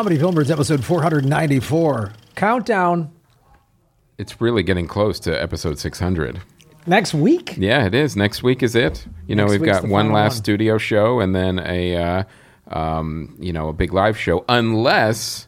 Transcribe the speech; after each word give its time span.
Comedy 0.00 0.16
Film 0.16 0.34
Nerds 0.34 0.50
episode 0.50 0.82
494. 0.82 2.12
Countdown 2.34 3.12
It's 4.16 4.40
really 4.40 4.62
getting 4.62 4.86
close 4.86 5.20
to 5.20 5.42
episode 5.42 5.78
600. 5.78 6.40
next 6.86 7.12
week. 7.12 7.54
Yeah, 7.58 7.84
it 7.84 7.94
is. 7.94 8.16
Next 8.16 8.42
week 8.42 8.62
is 8.62 8.74
it. 8.74 9.06
You 9.26 9.36
know, 9.36 9.42
Next 9.42 9.58
we've 9.58 9.62
got 9.70 9.86
one 9.86 10.10
last 10.10 10.36
one. 10.36 10.36
studio 10.38 10.78
show 10.78 11.20
and 11.20 11.34
then 11.34 11.58
a, 11.58 11.96
uh, 11.96 12.22
um, 12.68 13.36
you 13.38 13.52
know, 13.52 13.68
a 13.68 13.74
big 13.74 13.92
live 13.92 14.16
show, 14.16 14.42
unless, 14.48 15.46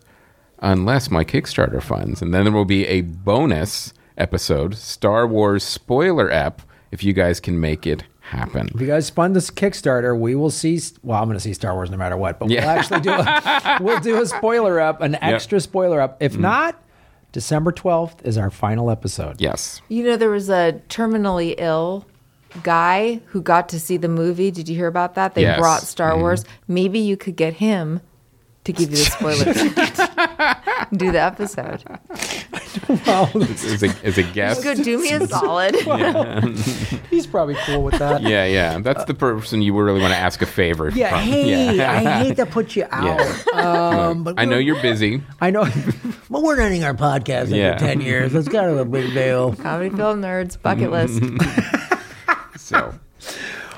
unless 0.59 1.11
my 1.11 1.25
Kickstarter 1.25 1.83
funds, 1.83 2.21
and 2.21 2.35
then 2.35 2.45
there 2.45 2.53
will 2.53 2.67
be 2.67 2.87
a 2.89 3.01
bonus 3.01 3.95
episode, 4.19 4.77
Star 4.77 5.27
Wars 5.27 5.65
spoiler 5.65 6.31
app, 6.31 6.61
if 6.91 7.03
you 7.03 7.15
guys 7.15 7.41
can 7.41 7.59
make 7.59 7.87
it 7.87 8.05
happen. 8.23 8.69
If 8.75 8.81
you 8.81 8.87
guys 8.87 9.11
fund 9.11 9.37
this 9.37 9.51
Kickstarter, 9.51 10.19
we 10.19 10.35
will 10.35 10.51
see. 10.51 10.81
Well, 11.03 11.19
I'm 11.21 11.27
going 11.29 11.37
to 11.37 11.41
see 11.43 11.53
Star 11.55 11.75
Wars 11.75 11.91
no 11.91 11.97
matter 11.97 12.17
what, 12.17 12.39
but 12.39 12.49
Yeah. 12.51 12.63
we'll 12.63 12.79
actually 12.79 13.01
do 13.01 13.11
a 13.11 13.79
we'll 13.83 14.01
do 14.01 14.21
a 14.23 14.27
spoiler 14.27 14.81
up, 14.81 15.01
an 15.01 15.17
extra 15.17 15.61
spoiler 15.61 16.01
up. 16.01 16.15
Mm-hmm. 16.21 16.25
If 16.25 16.39
not, 16.39 16.83
December 17.33 17.73
12th 17.73 18.25
is 18.25 18.39
our 18.39 18.51
final 18.51 18.91
episode. 18.91 19.41
Yes. 19.41 19.81
You 19.89 20.05
know, 20.05 20.17
there 20.17 20.31
was 20.31 20.49
a 20.49 20.81
terminally 20.89 21.55
ill 21.59 22.07
guy 22.63 23.21
who 23.27 23.41
got 23.43 23.69
to 23.71 23.81
see 23.81 23.97
the 23.97 24.09
movie. 24.09 24.51
Did 24.51 24.69
you 24.69 24.77
hear 24.77 24.87
about 24.87 25.15
that? 25.15 25.35
They 25.35 25.43
Yes. 25.43 25.59
brought 25.59 25.83
Star 25.83 26.19
Wars. 26.19 26.45
Maybe 26.69 26.99
you 26.99 27.17
could 27.17 27.37
get 27.37 27.55
him 27.55 28.01
to 28.65 28.73
give 28.73 28.91
you 28.91 28.97
the 28.97 29.05
spoilers. 29.05 29.57
Do 30.99 31.11
the 31.11 31.21
episode. 31.21 31.83
As 32.89 33.83
a, 33.83 33.89
as 34.05 34.19
a 34.19 34.23
guest. 34.23 34.63
Go 34.63 34.75
do 34.75 34.99
me 34.99 35.11
a 35.13 35.27
solid. 35.27 35.75
Yeah. 35.87 36.41
He's 37.11 37.27
probably 37.27 37.55
cool 37.67 37.83
with 37.85 37.99
that. 37.99 38.23
Yeah, 38.23 38.45
yeah. 38.45 38.79
That's 38.79 39.05
the 39.05 39.15
person 39.15 39.63
you 39.63 39.77
really 39.79 40.01
want 40.01 40.13
to 40.13 40.19
ask 40.19 40.43
a 40.43 40.47
favor 40.47 40.91
Yeah, 40.91 41.11
from. 41.11 41.19
hey, 41.21 41.77
Yeah. 41.77 41.93
I 41.93 42.23
hate 42.25 42.37
to 42.37 42.47
put 42.47 42.77
you 42.77 42.87
out. 42.91 43.21
Um, 43.55 44.25
but 44.25 44.35
I 44.39 44.45
know 44.45 44.59
you're 44.59 44.81
busy. 44.81 45.23
I 45.41 45.51
know. 45.51 45.65
but 46.31 46.43
we're 46.43 46.61
ending 46.61 46.85
our 46.85 46.95
podcast 46.95 47.43
after 47.45 47.57
Yeah. 47.57 47.77
10 47.79 48.01
years. 48.01 48.35
It's 48.35 48.49
kind 48.49 48.67
of 48.71 48.79
a 48.79 48.85
big 48.85 49.13
deal. 49.15 49.55
Comedy 49.57 49.95
film 49.95 50.23
nerds 50.23 50.61
bucket 50.61 50.91
list. 50.91 51.21
So 52.59 52.95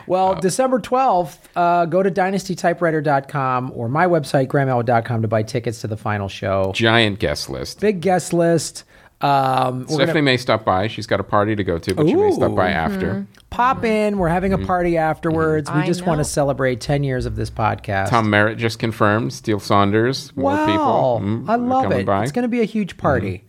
Well, 0.07 0.35
December 0.35 0.81
12th, 0.81 1.39
uh, 1.57 1.87
go 1.87 2.03
to 2.03 2.11
dynastytypewriter.com 2.11 3.73
or 3.75 3.89
my 3.89 4.07
website, 4.07 4.49
grahamelwood.com, 4.49 5.23
to 5.23 5.29
buy 5.29 5.43
tickets 5.43 5.81
to 5.83 5.87
the 5.87 5.97
final 5.97 6.29
show. 6.29 6.73
giant 6.75 7.19
guest 7.19 7.49
list. 7.49 7.81
Big 7.81 8.01
guest 8.01 8.33
list. 8.33 8.85
Um, 9.21 9.87
we're 9.89 10.01
Stefanie 10.01 10.07
gonna 10.07 10.23
may 10.23 10.37
stop 10.37 10.65
by. 10.67 10.87
She's 10.87 11.07
got 11.07 11.19
a 11.19 11.25
party 11.25 11.57
to 11.57 11.65
go 11.65 11.79
to, 11.79 11.95
but 11.95 12.07
she 12.07 12.15
may 12.15 12.31
stop 12.33 12.55
by 12.55 12.71
Ooh. 12.71 12.75
after. 12.75 13.27
pop 13.49 13.83
in. 13.85 14.19
We're 14.19 14.29
having 14.29 14.53
a 14.53 14.59
party 14.59 14.99
afterwards. 14.99 15.71
We 15.71 15.81
I 15.81 15.87
just 15.87 16.05
want 16.05 16.19
to 16.19 16.25
celebrate 16.25 16.81
10 16.83 17.05
years 17.05 17.25
of 17.25 17.35
this 17.37 17.49
podcast. 17.49 18.11
Tom 18.11 18.29
Merritt 18.29 18.59
just 18.59 18.79
confirmed. 18.79 19.33
Steele 19.33 19.61
Saunders. 19.61 20.37
More 20.37 20.53
wow. 20.53 20.67
people. 20.67 21.21
Mm, 21.27 21.49
I 21.49 21.55
love 21.55 21.93
it. 21.93 22.05
By. 22.05 22.25
It's 22.25 22.33
going 22.33 22.43
to 22.43 22.49
be 22.49 22.61
a 22.61 22.65
huge 22.65 22.99
party. 22.99 23.45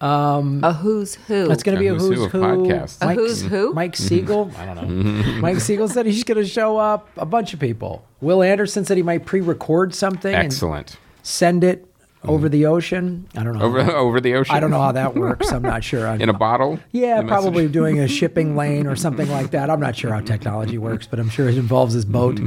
Um, 0.00 0.62
a 0.62 0.72
who's 0.72 1.14
who. 1.14 1.50
It's 1.50 1.62
going 1.62 1.74
to 1.76 1.80
be 1.80 1.86
a 1.86 1.94
A 1.94 1.98
who's, 1.98 2.18
who's 2.18 2.32
who. 2.32 2.38
who 2.38 2.44
of 2.44 2.58
podcasts. 2.58 2.98
A 3.00 3.14
who's 3.14 3.42
who? 3.42 3.72
Mike 3.72 3.96
Siegel. 3.96 4.50
I 4.58 4.66
don't 4.66 4.76
know. 4.76 5.32
Mike 5.40 5.60
Siegel 5.60 5.88
said 5.88 6.06
he's 6.06 6.24
going 6.24 6.38
to 6.38 6.46
show 6.46 6.76
up. 6.76 7.08
A 7.16 7.24
bunch 7.24 7.54
of 7.54 7.60
people. 7.60 8.04
Will 8.20 8.42
Anderson 8.42 8.84
said 8.84 8.96
he 8.96 9.02
might 9.02 9.24
pre-record 9.24 9.94
something 9.94 10.34
Excellent. 10.34 10.90
and 10.90 10.98
send 11.22 11.64
it 11.64 11.84
mm-hmm. 11.86 12.30
over 12.30 12.48
the 12.50 12.66
ocean. 12.66 13.26
I 13.34 13.42
don't 13.42 13.58
know. 13.58 13.64
Over 13.64 13.80
over 13.96 14.20
the 14.20 14.34
ocean. 14.34 14.54
I 14.54 14.60
don't 14.60 14.70
know 14.70 14.80
how 14.82 14.92
that 14.92 15.14
works. 15.14 15.50
I'm 15.50 15.62
not 15.62 15.82
sure. 15.82 16.06
In 16.06 16.28
a 16.28 16.34
bottle. 16.34 16.78
Yeah, 16.92 17.16
The 17.16 17.22
message- 17.22 17.28
probably 17.28 17.68
doing 17.68 17.98
a 17.98 18.08
shipping 18.08 18.54
lane 18.54 18.86
or 18.86 18.96
something 18.96 19.30
like 19.30 19.50
that. 19.52 19.70
I'm 19.70 19.80
not 19.80 19.96
sure 19.96 20.12
how 20.12 20.20
technology 20.20 20.76
works, 20.76 21.06
but 21.06 21.18
I'm 21.18 21.30
sure 21.30 21.48
it 21.48 21.56
involves 21.56 21.94
his 21.94 22.04
boat. 22.04 22.38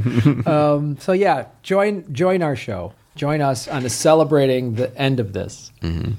um, 0.46 0.98
so 1.00 1.12
yeah, 1.12 1.46
join 1.62 2.12
join 2.12 2.42
our 2.42 2.54
show. 2.54 2.92
Join 3.16 3.40
us 3.40 3.66
on 3.66 3.82
the 3.82 3.90
celebrating 3.90 4.76
the 4.76 4.96
end 4.96 5.18
of 5.18 5.32
this. 5.32 5.72
Mm-hmm. 5.82 6.12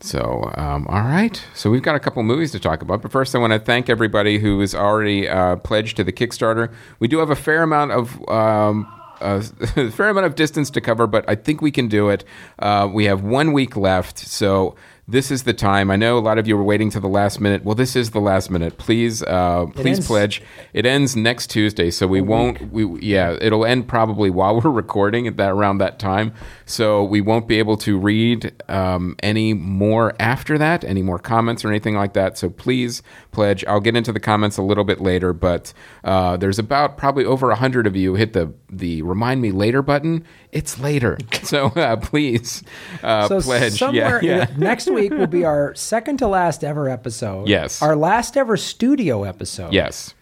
So, 0.00 0.52
um, 0.56 0.86
all 0.88 1.02
right. 1.02 1.42
So 1.54 1.70
we've 1.70 1.82
got 1.82 1.96
a 1.96 2.00
couple 2.00 2.22
movies 2.22 2.52
to 2.52 2.60
talk 2.60 2.82
about, 2.82 3.02
but 3.02 3.10
first 3.10 3.34
I 3.34 3.38
want 3.38 3.52
to 3.52 3.58
thank 3.58 3.88
everybody 3.88 4.38
who 4.38 4.60
is 4.60 4.74
already 4.74 5.28
uh, 5.28 5.56
pledged 5.56 5.96
to 5.96 6.04
the 6.04 6.12
Kickstarter. 6.12 6.72
We 7.00 7.08
do 7.08 7.18
have 7.18 7.30
a 7.30 7.36
fair 7.36 7.62
amount 7.62 7.92
of. 7.92 8.28
Um, 8.28 8.92
a 9.20 9.42
fair 9.90 10.10
amount 10.10 10.26
of 10.26 10.36
distance 10.36 10.70
to 10.70 10.80
cover, 10.80 11.08
but 11.08 11.24
I 11.28 11.34
think 11.34 11.60
we 11.60 11.72
can 11.72 11.88
do 11.88 12.08
it. 12.08 12.24
Uh, 12.60 12.88
we 12.92 13.06
have 13.06 13.22
one 13.22 13.52
week 13.52 13.76
left, 13.76 14.16
so 14.18 14.76
this 15.06 15.30
is 15.30 15.44
the 15.44 15.54
time. 15.54 15.90
I 15.90 15.96
know 15.96 16.18
a 16.18 16.20
lot 16.20 16.38
of 16.38 16.46
you 16.46 16.56
were 16.56 16.62
waiting 16.62 16.90
to 16.90 17.00
the 17.00 17.08
last 17.08 17.40
minute. 17.40 17.64
Well, 17.64 17.74
this 17.74 17.96
is 17.96 18.10
the 18.10 18.20
last 18.20 18.50
minute. 18.50 18.76
Please, 18.76 19.22
uh, 19.22 19.66
please 19.74 19.96
ends- 19.96 20.06
pledge. 20.06 20.42
It 20.74 20.84
ends 20.84 21.16
next 21.16 21.48
Tuesday, 21.48 21.90
so 21.90 22.06
we 22.06 22.20
won't. 22.20 22.70
We 22.70 23.00
yeah, 23.00 23.36
it'll 23.40 23.64
end 23.64 23.88
probably 23.88 24.28
while 24.30 24.60
we're 24.60 24.70
recording 24.70 25.26
at 25.26 25.36
that 25.38 25.50
around 25.50 25.78
that 25.78 25.98
time. 25.98 26.34
So 26.68 27.02
we 27.02 27.22
won't 27.22 27.48
be 27.48 27.58
able 27.58 27.78
to 27.78 27.98
read 27.98 28.52
um, 28.68 29.16
any 29.22 29.54
more 29.54 30.14
after 30.20 30.58
that, 30.58 30.84
any 30.84 31.00
more 31.00 31.18
comments 31.18 31.64
or 31.64 31.68
anything 31.68 31.94
like 31.96 32.12
that. 32.12 32.36
So 32.36 32.50
please 32.50 33.02
pledge. 33.32 33.64
I'll 33.64 33.80
get 33.80 33.96
into 33.96 34.12
the 34.12 34.20
comments 34.20 34.58
a 34.58 34.62
little 34.62 34.84
bit 34.84 35.00
later, 35.00 35.32
but 35.32 35.72
uh, 36.04 36.36
there's 36.36 36.58
about 36.58 36.98
probably 36.98 37.24
over 37.24 37.50
a 37.50 37.56
hundred 37.56 37.86
of 37.86 37.96
you 37.96 38.14
hit 38.16 38.34
the 38.34 38.52
the 38.70 39.00
remind 39.00 39.40
me 39.40 39.50
later 39.50 39.80
button. 39.80 40.24
It's 40.52 40.78
later, 40.78 41.16
so 41.42 41.68
uh, 41.68 41.96
please 41.96 42.62
uh, 43.02 43.28
So 43.28 43.40
pledge. 43.40 43.72
somewhere 43.78 44.22
yeah, 44.22 44.46
yeah. 44.50 44.56
next 44.58 44.90
week 44.90 45.12
will 45.12 45.26
be 45.26 45.46
our 45.46 45.74
second 45.74 46.18
to 46.18 46.28
last 46.28 46.62
ever 46.62 46.88
episode. 46.90 47.48
Yes. 47.48 47.80
Our 47.80 47.96
last 47.96 48.36
ever 48.36 48.58
studio 48.58 49.24
episode. 49.24 49.72
Yes. 49.72 50.14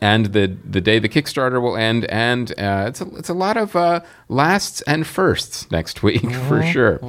And 0.00 0.26
the 0.26 0.56
the 0.68 0.80
day 0.80 0.98
the 0.98 1.08
Kickstarter 1.08 1.60
will 1.60 1.76
end, 1.76 2.04
and 2.06 2.50
uh, 2.58 2.86
it's 2.88 3.00
a 3.00 3.06
it's 3.16 3.28
a 3.28 3.34
lot 3.34 3.56
of 3.56 3.74
uh, 3.74 4.00
lasts 4.28 4.82
and 4.82 5.06
firsts 5.06 5.70
next 5.70 6.02
week 6.02 6.30
for 6.48 6.62
sure. 6.62 7.00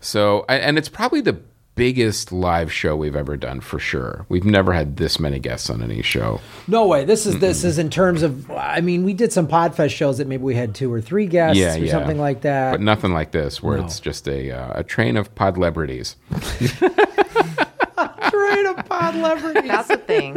So, 0.00 0.44
and 0.48 0.76
it's 0.78 0.88
probably 0.88 1.20
the 1.22 1.40
biggest 1.74 2.32
live 2.32 2.72
show 2.72 2.96
we've 2.96 3.14
ever 3.14 3.36
done 3.36 3.60
for 3.60 3.78
sure. 3.78 4.26
We've 4.28 4.44
never 4.44 4.72
had 4.72 4.96
this 4.96 5.20
many 5.20 5.38
guests 5.38 5.70
on 5.70 5.80
any 5.80 6.02
show. 6.02 6.40
No 6.66 6.86
way. 6.88 7.04
This 7.04 7.24
is 7.24 7.38
this 7.38 7.62
is 7.64 7.78
in 7.78 7.88
terms 7.88 8.22
of. 8.22 8.50
I 8.50 8.80
mean, 8.80 9.04
we 9.04 9.14
did 9.14 9.32
some 9.32 9.46
Podfest 9.48 9.90
shows 9.90 10.18
that 10.18 10.26
maybe 10.26 10.42
we 10.42 10.54
had 10.56 10.74
two 10.74 10.92
or 10.92 11.00
three 11.00 11.26
guests 11.26 11.58
Yeah, 11.58 11.76
or 11.76 11.78
yeah. 11.78 11.90
something 11.92 12.18
like 12.18 12.40
that. 12.42 12.72
But 12.72 12.80
nothing 12.80 13.12
like 13.12 13.30
this, 13.30 13.62
where 13.62 13.78
No. 13.78 13.84
it's 13.84 14.00
just 14.00 14.28
a 14.28 14.50
uh, 14.50 14.80
a 14.80 14.84
train 14.84 15.16
of 15.16 15.34
podlebrities. 15.34 16.16
Train 18.30 18.66
of 18.66 18.76
pod 18.86 19.14
celebrities. 19.14 19.68
That's 19.70 19.90
a 19.90 19.96
thing. 19.96 20.36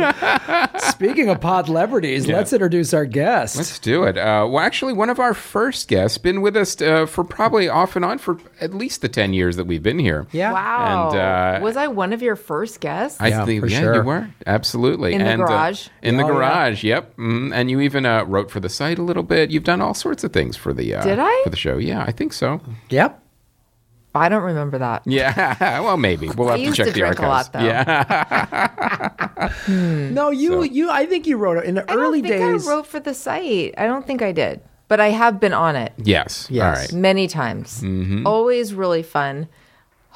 Speaking 0.91 1.29
of 1.29 1.39
pod 1.41 1.65
celebrities, 1.67 2.27
let's 2.27 2.53
introduce 2.53 2.93
our 2.93 3.05
guest. 3.05 3.55
Let's 3.55 3.79
do 3.79 4.03
it. 4.03 4.17
Uh, 4.17 4.47
well, 4.49 4.59
actually, 4.59 4.93
one 4.93 5.09
of 5.09 5.19
our 5.19 5.33
first 5.33 5.87
guests 5.87 6.17
been 6.17 6.41
with 6.41 6.55
us 6.55 6.79
uh, 6.81 7.05
for 7.05 7.23
probably 7.23 7.67
off 7.69 7.95
and 7.95 8.05
on 8.05 8.17
for 8.17 8.37
at 8.59 8.73
least 8.73 9.01
the 9.01 9.09
ten 9.09 9.33
years 9.33 9.55
that 9.55 9.65
we've 9.65 9.83
been 9.83 9.99
here. 9.99 10.27
yeah. 10.31 10.53
Wow. 10.53 11.09
And, 11.09 11.17
uh, 11.19 11.63
was 11.63 11.77
I 11.77 11.87
one 11.87 12.13
of 12.13 12.21
your 12.21 12.35
first 12.35 12.79
guests? 12.79 13.19
I 13.21 13.27
Yeah, 13.29 13.45
think 13.45 13.61
for 13.61 13.67
yeah, 13.67 13.79
sure. 13.79 13.95
you 13.95 14.01
were 14.03 14.29
absolutely 14.45 15.13
In 15.13 15.19
the 15.23 15.25
and, 15.29 15.41
uh, 15.41 15.47
garage? 15.47 15.87
in 16.01 16.17
the 16.17 16.23
Oh, 16.23 16.27
yeah. 16.27 16.33
garage, 16.33 16.83
yep. 16.83 17.15
Mm, 17.17 17.53
and 17.53 17.69
you 17.71 17.79
even 17.81 18.05
uh, 18.05 18.23
wrote 18.25 18.51
for 18.51 18.59
the 18.59 18.69
site 18.69 18.97
a 18.99 19.03
little 19.03 19.23
bit. 19.23 19.51
You've 19.51 19.63
done 19.63 19.81
all 19.81 19.93
sorts 19.93 20.23
of 20.23 20.33
things 20.33 20.55
for 20.57 20.73
the 20.73 20.95
uh, 20.95 21.03
Did 21.03 21.19
I? 21.19 21.41
for 21.43 21.49
the 21.49 21.57
show. 21.57 21.77
Yeah, 21.77 22.03
I 22.07 22.11
think 22.11 22.33
so. 22.33 22.61
Yep. 22.89 23.20
I 24.13 24.27
don't 24.29 24.43
remember 24.43 24.77
that. 24.79 25.03
Yeah, 25.05 25.79
well, 25.81 25.97
maybe 25.97 26.27
we'll 26.29 26.47
have 26.49 26.55
I 26.55 26.59
to 26.59 26.63
used 26.65 26.75
check 26.77 26.87
to 26.87 26.91
the 26.93 26.99
drink 26.99 27.19
a 27.19 27.25
archives. 27.25 27.53
lot, 27.53 27.53
though. 27.61 27.65
Yeah, 27.65 29.51
No, 30.11 30.29
you 30.31 30.49
So- 30.49 30.61
you. 30.63 30.89
I 30.89 31.05
think 31.05 31.27
you 31.27 31.37
wrote 31.37 31.57
it 31.59 31.65
in 31.65 31.75
the 31.75 31.83
I 31.89 31.93
don't 31.95 32.03
early 32.03 32.21
think 32.21 32.33
days. 32.33 32.67
I 32.67 32.69
wrote 32.69 32.87
for 32.87 32.99
the 32.99 33.13
site. 33.13 33.73
I 33.77 33.85
don't 33.85 34.05
think 34.05 34.21
I 34.21 34.31
did, 34.31 34.61
but 34.87 34.99
I 34.99 35.09
have 35.09 35.39
been 35.39 35.53
on 35.53 35.75
it 35.75 35.93
yes. 35.97 36.47
Yes. 36.49 36.63
All 36.63 36.71
right. 36.81 36.93
many 36.93 37.27
times. 37.27 37.81
Mm-hmm. 37.81 38.27
Always 38.27 38.73
really 38.73 39.03
fun. 39.03 39.47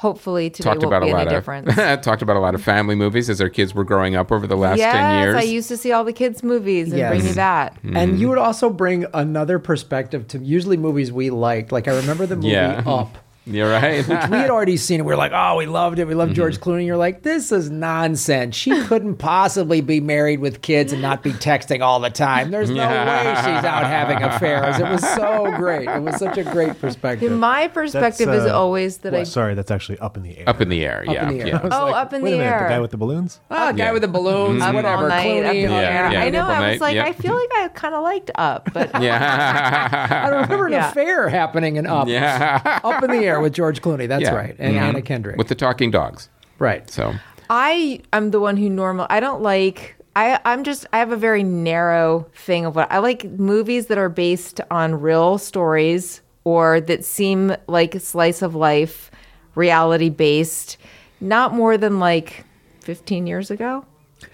Hopefully 0.00 0.50
today 0.50 0.64
Talked 0.68 0.82
won't 0.82 0.88
about 0.92 1.02
be 1.04 1.08
a 1.08 1.12
lot 1.14 1.20
any 1.26 1.34
of 1.34 1.42
difference. 1.42 1.74
talked 2.04 2.20
about 2.20 2.36
a 2.36 2.40
lot 2.40 2.54
of 2.54 2.62
family 2.62 2.94
movies 2.94 3.30
as 3.30 3.40
our 3.40 3.48
kids 3.48 3.74
were 3.74 3.82
growing 3.84 4.14
up 4.14 4.30
over 4.30 4.46
the 4.46 4.54
last 4.56 4.76
yes, 4.76 4.92
ten 4.92 5.22
years. 5.22 5.34
I 5.36 5.40
used 5.42 5.68
to 5.68 5.76
see 5.78 5.90
all 5.92 6.04
the 6.04 6.12
kids' 6.12 6.42
movies 6.42 6.88
and 6.90 6.98
Yes. 6.98 7.10
bring 7.12 7.24
you 7.26 7.32
that. 7.32 7.74
Mm-hmm. 7.76 7.96
And 7.96 8.20
you 8.20 8.28
would 8.28 8.36
also 8.36 8.68
bring 8.68 9.06
another 9.14 9.58
perspective 9.58 10.28
to 10.28 10.38
usually 10.38 10.76
movies 10.76 11.10
we 11.10 11.30
liked. 11.30 11.72
Like 11.72 11.88
I 11.88 11.96
remember 11.96 12.26
the 12.26 12.36
movie 12.36 12.48
Yeah. 12.48 12.82
Up. 12.84 13.16
You're 13.46 13.70
right. 13.70 14.06
We 14.06 14.14
had 14.36 14.50
already 14.50 14.76
seen 14.76 14.98
it. 15.00 15.04
We 15.04 15.08
were 15.12 15.16
like, 15.16 15.30
oh, 15.32 15.56
we 15.56 15.66
loved 15.66 15.98
it. 16.00 16.04
We 16.06 16.14
loved 16.14 16.26
Mm-hmm. 16.32 16.36
George 16.36 16.58
Clooney. 16.58 16.84
You're 16.84 16.96
like, 16.96 17.22
this 17.22 17.52
is 17.52 17.70
nonsense. 17.70 18.56
She 18.56 18.82
couldn't 18.86 19.16
possibly 19.18 19.80
be 19.80 20.00
married 20.00 20.40
with 20.40 20.62
kids 20.62 20.92
and 20.92 21.00
not 21.00 21.22
be 21.22 21.30
texting 21.32 21.80
all 21.80 22.00
the 22.00 22.10
time. 22.10 22.50
There's 22.50 22.70
no 22.70 22.88
way 22.88 23.34
she's 23.38 23.64
out 23.64 23.84
having 23.86 24.20
affairs. 24.22 24.78
It 24.80 24.88
was 24.88 25.08
so 25.14 25.52
great. 25.56 25.88
It 25.88 26.02
was 26.02 26.16
such 26.16 26.36
a 26.38 26.42
great 26.44 26.80
perspective. 26.80 27.30
My 27.30 27.68
perspective 27.68 28.28
is 28.30 28.44
uh, 28.44 28.58
always 28.58 28.98
that 28.98 29.12
well, 29.12 29.20
I. 29.20 29.24
sorry, 29.24 29.54
that's 29.54 29.70
actually 29.70 29.98
up 30.00 30.16
in 30.16 30.24
the 30.24 30.36
air. 30.38 30.48
Up 30.48 30.60
in 30.60 30.68
the 30.68 30.84
air. 30.84 31.04
yeah. 31.06 31.28
in 31.28 31.38
the 31.38 31.40
air. 31.42 31.46
yeah. 31.48 31.60
Oh, 31.70 31.84
like, 31.86 31.94
up 31.94 32.12
in 32.12 32.24
the 32.24 32.30
minute, 32.32 32.42
air. 32.44 32.62
The 32.64 32.68
guy 32.74 32.80
with 32.80 32.90
the 32.90 32.96
balloons? 32.96 33.40
Ah, 33.50 33.70
guy 33.70 33.78
Yeah. 33.84 33.92
with 33.92 34.02
the 34.02 34.08
balloons, 34.08 34.60
Up 34.62 34.74
whatever. 34.74 35.08
night, 35.08 35.24
Clooney. 35.44 35.62
Yeah, 35.62 36.10
yeah, 36.10 36.20
I 36.20 36.30
know. 36.30 36.40
up 36.40 36.46
all 36.46 36.50
I 36.52 36.58
night, 36.58 36.70
was 36.72 36.80
like, 36.80 36.94
yep. 36.96 37.06
I 37.06 37.12
feel 37.12 37.34
like 37.34 37.50
I 37.54 37.68
kind 37.68 37.94
of 37.94 38.02
liked 38.02 38.30
Up, 38.34 38.68
but 38.74 38.90
Yeah. 39.02 40.08
I 40.24 40.28
remember 40.30 40.66
an 40.66 40.72
Yeah. 40.72 40.90
affair 40.90 41.28
happening 41.28 41.76
in 41.76 41.86
Up. 41.86 42.08
yeah. 42.08 42.80
Up 42.82 43.04
in 43.04 43.10
the 43.12 43.18
air 43.24 43.35
with 43.40 43.52
George 43.52 43.80
Clooney. 43.82 44.08
That's 44.08 44.22
Yeah. 44.22 44.34
right. 44.34 44.54
And 44.58 44.74
Mhm. 44.76 44.80
Anna 44.80 45.02
Kendrick. 45.02 45.36
With 45.36 45.48
the 45.48 45.54
talking 45.54 45.90
dogs. 45.90 46.28
right. 46.58 46.88
So 46.90 47.14
I 47.50 48.00
am 48.12 48.30
the 48.30 48.40
one 48.40 48.56
who 48.56 48.68
normal. 48.68 49.06
I 49.10 49.20
don't 49.20 49.42
like. 49.42 49.96
I 50.16 50.38
I'm 50.44 50.64
just. 50.64 50.86
I 50.92 50.98
have 50.98 51.12
a 51.12 51.16
very 51.16 51.42
narrow 51.42 52.26
thing 52.34 52.64
of 52.64 52.74
what 52.74 52.90
I 52.90 52.98
like. 52.98 53.24
Movies 53.38 53.86
that 53.86 53.98
are 53.98 54.08
based 54.08 54.60
on 54.70 55.00
real 55.00 55.36
stories 55.38 56.22
or 56.44 56.80
that 56.80 57.04
seem 57.04 57.54
like 57.66 58.00
slice 58.00 58.40
of 58.40 58.54
life, 58.54 59.10
reality 59.54 60.08
based, 60.08 60.76
not 61.20 61.52
more 61.54 61.76
than 61.76 61.98
like 62.00 62.44
15 62.80 63.26
years 63.26 63.50
ago. 63.50 63.84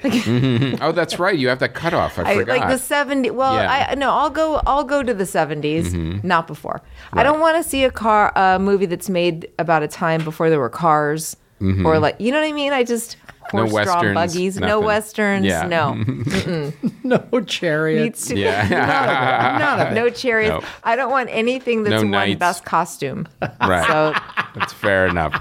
Mm-hmm. 0.03 0.83
oh, 0.83 0.93
that's 0.93 1.19
right. 1.19 1.39
You 1.39 1.49
have 1.49 1.59
that 1.61 1.75
cutoff. 1.75 2.19
I, 2.19 2.23
I, 2.23 2.35
forgot. 2.35 2.59
like 2.59 2.69
the 2.69 2.79
70 2.79 3.31
well 3.31 3.55
Yeah. 3.55 3.87
i 3.91 3.95
no 3.95 4.11
i'll 4.11 4.31
go 4.31 4.61
i'll 4.67 4.85
go 4.85 5.03
to 5.03 5.15
the 5.15 5.25
70s 5.25 5.87
mm-hmm. 5.87 6.27
not 6.27 6.47
before 6.47 6.83
i 7.13 7.23
don't 7.23 7.41
want 7.41 7.63
to 7.63 7.69
see 7.69 7.85
a 7.85 7.91
car 7.91 8.33
a 8.37 8.59
movie 8.59 8.87
that's 8.87 9.09
made 9.09 9.51
about 9.59 9.83
a 9.83 9.89
time 9.89 10.25
before 10.25 10.51
there 10.51 10.59
were 10.61 10.69
cars 10.71 11.37
mm-hmm. 11.61 11.87
or 11.87 11.99
like 11.99 12.17
you 12.19 12.33
know 12.33 12.41
what 12.41 12.47
i 12.49 12.53
mean 12.53 12.73
i 12.73 12.83
just 12.85 13.17
No 13.53 13.67
horse 13.69 13.73
drawn 13.85 14.15
westerns, 14.15 14.15
buggies 14.15 14.59
no 14.61 14.67
nothing. 14.67 14.85
westerns 14.85 15.47
Yeah. 15.47 15.67
no 15.67 16.73
No 17.33 17.41
chariot. 17.41 18.03
needs 18.03 18.27
to 18.29 18.39
yeah. 18.39 18.69
None 19.59 19.81
of 19.87 19.93
it. 19.93 19.95
no 19.95 20.09
chariots 20.11 20.63
No. 20.65 20.69
i 20.85 20.97
don't 20.97 21.11
want 21.11 21.29
anything 21.31 21.83
that's 21.83 21.93
No 21.93 22.01
won 22.03 22.11
knights. 22.11 22.39
best 22.39 22.65
costume 22.65 23.29
right. 23.61 23.87
so 23.87 24.15
That's 24.55 24.73
fair 24.73 25.07
enough. 25.07 25.35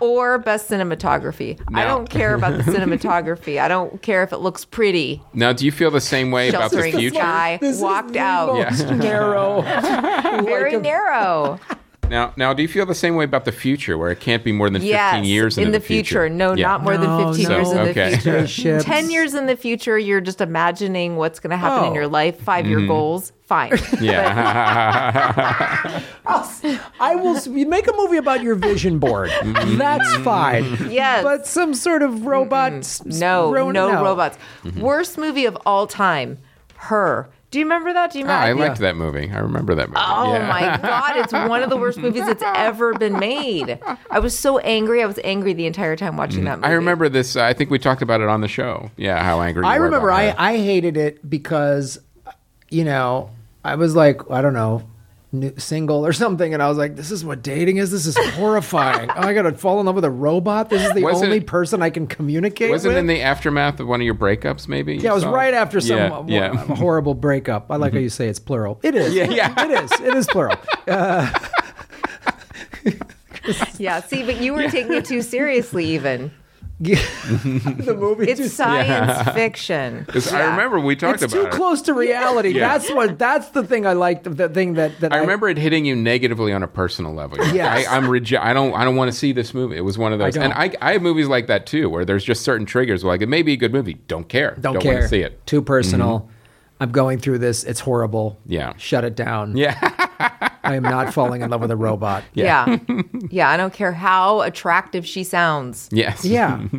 or 0.00 0.38
best 0.38 0.70
cinematography 0.70 1.60
i 1.74 1.84
don't 1.84 2.08
care 2.08 2.34
about 2.34 2.56
the 2.56 2.62
cinematography 2.64 3.60
i 3.60 3.68
don't 3.68 4.00
care 4.02 4.22
if 4.22 4.32
it 4.32 4.38
looks 4.38 4.64
pretty 4.64 5.22
Now, 5.34 5.52
do 5.52 5.64
you 5.64 5.72
feel 5.72 5.90
the 5.90 6.00
same 6.00 6.30
way 6.30 6.48
about 6.48 6.70
the 6.70 6.82
future? 6.82 7.14
sky 7.16 7.58
This 7.60 7.76
is 7.76 7.82
walked 7.82 8.12
the 8.14 8.20
out 8.20 8.54
most 8.54 8.88
narrow. 8.90 9.62
very 9.62 10.72
like 10.72 10.80
a- 10.80 10.82
narrow 10.82 11.60
Now, 12.10 12.32
now, 12.36 12.52
do 12.52 12.62
you 12.62 12.68
feel 12.68 12.84
the 12.86 12.94
same 12.94 13.14
way 13.14 13.24
about 13.24 13.44
the 13.44 13.52
future, 13.52 13.96
where 13.96 14.10
it 14.10 14.18
can't 14.18 14.42
be 14.42 14.50
more 14.50 14.68
than 14.68 14.82
fifteen 14.82 15.22
years 15.24 15.56
in 15.56 15.66
into 15.68 15.78
the 15.78 15.84
future. 15.84 16.28
No, 16.28 16.54
Yeah. 16.54 16.66
not 16.68 16.82
more 16.82 16.98
No, 16.98 17.00
than 17.00 17.34
15 17.34 17.48
no. 17.48 17.56
years 17.56 17.70
in 17.70 17.78
Okay. 17.78 18.10
the 18.16 18.20
future. 18.48 18.80
10 18.80 19.10
years 19.10 19.34
in 19.34 19.46
the 19.46 19.56
future, 19.56 19.96
you're 19.96 20.20
just 20.20 20.40
imagining 20.40 21.16
what's 21.16 21.38
going 21.38 21.52
to 21.52 21.56
happen 21.56 21.84
in 21.86 21.92
Oh. 21.92 21.94
your 21.94 22.08
life, 22.08 22.40
5 22.40 22.66
year 22.66 22.78
mm-hmm. 22.78 22.88
goals. 22.88 23.32
Fine. 23.46 23.72
Yeah. 24.00 26.00
I 27.00 27.14
will 27.16 27.40
make 27.66 27.86
a 27.88 27.92
movie 27.96 28.16
about 28.16 28.42
your 28.42 28.54
vision 28.56 28.98
board. 28.98 29.30
Mm-hmm. 29.30 29.78
That's 29.78 30.16
fine. 30.18 30.90
Yes. 30.90 31.22
But 31.22 31.46
some 31.46 31.74
sort 31.74 32.02
of 32.02 32.26
robot. 32.26 32.72
s- 32.72 33.00
s- 33.06 33.20
no, 33.20 33.52
ro- 33.52 33.70
no, 33.70 34.02
robots. 34.02 34.36
Mm-hmm. 34.64 34.80
Worst 34.80 35.16
movie 35.18 35.44
of 35.46 35.56
all 35.66 35.86
time. 35.86 36.38
Her. 36.76 37.28
Do 37.50 37.58
you 37.58 37.64
remember 37.64 37.92
that? 37.92 38.12
Do 38.12 38.18
you 38.20 38.24
remember? 38.24 38.42
Ah, 38.42 38.46
I 38.46 38.48
remember? 38.50 38.68
liked 38.68 38.80
that 38.80 38.96
movie. 38.96 39.30
I 39.32 39.38
remember 39.38 39.74
that 39.74 39.88
movie. 39.88 40.00
Oh 40.00 40.32
Yeah. 40.34 40.48
my 40.48 40.76
god, 40.82 41.16
it's 41.16 41.32
one 41.32 41.62
of 41.64 41.70
the 41.70 41.76
worst 41.76 41.98
movies 41.98 42.24
that's 42.24 42.42
ever 42.44 42.94
been 42.94 43.18
made. 43.18 43.78
I 44.10 44.20
was 44.20 44.38
so 44.38 44.58
angry. 44.58 45.02
I 45.02 45.06
was 45.06 45.18
angry 45.24 45.52
the 45.52 45.66
entire 45.66 45.96
time 45.96 46.16
watching 46.16 46.44
that 46.44 46.58
movie. 46.58 46.68
Mm. 46.68 46.70
I 46.70 46.74
remember 46.74 47.08
this. 47.08 47.34
Uh, 47.34 47.42
I 47.44 47.52
think 47.52 47.70
we 47.70 47.78
talked 47.80 48.02
about 48.02 48.20
it 48.20 48.28
on 48.28 48.40
the 48.40 48.46
show. 48.48 48.90
Yeah, 48.96 49.22
how 49.24 49.40
angry. 49.40 49.64
You 49.64 49.68
I 49.68 49.78
were 49.80 49.86
remember 49.86 50.10
about 50.10 50.20
I, 50.20 50.30
her. 50.30 50.34
I 50.38 50.56
hated 50.58 50.96
it 50.96 51.28
because, 51.28 51.98
you 52.70 52.84
know, 52.84 53.30
I 53.64 53.74
was 53.74 53.96
like, 53.96 54.30
I 54.30 54.42
don't 54.42 54.54
know, 54.54 54.88
new, 55.32 55.52
single 55.56 56.04
or 56.06 56.12
something. 56.12 56.52
And 56.54 56.62
I 56.62 56.68
was 56.68 56.78
like, 56.78 56.96
this 56.96 57.10
is 57.10 57.24
what 57.24 57.42
dating 57.42 57.76
is? 57.78 57.90
This 57.90 58.06
is 58.06 58.16
horrifying. 58.34 59.10
oh, 59.10 59.14
I 59.20 59.32
got 59.32 59.42
to 59.42 59.52
fall 59.52 59.80
in 59.80 59.86
love 59.86 59.94
with 59.94 60.04
a 60.04 60.10
robot? 60.10 60.70
This 60.70 60.84
is 60.84 60.92
the 60.92 61.02
Was 61.02 61.22
it- 61.22 61.26
only 61.26 61.40
person 61.40 61.82
I 61.82 61.90
can 61.90 62.06
communicate 62.06 62.70
with. 62.70 62.76
Was 62.76 62.84
it 62.84 62.88
with? 62.88 62.96
in 62.98 63.06
the 63.06 63.20
aftermath 63.22 63.80
of 63.80 63.86
one 63.88 64.00
of 64.00 64.04
your 64.04 64.14
breakups? 64.14 64.68
Maybe. 64.68 64.96
yeah, 64.96 65.10
it 65.10 65.14
was 65.14 65.22
So- 65.22 65.32
right 65.32 65.54
after 65.54 65.80
some 65.80 65.96
Yeah, 65.98 66.12
uh, 66.12 66.24
yeah. 66.26 66.50
Mm-hmm. 66.50 66.72
horrible 66.74 67.14
breakup. 67.14 67.70
I 67.70 67.76
like 67.76 67.92
how 67.92 67.98
you 67.98 68.08
say 68.10 68.28
it's 68.28 68.38
plural. 68.38 68.80
It 68.82 68.94
is. 68.94 69.14
Yeah, 69.14 69.24
yeah. 69.30 69.64
It 69.64 69.70
is. 69.84 70.00
It 70.00 70.14
is 70.16 70.26
plural. 70.26 70.56
Yeah, 73.78 74.00
see, 74.00 74.22
but 74.22 74.40
you 74.40 74.52
were 74.52 74.68
taking 74.68 74.92
it 74.92 75.06
too 75.06 75.22
seriously, 75.22 75.86
even. 75.94 76.30
The 76.80 77.96
movie. 77.98 78.26
It's 78.30 78.40
just- 78.40 78.56
science 78.56 79.30
fiction. 79.32 80.04
'Cause 80.08 80.32
I 80.32 80.38
Yeah. 80.40 80.50
remember 80.52 80.80
we 80.80 80.96
talked 80.96 81.22
it's 81.22 81.32
about 81.32 81.46
It's 81.46 81.50
too 81.50 81.56
it. 81.56 81.58
close 81.58 81.82
to 81.82 81.94
reality. 81.94 82.50
Yeah. 82.50 82.68
That's 82.78 82.90
what. 82.92 83.18
That's 83.18 83.48
the 83.50 83.62
thing 83.64 83.86
I 83.86 83.92
liked. 83.92 84.24
The 84.36 84.48
thing 84.48 84.74
that 84.74 84.98
that 85.00 85.12
I 85.12 85.18
remember 85.18 85.48
it 85.48 85.58
hitting 85.58 85.84
you 85.84 85.94
negatively 85.94 86.52
on 86.52 86.62
a 86.62 86.68
personal 86.68 87.12
level. 87.12 87.38
Yeah, 87.54 87.72
I, 87.72 87.84
I'm 87.96 88.04
reje- 88.04 88.38
I 88.40 88.52
don't. 88.52 88.72
I 88.74 88.84
don't 88.84 88.96
want 88.96 89.10
to 89.12 89.16
see 89.16 89.32
this 89.32 89.52
movie. 89.52 89.76
It 89.76 89.82
was 89.82 89.98
one 89.98 90.12
of 90.12 90.18
those, 90.18 90.36
I 90.36 90.44
and. 90.44 90.52
I, 90.54 90.72
I 90.80 90.92
have 90.92 91.02
movies 91.02 91.28
like 91.28 91.46
that 91.48 91.66
too, 91.66 91.88
where 91.90 92.04
there's 92.04 92.24
just 92.24 92.42
certain 92.42 92.66
triggers. 92.66 93.04
Like 93.04 93.20
it 93.20 93.28
may 93.28 93.42
be 93.42 93.52
a 93.52 93.56
good 93.56 93.72
movie, 93.72 93.94
don't 94.08 94.28
care, 94.28 94.56
Don't, 94.60 94.74
want 94.74 94.82
care. 94.84 95.02
to 95.02 95.08
see 95.08 95.20
it. 95.20 95.44
Too 95.46 95.60
personal. 95.62 96.20
Mm-hmm. 96.20 96.32
I'm 96.82 96.92
going 96.92 97.18
through 97.18 97.38
this. 97.38 97.62
It's 97.64 97.80
horrible. 97.80 98.38
Yeah. 98.46 98.72
Shut 98.78 99.04
it 99.04 99.14
down. 99.14 99.54
Yeah, 99.56 100.06
I 100.40 100.74
am 100.74 100.82
not 100.82 101.12
falling 101.12 101.42
in 101.42 101.50
love 101.50 101.60
with 101.60 101.70
a 101.70 101.76
robot. 101.76 102.24
Yeah. 102.34 102.78
yeah. 103.30 103.48
I 103.50 103.56
don't 103.56 103.72
care 103.72 103.92
how 103.92 104.40
attractive 104.40 105.06
she 105.06 105.24
sounds. 105.24 105.88
yes, 105.92 106.24
Yeah. 106.24 106.66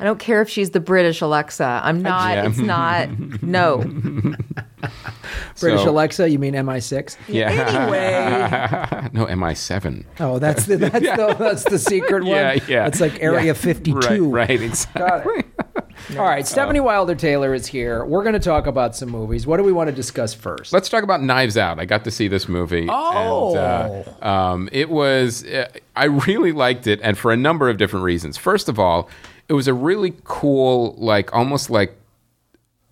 I 0.00 0.04
don't 0.04 0.18
care 0.18 0.42
if 0.42 0.48
she's 0.48 0.70
the 0.70 0.80
British 0.80 1.20
Alexa. 1.20 1.80
I'm 1.84 2.02
not. 2.02 2.34
Yeah. 2.34 2.48
It's 2.48 2.58
not. 2.58 3.42
No. 3.42 3.78
British 5.60 5.82
So- 5.82 5.90
Alexa, 5.90 6.28
you 6.28 6.38
mean 6.38 6.54
MI6? 6.54 7.16
Yeah. 7.28 7.50
Anyway. 7.50 9.08
no, 9.12 9.26
MI7. 9.26 10.04
Oh, 10.20 10.38
that's 10.38 10.66
the 10.66 10.76
that's 10.76 10.98
the 11.00 11.36
that's 11.38 11.64
the 11.64 11.78
secret 11.78 12.24
one. 12.24 12.30
Yeah, 12.32 12.58
yeah. 12.68 12.86
It's 12.86 13.00
like 13.00 13.22
Area 13.22 13.46
Yeah. 13.48 13.52
52. 13.52 13.98
Right, 14.30 14.48
right, 14.48 14.62
exactly. 14.62 15.42
Got 15.42 15.42
it. 15.76 16.18
All 16.18 16.24
right, 16.24 16.44
Stefanie 16.44 16.82
Wilder 16.82 17.14
Taylor 17.14 17.54
is 17.54 17.66
here. 17.66 18.04
We're 18.04 18.22
going 18.24 18.34
to 18.34 18.38
talk 18.40 18.66
about 18.66 18.94
some 18.94 19.08
movies. 19.08 19.46
What 19.46 19.56
do 19.56 19.62
we 19.62 19.72
want 19.72 19.88
to 19.88 19.94
discuss 19.94 20.34
first? 20.34 20.72
Let's 20.72 20.88
talk 20.88 21.02
about 21.02 21.22
Knives 21.22 21.56
Out. 21.56 21.78
I 21.78 21.86
got 21.86 22.04
to 22.04 22.10
see 22.10 22.28
this 22.28 22.48
movie. 22.48 22.86
Oh. 22.90 23.56
And, 23.56 24.22
uh, 24.22 24.26
um, 24.26 24.68
it 24.72 24.90
was, 24.90 25.44
uh, 25.46 25.68
I 25.96 26.04
really 26.06 26.52
liked 26.52 26.86
it, 26.86 27.00
and 27.02 27.16
for 27.16 27.32
a 27.32 27.36
number 27.36 27.70
of 27.70 27.78
different 27.78 28.04
reasons. 28.04 28.36
First 28.36 28.68
of 28.68 28.78
all, 28.78 29.08
it 29.48 29.52
was 29.52 29.68
a 29.68 29.74
really 29.74 30.14
cool, 30.24 30.94
like 30.98 31.32
almost 31.34 31.70
like 31.70 31.96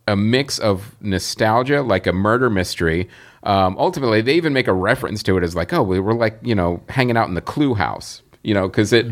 a 0.08 0.16
mix 0.16 0.58
of 0.58 0.96
nostalgia, 1.00 1.82
like 1.82 2.06
a 2.06 2.12
murder 2.12 2.50
mystery. 2.50 3.08
Um, 3.44 3.76
ultimately, 3.78 4.20
they 4.20 4.34
even 4.34 4.52
make 4.52 4.68
a 4.68 4.72
reference 4.72 5.22
to 5.24 5.36
it 5.36 5.42
as 5.42 5.54
like, 5.54 5.72
oh, 5.72 5.82
we 5.82 6.00
were 6.00 6.14
like, 6.14 6.38
you 6.42 6.54
know, 6.54 6.82
hanging 6.88 7.16
out 7.16 7.28
in 7.28 7.34
the 7.34 7.40
Clue 7.40 7.74
House, 7.74 8.22
you 8.42 8.54
know, 8.54 8.68
because 8.68 8.92
it, 8.92 9.06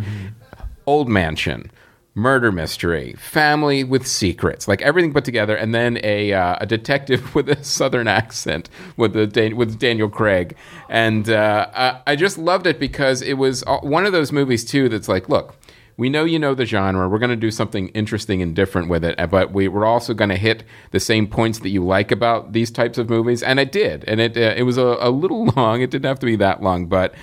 old 0.86 1.08
mansion, 1.08 1.70
murder 2.14 2.52
mystery, 2.52 3.14
family 3.14 3.84
with 3.84 4.06
secrets, 4.06 4.68
like 4.68 4.82
everything 4.82 5.12
put 5.12 5.24
together, 5.24 5.56
and 5.56 5.74
then 5.74 5.98
a, 6.02 6.32
uh, 6.32 6.56
a 6.60 6.66
detective 6.66 7.34
with 7.34 7.48
a 7.48 7.62
southern 7.64 8.08
accent 8.08 8.68
with 8.96 9.12
the 9.12 9.26
Dan- 9.26 9.56
with 9.56 9.78
Daniel 9.78 10.08
Craig, 10.08 10.56
and 10.88 11.28
uh, 11.28 11.66
I, 11.74 12.12
I 12.12 12.16
just 12.16 12.38
loved 12.38 12.66
it 12.66 12.78
because 12.78 13.22
it 13.22 13.34
was 13.34 13.62
uh, 13.66 13.78
one 13.78 14.06
of 14.06 14.12
those 14.12 14.32
movies 14.32 14.64
too 14.64 14.88
that's 14.88 15.08
like, 15.08 15.28
look. 15.28 15.56
We 16.00 16.08
know 16.08 16.24
you 16.24 16.38
know 16.38 16.54
the 16.54 16.64
genre. 16.64 17.10
We're 17.10 17.18
going 17.18 17.28
to 17.28 17.36
do 17.36 17.50
something 17.50 17.88
interesting 17.88 18.40
and 18.40 18.56
different 18.56 18.88
with 18.88 19.04
it, 19.04 19.18
but 19.30 19.52
we, 19.52 19.68
we're 19.68 19.84
also 19.84 20.14
going 20.14 20.30
to 20.30 20.36
hit 20.36 20.64
the 20.92 20.98
same 20.98 21.26
points 21.26 21.58
that 21.58 21.68
you 21.68 21.84
like 21.84 22.10
about 22.10 22.54
these 22.54 22.70
types 22.70 22.96
of 22.96 23.10
movies, 23.10 23.42
and 23.42 23.60
it 23.60 23.70
did. 23.70 24.04
And 24.04 24.18
it 24.18 24.34
uh, 24.34 24.54
it 24.56 24.62
was 24.62 24.78
a, 24.78 24.96
a 24.98 25.10
little 25.10 25.44
long. 25.56 25.82
It 25.82 25.90
didn't 25.90 26.06
have 26.06 26.18
to 26.20 26.26
be 26.26 26.36
that 26.36 26.62
long, 26.62 26.86
but 26.86 27.14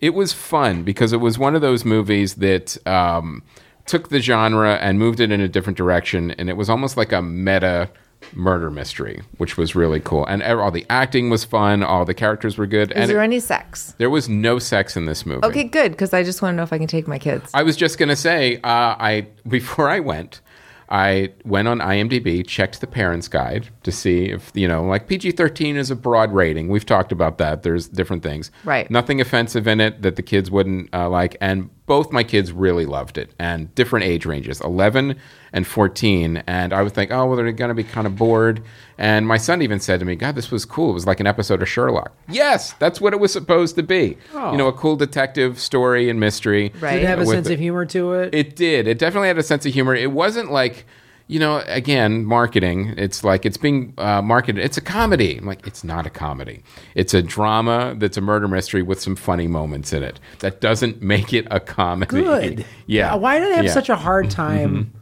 it 0.00 0.14
was 0.14 0.32
fun 0.32 0.82
because 0.82 1.12
it 1.12 1.18
was 1.18 1.38
one 1.38 1.54
of 1.54 1.60
those 1.60 1.84
movies 1.84 2.34
that 2.34 2.84
um, 2.88 3.44
took 3.86 4.08
the 4.08 4.18
genre 4.18 4.78
and 4.78 4.98
moved 4.98 5.20
it 5.20 5.30
in 5.30 5.40
a 5.40 5.46
different 5.46 5.76
direction, 5.76 6.32
and 6.32 6.50
it 6.50 6.56
was 6.56 6.68
almost 6.68 6.96
like 6.96 7.12
a 7.12 7.22
meta 7.22 7.88
murder 8.32 8.70
mystery, 8.70 9.22
which 9.38 9.56
was 9.56 9.74
really 9.74 10.00
cool. 10.00 10.24
And 10.26 10.42
all 10.42 10.70
the 10.70 10.86
acting 10.88 11.30
was 11.30 11.44
fun, 11.44 11.82
all 11.82 12.04
the 12.04 12.14
characters 12.14 12.56
were 12.58 12.66
good, 12.66 12.90
Is 12.92 12.96
and 12.96 13.10
there 13.10 13.20
it- 13.20 13.24
any 13.24 13.40
sex? 13.40 13.94
there 13.98 14.10
was 14.10 14.28
no 14.28 14.58
sex 14.58 14.96
in 14.96 15.04
this 15.06 15.26
movie. 15.26 15.44
Okay, 15.46 15.64
good. 15.64 15.92
Because 15.92 16.12
I 16.14 16.22
just 16.22 16.42
want 16.42 16.52
to 16.54 16.56
know 16.56 16.62
if 16.62 16.72
I 16.72 16.78
can 16.78 16.86
take 16.86 17.06
my 17.08 17.18
kids. 17.18 17.50
I 17.54 17.62
was 17.62 17.76
just 17.76 17.98
gonna 17.98 18.16
say, 18.16 18.56
uh, 18.56 18.60
I 18.98 19.26
before 19.46 19.88
I 19.88 20.00
went, 20.00 20.40
I 20.88 21.30
went 21.44 21.66
on 21.66 21.78
IMDb, 21.80 22.46
checked 22.46 22.80
the 22.80 22.86
parents' 22.86 23.26
guide 23.26 23.68
to 23.84 23.90
see 23.90 24.26
if 24.26 24.50
you 24.54 24.68
know, 24.68 24.84
like 24.84 25.08
PG 25.08 25.32
thirteen 25.32 25.76
is 25.76 25.90
a 25.90 25.96
broad 25.96 26.32
rating. 26.32 26.68
We've 26.68 26.84
talked 26.86 27.10
about 27.10 27.38
that. 27.38 27.62
There's 27.62 27.88
different 27.88 28.22
things. 28.22 28.50
Right. 28.64 28.90
Nothing 28.90 29.20
offensive 29.20 29.66
in 29.66 29.80
it 29.80 30.02
that 30.02 30.16
the 30.16 30.22
kids 30.22 30.50
wouldn't 30.50 30.90
uh, 30.94 31.08
like, 31.08 31.36
and 31.40 31.70
both 31.86 32.12
my 32.12 32.24
kids 32.24 32.50
really 32.50 32.86
loved 32.86 33.18
it, 33.18 33.30
and 33.38 33.74
different 33.74 34.06
age 34.06 34.24
ranges, 34.24 34.60
eleven 34.60 35.16
and 35.52 35.66
fourteen. 35.66 36.38
And 36.46 36.72
I 36.72 36.82
would 36.82 36.92
think, 36.92 37.10
oh, 37.12 37.26
well, 37.26 37.36
they're 37.36 37.52
gonna 37.52 37.74
be 37.74 37.84
kind 37.84 38.06
of 38.06 38.16
bored. 38.16 38.62
And 38.96 39.26
my 39.26 39.36
son 39.36 39.60
even 39.60 39.80
said 39.80 40.00
to 40.00 40.06
me, 40.06 40.14
God, 40.16 40.34
this 40.34 40.50
was 40.50 40.64
cool. 40.64 40.90
It 40.90 40.94
was 40.94 41.06
like 41.06 41.20
an 41.20 41.26
episode 41.26 41.60
of 41.62 41.68
Sherlock. 41.68 42.12
Yes, 42.28 42.72
that's 42.74 43.00
what 43.00 43.12
it 43.12 43.20
was 43.20 43.32
supposed 43.32 43.76
to 43.76 43.82
be. 43.82 44.16
Oh. 44.32 44.52
You 44.52 44.58
know, 44.58 44.68
a 44.68 44.72
cool 44.72 44.96
detective 44.96 45.58
story 45.58 46.08
and 46.08 46.18
mystery. 46.18 46.72
Right. 46.80 46.94
Did 46.94 47.02
it 47.02 47.06
have 47.06 47.20
a 47.20 47.26
sense 47.26 47.48
it. 47.48 47.54
of 47.54 47.58
humor 47.58 47.84
to 47.86 48.12
it? 48.14 48.34
It 48.34 48.56
did. 48.56 48.86
It 48.86 48.98
definitely 48.98 49.28
had 49.28 49.38
a 49.38 49.42
sense 49.42 49.66
of 49.66 49.74
humor. 49.74 49.94
It 49.94 50.12
wasn't 50.12 50.50
like, 50.50 50.86
you 51.26 51.38
know, 51.38 51.62
again, 51.66 52.24
marketing. 52.24 52.94
It's 52.98 53.24
like 53.24 53.46
it's 53.46 53.56
being 53.56 53.94
uh, 53.96 54.20
marketed. 54.20 54.62
It's 54.62 54.76
a 54.76 54.82
comedy. 54.82 55.38
I'm 55.38 55.46
like, 55.46 55.66
it's 55.66 55.82
not 55.82 56.06
a 56.06 56.10
comedy. 56.10 56.62
It's 56.94 57.14
a 57.14 57.22
drama 57.22 57.94
that's 57.96 58.16
a 58.16 58.20
murder 58.20 58.46
mystery 58.46 58.82
with 58.82 59.00
some 59.00 59.16
funny 59.16 59.46
moments 59.46 59.92
in 59.92 60.02
it. 60.02 60.20
That 60.40 60.60
doesn't 60.60 61.00
make 61.00 61.32
it 61.32 61.46
a 61.50 61.60
comedy. 61.60 62.10
Good. 62.22 62.66
Yeah. 62.86 63.14
Why 63.14 63.38
do 63.38 63.46
they 63.46 63.54
have 63.54 63.64
Yeah. 63.64 63.70
Mm-hmm. 63.70 63.74
such 63.74 63.88
a 63.88 63.96
hard 63.96 64.30
time 64.30 64.92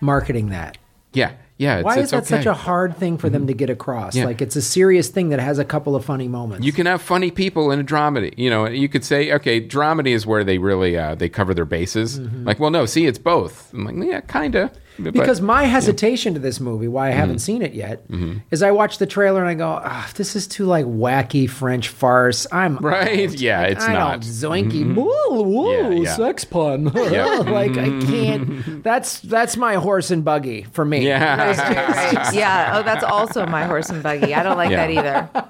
marketing 0.00 0.50
that? 0.50 0.78
Yeah. 1.12 1.32
Yeah. 1.56 1.76
It's, 1.78 1.84
Why 1.84 1.98
is 1.98 2.10
that 2.10 2.16
okay. 2.18 2.24
Mm-hmm. 2.26 2.36
such 2.36 2.46
a 2.46 2.54
hard 2.54 2.96
thing 2.96 3.18
for 3.18 3.28
them 3.28 3.46
to 3.46 3.54
get 3.54 3.70
across? 3.70 4.14
Yeah. 4.14 4.24
Like 4.26 4.40
it's 4.42 4.56
a 4.56 4.62
serious 4.62 5.08
thing 5.08 5.30
that 5.30 5.40
has 5.40 5.58
a 5.58 5.64
couple 5.64 5.94
of 5.96 6.04
funny 6.04 6.28
moments. 6.28 6.64
You 6.66 6.72
can 6.72 6.86
have 6.86 7.02
funny 7.02 7.30
people 7.30 7.70
in 7.70 7.80
a 7.80 7.84
dramedy. 7.84 8.34
You 8.38 8.50
know, 8.50 8.66
you 8.66 8.88
could 8.88 9.04
say, 9.04 9.32
okay, 9.32 9.60
dramedy 9.66 10.08
is 10.10 10.26
where 10.26 10.44
they 10.44 10.58
really 10.58 10.96
uh, 10.96 11.14
they 11.14 11.28
cover 11.28 11.52
their 11.54 11.64
bases. 11.66 12.18
Mm-hmm. 12.20 12.44
Like, 12.44 12.60
well, 12.60 12.70
no, 12.70 12.86
see, 12.86 13.06
it's 13.06 13.18
both. 13.18 13.72
I'm 13.74 13.84
like, 13.84 13.96
yeah, 14.08 14.20
kinda. 14.20 14.70
But- 15.04 15.12
Because 15.14 15.40
my 15.40 15.64
hesitation 15.64 16.34
to 16.34 16.40
this 16.40 16.60
movie, 16.60 16.88
why 16.88 17.08
I 17.08 17.10
haven't 17.10 17.36
Mm-hmm. 17.36 17.38
seen 17.38 17.62
it 17.62 17.72
yet, 17.74 18.04
is 18.50 18.62
I 18.62 18.70
watch 18.70 18.98
the 18.98 19.06
trailer 19.06 19.40
and 19.40 19.48
I 19.48 19.54
go, 19.54 19.80
ah, 19.84 20.10
"This 20.16 20.34
is 20.36 20.46
too 20.46 20.64
like 20.66 20.84
wacky 20.86 21.48
French 21.48 21.88
farce." 21.88 22.46
I'm 22.52 22.76
Right? 22.80 23.30
Yeah, 23.38 23.62
it's 23.62 23.84
I 23.84 23.92
not. 23.92 24.20
Don't, 24.20 24.30
zoinky, 24.30 24.94
woo, 24.94 25.42
woo, 25.42 25.72
Yeah, 25.72 25.88
yeah. 25.90 26.16
sex 26.16 26.44
pun. 26.44 26.84
like 26.94 27.76
I 27.78 27.90
can't. 28.06 28.82
That's 28.90 29.20
that's 29.20 29.56
my 29.56 29.74
horse 29.74 30.10
and 30.10 30.24
buggy 30.24 30.62
for 30.72 30.84
me. 30.84 31.06
yeah. 31.06 32.30
Yeah. 32.32 32.72
Oh, 32.78 32.82
that's 32.82 33.04
also 33.04 33.46
my 33.46 33.64
horse 33.64 33.90
and 33.90 34.02
buggy. 34.02 34.34
I 34.34 34.42
don't 34.42 34.56
like 34.56 34.70
Yeah. 34.70 34.86
that 34.86 34.90
either. 35.34 35.48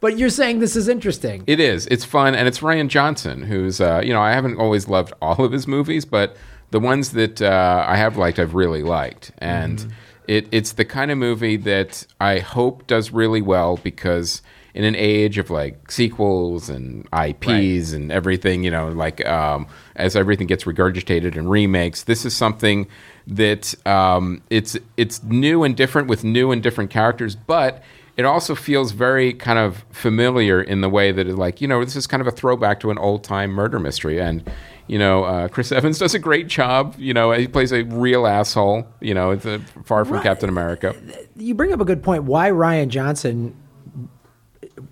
But 0.00 0.18
you're 0.18 0.30
saying 0.30 0.58
this 0.58 0.76
is 0.76 0.88
interesting. 0.88 1.44
It 1.46 1.60
is. 1.60 1.86
It's 1.86 2.04
fun, 2.04 2.34
and 2.34 2.46
it's 2.46 2.60
Rian 2.60 2.88
Johnson, 2.88 3.42
who's 3.42 3.80
uh, 3.80 4.02
you 4.04 4.12
know 4.12 4.20
I 4.20 4.32
haven't 4.32 4.56
always 4.58 4.88
loved 4.88 5.12
all 5.22 5.42
of 5.44 5.52
his 5.52 5.66
movies, 5.66 6.04
but 6.04 6.36
the 6.70 6.80
ones 6.80 7.12
that 7.12 7.40
uh, 7.40 7.84
I 7.86 7.96
have 7.96 8.16
liked, 8.16 8.38
I've 8.38 8.54
really 8.54 8.82
liked, 8.82 9.32
and 9.38 9.92
it, 10.26 10.48
it's 10.50 10.72
the 10.72 10.84
kind 10.84 11.10
of 11.10 11.18
movie 11.18 11.56
that 11.56 12.06
I 12.20 12.38
hope 12.38 12.86
does 12.86 13.10
really 13.10 13.42
well 13.42 13.76
because 13.76 14.42
in 14.74 14.82
an 14.82 14.96
age 14.96 15.38
of 15.38 15.50
like 15.50 15.90
sequels 15.90 16.68
and 16.68 17.06
IPs 17.16 17.92
and 17.92 18.10
everything, 18.10 18.64
you 18.64 18.70
know, 18.70 18.88
like 18.88 19.24
um, 19.24 19.68
as 19.94 20.16
everything 20.16 20.48
gets 20.48 20.64
regurgitated 20.64 21.36
and 21.36 21.48
remakes, 21.48 22.04
this 22.04 22.24
is 22.24 22.34
something 22.34 22.88
that 23.26 23.74
um, 23.86 24.42
it's 24.50 24.76
it's 24.96 25.22
new 25.22 25.62
and 25.62 25.76
different 25.76 26.08
with 26.08 26.24
new 26.24 26.50
and 26.50 26.62
different 26.62 26.90
characters, 26.90 27.36
but 27.36 27.82
it 28.16 28.24
also 28.24 28.54
feels 28.54 28.92
very 28.92 29.32
kind 29.32 29.58
of 29.58 29.84
familiar 29.90 30.60
in 30.60 30.80
the 30.80 30.88
way 30.88 31.12
that 31.12 31.26
it 31.28 31.36
like 31.36 31.60
you 31.60 31.68
know 31.68 31.84
this 31.84 31.96
is 31.96 32.06
kind 32.06 32.20
of 32.20 32.26
a 32.26 32.32
throwback 32.32 32.80
to 32.80 32.90
an 32.90 32.98
old 32.98 33.22
time 33.22 33.50
murder 33.50 33.78
mystery. 33.78 34.20
And 34.20 34.50
you 34.86 34.98
know 34.98 35.24
uh, 35.24 35.48
chris 35.48 35.72
evans 35.78 35.98
does 35.98 36.14
a 36.14 36.18
great 36.18 36.46
job 36.48 36.94
you 36.98 37.14
know 37.14 37.32
he 37.32 37.48
plays 37.48 37.72
a 37.72 37.82
real 37.84 38.26
asshole 38.26 38.86
you 39.00 39.14
know 39.14 39.30
it's 39.30 39.46
a, 39.46 39.58
far 39.84 40.04
from 40.04 40.14
Right. 40.16 40.22
captain 40.22 40.48
america 40.48 40.94
You 41.36 41.54
bring 41.54 41.72
up 41.72 41.80
a 41.80 41.84
good 41.84 42.02
point. 42.02 42.24
Why 42.24 42.50
Rian 42.50 42.88
Johnson 42.88 43.56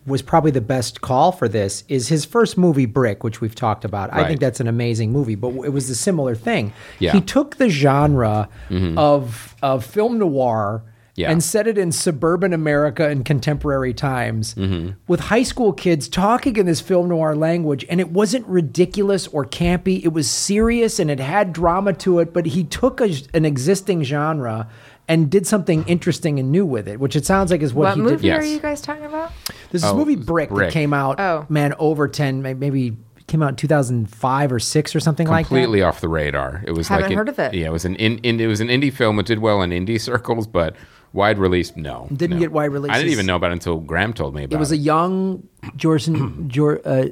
was 0.07 0.23
probably 0.23 0.51
the 0.51 0.61
best 0.61 1.01
call 1.01 1.31
for 1.33 1.49
this 1.49 1.85
is 1.89 2.09
his 2.09 2.25
first 2.25 2.59
movie 2.59 2.87
Brick, 2.87 3.23
which 3.25 3.41
we've 3.41 3.55
talked 3.55 3.85
about. 3.85 4.13
I 4.13 4.27
think 4.27 4.41
that's 4.41 4.61
an 4.61 4.67
amazing 4.69 5.13
movie, 5.13 5.35
but 5.37 5.49
it 5.65 5.73
was 5.73 5.89
a 5.91 5.95
similar 5.95 6.35
thing. 6.35 6.73
Yeah. 6.99 7.11
Mm-hmm. 7.11 7.19
He 7.19 7.25
took 7.25 7.57
the 7.57 7.69
genre 7.69 8.49
of 8.97 9.55
of 9.63 9.85
film 9.85 10.19
noir 10.19 10.83
Yeah. 11.15 11.31
and 11.31 11.45
set 11.45 11.67
it 11.67 11.77
in 11.77 11.93
suburban 11.93 12.55
America 12.55 13.11
in 13.11 13.23
contemporary 13.23 13.93
times 13.93 14.55
Mm-hmm. 14.55 14.93
with 15.09 15.21
high 15.21 15.43
school 15.43 15.75
kids 15.75 16.09
talking 16.09 16.57
in 16.57 16.65
this 16.65 16.81
film 16.81 17.09
noir 17.09 17.37
language. 17.37 17.85
And 17.91 18.01
it 18.01 18.11
wasn't 18.11 18.47
ridiculous 18.47 19.27
or 19.29 19.45
campy. 19.45 20.03
It 20.03 20.15
was 20.15 20.31
serious 20.31 20.99
and 20.99 21.11
it 21.11 21.21
had 21.21 21.53
drama 21.53 21.93
to 21.95 22.19
it. 22.21 22.33
But 22.33 22.47
he 22.47 22.65
took 22.65 23.03
a, 23.03 23.13
an 23.35 23.45
existing 23.45 24.05
genre 24.05 24.71
and 25.07 25.29
did 25.31 25.47
something 25.47 25.85
interesting 25.87 26.39
and 26.39 26.51
new 26.51 26.65
with 26.65 26.89
it, 26.89 26.99
which 26.99 27.15
it 27.15 27.27
sounds 27.27 27.51
like 27.51 27.61
is 27.61 27.75
what, 27.75 27.89
What 27.89 27.97
he 27.97 28.03
movie 28.03 28.17
did. 28.17 28.25
Yes. 28.25 28.45
are 28.45 28.47
you 28.47 28.61
guys 28.61 28.81
talking 28.81 29.05
about? 29.05 29.33
There's 29.71 29.83
this 29.83 29.85
Oh, 29.85 29.97
movie 29.97 30.17
Brick, 30.17 30.49
Brick. 30.49 30.69
that 30.69 30.73
came 30.73 30.95
out, 30.95 31.21
Oh. 31.21 31.45
man, 31.51 31.75
over 31.79 32.09
10, 32.09 32.41
maybe 32.41 32.97
came 33.27 33.43
out 33.43 33.51
in 33.51 33.57
2005 33.57 34.53
or 34.53 34.59
6 34.59 34.97
or 34.97 35.01
something 35.01 35.27
like 35.29 35.45
that. 35.47 35.49
completely 35.49 35.83
off 35.83 36.01
the 36.01 36.09
radar 36.09 36.63
it 36.67 36.73
was 36.73 36.89
Haven't 36.89 37.09
like 37.09 37.17
heard 37.17 37.29
of 37.31 37.39
it. 37.39 37.55
yeah 37.55 37.67
it 37.67 37.73
was 37.73 37.85
an 37.87 37.95
in, 37.97 38.19
in, 38.19 38.39
it 38.41 38.47
was 38.47 38.61
an 38.61 38.69
indie 38.69 38.93
film 38.93 39.19
it 39.19 39.25
did 39.27 39.39
well 39.39 39.63
in 39.63 39.71
indie 39.71 39.99
circles 40.11 40.47
but 40.47 40.75
wide 41.13 41.39
release 41.39 41.77
no 41.77 42.09
Didn't 42.11 42.37
no. 42.37 42.41
get 42.41 42.53
wide 42.53 42.73
release. 42.73 42.93
i 42.93 42.99
didn't 42.99 43.13
even 43.13 43.27
know 43.27 43.37
about 43.37 43.51
it 43.51 43.55
until 43.55 43.79
graham 43.79 44.13
told 44.13 44.35
me 44.35 44.45
about 44.45 44.55
It 44.55 44.57
It 44.57 44.61
was 44.61 44.73
a 44.73 44.77
young 44.77 45.47
Jordan, 45.77 46.49
Jor, 46.49 46.81
uh, 46.85 47.07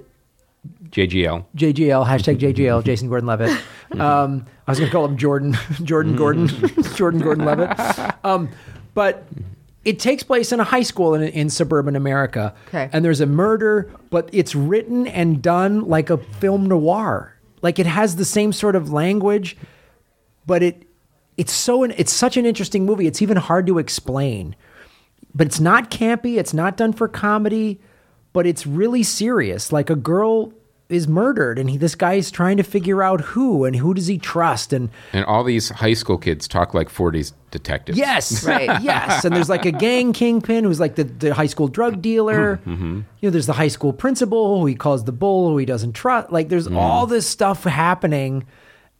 jgl 0.90 1.44
JGL, 1.56 2.06
hashtag 2.06 2.38
JGL, 2.38 2.84
Jason 2.88 3.08
Gordon 3.08 3.26
Levitt. 3.26 3.50
Um, 3.98 4.44
I 4.66 4.70
was 4.72 4.78
going 4.78 4.90
to 4.90 4.92
call 4.92 5.04
him 5.06 5.16
Jordan, 5.16 5.56
Jordan 5.84 6.16
Gordon, 6.16 6.48
Jordan 6.96 7.20
Gordon 7.20 7.44
Levitt. 7.44 7.70
Um, 8.24 8.50
but 8.94 9.24
it 9.84 9.98
takes 9.98 10.22
place 10.22 10.52
in 10.52 10.60
a 10.60 10.64
high 10.64 10.82
school 10.82 11.14
in, 11.14 11.22
in 11.22 11.48
suburban 11.48 11.96
America. 11.96 12.54
Okay. 12.68 12.90
And 12.92 13.04
there's 13.04 13.20
a 13.20 13.26
murder, 13.26 13.90
but 14.10 14.28
it's 14.32 14.54
written 14.54 15.06
and 15.06 15.40
done 15.40 15.86
like 15.88 16.10
a 16.10 16.18
film 16.18 16.66
noir. 16.66 17.34
Like 17.62 17.78
it 17.78 17.86
has 17.86 18.16
the 18.16 18.24
same 18.24 18.52
sort 18.52 18.76
of 18.76 18.92
language, 18.92 19.56
but 20.46 20.62
it 20.62 20.86
it's 21.40 21.52
so 21.52 21.82
it's 21.84 22.12
such 22.12 22.36
an 22.36 22.44
interesting 22.46 22.84
movie. 22.84 23.06
It's 23.06 23.22
even 23.22 23.36
hard 23.36 23.66
to 23.68 23.78
explain. 23.78 24.54
But 25.34 25.46
it's 25.46 25.60
not 25.60 25.90
campy, 25.90 26.38
it's 26.38 26.52
not 26.52 26.76
done 26.76 26.92
for 26.92 27.06
comedy, 27.08 27.80
but 28.32 28.46
it's 28.46 28.66
really 28.66 29.02
serious. 29.04 29.72
Like 29.72 29.88
a 29.88 29.94
girl 29.96 30.52
is 30.88 31.06
murdered 31.06 31.56
and 31.56 31.70
he, 31.70 31.76
this 31.76 31.94
guy 31.94 32.14
is 32.14 32.32
trying 32.32 32.56
to 32.56 32.64
figure 32.64 33.00
out 33.00 33.20
who 33.20 33.64
and 33.64 33.76
who 33.76 33.94
does 33.94 34.08
he 34.08 34.18
trust 34.18 34.72
and 34.72 34.90
and 35.12 35.24
all 35.26 35.44
these 35.44 35.68
high 35.68 35.92
school 35.94 36.18
kids 36.18 36.48
talk 36.48 36.74
like 36.74 36.88
40s 36.88 37.32
detectives 37.52 37.96
Yes, 37.96 38.44
Right. 38.52 38.82
yes. 38.82 39.24
And 39.24 39.32
there's 39.36 39.48
like 39.48 39.64
a 39.66 39.70
gang 39.70 40.12
kingpin 40.12 40.64
who's 40.64 40.80
like 40.80 40.96
the, 40.96 41.04
the 41.04 41.32
high 41.32 41.46
school 41.46 41.68
drug 41.68 42.02
dealer. 42.02 42.56
Mm-hmm. 42.66 43.02
You 43.20 43.28
know, 43.28 43.30
there's 43.30 43.46
the 43.46 43.52
high 43.62 43.68
school 43.76 43.92
principal 43.92 44.58
who 44.58 44.66
he 44.66 44.74
calls 44.74 45.04
the 45.04 45.12
bull, 45.12 45.50
who 45.50 45.58
he 45.58 45.64
doesn't 45.64 45.92
trust. 45.92 46.32
Like 46.32 46.48
there's 46.48 46.66
Mm. 46.66 46.76
all 46.76 47.06
this 47.06 47.24
stuff 47.26 47.62
happening. 47.62 48.44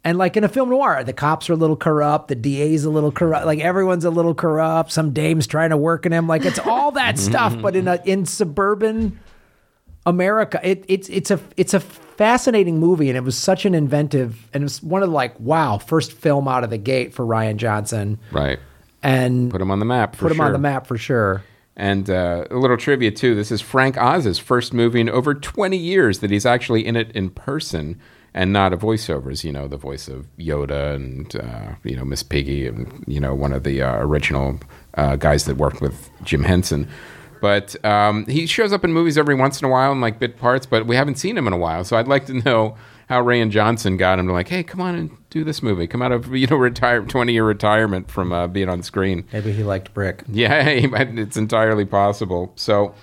And 0.02 0.16
like 0.16 0.36
in 0.36 0.44
a 0.44 0.48
film 0.48 0.70
noir, 0.70 1.04
the 1.04 1.12
cops 1.12 1.50
are 1.50 1.52
a 1.52 1.56
little 1.56 1.76
corrupt, 1.76 2.28
the 2.28 2.34
DA's 2.34 2.84
a 2.84 2.90
little 2.90 3.12
corrupt, 3.12 3.44
like 3.44 3.58
everyone's 3.58 4.04
a 4.04 4.10
little 4.10 4.34
corrupt. 4.34 4.92
Some 4.92 5.12
dame's 5.12 5.46
trying 5.46 5.70
to 5.70 5.76
work 5.76 6.06
in 6.06 6.12
him. 6.12 6.26
Like 6.26 6.44
it's 6.44 6.58
all 6.58 6.92
that 6.92 7.18
stuff, 7.28 7.60
but 7.60 7.76
in 7.76 7.86
a 7.86 8.00
in 8.04 8.24
suburban 8.24 9.20
America, 10.06 10.58
it, 10.62 10.84
it's 10.88 11.08
it's 11.10 11.30
a 11.30 11.38
it's 11.58 11.74
a 11.74 11.80
fascinating 11.80 12.78
movie, 12.78 13.08
and 13.08 13.16
it 13.16 13.24
was 13.24 13.36
such 13.36 13.66
an 13.66 13.74
inventive, 13.74 14.48
and 14.54 14.62
it 14.62 14.64
was 14.64 14.82
one 14.82 15.02
of 15.02 15.10
the 15.10 15.14
like 15.14 15.38
wow 15.38 15.76
first 15.76 16.12
film 16.12 16.48
out 16.48 16.64
of 16.64 16.70
the 16.70 16.78
gate 16.78 17.12
for 17.12 17.26
Rian 17.26 17.56
Johnson 17.56 18.18
right 18.32 18.58
and 19.02 19.50
put 19.50 19.60
him 19.60 19.70
on 19.70 19.78
the 19.78 19.84
map 19.84 20.16
for 20.16 20.28
put 20.28 20.32
him 20.32 20.40
on 20.40 20.52
the 20.52 20.58
map 20.58 20.86
for 20.86 20.98
sure. 20.98 21.42
And 21.76 22.10
uh, 22.10 22.44
a 22.50 22.56
little 22.56 22.76
trivia 22.76 23.10
too. 23.10 23.34
This 23.34 23.50
is 23.50 23.60
Frank 23.62 23.96
Oz's 23.96 24.38
first 24.38 24.74
movie 24.74 25.00
in 25.00 25.08
over 25.08 25.34
20 25.34 25.76
years 25.76 26.18
that 26.18 26.30
he's 26.30 26.44
actually 26.44 26.84
in 26.86 26.94
it 26.96 27.10
in 27.12 27.30
person 27.30 27.98
and 28.34 28.52
not 28.52 28.72
a 28.72 28.76
voiceover. 28.76 29.30
As 29.30 29.44
you 29.44 29.52
know, 29.52 29.68
the 29.68 29.76
voice 29.76 30.08
of 30.08 30.26
Yoda 30.38 30.94
and 30.94 31.34
uh, 31.36 31.74
you 31.84 31.96
know 31.96 32.04
Miss 32.04 32.22
Piggy 32.22 32.66
and 32.66 33.04
you 33.06 33.20
know 33.20 33.34
one 33.34 33.52
of 33.52 33.64
the 33.64 33.82
uh, 33.82 33.96
original 33.98 34.60
uh, 34.94 35.16
guys 35.16 35.44
that 35.44 35.56
worked 35.56 35.80
with 35.80 36.10
Jim 36.22 36.44
Henson. 36.44 36.88
But 37.40 37.82
um, 37.84 38.26
he 38.26 38.46
shows 38.46 38.72
up 38.72 38.84
in 38.84 38.92
movies 38.92 39.16
every 39.16 39.34
once 39.34 39.62
in 39.62 39.66
a 39.66 39.70
while 39.70 39.92
in 39.92 40.00
like 40.00 40.18
bit 40.18 40.38
parts, 40.38 40.66
but 40.66 40.86
we 40.86 40.94
haven't 40.94 41.16
seen 41.16 41.38
him 41.38 41.46
in 41.46 41.52
a 41.54 41.58
while. 41.58 41.84
So 41.84 41.96
I'd 41.96 42.08
like 42.08 42.26
to 42.26 42.34
know 42.34 42.76
how 43.08 43.22
Rian 43.22 43.50
Johnson 43.50 43.96
got 43.96 44.18
him 44.18 44.26
to 44.28 44.32
like, 44.32 44.48
hey, 44.48 44.62
come 44.62 44.80
on 44.80 44.94
and 44.94 45.10
do 45.30 45.42
this 45.42 45.62
movie. 45.62 45.86
Come 45.86 46.02
out 46.02 46.12
of 46.12 46.34
you 46.34 46.46
know 46.46 46.56
retire 46.56 47.02
20 47.02 47.32
year 47.32 47.44
retirement 47.44 48.10
from 48.10 48.32
uh, 48.32 48.46
being 48.46 48.68
on 48.68 48.82
screen. 48.82 49.26
Maybe 49.32 49.52
he 49.52 49.62
liked 49.64 49.92
Brick. 49.94 50.22
Yeah, 50.28 50.62
it's 50.68 51.36
entirely 51.36 51.84
possible. 51.84 52.52
So 52.56 52.94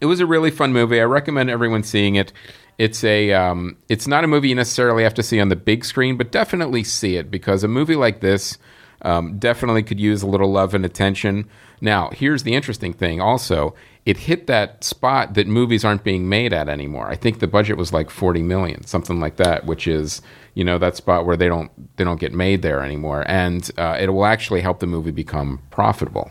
it 0.00 0.06
was 0.06 0.20
a 0.20 0.26
really 0.26 0.50
fun 0.50 0.72
movie. 0.72 1.00
I 1.00 1.04
recommend 1.04 1.50
everyone 1.50 1.82
seeing 1.82 2.14
it. 2.14 2.32
It's 2.78 3.04
a 3.04 3.32
um, 3.32 3.76
it's 3.88 4.06
not 4.06 4.24
a 4.24 4.26
movie 4.26 4.50
you 4.50 4.54
necessarily 4.54 5.02
have 5.02 5.14
to 5.14 5.22
see 5.22 5.40
on 5.40 5.48
the 5.48 5.56
big 5.56 5.84
screen, 5.84 6.16
but 6.16 6.30
definitely 6.30 6.84
see 6.84 7.16
it 7.16 7.30
because 7.30 7.64
a 7.64 7.68
movie 7.68 7.96
like 7.96 8.20
this 8.20 8.58
um, 9.02 9.38
definitely 9.38 9.82
could 9.82 10.00
use 10.00 10.22
a 10.22 10.26
little 10.26 10.50
love 10.50 10.74
and 10.74 10.84
attention. 10.84 11.48
Now, 11.80 12.10
here's 12.10 12.42
the 12.42 12.54
interesting 12.54 12.92
thing. 12.92 13.20
Also, 13.20 13.74
it 14.06 14.16
hit 14.16 14.46
that 14.46 14.82
spot 14.84 15.34
that 15.34 15.46
movies 15.46 15.84
aren't 15.84 16.04
being 16.04 16.28
made 16.28 16.52
at 16.52 16.68
anymore. 16.68 17.08
I 17.08 17.16
think 17.16 17.38
the 17.38 17.46
budget 17.46 17.76
was 17.76 17.92
like 17.92 18.08
40 18.08 18.42
million, 18.42 18.86
something 18.86 19.20
like 19.20 19.36
that, 19.36 19.66
which 19.66 19.86
is 19.86 20.22
you 20.54 20.64
know 20.64 20.78
that 20.78 20.96
spot 20.96 21.26
where 21.26 21.36
they 21.36 21.48
don't 21.48 21.70
they 21.96 22.04
don't 22.04 22.20
get 22.20 22.32
made 22.32 22.62
there 22.62 22.82
anymore, 22.82 23.24
and 23.26 23.70
uh, 23.76 23.96
it 23.98 24.10
will 24.10 24.26
actually 24.26 24.60
help 24.60 24.80
the 24.80 24.86
movie 24.86 25.10
become 25.10 25.60
profitable. 25.70 26.30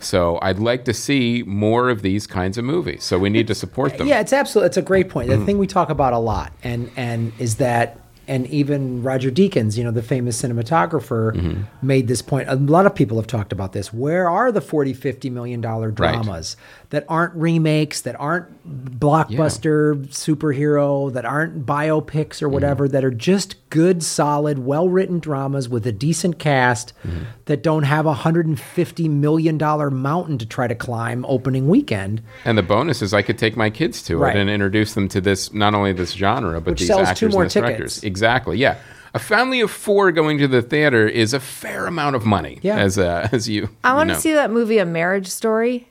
So 0.00 0.38
I'd 0.42 0.58
like 0.58 0.84
to 0.84 0.94
see 0.94 1.42
more 1.46 1.90
of 1.90 2.02
these 2.02 2.26
kinds 2.26 2.58
of 2.58 2.64
movies. 2.64 3.04
So 3.04 3.18
we 3.18 3.30
need 3.30 3.46
to 3.48 3.54
support 3.54 3.98
them. 3.98 4.06
Yeah, 4.06 4.20
it's 4.20 4.32
absolutely 4.32 4.68
it's 4.68 4.76
a 4.76 4.82
great 4.82 5.08
point. 5.08 5.28
The 5.28 5.36
mm. 5.36 5.46
thing 5.46 5.58
we 5.58 5.66
talk 5.66 5.90
about 5.90 6.12
a 6.12 6.18
lot, 6.18 6.52
and 6.62 6.90
and 6.96 7.32
is 7.38 7.56
that, 7.56 7.98
and 8.28 8.46
even 8.48 9.02
Roger 9.02 9.30
Deakins, 9.30 9.76
you 9.76 9.82
know, 9.82 9.90
the 9.90 10.02
famous 10.02 10.40
cinematographer, 10.40 11.32
mm-hmm. 11.34 11.62
made 11.86 12.06
this 12.08 12.20
point. 12.20 12.48
A 12.48 12.56
lot 12.56 12.84
of 12.84 12.94
people 12.94 13.16
have 13.16 13.26
talked 13.26 13.52
about 13.52 13.72
this. 13.72 13.92
Where 13.92 14.28
are 14.28 14.52
the 14.52 14.60
40, 14.60 14.92
50 14.92 15.30
million 15.30 15.60
dollar 15.60 15.90
dramas 15.90 16.56
that 16.90 17.04
aren't 17.08 17.34
remakes, 17.34 18.02
that 18.02 18.14
aren't 18.20 18.98
blockbuster 19.00 20.06
superhero, 20.08 21.12
that 21.12 21.24
aren't 21.24 21.64
biopics 21.64 22.42
or 22.42 22.48
whatever, 22.48 22.86
mm-hmm. 22.86 22.92
that 22.92 23.04
are 23.04 23.10
just 23.10 23.56
good, 23.70 24.02
solid, 24.02 24.58
well 24.60 24.88
written 24.88 25.18
dramas 25.18 25.68
with 25.68 25.86
a 25.86 25.92
decent 25.92 26.38
cast 26.38 26.92
mm-hmm. 27.02 27.24
that 27.46 27.62
don't 27.62 27.84
have 27.84 28.06
a 28.06 28.14
hundred 28.14 28.46
and 28.46 28.60
fifty 28.60 29.08
million 29.08 29.56
dollar 29.56 29.90
mountain 29.90 30.36
to 30.38 30.46
try 30.46 30.66
to 30.66 30.74
climb 30.74 31.24
opening 31.26 31.68
weekend. 31.68 32.22
And 32.44 32.58
the 32.58 32.62
bonus 32.62 33.00
is 33.00 33.14
I 33.14 33.22
could 33.22 33.38
take 33.38 33.56
my 33.56 33.70
kids 33.70 34.02
to 34.02 34.18
Right. 34.18 34.36
it 34.36 34.40
and 34.40 34.50
introduce 34.50 34.94
them 34.94 35.08
to 35.08 35.20
this 35.20 35.52
not 35.52 35.74
only 35.74 35.92
this 35.92 36.12
genre 36.12 36.60
but 36.60 36.72
Which 36.72 36.80
these 36.80 36.90
actors 36.90 37.34
and 37.34 37.50
directors. 37.50 38.02
Exactly. 38.02 38.17
Yeah. 38.22 38.76
A 39.14 39.18
family 39.18 39.60
of 39.60 39.70
four 39.70 40.12
going 40.12 40.38
to 40.38 40.46
the 40.48 40.60
theater 40.62 41.08
is 41.08 41.32
a 41.32 41.40
fair 41.40 41.86
amount 41.86 42.14
of 42.16 42.26
money. 42.26 42.58
Yeah. 42.62 42.76
As 42.78 42.98
uh, 42.98 43.28
as 43.32 43.48
you. 43.48 43.68
I 43.82 43.94
want 43.94 44.10
to 44.10 44.16
see 44.16 44.32
that 44.34 44.50
movie, 44.50 44.78
A 44.78 44.84
Marriage 44.84 45.28
Story, 45.28 45.88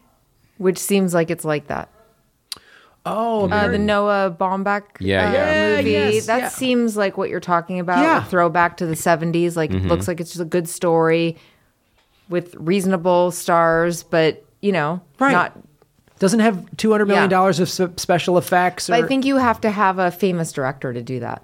which 0.57 0.77
seems 0.77 1.13
like 1.13 1.29
it's 1.31 1.43
like 1.46 1.67
that. 1.67 1.89
Oh, 3.05 3.50
Uh, 3.50 3.69
the 3.69 3.77
Noah 3.77 4.36
Baumbach 4.38 4.84
Yeah, 5.00 5.29
uh, 5.29 5.31
yeah. 5.34 5.75
movie. 5.77 5.91
Yeah, 5.91 6.10
yes, 6.10 6.25
that 6.27 6.38
yeah. 6.39 6.50
seems 6.50 6.98
like 6.98 7.17
what 7.17 7.29
you're 7.29 7.39
talking 7.39 7.79
about. 7.79 8.00
Yeah. 8.00 8.22
a 8.25 8.29
throwback 8.29 8.77
to 8.77 8.86
the 8.86 8.96
70s. 8.96 9.55
Like, 9.55 9.72
Mm-hmm. 9.72 9.88
looks 9.88 10.07
like 10.07 10.19
it's 10.19 10.31
just 10.31 10.41
a 10.41 10.46
good 10.46 10.67
story 10.67 11.38
with 12.29 12.53
reasonable 12.55 13.31
stars, 13.31 14.03
but, 14.03 14.43
you 14.62 14.74
know, 14.74 15.01
Right. 15.19 15.31
not. 15.31 15.57
doesn't 16.19 16.39
have 16.41 16.65
two 16.77 16.91
hundred 16.91 17.05
million 17.05 17.25
Yeah. 17.25 17.29
dollars 17.38 17.60
of 17.60 17.69
special 18.00 18.38
effects. 18.39 18.89
Or, 18.89 18.93
But 18.93 19.03
I 19.05 19.07
think 19.07 19.24
you 19.24 19.38
have 19.38 19.62
to 19.62 19.69
have 19.69 20.00
a 20.00 20.10
famous 20.12 20.51
director 20.51 20.91
to 20.91 21.01
do 21.01 21.19
that. 21.22 21.43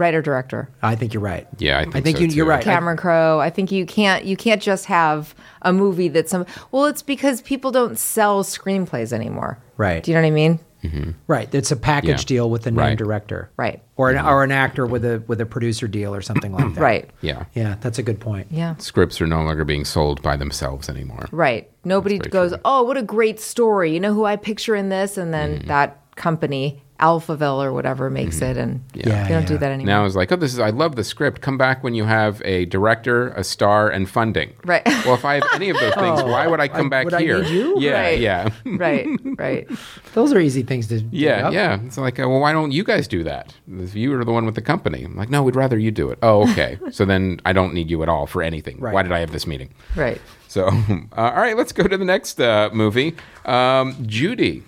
Writer 0.00 0.22
director. 0.22 0.68
I 0.82 0.94
think 0.94 1.12
you're 1.14 1.22
right. 1.22 1.46
Yeah, 1.58 1.78
I 1.78 1.82
think 1.84 1.96
I 1.96 2.00
think 2.00 2.16
so, 2.18 2.22
you, 2.24 2.28
you're 2.30 2.46
right. 2.46 2.62
Cameron 2.62 2.96
Crowe. 2.96 3.40
I 3.40 3.50
think 3.50 3.70
you 3.72 3.84
can't 3.86 4.24
you 4.24 4.36
can't 4.36 4.62
just 4.62 4.86
have 4.86 5.34
a 5.62 5.72
movie 5.72 6.08
that's 6.08 6.30
some 6.30 6.46
well, 6.70 6.86
it's 6.86 7.02
because 7.02 7.42
people 7.42 7.70
don't 7.70 7.98
sell 7.98 8.42
screenplays 8.44 9.12
anymore. 9.12 9.58
Right. 9.76 10.02
Do 10.02 10.10
you 10.10 10.14
know 10.16 10.22
what 10.22 10.28
I 10.28 10.30
mean? 10.30 10.60
right. 11.26 11.52
It's 11.52 11.72
a 11.72 11.76
package 11.76 12.20
Yeah. 12.22 12.26
deal 12.38 12.50
with 12.50 12.62
the 12.62 12.70
named 12.70 12.78
Right. 12.78 12.98
director. 12.98 13.50
Right. 13.56 13.82
Or 13.96 14.10
an, 14.10 14.24
or 14.24 14.44
an 14.44 14.52
actor 14.52 14.86
with 14.86 15.04
a 15.04 15.22
with 15.26 15.40
a 15.40 15.46
producer 15.46 15.88
deal 15.88 16.14
or 16.14 16.20
something 16.22 16.52
like 16.52 16.74
that. 16.74 16.80
Right. 16.80 17.10
Yeah. 17.20 17.46
Yeah, 17.54 17.74
that's 17.80 17.98
a 17.98 18.02
good 18.02 18.20
point. 18.20 18.46
Yeah. 18.50 18.76
Scripts 18.78 19.20
are 19.20 19.26
no 19.26 19.42
longer 19.42 19.64
being 19.64 19.84
sold 19.84 20.22
by 20.22 20.36
themselves 20.36 20.88
anymore. 20.88 21.26
Right. 21.32 21.68
Nobody 21.84 22.18
goes, 22.18 22.52
true. 22.52 22.60
"Oh, 22.64 22.84
what 22.84 22.96
a 22.96 23.02
great 23.02 23.40
story." 23.40 23.92
You 23.92 23.98
know 23.98 24.14
who 24.14 24.24
I 24.24 24.36
picture 24.36 24.76
in 24.76 24.88
this 24.88 25.18
and 25.18 25.34
then 25.34 25.58
Mm-hmm. 25.58 25.68
that 25.68 26.00
company 26.14 26.82
Alphaville 27.00 27.62
or 27.64 27.72
whatever 27.72 28.10
makes 28.10 28.40
it 28.42 28.56
and 28.56 28.82
Yeah, 28.92 29.22
they 29.28 29.34
don't 29.34 29.46
do 29.46 29.56
that 29.58 29.70
anymore. 29.70 29.86
Now 29.94 30.04
it's 30.04 30.16
like, 30.16 30.32
oh, 30.32 30.36
this 30.36 30.52
is 30.52 30.58
I 30.58 30.70
love 30.70 30.96
the 30.96 31.04
script. 31.04 31.40
Come 31.40 31.56
back 31.56 31.84
when 31.84 31.94
you 31.94 32.04
have 32.04 32.42
a 32.44 32.64
director, 32.66 33.28
a 33.30 33.44
star, 33.44 33.88
and 33.88 34.08
funding. 34.08 34.52
Right. 34.64 34.82
Well, 35.08 35.14
if 35.14 35.24
I 35.24 35.34
have 35.34 35.44
any 35.54 35.70
of 35.70 35.78
those 35.78 35.94
things, 35.94 36.22
why 36.22 36.46
would 36.46 36.60
I 36.60 36.68
come 36.68 36.90
back 36.90 37.04
would 37.04 37.14
I 37.14 37.20
here? 37.20 37.40
need 37.42 37.50
you? 37.50 37.80
Yeah, 37.80 37.92
Right. 38.02 38.18
yeah, 38.18 38.48
right. 38.66 39.06
Right. 39.24 39.68
Those 40.14 40.32
are 40.32 40.40
easy 40.40 40.62
things 40.62 40.88
to. 40.88 40.96
yeah, 41.12 41.44
dig 41.44 41.52
yeah. 41.54 41.78
It's 41.86 41.96
like, 41.96 42.18
uh, 42.18 42.28
well, 42.28 42.40
why 42.40 42.52
don't 42.52 42.72
you 42.72 42.82
guys 42.84 43.06
do 43.08 43.22
that? 43.24 43.54
If 43.70 43.94
you 43.94 44.12
are 44.18 44.24
the 44.24 44.32
one 44.32 44.44
with 44.44 44.54
the 44.56 44.60
company, 44.62 45.04
I'm 45.04 45.16
like, 45.16 45.30
no, 45.30 45.42
we'd 45.42 45.56
rather 45.56 45.78
you 45.78 45.90
do 45.90 46.10
it. 46.10 46.18
Oh, 46.22 46.42
okay. 46.50 46.78
so 46.90 47.04
then 47.04 47.40
I 47.46 47.52
don't 47.52 47.72
need 47.74 47.90
you 47.90 48.02
at 48.02 48.08
all 48.08 48.26
for 48.26 48.42
anything. 48.42 48.78
Right. 48.80 48.92
Why 48.92 49.02
did 49.02 49.12
I 49.12 49.20
have 49.20 49.30
this 49.30 49.46
meeting? 49.46 49.70
Right. 49.96 50.20
So, 50.48 50.66
uh, 50.66 51.00
all 51.16 51.32
right, 51.36 51.56
let's 51.56 51.72
go 51.72 51.84
to 51.84 51.96
the 51.96 52.04
next 52.04 52.40
uh, 52.40 52.70
movie. 52.72 53.14
Um, 53.44 53.96
Judy, 54.06 54.64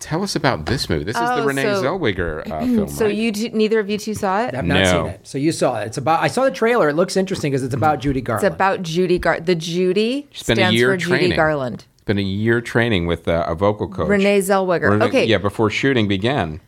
tell 0.00 0.22
us 0.22 0.34
about 0.36 0.66
this 0.66 0.88
movie. 0.88 1.04
This 1.04 1.16
is 1.16 1.20
the 1.22 1.42
Oh, 1.42 1.44
Renee 1.46 1.62
so- 1.62 1.82
Zellweger 1.82 2.48
uh, 2.50 2.60
film. 2.74 2.88
So 2.88 3.06
right? 3.06 3.14
you 3.14 3.32
two, 3.32 3.48
neither 3.50 3.78
of 3.80 3.88
you 3.90 3.98
two 3.98 4.14
saw 4.14 4.42
it? 4.44 4.54
I've 4.54 4.64
not 4.64 4.74
No. 4.82 4.84
seen 5.04 5.06
it. 5.14 5.20
So 5.26 5.38
you 5.38 5.52
saw 5.52 5.80
it. 5.80 5.86
It's 5.86 5.96
about. 5.98 6.22
I 6.22 6.28
saw 6.28 6.44
the 6.44 6.50
trailer. 6.50 6.88
It 6.88 6.94
looks 6.94 7.16
interesting 7.16 7.50
because 7.52 7.62
it's 7.64 7.74
about 7.74 8.00
Judy 8.00 8.20
Garland. 8.20 8.46
It's 8.46 8.54
about 8.54 8.82
Judy 8.82 9.18
Gar 9.18 9.40
the 9.40 9.54
Judy 9.54 10.22
been 10.22 10.30
a 10.30 10.36
stands 10.36 10.74
year 10.78 10.92
for 10.92 10.96
Judy 10.96 11.18
training. 11.18 11.36
Garland. 11.36 11.84
It's 11.94 12.04
been 12.04 12.18
a 12.18 12.22
year 12.22 12.60
training 12.60 13.06
with 13.06 13.28
uh, 13.28 13.44
a 13.46 13.54
vocal 13.54 13.88
coach. 13.88 14.08
Renee 14.08 14.38
Zellweger. 14.40 14.90
Rene- 14.90 15.04
Okay. 15.04 15.24
Yeah, 15.26 15.38
before 15.38 15.70
shooting 15.70 16.08
began. 16.08 16.60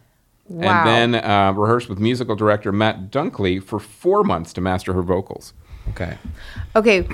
Wow. 0.49 0.85
And 0.85 1.15
then 1.15 1.25
uh, 1.25 1.53
rehearsed 1.53 1.89
with 1.89 1.99
musical 2.01 2.35
director 2.35 2.73
Matt 2.73 3.11
Dunkley 3.13 3.63
for 3.63 3.79
four 3.79 4.25
months 4.25 4.53
to 4.55 4.61
master 4.61 4.93
her 4.93 5.03
vocals. 5.03 5.53
okay. 5.91 6.19
okay 6.75 7.07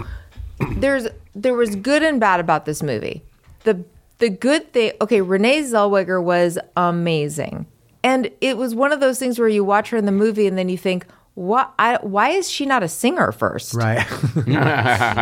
there's 0.79 1.07
there 1.35 1.53
was 1.53 1.77
good 1.77 2.03
and 2.03 2.19
bad 2.19 2.41
about 2.41 2.65
this 2.65 2.83
movie 2.83 3.23
the 3.65 3.85
the 4.19 4.31
good 4.31 4.73
thing 4.73 4.93
okay 5.01 5.21
renee 5.21 5.61
zellweger 5.63 6.23
was 6.23 6.59
amazing 6.77 7.67
and 8.03 8.31
it 8.41 8.57
was 8.57 8.75
one 8.75 8.93
of 8.93 9.01
those 9.01 9.19
things 9.19 9.39
where 9.39 9.49
you 9.49 9.65
watch 9.65 9.91
her 9.91 9.97
in 9.97 10.07
the 10.07 10.13
movie 10.13 10.47
and 10.47 10.57
then 10.57 10.69
you 10.69 10.79
think 10.79 11.07
why, 11.35 11.67
I, 11.79 11.99
why 12.01 12.31
is 12.31 12.51
she 12.51 12.65
not 12.65 12.83
a 12.83 12.89
singer 12.89 13.31
first? 13.31 13.75
Right. 13.75 14.07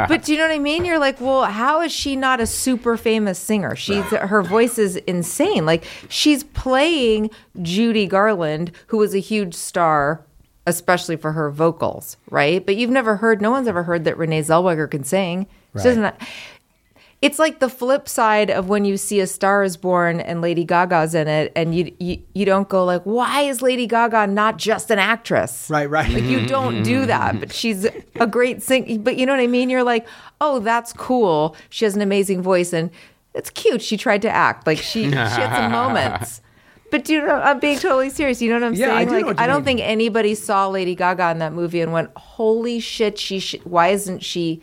But 0.09 0.23
do 0.23 0.31
you 0.33 0.39
know 0.39 0.45
what 0.47 0.55
I 0.55 0.61
mean? 0.61 0.85
You're 0.85 1.01
like, 1.01 1.21
well, 1.21 1.45
how 1.45 1.81
is 1.81 1.91
she 1.91 2.15
not 2.15 2.41
a 2.41 2.47
super 2.47 2.97
famous 2.97 3.37
singer? 3.37 3.75
She's 3.75 4.05
her 4.05 4.41
voice 4.43 4.79
is 4.79 4.95
insane. 4.95 5.67
Like 5.67 5.83
she's 6.09 6.45
playing 6.45 7.31
Judy 7.63 8.07
Garland, 8.07 8.71
who 8.89 8.99
was 8.99 9.13
a 9.13 9.19
huge 9.19 9.55
star, 9.55 10.25
especially 10.69 11.17
for 11.17 11.33
her 11.33 11.51
vocals, 11.51 12.17
right? 12.31 12.65
But 12.65 12.77
you've 12.77 12.91
never 12.91 13.17
heard. 13.17 13.43
No 13.43 13.51
one's 13.51 13.67
ever 13.67 13.83
heard 13.83 14.05
that 14.05 14.17
Renee 14.17 14.43
Zellweger 14.43 14.89
can 14.89 15.03
sing. 15.03 15.47
She 15.73 15.79
Right. 15.79 15.85
doesn't. 15.85 16.15
It's 17.25 17.39
like 17.39 17.59
the 17.59 17.69
flip 17.71 18.09
side 18.09 18.51
of 18.51 18.69
when 18.69 18.85
you 18.85 18.97
see 18.97 19.19
A 19.21 19.27
Star 19.27 19.63
Is 19.63 19.77
Born 19.77 20.21
and 20.21 20.41
Lady 20.43 20.63
Gaga's 20.65 21.15
in 21.15 21.27
it, 21.27 21.53
and 21.57 21.75
you 21.75 21.91
you, 21.99 22.23
you 22.35 22.45
don't 22.45 22.69
go 22.69 22.85
like, 22.85 23.03
why 23.05 23.41
is 23.43 23.63
Lady 23.63 23.87
Gaga 23.87 24.27
not 24.27 24.59
just 24.59 24.91
an 24.91 24.99
actress? 24.99 25.69
right. 25.71 25.89
Right. 25.89 26.11
Like 26.11 26.25
you 26.25 26.47
don't 26.47 26.83
do 26.83 27.07
that, 27.07 27.41
but 27.41 27.53
she's 27.53 27.87
a 28.17 28.27
great 28.27 28.63
singer 28.63 28.99
But 28.99 29.17
you 29.17 29.25
know 29.27 29.33
what 29.33 29.41
I 29.41 29.47
mean? 29.47 29.71
You're 29.71 29.83
like, 29.85 30.07
oh, 30.41 30.59
that's 30.61 30.93
cool. 30.93 31.57
She 31.71 31.85
has 31.87 31.97
an 31.97 32.03
amazing 32.03 32.43
voice, 32.43 32.73
and 32.73 32.91
it's 33.35 33.51
cute. 33.51 33.81
She 33.83 33.97
tried 33.97 34.23
to 34.23 34.31
act 34.31 34.67
like 34.67 34.79
she 34.79 35.05
she 35.05 35.11
had 35.15 35.57
some 35.57 35.73
moments. 35.81 36.41
But 36.91 37.05
dude. 37.07 37.25
I'm 37.29 37.59
being 37.59 37.79
totally 37.79 38.11
serious. 38.11 38.41
You 38.43 38.51
know 38.51 38.57
what 38.57 38.65
I'm 38.67 38.75
Yeah, 38.75 38.95
I 38.95 38.99
saying? 38.99 39.09
do 39.09 39.13
know 39.13 39.17
like 39.19 39.27
what 39.27 39.41
I 39.41 39.47
don't 39.49 39.65
mean. 39.65 39.79
think 39.79 39.81
anybody 39.81 40.35
saw 40.37 40.69
Lady 40.69 40.95
Gaga 40.95 41.31
in 41.31 41.39
that 41.39 41.53
movie 41.53 41.81
and 41.81 41.93
went, 41.93 42.11
holy 42.17 42.79
shit, 42.81 43.19
she. 43.19 43.41
Sh- 43.41 43.57
why 43.65 43.89
isn't 43.89 44.23
she? 44.23 44.63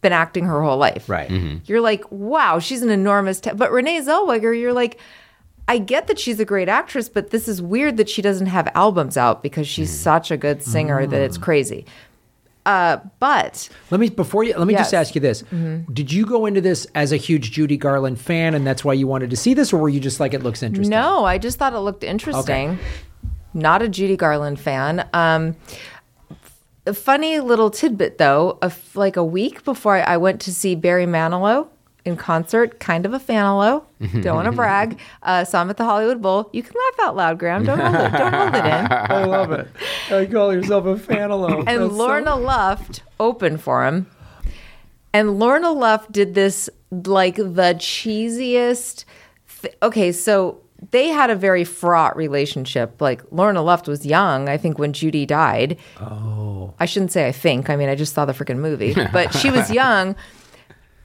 Been 0.00 0.12
acting 0.12 0.44
her 0.44 0.62
whole 0.62 0.76
life, 0.76 1.08
Right. 1.08 1.28
Mhm. 1.28 1.60
You're 1.68 1.80
like, 1.80 2.04
wow, 2.10 2.58
she's 2.60 2.82
an 2.82 2.90
enormous. 2.90 3.40
Ta-. 3.40 3.54
But 3.54 3.72
Renee 3.72 4.00
Zellweger, 4.00 4.58
you're 4.58 4.72
like, 4.72 5.00
I 5.66 5.78
get 5.78 6.06
that 6.06 6.18
she's 6.18 6.38
a 6.40 6.44
great 6.44 6.68
actress, 6.68 7.08
but 7.08 7.30
this 7.30 7.48
is 7.48 7.60
weird 7.60 7.96
that 7.98 8.08
she 8.08 8.22
doesn't 8.22 8.46
have 8.46 8.68
albums 8.74 9.16
out 9.16 9.42
because 9.42 9.66
she's 9.68 9.90
such 9.90 10.30
a 10.30 10.36
good 10.36 10.62
singer 10.62 11.04
that 11.06 11.20
it's 11.20 11.36
crazy. 11.36 11.84
Uh, 12.64 12.98
but 13.18 13.68
Let 13.90 13.98
me 13.98 14.08
before 14.10 14.44
you. 14.44 14.54
Let 14.56 14.66
me 14.66 14.74
just 14.74 14.92
ask 14.94 15.14
you 15.14 15.20
this: 15.20 15.42
Did 15.92 16.12
you 16.12 16.26
go 16.26 16.46
into 16.46 16.60
this 16.60 16.86
as 16.94 17.12
a 17.12 17.16
huge 17.16 17.50
Judy 17.52 17.76
Garland 17.76 18.20
fan, 18.20 18.54
and 18.54 18.66
that's 18.66 18.84
why 18.84 18.92
you 18.92 19.06
wanted 19.06 19.30
to 19.30 19.36
see 19.36 19.54
this, 19.54 19.72
or 19.72 19.78
were 19.78 19.88
you 19.88 20.00
just 20.00 20.20
like 20.20 20.32
it 20.34 20.42
looks 20.42 20.62
interesting? 20.62 20.90
no, 20.90 21.24
I 21.24 21.38
just 21.38 21.58
thought 21.58 21.72
it 21.72 21.78
looked 21.80 22.04
interesting. 22.04 22.78
Not 23.54 23.80
a 23.82 23.88
Judy 23.88 24.16
Garland 24.16 24.60
fan. 24.60 25.08
Um, 25.14 25.56
a 26.88 26.94
funny 26.94 27.38
little 27.40 27.70
tidbit 27.70 28.18
though, 28.18 28.58
of 28.62 28.94
like 28.96 29.16
a 29.16 29.24
week 29.24 29.64
before 29.64 29.96
I 29.96 30.16
went 30.16 30.40
to 30.42 30.52
see 30.54 30.74
Barry 30.74 31.06
Manilow 31.06 31.68
in 32.04 32.16
concert, 32.16 32.80
kind 32.80 33.04
of 33.04 33.12
a 33.12 33.18
fanalow. 33.18 33.84
Don't 34.22 34.34
want 34.36 34.46
to 34.46 34.52
brag. 34.52 34.98
Uh, 35.22 35.44
saw 35.44 35.62
him 35.62 35.70
at 35.70 35.76
the 35.76 35.84
Hollywood 35.84 36.22
Bowl. 36.22 36.48
You 36.52 36.62
can 36.62 36.72
laugh 36.74 37.06
out 37.06 37.16
loud, 37.16 37.38
Graham. 37.38 37.64
Don't 37.64 37.78
hold 37.78 37.94
it. 37.94 38.12
Don't 38.12 38.32
hold 38.32 38.54
it 38.54 38.64
in. 38.64 38.64
I 38.92 39.24
love 39.24 39.52
it. 39.52 39.68
I 40.10 40.26
call 40.26 40.54
yourself 40.54 40.86
a 40.86 40.96
fan 40.96 41.30
alone. 41.30 41.64
and 41.68 41.92
Lorna 41.92 42.36
Luft 42.36 43.02
opened 43.20 43.60
for 43.60 43.84
him. 43.86 44.06
And 45.12 45.38
Lorna 45.38 45.72
Luft 45.72 46.12
did 46.12 46.34
this 46.34 46.70
like 46.90 47.36
the 47.36 47.74
cheesiest. 47.78 49.04
Th- 49.62 49.74
okay, 49.82 50.12
so 50.12 50.60
they 50.90 51.08
had 51.08 51.30
a 51.30 51.34
very 51.34 51.64
fraught 51.64 52.16
relationship. 52.16 53.00
Like 53.00 53.22
Lorna 53.30 53.62
Luft 53.62 53.88
was 53.88 54.06
young, 54.06 54.48
I 54.48 54.56
think, 54.56 54.78
when 54.78 54.92
Judy 54.92 55.26
died. 55.26 55.78
Oh. 56.00 56.74
I 56.78 56.86
shouldn't 56.86 57.12
say 57.12 57.26
I 57.26 57.32
think. 57.32 57.68
I 57.68 57.76
mean, 57.76 57.88
I 57.88 57.94
just 57.94 58.14
saw 58.14 58.24
the 58.24 58.32
freaking 58.32 58.58
movie. 58.58 58.94
But 59.12 59.34
she 59.34 59.50
was 59.50 59.70
young. 59.82 60.14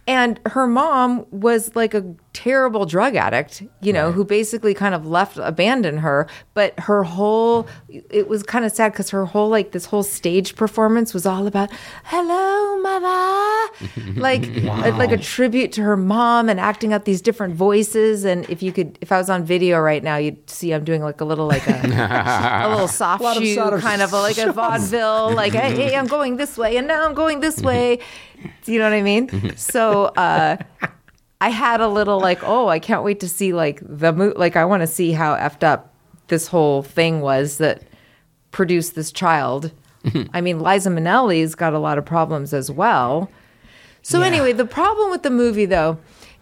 And 0.06 0.40
her 0.48 0.68
mom 0.68 1.26
was 1.32 1.76
like 1.76 1.94
a 1.94 2.04
terrible 2.34 2.86
drug 2.86 3.16
addict, 3.16 3.64
you 3.82 3.94
know, 3.94 4.12
who 4.12 4.26
basically 4.26 4.74
kind 4.74 4.94
of 4.96 5.06
left, 5.06 5.38
abandoned 5.38 6.00
her. 6.00 6.28
But 6.54 6.78
her 6.82 7.04
whole, 7.04 7.68
it 7.88 8.28
was 8.28 8.44
kind 8.44 8.66
of 8.66 8.72
sad 8.72 8.92
because 8.92 9.12
her 9.12 9.26
whole, 9.26 9.50
like, 9.50 9.72
this 9.72 9.86
whole 9.86 10.04
stage 10.04 10.56
performance 10.56 11.14
was 11.14 11.26
all 11.26 11.48
about, 11.48 11.70
hello, 12.06 12.82
mother. 12.82 13.74
like, 14.20 14.48
like 14.64 15.12
a 15.12 15.18
tribute 15.18 15.72
to 15.74 15.84
her 15.84 15.96
mom 15.96 16.50
and 16.50 16.60
acting 16.60 16.92
out 16.92 17.06
these 17.06 17.22
different 17.22 17.56
voices. 17.56 18.26
And 18.26 18.50
if 18.50 18.62
you 18.62 18.72
could, 18.72 18.98
if 19.02 19.12
I 19.12 19.18
was 19.18 19.30
on 19.30 19.44
video 19.46 19.80
right 19.80 20.04
now, 20.04 20.18
you'd 20.18 20.50
see 20.50 20.74
I'm 20.74 20.84
doing 20.84 21.04
like 21.04 21.22
a 21.22 21.26
little, 21.26 21.48
like 21.48 21.68
a, 21.68 21.82
a 21.84 22.70
little 22.70 22.88
soft 22.88 23.24
of 23.24 23.44
shoe, 23.44 23.62
of 23.62 23.82
kind 23.82 24.02
of 24.02 24.12
a, 24.12 24.20
like 24.20 24.38
a 24.38 24.52
vaudeville, 24.52 25.34
like, 25.34 25.54
hey, 25.54 25.76
hey, 25.76 25.96
I'm 25.96 26.08
going 26.08 26.38
this 26.38 26.58
way 26.58 26.78
and 26.78 26.88
now 26.88 27.06
I'm 27.06 27.14
going 27.14 27.40
this 27.40 27.62
way. 27.62 28.00
Do 28.64 28.72
you 28.74 28.80
know 28.80 28.86
what 28.86 28.94
I 28.94 29.02
mean? 29.02 29.56
So 29.56 30.06
uh, 30.06 30.58
I 31.44 31.50
had 31.50 31.82
a 31.82 31.90
little 31.90 32.22
like, 32.22 32.42
oh, 32.44 32.70
I 32.70 32.80
can't 32.80 33.04
wait 33.04 33.20
to 33.20 33.28
see 33.28 33.52
like 33.52 33.82
the 33.82 34.14
mo- 34.14 34.32
like 34.38 34.56
I 34.56 34.64
want 34.64 34.80
to 34.80 34.88
see 34.88 35.12
how 35.12 35.36
effed 35.36 35.62
up 35.62 35.94
this 36.30 36.48
whole 36.48 36.84
thing 36.84 37.20
was 37.20 37.58
that 37.58 37.84
produced 38.52 38.96
this 38.96 39.12
child. 39.12 39.74
Mm-hmm. 40.06 40.34
I 40.34 40.40
mean, 40.40 40.62
Liza 40.62 40.90
Minnelli's 40.90 41.54
got 41.54 41.74
a 41.74 41.80
lot 41.80 41.98
of 41.98 42.06
problems 42.06 42.54
as 42.54 42.72
well. 42.72 43.30
So 44.04 44.22
anyway, 44.22 44.54
the 44.54 44.66
problem 44.66 45.12
with 45.12 45.24
the 45.24 45.30
movie 45.30 45.66
though 45.66 45.98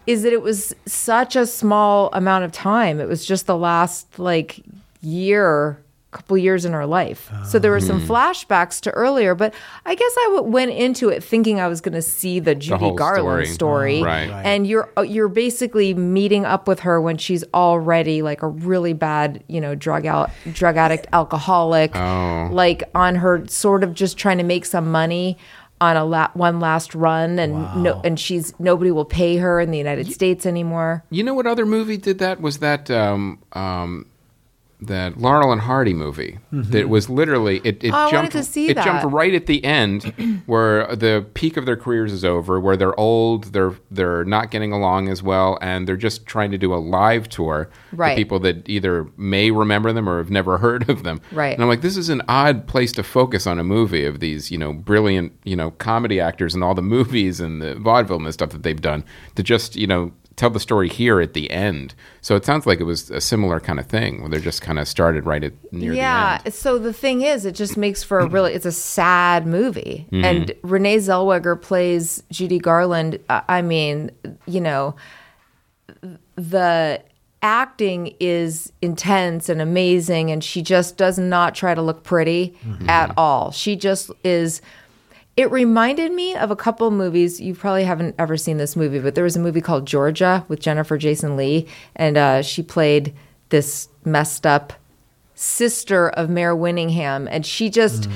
is 0.06 0.22
that 0.22 0.32
it 0.32 0.40
was 0.40 0.72
such 0.86 1.34
a 1.34 1.46
small 1.46 2.08
amount 2.12 2.44
of 2.44 2.52
time. 2.52 3.00
It 3.00 3.08
was 3.08 3.26
just 3.26 3.46
the 3.46 3.56
last 3.56 4.20
like 4.20 4.62
year, 5.00 5.81
couple 6.12 6.36
years 6.38 6.64
in 6.64 6.72
her 6.72 6.86
life. 6.86 7.30
so 7.46 7.58
there 7.58 7.70
were 7.70 7.80
some 7.80 8.00
flashbacks 8.00 8.80
to 8.82 8.90
earlier, 8.92 9.34
but 9.34 9.52
I 9.86 9.94
guess 9.94 10.14
I 10.18 10.28
w- 10.34 10.52
went 10.52 10.70
into 10.72 11.08
it 11.08 11.24
thinking 11.24 11.58
I 11.58 11.68
was 11.68 11.80
going 11.80 11.94
to 11.94 12.02
see 12.02 12.38
the 12.38 12.54
Judy 12.54 12.76
whole 12.78 12.94
Garland 12.94 13.48
story. 13.48 13.98
story, 13.98 14.02
Right. 14.02 14.30
Right. 14.30 14.46
and 14.46 14.66
you're 14.66 14.88
uh, 14.96 15.02
you're 15.02 15.28
basically 15.28 15.94
meeting 15.94 16.44
up 16.44 16.68
with 16.68 16.80
her 16.80 17.00
when 17.00 17.16
she's 17.18 17.44
already 17.54 18.22
like 18.22 18.42
a 18.42 18.48
really 18.48 18.92
bad, 18.92 19.42
you 19.48 19.60
know, 19.60 19.74
drug 19.74 20.04
out 20.06 20.30
drug 20.52 20.76
addict, 20.76 21.06
alcoholic, 21.12 21.96
Oh. 21.96 22.48
like 22.52 22.84
on 22.94 23.14
her 23.16 23.46
sort 23.48 23.82
of 23.82 23.94
just 23.94 24.16
trying 24.18 24.38
to 24.38 24.44
make 24.44 24.64
some 24.66 24.90
money 24.90 25.38
on 25.80 25.96
a 25.96 26.04
la- 26.04 26.30
one 26.34 26.60
last 26.60 26.94
run, 26.94 27.40
and 27.40 27.82
no, 27.82 28.00
and 28.04 28.20
she's 28.20 28.54
nobody 28.60 28.92
will 28.92 29.04
pay 29.04 29.38
her 29.38 29.58
in 29.60 29.72
the 29.72 29.78
United 29.78 30.12
States 30.12 30.46
anymore. 30.46 31.02
You 31.10 31.24
know 31.24 31.34
what 31.34 31.46
other 31.48 31.66
movie 31.66 31.96
did 31.96 32.18
that? 32.20 32.40
Was 32.40 32.58
that 32.58 32.88
um, 32.88 33.40
um, 33.54 34.06
that 34.86 35.18
Laurel 35.18 35.52
and 35.52 35.60
Hardy 35.60 35.94
movie? 35.94 36.38
That 36.50 36.66
mm-hmm. 36.66 36.88
was 36.88 37.08
literally 37.08 37.60
it. 37.64 37.82
it 37.82 37.92
Oh, 37.92 37.96
I 37.96 38.04
wanted 38.04 38.12
jumped, 38.12 38.32
to 38.32 38.44
see 38.44 38.68
it 38.68 38.74
that. 38.74 38.84
jumped 38.84 39.12
right 39.12 39.34
at 39.34 39.46
the 39.46 39.64
end, 39.64 40.04
where 40.46 40.94
the 40.94 41.26
peak 41.34 41.56
of 41.56 41.66
their 41.66 41.76
careers 41.76 42.12
is 42.12 42.24
over, 42.24 42.58
where 42.60 42.76
they're 42.76 42.98
old, 42.98 43.52
they're 43.52 43.74
they're 43.90 44.24
not 44.24 44.50
getting 44.50 44.72
along 44.72 45.08
as 45.08 45.22
well, 45.22 45.58
and 45.60 45.86
they're 45.86 45.96
just 45.96 46.26
trying 46.26 46.50
to 46.50 46.58
do 46.58 46.74
a 46.74 46.76
live 46.76 47.28
tour. 47.28 47.70
to 47.90 47.96
Right. 48.02 48.16
people 48.16 48.38
that 48.40 48.68
either 48.68 49.06
may 49.16 49.50
remember 49.50 49.92
them 49.92 50.08
or 50.08 50.18
have 50.18 50.30
never 50.30 50.58
heard 50.64 50.88
of 50.88 51.02
them. 51.02 51.20
Right. 51.30 51.52
And 51.54 51.62
I'm 51.62 51.68
like, 51.68 51.82
this 51.82 51.96
is 51.96 52.08
an 52.08 52.22
odd 52.28 52.66
place 52.66 52.92
to 52.92 53.02
focus 53.02 53.46
on 53.46 53.58
a 53.58 53.64
movie 53.64 54.04
of 54.04 54.20
these, 54.20 54.50
you 54.50 54.58
know, 54.58 54.72
brilliant, 54.72 55.32
you 55.44 55.56
know, 55.56 55.72
comedy 55.72 56.20
actors 56.20 56.54
and 56.54 56.64
all 56.64 56.74
the 56.74 56.82
movies 56.96 57.40
and 57.40 57.60
the 57.60 57.74
vaudeville 57.76 58.16
and 58.16 58.26
the 58.26 58.32
stuff 58.32 58.50
that 58.50 58.62
they've 58.62 58.80
done 58.80 59.04
to 59.34 59.42
just, 59.42 59.76
you 59.76 59.86
know, 59.86 60.12
tell 60.36 60.50
the 60.50 60.60
story 60.60 60.88
here 60.88 61.20
at 61.20 61.34
the 61.34 61.50
end. 61.50 61.94
So 62.20 62.36
it 62.36 62.44
sounds 62.44 62.66
like 62.66 62.80
it 62.80 62.84
was 62.84 63.10
a 63.10 63.20
similar 63.20 63.60
kind 63.60 63.78
of 63.78 63.86
thing 63.86 64.20
where 64.20 64.30
they're 64.30 64.40
just 64.40 64.62
kind 64.62 64.78
of 64.78 64.88
started 64.88 65.26
right 65.26 65.44
at 65.44 65.52
near 65.72 65.92
yeah. 65.92 66.24
the 66.26 66.32
end. 66.34 66.42
Yeah. 66.46 66.50
So 66.52 66.78
the 66.78 66.92
thing 66.92 67.22
is, 67.22 67.44
it 67.44 67.54
just 67.54 67.76
makes 67.76 68.02
for 68.02 68.20
a 68.20 68.26
really 68.26 68.52
it's 68.54 68.66
a 68.66 68.72
sad 68.72 69.46
movie, 69.46 70.06
Mm-hmm. 70.12 70.24
and 70.24 70.54
Renee 70.62 70.96
Zellweger 70.98 71.60
plays 71.60 72.22
Judy 72.30 72.58
Garland. 72.58 73.18
I 73.28 73.42
I 73.48 73.62
mean, 73.62 74.10
you 74.46 74.60
know, 74.60 74.94
the 76.36 77.02
acting 77.42 78.14
is 78.20 78.72
intense 78.80 79.48
and 79.48 79.60
amazing 79.60 80.30
and 80.30 80.44
she 80.44 80.62
just 80.62 80.96
does 80.96 81.18
not 81.18 81.56
try 81.56 81.74
to 81.74 81.82
look 81.82 82.04
pretty 82.04 82.56
at 82.86 83.12
all. 83.16 83.50
She 83.50 83.74
just 83.74 84.12
is 84.22 84.62
it 85.36 85.50
reminded 85.50 86.12
me 86.12 86.34
of 86.36 86.50
a 86.50 86.56
couple 86.56 86.90
movies. 86.90 87.40
You 87.40 87.54
probably 87.54 87.84
haven't 87.84 88.14
ever 88.18 88.36
seen 88.36 88.58
this 88.58 88.76
movie, 88.76 88.98
but 88.98 89.14
there 89.14 89.24
was 89.24 89.36
a 89.36 89.40
movie 89.40 89.60
called 89.60 89.86
Georgia 89.86 90.44
with 90.48 90.60
Jennifer 90.60 90.98
Jason 90.98 91.36
Lee 91.36 91.66
and 91.96 92.16
uh, 92.16 92.42
she 92.42 92.62
played 92.62 93.14
this 93.48 93.88
messed 94.04 94.46
up 94.46 94.72
sister 95.34 96.08
of 96.10 96.28
Mare 96.28 96.54
Winningham 96.54 97.26
and 97.30 97.44
she 97.44 97.70
just 97.70 98.08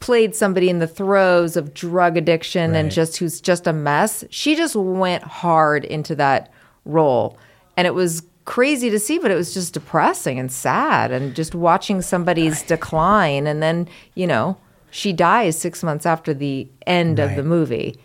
played 0.00 0.34
somebody 0.34 0.68
in 0.68 0.78
the 0.78 0.86
throes 0.86 1.56
of 1.56 1.72
drug 1.74 2.16
addiction 2.16 2.74
and 2.74 2.90
just 2.90 3.16
who's 3.16 3.40
just 3.40 3.66
a 3.66 3.72
mess. 3.72 4.24
She 4.30 4.54
just 4.54 4.76
went 4.76 5.22
hard 5.22 5.84
into 5.84 6.14
that 6.16 6.52
role. 6.84 7.38
And 7.76 7.86
it 7.86 7.94
was 7.94 8.22
crazy 8.44 8.90
to 8.90 8.98
see, 8.98 9.18
but 9.18 9.30
it 9.30 9.34
was 9.34 9.54
just 9.54 9.74
depressing 9.74 10.38
and 10.38 10.52
sad 10.52 11.10
and 11.10 11.34
just 11.34 11.54
watching 11.54 12.02
somebody's 12.02 12.62
decline 12.62 13.46
and 13.46 13.62
then, 13.62 13.88
you 14.14 14.26
know, 14.26 14.56
she 14.96 15.12
dies 15.12 15.58
6 15.58 15.82
months 15.82 16.06
after 16.06 16.32
the 16.32 16.66
end 16.86 17.18
of 17.18 17.36
the 17.36 17.42
movie. 17.42 17.98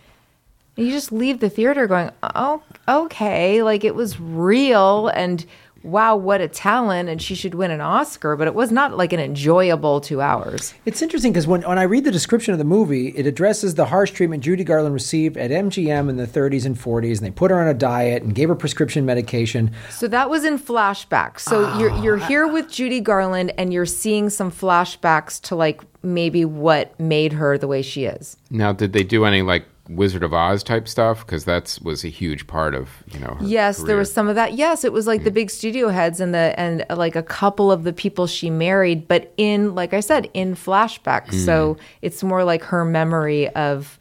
And 0.75 0.85
you 0.85 0.91
just 0.91 1.11
leave 1.11 1.39
the 1.39 1.49
theater 1.49 1.87
going, 1.87 2.11
"Oh, 2.21 2.61
okay, 2.87 3.63
like 3.63 3.85
it 3.85 3.95
was 3.95 4.19
real 4.19 5.07
and 5.07 5.45
wow, 5.83 6.15
what 6.15 6.41
a 6.41 6.47
talent 6.47 7.09
and 7.09 7.21
she 7.21 7.35
should 7.35 7.55
win 7.55 7.71
an 7.71 7.81
Oscar, 7.81 8.35
but 8.35 8.47
it 8.47 8.55
was 8.55 8.71
not 8.71 8.97
like 8.97 9.13
an 9.13 9.19
enjoyable 9.19 10.01
2 10.01 10.21
hours." 10.21 10.73
It's 10.85 11.01
interesting 11.01 11.31
because 11.31 11.47
when, 11.47 11.61
when 11.61 11.77
I 11.77 11.83
read 11.83 12.03
the 12.03 12.11
description 12.11 12.53
of 12.53 12.57
the 12.57 12.65
movie, 12.65 13.09
it 13.09 13.25
addresses 13.25 13.75
the 13.75 13.85
harsh 13.85 14.11
treatment 14.11 14.43
Judy 14.43 14.63
Garland 14.63 14.93
received 14.93 15.37
at 15.37 15.51
MGM 15.51 16.09
in 16.09 16.17
the 16.17 16.27
30s 16.27 16.65
and 16.65 16.77
40s, 16.77 17.17
and 17.17 17.27
they 17.27 17.31
put 17.31 17.51
her 17.51 17.59
on 17.59 17.67
a 17.67 17.73
diet 17.73 18.23
and 18.23 18.35
gave 18.35 18.49
her 18.49 18.55
prescription 18.55 19.05
medication. 19.05 19.71
So 19.89 20.07
that 20.07 20.29
was 20.29 20.45
in 20.45 20.59
flashbacks. 20.59 21.39
So 21.41 21.65
ah. 21.65 21.79
you're 21.79 21.95
you're 22.03 22.17
here 22.17 22.47
with 22.47 22.69
Judy 22.69 22.99
Garland 22.99 23.53
and 23.57 23.73
you're 23.73 23.85
seeing 23.85 24.29
some 24.29 24.51
flashbacks 24.51 25.41
to 25.41 25.55
like 25.55 25.81
maybe 26.03 26.45
what 26.45 26.99
made 26.99 27.33
her 27.33 27.57
the 27.57 27.67
way 27.67 27.81
she 27.81 28.05
is. 28.05 28.37
Now, 28.49 28.73
did 28.73 28.93
they 28.93 29.03
do 29.03 29.25
any 29.25 29.41
like 29.41 29.65
Wizard 29.89 30.23
of 30.23 30.33
Oz 30.33 30.63
type 30.63 30.87
stuff? 30.87 31.25
Because 31.25 31.43
that's 31.45 31.79
was 31.81 32.03
a 32.03 32.07
huge 32.07 32.47
part 32.47 32.73
of, 32.75 32.89
you 33.11 33.19
know, 33.19 33.35
her 33.39 33.45
Yes, 33.45 33.81
there 33.83 33.97
was 33.97 34.11
some 34.13 34.27
of 34.29 34.35
that. 34.35 34.53
Yes, 34.53 34.83
it 34.83 34.93
was 34.93 35.07
like 35.07 35.23
the 35.23 35.31
big 35.31 35.49
studio 35.49 35.89
heads 35.89 36.19
and 36.19 36.33
the 36.33 36.53
and 36.57 36.85
uh, 36.89 36.95
like 36.95 37.15
a 37.15 37.23
couple 37.23 37.71
of 37.71 37.83
the 37.83 37.91
people 37.93 38.27
she 38.27 38.49
married, 38.49 39.07
but 39.07 39.33
in 39.37 39.75
like 39.75 39.93
I 39.93 39.99
said, 39.99 40.29
in 40.33 40.55
flashbacks. 40.55 41.33
So 41.45 41.77
it's 42.01 42.23
more 42.23 42.43
like 42.43 42.63
her 42.65 42.85
memory 42.85 43.49
of 43.49 43.97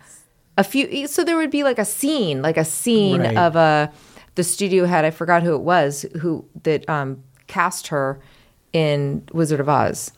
a 0.59 0.64
few. 0.64 1.07
So 1.07 1.25
there 1.25 1.37
would 1.37 1.51
be 1.51 1.64
like 1.64 1.79
a 1.79 1.85
scene, 1.85 2.43
like 2.43 2.57
a 2.57 2.64
scene 2.64 3.21
Right. 3.23 3.37
of 3.37 3.57
a 3.57 3.93
the 4.37 4.45
studio 4.45 4.85
head. 4.87 5.05
I 5.05 5.11
forgot 5.11 5.43
who 5.43 5.55
it 5.55 5.62
was 5.62 6.07
who 6.21 6.45
that 6.62 6.88
um, 6.88 7.23
cast 7.47 7.88
her 7.88 8.21
in 8.73 9.25
Wizard 9.33 9.59
of 9.61 9.69
Oz. 9.69 10.12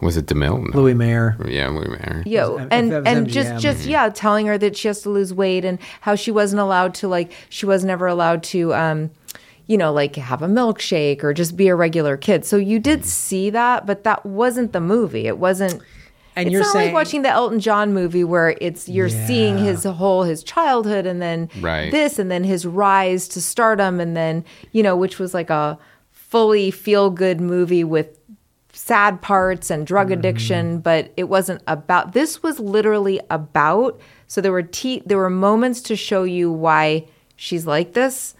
Was 0.00 0.16
it 0.16 0.26
DeMille? 0.26 0.72
No. 0.74 0.80
Louis 0.80 0.94
Mayer. 0.94 1.36
Yeah, 1.46 1.68
Louis 1.68 1.88
Mayer. 1.88 2.22
Yo, 2.26 2.56
If 2.58 2.68
and 2.70 2.92
and 2.92 3.26
MGM. 3.26 3.30
just 3.30 3.62
just 3.62 3.86
yeah, 3.86 4.08
telling 4.08 4.46
her 4.46 4.56
that 4.58 4.76
she 4.76 4.88
has 4.88 5.02
to 5.02 5.10
lose 5.10 5.32
weight 5.34 5.64
and 5.64 5.78
how 6.00 6.14
she 6.14 6.30
wasn't 6.30 6.60
allowed 6.60 6.94
to 6.94 7.08
like 7.08 7.32
she 7.48 7.66
was 7.66 7.84
never 7.84 8.06
allowed 8.06 8.42
to 8.44 8.72
um 8.74 9.10
you 9.66 9.76
know 9.76 9.92
like 9.92 10.16
have 10.16 10.42
a 10.42 10.48
milkshake 10.48 11.22
or 11.22 11.32
just 11.34 11.56
be 11.56 11.68
a 11.68 11.74
regular 11.74 12.16
kid. 12.16 12.44
So 12.44 12.56
you 12.56 12.78
did 12.78 13.04
see 13.04 13.50
that, 13.50 13.86
but 13.86 14.04
that 14.04 14.24
wasn't 14.24 14.72
the 14.72 14.80
movie. 14.80 15.26
It 15.26 15.38
wasn't 15.38 15.82
And 16.34 16.46
it's 16.46 16.52
you're 16.52 16.62
not 16.62 16.72
saying- 16.72 16.86
like 16.88 16.94
watching 16.94 17.22
the 17.22 17.28
Elton 17.28 17.60
John 17.60 17.92
movie 17.92 18.24
where 18.24 18.56
it's 18.60 18.88
you're 18.88 19.08
seeing 19.10 19.58
his 19.58 19.84
whole 19.84 20.22
his 20.22 20.42
childhood 20.42 21.04
and 21.06 21.20
then 21.20 21.50
Right. 21.60 21.90
this 21.90 22.18
and 22.18 22.30
then 22.30 22.42
his 22.44 22.64
rise 22.66 23.28
to 23.28 23.40
stardom 23.40 24.00
and 24.00 24.16
then 24.16 24.44
you 24.72 24.82
know 24.82 24.96
which 24.96 25.18
was 25.18 25.34
like 25.34 25.50
a 25.50 25.78
fully 26.10 26.70
feel 26.70 27.10
good 27.10 27.40
movie 27.40 27.82
with 27.84 28.16
sad 28.90 29.22
parts 29.22 29.70
and 29.70 29.86
drug 29.86 30.08
Mm-hmm. 30.08 30.18
addiction 30.18 30.80
but 30.80 31.12
it 31.16 31.24
wasn't 31.28 31.62
about 31.68 32.12
this 32.12 32.42
was 32.42 32.58
literally 32.58 33.20
about 33.30 34.00
so 34.26 34.40
there 34.40 34.50
were 34.52 34.62
te- 34.80 35.02
there 35.06 35.18
were 35.18 35.30
moments 35.30 35.80
to 35.82 35.94
show 35.96 36.22
you 36.24 36.50
why 36.50 37.06
she's 37.36 37.66
like 37.66 37.92
this 37.92 38.34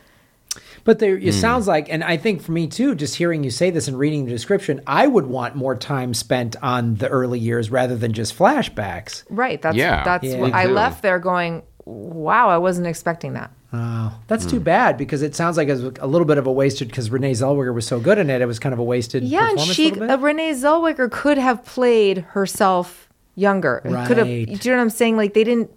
But 0.82 0.98
there, 0.98 1.16
it 1.16 1.34
sounds 1.34 1.66
like, 1.68 1.86
and 1.92 2.02
I 2.02 2.16
think 2.16 2.40
for 2.42 2.52
me 2.52 2.66
too, 2.66 2.94
just 2.94 3.14
hearing 3.14 3.44
you 3.44 3.50
say 3.50 3.70
this 3.70 3.86
and 3.86 3.96
reading 3.98 4.24
the 4.24 4.30
description, 4.32 4.80
I 4.86 5.06
would 5.06 5.26
want 5.26 5.54
more 5.54 5.76
time 5.76 6.14
spent 6.14 6.56
on 6.62 6.94
the 6.96 7.06
early 7.08 7.38
years 7.38 7.70
rather 7.70 7.96
than 7.96 8.12
just 8.14 8.36
flashbacks. 8.36 9.22
right 9.30 9.60
that's 9.62 9.76
Yeah. 9.76 10.02
that's 10.04 10.24
Yeah. 10.24 10.38
what 10.40 10.54
i 10.54 10.64
left 10.66 11.02
there 11.02 11.18
going 11.20 11.62
wow 11.84 12.48
i 12.48 12.58
wasn't 12.58 12.86
expecting 12.86 13.32
that 13.34 13.50
Oh, 13.72 14.18
that's 14.26 14.46
too 14.46 14.58
bad 14.58 14.96
because 14.98 15.22
it 15.22 15.36
sounds 15.36 15.56
like 15.56 15.68
it 15.68 15.74
was 15.80 15.92
a 16.00 16.06
little 16.08 16.24
bit 16.26 16.38
of 16.38 16.46
a 16.48 16.50
wasted 16.52 16.88
because 16.88 17.08
Renee 17.08 17.30
Zellweger 17.34 17.72
was 17.72 17.86
so 17.86 18.00
good 18.00 18.18
in 18.18 18.28
it. 18.28 18.40
It 18.42 18.46
was 18.46 18.58
kind 18.58 18.72
of 18.72 18.80
a 18.80 18.82
wasted 18.82 19.22
Yeah, 19.22 19.42
and 19.42 19.50
performance. 19.50 19.76
she 19.76 19.88
a 19.90 19.94
bit. 19.94 20.10
uh, 20.10 20.18
Renee 20.18 20.50
Zellweger 20.54 21.08
could 21.08 21.38
have 21.38 21.64
played 21.64 22.18
herself 22.30 23.08
younger. 23.36 23.80
Could 24.08 24.16
have. 24.16 24.26
Do 24.26 24.32
you 24.32 24.46
know 24.46 24.76
what 24.76 24.80
I'm 24.82 24.90
saying? 24.90 25.16
Like 25.16 25.34
they 25.34 25.44
didn't. 25.44 25.70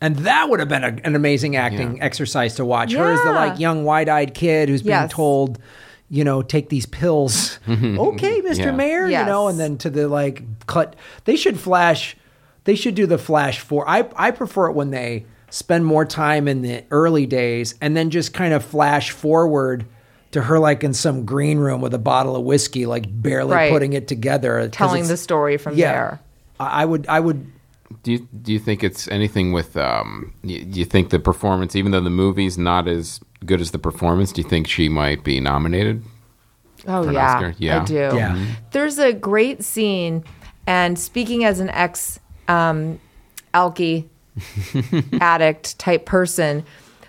and 0.00 0.16
that 0.20 0.48
would 0.48 0.60
have 0.60 0.70
been 0.70 0.82
a, 0.82 0.96
an 1.04 1.14
amazing 1.14 1.56
acting 1.56 2.00
exercise 2.00 2.54
to 2.54 2.64
watch. 2.64 2.94
Her 2.94 3.12
as 3.12 3.22
the 3.22 3.32
like 3.32 3.58
young 3.60 3.84
wide-eyed 3.84 4.32
kid 4.32 4.70
who's 4.70 4.80
being 4.80 4.92
Yes. 4.94 5.12
told, 5.12 5.58
you 6.08 6.24
know, 6.24 6.40
take 6.40 6.70
these 6.70 6.86
pills. 6.86 7.58
okay, 7.68 8.40
Mr. 8.40 8.56
Yeah. 8.58 8.70
Mayer, 8.70 9.06
you 9.08 9.26
know, 9.26 9.48
and 9.48 9.60
then 9.60 9.76
to 9.76 9.90
the 9.90 10.08
like 10.08 10.42
cut. 10.66 10.96
They 11.26 11.36
should 11.36 11.60
flash. 11.60 12.16
They 12.64 12.76
should 12.76 12.94
do 12.94 13.04
the 13.06 13.18
flash 13.18 13.60
for. 13.60 13.86
I 13.86 14.08
I 14.16 14.30
prefer 14.30 14.68
it 14.68 14.72
when 14.72 14.90
they 14.90 15.26
spend 15.56 15.86
more 15.86 16.04
time 16.04 16.46
in 16.48 16.60
the 16.60 16.84
early 16.90 17.24
days 17.24 17.74
and 17.80 17.96
then 17.96 18.10
just 18.10 18.34
kind 18.34 18.52
of 18.52 18.62
flash 18.62 19.10
forward 19.10 19.86
to 20.32 20.42
her 20.42 20.58
like 20.58 20.84
in 20.84 20.92
some 20.92 21.24
green 21.24 21.58
room 21.58 21.80
with 21.80 21.94
a 21.94 21.98
bottle 21.98 22.36
of 22.36 22.44
whiskey, 22.44 22.84
like 22.84 23.04
barely 23.08 23.54
Right. 23.54 23.72
putting 23.72 23.94
it 23.94 24.06
together 24.06 24.68
Telling 24.68 25.06
the 25.08 25.16
story 25.16 25.56
from 25.56 25.74
yeah. 25.76 25.92
there. 25.92 26.20
I 26.60 26.82
I 26.82 26.84
would 26.84 27.06
I 27.08 27.20
would 27.20 27.50
Do 28.02 28.12
you 28.12 28.28
do 28.42 28.52
you 28.52 28.58
think 28.58 28.84
it's 28.84 29.08
anything 29.08 29.52
with? 29.52 29.76
Um, 29.76 30.34
you, 30.42 30.62
do 30.64 30.78
you 30.78 30.84
think 30.84 31.08
the 31.10 31.18
performance, 31.18 31.74
even 31.74 31.92
though 31.92 32.00
the 32.00 32.10
movie's 32.10 32.58
not 32.58 32.86
as 32.86 33.20
good 33.46 33.60
as 33.62 33.70
the 33.70 33.78
performance, 33.78 34.32
do 34.32 34.42
you 34.42 34.48
think 34.48 34.66
she 34.68 34.88
might 34.90 35.24
be 35.24 35.40
nominated? 35.40 36.02
Oh 36.86 37.02
For 37.04 37.08
an 37.08 37.14
yeah, 37.14 37.34
Oscar? 37.34 37.54
Yeah. 37.58 37.80
I 37.80 37.84
do. 37.84 37.94
Yeah. 37.94 38.46
There's 38.72 38.98
a 38.98 39.12
great 39.14 39.64
scene, 39.64 40.22
and 40.66 40.98
speaking 40.98 41.44
as 41.44 41.60
an 41.60 41.70
ex 41.70 42.18
um, 42.48 42.98
alky 43.54 44.08
addict 45.20 45.78
type 45.78 46.06
person, 46.06 46.64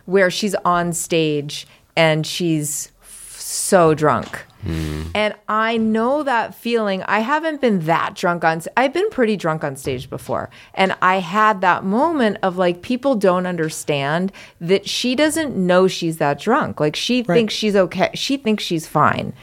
where 0.05 0.31
she's 0.31 0.55
on 0.65 0.93
stage 0.93 1.67
and 1.95 2.25
she's 2.25 2.91
f- 3.01 3.35
so 3.39 3.93
drunk. 3.93 4.45
Hmm. 4.63 5.03
And 5.13 5.35
I 5.47 5.77
know 5.77 6.23
that 6.23 6.55
feeling. 6.55 7.03
I 7.03 7.19
haven't 7.19 7.61
been 7.61 7.81
that 7.81 8.15
drunk 8.15 8.43
on. 8.43 8.61
I've 8.75 8.91
been 8.91 9.09
pretty 9.09 9.37
drunk 9.37 9.63
on 9.63 9.75
stage 9.75 10.09
before, 10.09 10.49
and 10.73 10.95
I 11.01 11.17
had 11.19 11.61
that 11.61 11.83
moment 11.83 12.37
of 12.41 12.57
like 12.57 12.81
people 12.81 13.15
don't 13.15 13.45
understand 13.45 14.31
that 14.59 14.89
she 14.89 15.15
doesn't 15.15 15.55
know 15.55 15.87
she's 15.87 16.17
that 16.17 16.39
drunk. 16.39 16.79
Like 16.79 16.95
she 16.95 17.23
thinks 17.23 17.53
she's 17.53 17.75
okay. 17.75 18.09
She 18.15 18.35
thinks 18.35 18.63
she's 18.63 18.87
fine, 18.87 19.33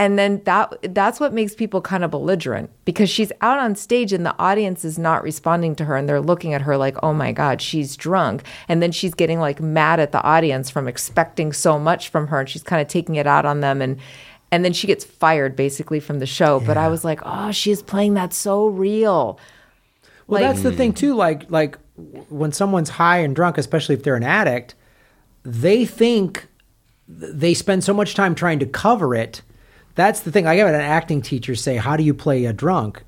and 0.00 0.18
then 0.18 0.40
that 0.44 0.94
that's 0.94 1.20
what 1.20 1.34
makes 1.34 1.54
people 1.54 1.82
kind 1.82 2.02
of 2.02 2.10
belligerent 2.10 2.70
because 2.86 3.10
she's 3.10 3.30
out 3.42 3.58
on 3.58 3.76
stage 3.76 4.14
and 4.14 4.24
the 4.24 4.34
audience 4.38 4.82
is 4.82 4.98
not 4.98 5.22
responding 5.22 5.76
to 5.76 5.84
her 5.84 5.94
and 5.94 6.08
they're 6.08 6.22
looking 6.22 6.54
at 6.54 6.62
her 6.62 6.78
like, 6.78 6.96
"Oh 7.02 7.12
my 7.12 7.32
god, 7.32 7.60
she's 7.60 7.96
drunk." 7.96 8.44
And 8.66 8.82
then 8.82 8.92
she's 8.92 9.12
getting 9.12 9.40
like 9.40 9.60
mad 9.60 10.00
at 10.00 10.10
the 10.10 10.22
audience 10.22 10.70
from 10.70 10.88
expecting 10.88 11.52
so 11.52 11.78
much 11.78 12.08
from 12.08 12.28
her 12.28 12.40
and 12.40 12.48
she's 12.48 12.62
kind 12.62 12.80
of 12.80 12.88
taking 12.88 13.16
it 13.16 13.26
out 13.26 13.44
on 13.44 13.60
them 13.60 13.82
and 13.82 13.98
and 14.50 14.64
then 14.64 14.72
she 14.72 14.86
gets 14.86 15.04
fired 15.04 15.54
basically 15.54 16.00
from 16.00 16.18
the 16.18 16.26
show. 16.26 16.60
But 16.60 16.78
I 16.78 16.88
was 16.88 17.04
like, 17.04 17.20
"Oh, 17.22 17.52
she's 17.52 17.82
playing 17.82 18.14
that 18.14 18.32
so 18.32 18.68
real." 18.68 19.38
Well, 20.26 20.40
Like- 20.40 20.50
that's 20.50 20.62
the 20.62 20.72
thing 20.72 20.94
too. 20.94 21.14
Like 21.14 21.50
like 21.50 21.76
when 22.30 22.52
someone's 22.52 22.88
high 22.88 23.18
and 23.18 23.36
drunk, 23.36 23.58
especially 23.58 23.96
if 23.96 24.02
they're 24.02 24.16
an 24.16 24.22
addict, 24.22 24.74
they 25.44 25.84
think 25.84 26.48
they 27.06 27.52
spend 27.52 27.84
so 27.84 27.92
much 27.92 28.14
time 28.14 28.34
trying 28.34 28.60
to 28.60 28.66
cover 28.66 29.14
it. 29.14 29.42
That's 30.00 30.20
the 30.20 30.32
thing. 30.32 30.46
I 30.46 30.54
had 30.56 30.74
an 30.74 30.80
acting 30.80 31.20
teacher 31.22 31.54
say, 31.54 31.76
"How 31.76 31.96
do 31.96 32.02
you 32.02 32.14
play 32.14 32.46
a 32.46 32.52
drunk?" 32.52 33.04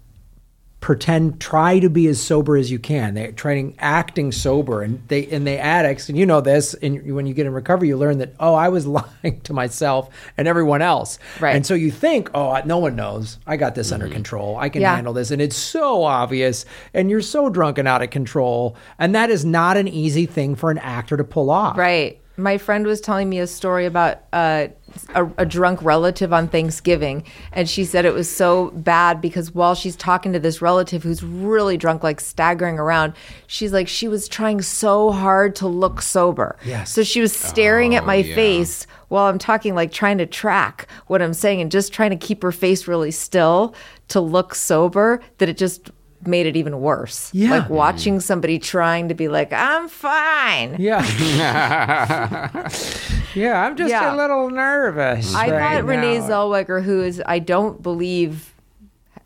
pretend 0.81 1.39
try 1.41 1.79
to 1.79 1.89
be 1.89 2.09
as 2.09 2.21
sober 2.21 2.57
as 2.57 2.69
you 2.69 2.77
can 2.77 3.15
they're 3.15 3.31
trying 3.31 3.73
acting 3.79 4.33
sober 4.33 4.83
and 4.83 5.01
they 5.07 5.25
and 5.29 5.47
they 5.47 5.57
addicts 5.57 6.09
and 6.09 6.19
you 6.19 6.27
know 6.27 6.41
this 6.41 6.75
and 6.75 7.15
when 7.15 7.25
you 7.25 7.33
get 7.33 7.47
in 7.47 7.53
recovery 7.53 7.87
you 7.87 7.97
learn 7.97 8.19
that 8.19 8.35
oh 8.41 8.53
i 8.53 8.69
was 8.69 8.85
lying 8.99 9.41
to 9.45 9.53
myself 9.53 10.11
and 10.37 10.49
everyone 10.49 10.83
else 10.83 11.21
Right. 11.39 11.55
and 11.55 11.65
so 11.65 11.75
you 11.75 11.93
think 11.93 12.31
oh 12.35 12.61
no 12.65 12.79
one 12.79 12.97
knows 12.97 13.39
i 13.47 13.57
got 13.57 13.77
this 13.77 13.93
under 13.93 14.09
control 14.09 14.57
i 14.57 14.69
can 14.69 14.83
Yeah. 14.83 14.97
handle 14.97 15.13
this 15.13 15.31
and 15.31 15.41
it's 15.41 15.55
so 15.55 16.03
obvious 16.03 16.65
and 16.93 17.09
you're 17.09 17.21
so 17.23 17.49
drunk 17.49 17.79
and 17.79 17.87
out 17.87 18.03
of 18.03 18.11
control 18.11 18.75
and 18.99 19.15
that 19.15 19.31
is 19.31 19.45
not 19.45 19.77
an 19.77 19.87
easy 19.87 20.27
thing 20.27 20.57
for 20.57 20.73
an 20.73 20.79
actor 20.79 21.17
to 21.17 21.23
pull 21.23 21.49
off 21.49 21.77
Right. 21.79 22.19
My 22.39 22.57
friend 22.59 22.87
was 22.87 23.01
telling 23.03 23.29
me 23.29 23.39
a 23.41 23.47
story 23.47 23.85
about 23.85 24.23
uh, 24.33 24.69
a, 25.15 25.27
a 25.39 25.47
drunk 25.47 25.83
relative 25.83 26.33
on 26.33 26.49
Thanksgiving, 26.49 27.25
and 27.53 27.69
she 27.69 27.85
said 27.85 28.05
it 28.05 28.15
was 28.15 28.31
so 28.31 28.71
bad 28.71 29.21
because 29.21 29.55
while 29.55 29.75
she's 29.75 29.97
talking 29.97 30.33
to 30.33 30.39
this 30.39 30.63
relative 30.63 31.03
who's 31.03 31.23
really 31.23 31.77
drunk, 31.77 32.03
like 32.03 32.21
staggering 32.21 32.79
around, 32.79 33.15
she's 33.47 33.73
like, 33.73 33.89
she 33.89 34.09
was 34.09 34.29
trying 34.29 34.63
so 34.63 35.11
hard 35.11 35.55
to 35.57 35.67
look 35.67 36.03
sober. 36.03 36.57
Yes. 36.65 36.91
So 36.93 37.03
she 37.03 37.21
was 37.21 37.35
staring 37.35 37.95
at 37.95 38.05
oh, 38.05 38.07
my 38.07 38.17
yeah. 38.17 38.35
face 38.35 38.87
while 39.09 39.27
I'm 39.27 39.39
talking, 39.39 39.75
like 39.75 39.93
trying 39.93 40.19
to 40.19 40.27
track 40.27 40.89
what 41.07 41.21
I'm 41.23 41.35
saying 41.35 41.61
and 41.61 41.71
just 41.71 41.93
trying 41.93 42.11
to 42.11 42.17
keep 42.17 42.43
her 42.43 42.53
face 42.53 42.89
really 42.89 43.11
still 43.11 43.75
to 44.09 44.21
look 44.21 44.55
sober, 44.55 45.21
that 45.39 45.49
it 45.49 45.57
just 45.57 45.91
made 46.27 46.47
it 46.47 46.57
even 46.57 46.81
worse. 46.81 47.31
Yeah. 47.35 47.59
Like 47.59 47.71
watching 47.71 48.21
somebody 48.21 48.59
trying 48.59 49.09
to 49.09 49.15
be 49.15 49.29
like, 49.29 49.53
I'm 49.53 49.89
fine. 49.89 50.77
yeah 50.79 51.03
yeah 53.35 53.65
i'm 53.65 53.77
just 53.77 53.91
Yeah. 53.91 54.15
a 54.15 54.17
little 54.17 54.51
nervous 54.51 55.35
I 55.35 55.51
right 55.51 55.75
thought 55.77 55.85
Renee. 55.85 56.19
Zellweger, 56.19 56.83
who 56.83 57.03
is 57.03 57.23
I 57.27 57.39
don't 57.39 57.83
believe 57.83 58.55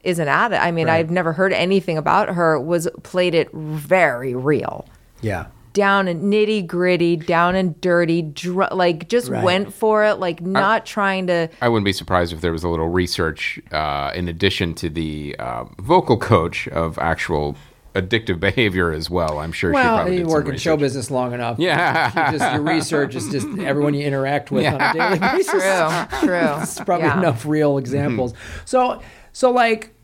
is 0.03 0.19
an 0.21 0.29
addict. 0.29 0.63
I 0.63 0.71
mean, 0.71 0.89
I've 0.89 1.11
never 1.11 1.33
heard 1.33 1.53
anything 1.53 1.99
about 1.99 2.29
her. 2.37 2.61
Was 2.61 2.89
played 3.03 3.35
it 3.35 3.51
very 3.53 4.35
real, 4.37 4.87
yeah 5.21 5.47
down 5.73 6.09
and 6.09 6.33
nitty 6.33 6.67
gritty, 6.67 7.17
down 7.17 7.55
and 7.55 7.79
dirty, 7.83 8.23
dr- 8.23 8.73
like 8.73 9.09
just 9.11 9.29
Right. 9.29 9.45
went 9.45 9.75
for 9.75 10.05
it, 10.07 10.15
like 10.15 10.41
not 10.41 10.87
trying 10.87 11.27
to. 11.27 11.49
I 11.61 11.69
wouldn't 11.69 11.85
be 11.85 11.93
surprised 11.93 12.33
if 12.33 12.41
there 12.41 12.53
was 12.53 12.65
a 12.65 12.69
little 12.71 12.89
research 12.89 13.61
uh, 13.73 14.11
in 14.15 14.27
addition 14.29 14.73
to 14.77 14.89
the 14.89 15.37
uh, 15.39 15.65
vocal 15.79 16.17
coach 16.17 16.67
of 16.69 16.99
actual 16.99 17.57
addictive 18.01 18.39
behavior 18.49 18.93
as 18.93 19.09
well. 19.11 19.39
I'm 19.39 19.53
sure 19.53 19.73
she 19.73 19.81
probably 19.81 20.13
you 20.13 20.19
did 20.19 20.27
some 20.27 20.33
work 20.33 20.49
in 20.49 20.57
show 20.57 20.77
business 20.77 21.11
long 21.11 21.33
enough. 21.33 21.59
Yeah. 21.59 22.31
You 22.33 22.39
just, 22.39 22.53
your 22.53 22.63
research 22.63 23.15
is 23.15 23.29
just 23.29 23.47
everyone 23.59 23.95
you 23.95 24.05
interact 24.05 24.51
with 24.51 24.67
on 24.67 24.81
a 24.81 24.93
daily 24.93 25.19
basis. 25.19 25.51
True, 25.51 26.29
true. 26.29 26.57
It's 26.63 26.81
probably 26.81 27.07
Yeah. 27.07 27.19
enough 27.19 27.47
real 27.47 27.73
mm-hmm. 27.73 27.81
examples. 27.81 28.35
So, 28.65 29.03
so 29.33 29.51
like 29.51 29.95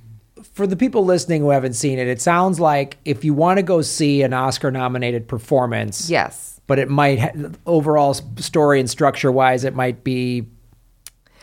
for 0.54 0.66
the 0.66 0.76
people 0.76 1.04
listening 1.04 1.42
who 1.42 1.50
haven't 1.50 1.74
seen 1.74 1.98
it, 1.98 2.08
it 2.08 2.20
sounds 2.20 2.58
like 2.58 2.98
if 3.04 3.24
you 3.24 3.34
want 3.34 3.58
to 3.58 3.62
go 3.62 3.82
see 3.82 4.22
an 4.22 4.32
Oscar-nominated 4.32 5.28
performance, 5.28 6.10
Yes. 6.10 6.60
but 6.66 6.78
it 6.78 6.88
might 6.88 7.18
ha- 7.20 7.30
overall 7.66 8.14
story 8.14 8.80
and 8.80 8.90
structure 8.90 9.30
wise, 9.30 9.64
it 9.64 9.74
might 9.74 10.02
be 10.02 10.46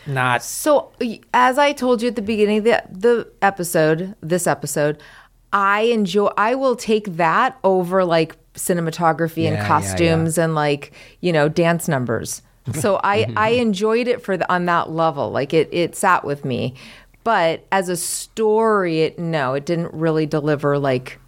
not. 0.05 0.43
So, 0.43 0.91
as 1.33 1.57
I 1.57 1.73
told 1.73 2.01
you 2.01 2.07
at 2.07 2.15
the 2.15 2.21
beginning 2.21 2.59
of 2.59 2.63
the, 2.63 2.83
the 2.89 3.31
episode, 3.41 4.15
this 4.21 4.47
episode, 4.47 5.01
I 5.51 5.81
enjoy, 5.81 6.27
I 6.37 6.55
will 6.55 6.75
take 6.75 7.17
that 7.17 7.57
over 7.63 8.05
like 8.05 8.37
cinematography 8.53 9.43
Yeah, 9.43 9.49
and 9.49 9.57
yeah, 9.57 9.67
costumes 9.67 10.37
and 10.37 10.55
like, 10.55 10.93
you 11.21 11.31
know, 11.31 11.49
dance 11.49 11.87
numbers. 11.87 12.41
So 12.73 12.99
I, 13.03 13.23
mm-hmm. 13.23 13.37
I 13.37 13.49
enjoyed 13.49 14.07
it 14.07 14.21
for 14.21 14.37
the, 14.37 14.51
on 14.51 14.65
that 14.65 14.91
level. 14.91 15.31
Like 15.31 15.53
it, 15.53 15.69
it 15.71 15.95
sat 15.95 16.23
with 16.23 16.45
me. 16.45 16.75
But 17.23 17.65
as 17.71 17.89
a 17.89 17.97
story, 17.97 19.01
it, 19.01 19.19
no, 19.19 19.53
it 19.53 19.65
didn't 19.65 19.93
really 19.93 20.25
deliver 20.25 20.77
like 20.77 21.19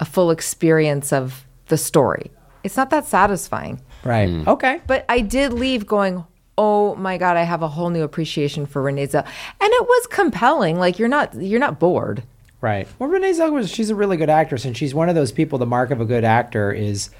a 0.00 0.04
full 0.04 0.30
experience 0.30 1.12
of 1.12 1.46
the 1.66 1.76
story. 1.76 2.30
It's 2.64 2.76
not 2.76 2.90
that 2.90 3.06
satisfying. 3.06 3.80
Right. 4.04 4.28
Mm. 4.28 4.46
Okay. 4.46 4.80
But 4.86 5.04
I 5.08 5.20
did 5.20 5.52
leave 5.52 5.86
going, 5.86 6.24
oh 6.56 6.94
my 6.96 7.16
god, 7.16 7.36
I 7.36 7.44
have 7.44 7.62
a 7.62 7.68
whole 7.68 7.90
new 7.90 8.02
appreciation 8.02 8.66
for 8.66 8.82
Renee 8.82 9.06
Zell, 9.06 9.24
and 9.60 9.72
it 9.72 9.82
was 9.82 10.06
compelling. 10.08 10.78
Like 10.78 10.98
you're 10.98 11.08
not 11.08 11.34
you're 11.34 11.60
not 11.60 11.78
bored. 11.78 12.22
Right. 12.60 12.88
Well, 12.98 13.08
Renee 13.08 13.30
Zellweger, 13.32 13.72
she's 13.72 13.90
a 13.90 13.94
really 13.94 14.16
good 14.16 14.30
actress, 14.30 14.64
and 14.64 14.76
she's 14.76 14.94
one 14.94 15.08
of 15.08 15.14
those 15.14 15.30
people. 15.32 15.58
The 15.58 15.66
mark 15.66 15.90
of 15.90 16.00
a 16.00 16.04
good 16.04 16.24
actor 16.24 16.72
is 16.72 17.10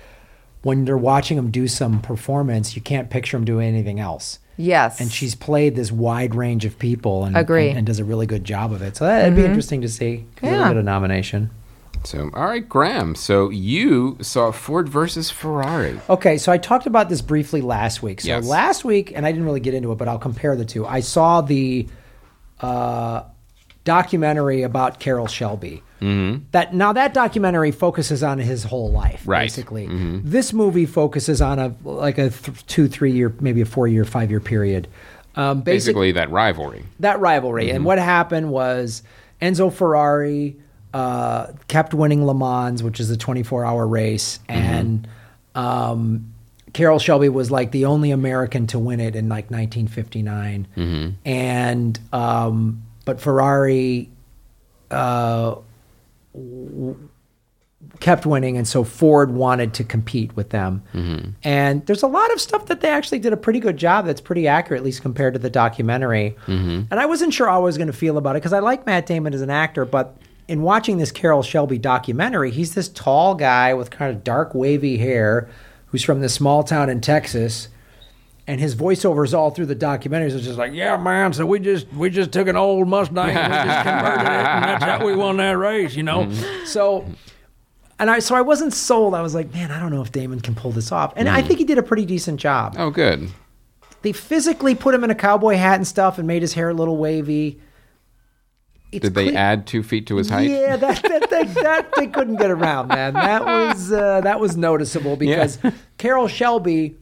when 0.62 0.84
you're 0.86 0.98
watching 0.98 1.36
them 1.36 1.50
do 1.52 1.68
some 1.68 2.00
performance, 2.00 2.74
you 2.74 2.82
can't 2.82 3.08
picture 3.08 3.36
them 3.36 3.44
doing 3.44 3.68
anything 3.68 4.00
else. 4.00 4.40
Yes, 4.60 5.00
And 5.00 5.12
she's 5.12 5.36
played 5.36 5.76
this 5.76 5.92
wide 5.92 6.34
range 6.34 6.64
of 6.64 6.76
people, 6.80 7.24
and 7.24 7.36
Agree. 7.36 7.62
Mm-hmm. 7.62 7.68
and, 7.70 7.78
and 7.78 7.86
does 7.86 8.00
a 8.00 8.04
really 8.04 8.26
good 8.26 8.42
job 8.42 8.72
of 8.72 8.82
it. 8.82 8.96
So 8.96 9.04
that'd 9.06 9.36
be 9.36 9.44
interesting 9.44 9.82
to 9.82 9.88
see. 9.88 10.24
Give 10.42 10.50
Yeah. 10.50 10.70
it 10.72 10.76
a 10.76 10.82
nomination. 10.82 11.50
So, 12.02 12.30
all 12.34 12.46
right, 12.46 12.68
Graham. 12.68 13.14
So 13.14 13.50
you 13.50 14.18
saw 14.20 14.50
Ford 14.50 14.88
versus 14.88 15.30
Ferrari. 15.30 16.00
Okay, 16.10 16.38
so 16.38 16.50
I 16.50 16.58
talked 16.58 16.86
about 16.86 17.08
this 17.08 17.22
briefly 17.22 17.60
last 17.60 18.02
week. 18.02 18.20
So 18.20 18.28
Yes. 18.28 18.44
last 18.46 18.84
week, 18.84 19.12
and 19.14 19.24
I 19.24 19.30
didn't 19.30 19.44
really 19.44 19.60
get 19.60 19.74
into 19.74 19.92
it, 19.92 19.98
but 19.98 20.08
I'll 20.08 20.18
compare 20.18 20.56
the 20.56 20.64
two. 20.64 20.84
I 20.86 21.00
saw 21.00 21.40
the 21.40 21.86
uh, 22.60 23.22
documentary 23.88 24.62
about 24.62 25.00
Carroll 25.00 25.26
Shelby. 25.26 25.82
Mm-hmm. 26.02 26.44
That 26.52 26.74
now 26.74 26.92
that 26.92 27.14
documentary 27.14 27.70
focuses 27.72 28.22
on 28.22 28.38
his 28.38 28.62
whole 28.64 28.92
life, 28.92 29.22
Right. 29.26 29.44
basically. 29.44 29.88
This 30.22 30.52
movie 30.52 30.86
focuses 30.86 31.40
on 31.40 31.58
a 31.58 31.74
like 31.84 32.18
a 32.18 32.28
th- 32.30 32.66
two, 32.66 32.86
three 32.86 33.10
year, 33.12 33.34
maybe 33.40 33.62
a 33.62 33.66
four 33.66 33.88
year, 33.88 34.04
five 34.04 34.30
year 34.30 34.40
period. 34.40 34.86
Um, 35.34 35.60
basic- 35.62 35.86
Basically, 35.94 36.12
that 36.12 36.30
rivalry. 36.30 36.84
that 37.00 37.18
rivalry. 37.20 37.70
And 37.70 37.84
what 37.84 37.98
happened 37.98 38.50
was 38.50 39.02
Enzo 39.40 39.72
Ferrari 39.72 40.56
uh, 40.94 41.46
kept 41.68 41.94
winning 41.94 42.24
Le 42.26 42.34
Mans, 42.34 42.82
which 42.82 43.00
is 43.00 43.10
a 43.10 43.16
24 43.16 43.64
hour 43.64 43.86
race, 43.86 44.38
and 44.48 45.06
um, 45.54 46.32
Carroll 46.74 46.98
Shelby 46.98 47.28
was 47.28 47.50
like 47.50 47.70
the 47.72 47.84
only 47.86 48.10
American 48.10 48.66
to 48.68 48.78
win 48.78 49.00
it 49.00 49.16
in 49.16 49.28
like 49.28 49.50
1959. 49.50 51.16
And 51.24 52.00
um, 52.12 52.82
but 53.08 53.22
Ferrari 53.22 54.10
uh, 54.90 55.54
w- 56.34 57.08
kept 58.00 58.26
winning, 58.26 58.58
and 58.58 58.68
so 58.68 58.84
Ford 58.84 59.30
wanted 59.30 59.72
to 59.72 59.84
compete 59.84 60.36
with 60.36 60.50
them. 60.50 60.82
And 61.42 61.86
there's 61.86 62.02
a 62.02 62.06
lot 62.06 62.30
of 62.34 62.40
stuff 62.40 62.66
that 62.66 62.82
they 62.82 62.90
actually 62.90 63.20
did 63.20 63.32
a 63.32 63.36
pretty 63.38 63.60
good 63.60 63.78
job. 63.78 64.04
That's 64.04 64.20
pretty 64.20 64.46
accurate, 64.46 64.80
at 64.80 64.84
least 64.84 65.00
compared 65.00 65.32
to 65.32 65.38
the 65.38 65.48
documentary. 65.48 66.36
And 66.90 67.00
I 67.00 67.06
wasn't 67.06 67.32
sure 67.32 67.48
how 67.48 67.54
I 67.54 67.64
was 67.64 67.78
going 67.78 67.86
to 67.86 67.94
feel 67.94 68.18
about 68.18 68.36
it 68.36 68.40
because 68.40 68.52
I 68.52 68.58
like 68.58 68.84
Matt 68.84 69.06
Damon 69.06 69.32
as 69.32 69.40
an 69.40 69.48
actor, 69.48 69.86
but 69.86 70.18
in 70.46 70.60
watching 70.60 70.98
this 70.98 71.10
Carroll 71.10 71.42
Shelby 71.42 71.78
documentary, 71.78 72.50
he's 72.50 72.74
this 72.74 72.90
tall 72.90 73.34
guy 73.34 73.72
with 73.72 73.88
kind 73.90 74.14
of 74.14 74.22
dark 74.22 74.54
wavy 74.54 74.98
hair 74.98 75.48
who's 75.86 76.04
from 76.04 76.20
this 76.20 76.34
small 76.34 76.62
town 76.62 76.90
in 76.90 77.00
Texas 77.00 77.68
and 78.48 78.58
his 78.58 78.74
voiceovers 78.74 79.34
all 79.34 79.50
through 79.50 79.66
the 79.66 79.76
documentaries 79.76 80.32
is 80.32 80.42
just 80.42 80.58
like, 80.58 80.72
yeah, 80.72 80.96
man. 80.96 81.34
So 81.34 81.44
we 81.44 81.60
just 81.60 81.86
we 81.92 82.08
just 82.08 82.32
took 82.32 82.48
an 82.48 82.56
old 82.56 82.88
Mustang 82.88 83.28
and 83.36 83.52
we 83.52 83.70
just 83.70 83.82
converted 83.86 84.26
it, 84.26 84.26
and 84.26 84.64
that's 84.64 84.84
how 84.84 85.04
we 85.04 85.14
won 85.14 85.36
that 85.36 85.58
race, 85.58 85.94
you 85.94 86.02
know. 86.02 86.32
So, 86.64 87.06
and 87.98 88.10
I 88.10 88.20
so 88.20 88.34
I 88.34 88.40
wasn't 88.40 88.72
sold. 88.72 89.14
I 89.14 89.20
was 89.20 89.34
like, 89.34 89.52
man, 89.52 89.70
I 89.70 89.78
don't 89.78 89.90
know 89.92 90.00
if 90.00 90.10
Damon 90.10 90.40
can 90.40 90.54
pull 90.54 90.72
this 90.72 90.90
off, 90.90 91.12
and 91.14 91.28
I 91.28 91.42
think 91.42 91.58
he 91.58 91.64
did 91.66 91.76
a 91.76 91.82
pretty 91.82 92.06
decent 92.06 92.40
job. 92.40 92.74
Oh, 92.78 92.90
good. 92.90 93.28
They 94.00 94.12
physically 94.12 94.74
put 94.74 94.94
him 94.94 95.04
in 95.04 95.10
a 95.10 95.14
cowboy 95.14 95.56
hat 95.56 95.74
and 95.74 95.86
stuff, 95.86 96.16
and 96.16 96.26
made 96.26 96.40
his 96.40 96.54
hair 96.54 96.70
a 96.70 96.74
little 96.74 96.96
wavy. 96.96 97.60
It's 98.90 99.02
Did 99.02 99.14
they 99.14 99.34
add 99.36 99.66
two 99.66 99.82
feet 99.82 100.06
to 100.06 100.16
his 100.16 100.30
height? 100.30 100.48
yeah, 100.48 100.76
that 100.76 101.02
that, 101.02 101.28
that, 101.28 101.54
that 101.56 101.94
they 101.96 102.06
couldn't 102.06 102.36
get 102.36 102.50
around, 102.50 102.88
man. 102.88 103.12
That 103.12 103.44
was 103.44 103.92
uh, 103.92 104.22
that 104.22 104.40
was 104.40 104.56
noticeable 104.56 105.16
because 105.18 105.58
Carroll 105.98 106.28
Shelby, 106.28 106.96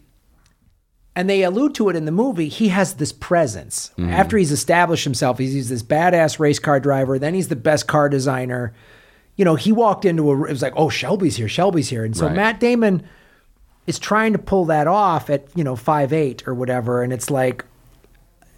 and 1.17 1.31
they 1.31 1.43
allude 1.43 1.75
to 1.77 1.89
it 1.89 1.97
in 1.97 2.05
the 2.05 2.13
movie. 2.13 2.49
He 2.49 2.69
has 2.69 2.95
this 2.95 3.11
presence 3.11 3.91
after 3.99 4.37
he's 4.37 4.53
established 4.53 5.05
himself. 5.05 5.39
He's, 5.39 5.55
he's 5.55 5.71
this 5.71 5.83
badass 5.83 6.39
race 6.39 6.59
car 6.59 6.79
driver. 6.79 7.19
Then 7.19 7.33
he's 7.33 7.49
the 7.49 7.57
best 7.57 7.89
car 7.89 8.11
designer. 8.11 8.75
You 9.37 9.45
know, 9.47 9.55
he 9.55 9.73
walked 9.73 10.05
into 10.05 10.31
a. 10.31 10.45
It 10.45 10.51
was 10.51 10.63
like, 10.63 10.75
oh, 10.77 10.91
Shelby's 10.91 11.37
here. 11.37 11.49
Shelby's 11.49 11.89
here, 11.89 12.05
and 12.05 12.17
so 12.17 12.27
Right. 12.27 12.37
Matt 12.37 12.61
Damon 12.61 13.03
is 13.87 13.99
trying 13.99 14.33
to 14.35 14.39
pull 14.39 14.67
that 14.67 14.87
off 14.87 15.31
at 15.31 15.47
you 15.57 15.65
know 15.65 15.75
five 15.75 16.13
eight 16.13 16.47
or 16.47 16.55
whatever, 16.55 17.03
and 17.03 17.13
it's 17.13 17.31
like 17.31 17.65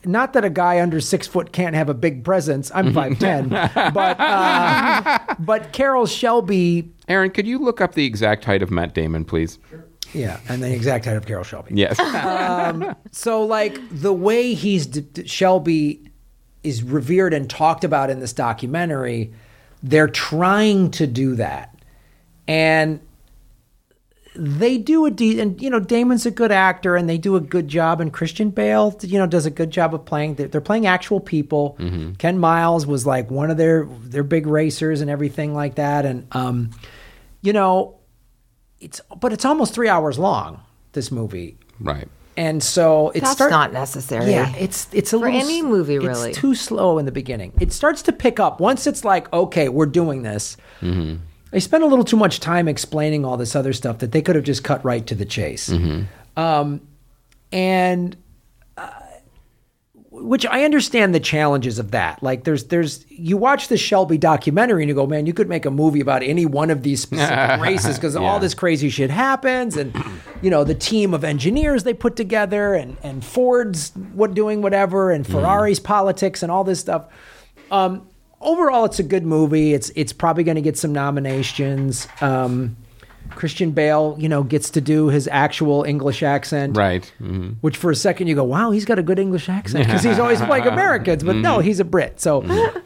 not 0.05 0.33
that 0.33 0.45
a 0.45 0.51
guy 0.51 0.81
under 0.81 1.01
six 1.01 1.27
foot 1.27 1.53
can't 1.53 1.75
have 1.75 1.89
a 1.89 1.95
big 1.95 2.25
presence. 2.25 2.71
I'm 2.75 2.93
five 2.93 3.19
ten, 3.21 3.49
but 3.49 4.17
uh, 4.21 5.19
but 5.39 5.73
Carroll 5.73 6.07
Shelby, 6.07 6.91
Aaron, 7.09 7.31
could 7.31 7.47
you 7.47 7.59
look 7.59 7.81
up 7.81 7.95
the 7.95 8.05
exact 8.05 8.45
height 8.45 8.63
of 8.63 8.71
Matt 8.71 8.95
Damon, 8.95 9.25
please? 9.25 9.59
Yeah, 10.15 10.41
and 10.49 10.63
the 10.63 10.73
exact 10.73 11.05
height 11.05 11.17
of 11.17 11.27
Carroll 11.27 11.45
Shelby. 11.45 11.75
Yes. 11.75 11.99
So 13.13 13.43
like 13.45 13.79
the 13.91 14.13
way 14.13 14.55
he's 14.55 14.87
d- 14.87 15.01
d- 15.03 15.27
Shelby 15.27 16.11
is 16.65 16.83
revered 16.83 17.35
and 17.35 17.49
talked 17.49 17.85
about 17.85 18.11
in 18.11 18.21
this 18.21 18.33
documentary, 18.33 19.33
they're 19.83 20.09
trying 20.09 20.91
to 20.93 21.07
do 21.07 21.35
that, 21.37 21.75
and 22.47 23.01
they 24.35 24.79
do 24.79 25.05
a 25.05 25.11
de- 25.11 25.41
and 25.41 25.61
you 25.61 25.69
know 25.69 25.81
Damon's 25.81 26.25
a 26.25 26.31
good 26.31 26.53
actor 26.53 26.95
and 26.95 27.09
they 27.09 27.19
do 27.19 27.35
a 27.35 27.41
good 27.41 27.67
job 27.67 28.01
and 28.01 28.13
Christian 28.13 28.51
Bale 28.51 28.97
you 29.03 29.19
know 29.19 29.27
does 29.27 29.47
a 29.47 29.51
good 29.51 29.71
job 29.71 29.95
of 29.95 30.05
playing 30.05 30.37
they're, 30.37 30.47
they're 30.49 30.61
playing 30.61 30.87
actual 30.87 31.19
people. 31.21 31.77
Ken 32.19 32.39
Miles 32.39 32.87
was 32.87 33.05
like 33.05 33.31
one 33.31 33.51
of 33.51 33.57
their 33.57 33.87
their 34.03 34.23
big 34.23 34.47
racers 34.47 35.01
and 35.01 35.11
everything 35.11 35.55
like 35.55 35.75
that 35.75 36.07
and 36.07 36.27
um 36.33 36.71
you 37.43 37.53
know 37.53 37.98
it's 38.81 39.01
but 39.21 39.33
it's 39.33 39.45
almost 39.45 39.75
3 39.75 39.89
hours 39.89 40.19
long 40.19 40.61
this 40.93 41.11
movie. 41.11 41.57
Right. 41.81 42.09
And 42.37 42.63
so 42.63 43.11
it 43.11 43.21
That's 43.21 43.33
start- 43.33 43.51
not 43.51 43.73
necessary. 43.73 44.31
yeah, 44.31 44.55
it's 44.57 44.87
it's 44.93 45.13
a 45.13 45.19
For 45.19 45.27
little 45.27 45.41
any 45.41 45.61
movie, 45.63 45.99
really. 45.99 46.31
It's 46.31 46.39
too 46.39 46.55
slow 46.55 46.99
in 46.99 47.05
the 47.05 47.11
beginning. 47.13 47.53
It 47.61 47.73
starts 47.73 48.01
to 48.03 48.13
pick 48.13 48.39
up 48.39 48.61
once 48.61 48.87
it's 48.87 49.05
like, 49.05 49.33
okay, 49.33 49.69
we're 49.69 49.87
doing 49.87 50.23
this. 50.23 50.57
Mm-hmm. 50.81 51.17
They 51.51 51.61
spend 51.61 51.83
a 51.83 51.87
little 51.87 52.05
too 52.05 52.17
much 52.17 52.39
time 52.41 52.69
explaining 52.69 53.25
all 53.25 53.37
this 53.37 53.57
other 53.57 53.73
stuff 53.73 53.99
that 53.99 54.13
they 54.13 54.23
could 54.23 54.37
have 54.37 54.45
just 54.45 54.63
cut 54.63 54.85
right 54.85 55.05
to 55.09 55.15
the 55.17 55.25
chase. 55.25 55.69
Mm-hmm. 55.69 56.03
Um, 56.41 56.81
and 57.51 58.17
which 60.21 60.45
I 60.47 60.65
understand 60.65 61.15
the 61.15 61.21
challenges 61.21 61.79
of 61.79 61.91
that. 61.93 62.23
Like, 62.23 62.45
there's 62.45 62.65
there's 62.65 63.05
you 63.09 63.37
watch 63.37 63.69
the 63.69 63.77
Shelby 63.77 64.19
documentary 64.19 64.83
and 64.83 64.89
you 64.89 64.95
go, 64.95 65.07
man, 65.07 65.27
you 65.27 65.33
could 65.33 65.49
make 65.49 65.65
a 65.67 65.71
movie 65.71 66.01
about 66.01 66.23
any 66.23 66.47
one 66.47 66.71
of 66.71 66.83
these 66.83 67.01
specific 67.03 67.61
races 67.61 67.97
because 67.97 68.15
Yeah. 68.15 68.21
all 68.23 68.39
this 68.41 68.55
crazy 68.55 68.89
shit 68.89 69.11
happens, 69.11 69.77
and 69.77 69.95
you 70.43 70.51
know 70.51 70.65
the 70.65 70.75
team 70.75 71.15
of 71.15 71.25
engineers 71.25 71.85
they 71.85 71.95
put 71.95 72.17
together, 72.17 72.75
and 72.75 72.97
and 73.03 73.25
Ford's 73.25 73.93
what 74.13 74.35
doing 74.35 74.63
whatever, 74.63 75.11
and 75.11 75.27
Ferrari's 75.27 75.81
politics 75.81 76.43
and 76.43 76.53
all 76.53 76.65
this 76.65 76.81
stuff. 76.81 77.07
Um, 77.71 78.07
overall, 78.41 78.85
it's 78.85 78.99
a 78.99 79.03
good 79.05 79.25
movie. 79.27 79.75
It's 79.75 79.91
it's 79.97 80.13
probably 80.13 80.45
going 80.45 80.57
to 80.57 80.63
get 80.63 80.77
some 80.77 80.93
nominations. 80.93 82.09
Um, 82.21 82.77
Christian 83.31 83.71
Bale, 83.73 84.17
you 84.19 84.29
know, 84.29 84.43
gets 84.43 84.71
to 84.71 84.81
do 84.81 85.09
his 85.09 85.29
actual 85.31 85.85
English 85.85 86.23
accent, 86.23 86.77
Right. 86.77 87.05
hmm 87.19 87.51
which 87.61 87.77
for 87.77 87.91
a 87.91 87.97
second 87.97 88.27
you 88.27 88.35
go, 88.35 88.45
wow, 88.45 88.71
he's 88.71 88.85
got 88.85 88.99
a 88.99 89.03
good 89.03 89.19
English 89.19 89.49
accent 89.49 89.87
because 89.87 90.03
he's 90.03 90.19
always 90.19 90.41
playing 90.41 90.67
Americans, 90.77 91.23
but 91.23 91.37
no, 91.37 91.61
he's 91.61 91.81
a 91.81 91.85
Brit. 91.85 92.21
So, 92.21 92.43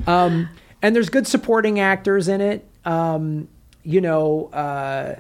um, 0.07 0.49
and 0.83 0.95
there's 0.97 1.09
good 1.09 1.27
supporting 1.27 1.81
actors 1.81 2.29
in 2.29 2.41
it. 2.41 2.67
Um, 2.85 3.49
you 3.85 4.01
know, 4.01 4.47
uh, 4.53 5.17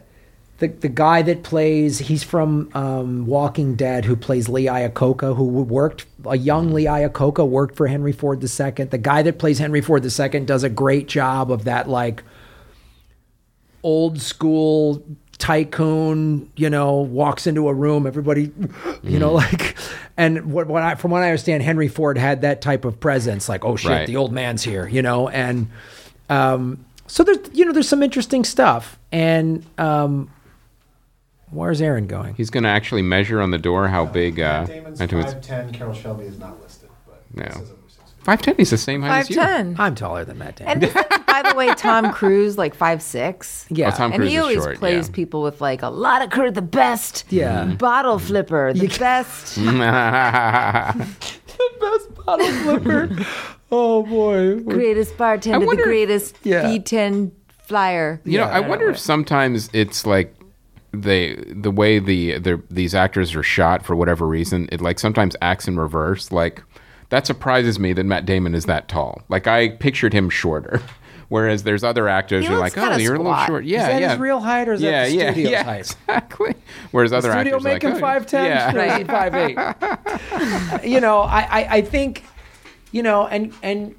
the 0.58 0.68
the 0.68 0.88
guy 0.88 1.22
that 1.22 1.42
plays, 1.42 1.98
he's 1.98 2.22
from 2.22 2.70
um, 2.74 3.26
Walking 3.26 3.74
Dead, 3.74 4.04
who 4.04 4.14
plays 4.16 4.48
Lee 4.48 4.66
Iacocca, 4.66 5.34
who 5.36 5.44
worked 5.44 6.06
a 6.26 6.36
young 6.36 6.72
Lee 6.72 6.84
Iacocca 6.84 7.46
worked 7.46 7.74
for 7.76 7.86
Henry 7.88 8.12
Ford 8.12 8.40
II. 8.42 8.84
The 8.86 8.98
guy 8.98 9.22
that 9.22 9.38
plays 9.38 9.58
Henry 9.58 9.80
Ford 9.80 10.04
II 10.04 10.40
does 10.40 10.62
a 10.62 10.68
great 10.68 11.08
job 11.08 11.50
of 11.50 11.64
that 11.64 11.88
like 11.88 12.22
old 13.82 14.20
school 14.20 15.02
tycoon, 15.38 16.50
you 16.56 16.70
know, 16.70 16.96
walks 17.00 17.46
into 17.46 17.68
a 17.68 17.74
room, 17.74 18.06
everybody, 18.06 18.52
you 19.02 19.18
know, 19.18 19.32
like, 19.32 19.76
and 20.16 20.52
what, 20.52 20.68
what 20.68 20.82
I, 20.82 20.94
from 20.94 21.10
what 21.10 21.22
I 21.22 21.26
understand, 21.26 21.62
Henry 21.64 21.88
Ford 21.88 22.16
had 22.16 22.42
that 22.42 22.60
type 22.62 22.84
of 22.84 23.00
presence, 23.00 23.48
like, 23.48 23.64
oh 23.64 23.74
shit, 23.76 23.90
Right. 23.90 24.06
the 24.06 24.16
old 24.16 24.32
man's 24.32 24.62
here, 24.62 24.86
you 24.86 25.02
know, 25.02 25.28
and, 25.28 25.68
um, 26.28 26.84
so 27.08 27.24
there's, 27.24 27.38
you 27.52 27.64
know, 27.64 27.72
there's 27.72 27.88
some 27.88 28.02
interesting 28.02 28.44
stuff. 28.44 28.98
And, 29.10 29.66
um, 29.78 30.30
where's 31.50 31.82
Aaron 31.82 32.06
going? 32.06 32.34
He's 32.34 32.48
going 32.50 32.62
to 32.62 32.70
actually 32.70 33.02
measure 33.02 33.40
on 33.42 33.50
the 33.50 33.58
door 33.58 33.88
how 33.88 34.06
big. 34.06 34.40
Uh, 34.40 34.64
Damon's 34.64 34.98
Matt 35.00 35.10
Damon's- 35.10 35.34
5'10", 35.34 35.72
Carroll 35.74 35.92
Shelby 35.94 36.24
is 36.24 36.38
not 36.38 36.62
listed, 36.62 36.88
but 37.06 37.22
No. 37.34 37.62
It 38.22 38.26
says 38.26 38.34
over 38.34 38.52
5'10", 38.52 38.56
he's 38.58 38.70
the 38.70 38.78
same 38.78 39.02
height 39.02 39.20
as 39.20 39.30
you. 39.30 39.36
5'10. 39.36 39.76
I'm 39.78 39.94
taller 39.94 40.24
than 40.24 40.38
Matt 40.38 40.56
Damon. 40.56 40.72
And 40.72 40.84
isn't, 40.84 41.26
by 41.26 41.42
the 41.48 41.54
way, 41.56 41.74
Tom 41.74 42.12
Cruise 42.12 42.56
like 42.58 42.74
five 42.74 43.02
six? 43.02 43.66
yeah. 43.70 43.88
Oh, 43.92 43.96
Tom 43.96 44.12
And 44.12 44.20
Cruise 44.20 44.30
he 44.30 44.36
is 44.36 44.42
always 44.42 44.56
short, 44.58 44.78
plays 44.78 45.08
yeah. 45.08 45.14
people 45.14 45.42
with 45.42 45.60
like 45.60 45.82
a 45.82 45.88
lot 45.88 46.22
of 46.22 46.30
courage, 46.30 46.54
the 46.54 46.62
best 46.62 47.24
Yeah. 47.30 47.64
bottle 47.74 48.18
flipper, 48.18 48.72
the 48.72 48.88
best. 48.98 49.56
the 49.56 49.72
best 51.80 52.14
bottle 52.24 52.46
flipper. 52.62 53.10
oh 53.70 54.02
boy. 54.04 54.60
greatest 54.60 55.16
bartender, 55.16 55.60
the 55.60 55.66
wonder 55.66 55.82
if- 55.82 55.86
greatest 55.88 56.36
Yeah. 56.42 56.64
V10 56.64 57.32
flyer. 57.62 58.20
You 58.24 58.38
know, 58.38 58.44
Yeah, 58.44 58.50
I 58.50 58.56
I 58.58 58.60
wonder 58.60 58.90
if 58.90 58.98
sometimes 58.98 59.70
it's 59.72 60.06
like 60.06 60.34
they 60.92 61.36
the 61.48 61.70
way 61.70 61.98
the 61.98 62.38
the 62.38 62.62
these 62.70 62.94
actors 62.94 63.34
are 63.34 63.42
shot 63.42 63.84
for 63.84 63.96
whatever 63.96 64.26
reason. 64.26 64.68
It 64.70 64.80
like 64.82 64.98
sometimes 64.98 65.34
acts 65.40 65.66
in 65.66 65.78
reverse. 65.78 66.30
Like 66.30 66.62
that 67.12 67.26
surprises 67.26 67.78
me 67.78 67.92
that 67.92 68.04
Matt 68.04 68.24
Damon 68.24 68.54
is 68.54 68.64
that 68.64 68.88
tall. 68.88 69.20
Like 69.28 69.46
I 69.46 69.68
pictured 69.68 70.14
him 70.14 70.30
shorter. 70.30 70.80
Whereas 71.28 71.62
there's 71.62 71.84
other 71.84 72.08
actors 72.08 72.44
He 72.44 72.50
you're 72.50 72.58
like, 72.58 72.76
oh, 72.76 72.96
you're 72.96 73.14
a 73.14 73.18
little 73.18 73.32
squat. 73.32 73.46
short. 73.46 73.64
Is 73.64 73.70
Yeah, 73.70 73.86
that 73.86 74.00
yeah. 74.00 74.10
his 74.12 74.18
real 74.18 74.40
height 74.40 74.66
or 74.66 74.72
is 74.72 74.80
that 74.80 75.04
the 75.04 75.10
studio's 75.10 75.50
yeah, 75.50 75.62
height? 75.62 75.80
Exactly. 75.80 76.54
Whereas 76.90 77.12
other 77.12 77.30
studio 77.30 77.56
actors 77.56 77.66
are 77.66 77.68
make 77.68 77.82
him 77.82 77.92
like, 77.92 78.00
five 78.00 78.22
oh, 78.22 78.24
ten, 78.24 78.44
yeah. 78.46 78.74
Right. 78.74 79.06
five 79.06 79.34
eight. 79.34 80.84
you 80.90 81.00
know, 81.00 81.20
I, 81.20 81.40
I 81.40 81.68
I 81.76 81.82
think, 81.82 82.24
you 82.92 83.02
know, 83.02 83.26
and 83.26 83.52
and 83.62 83.94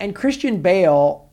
and 0.00 0.14
Christian 0.16 0.60
Bale, 0.60 1.28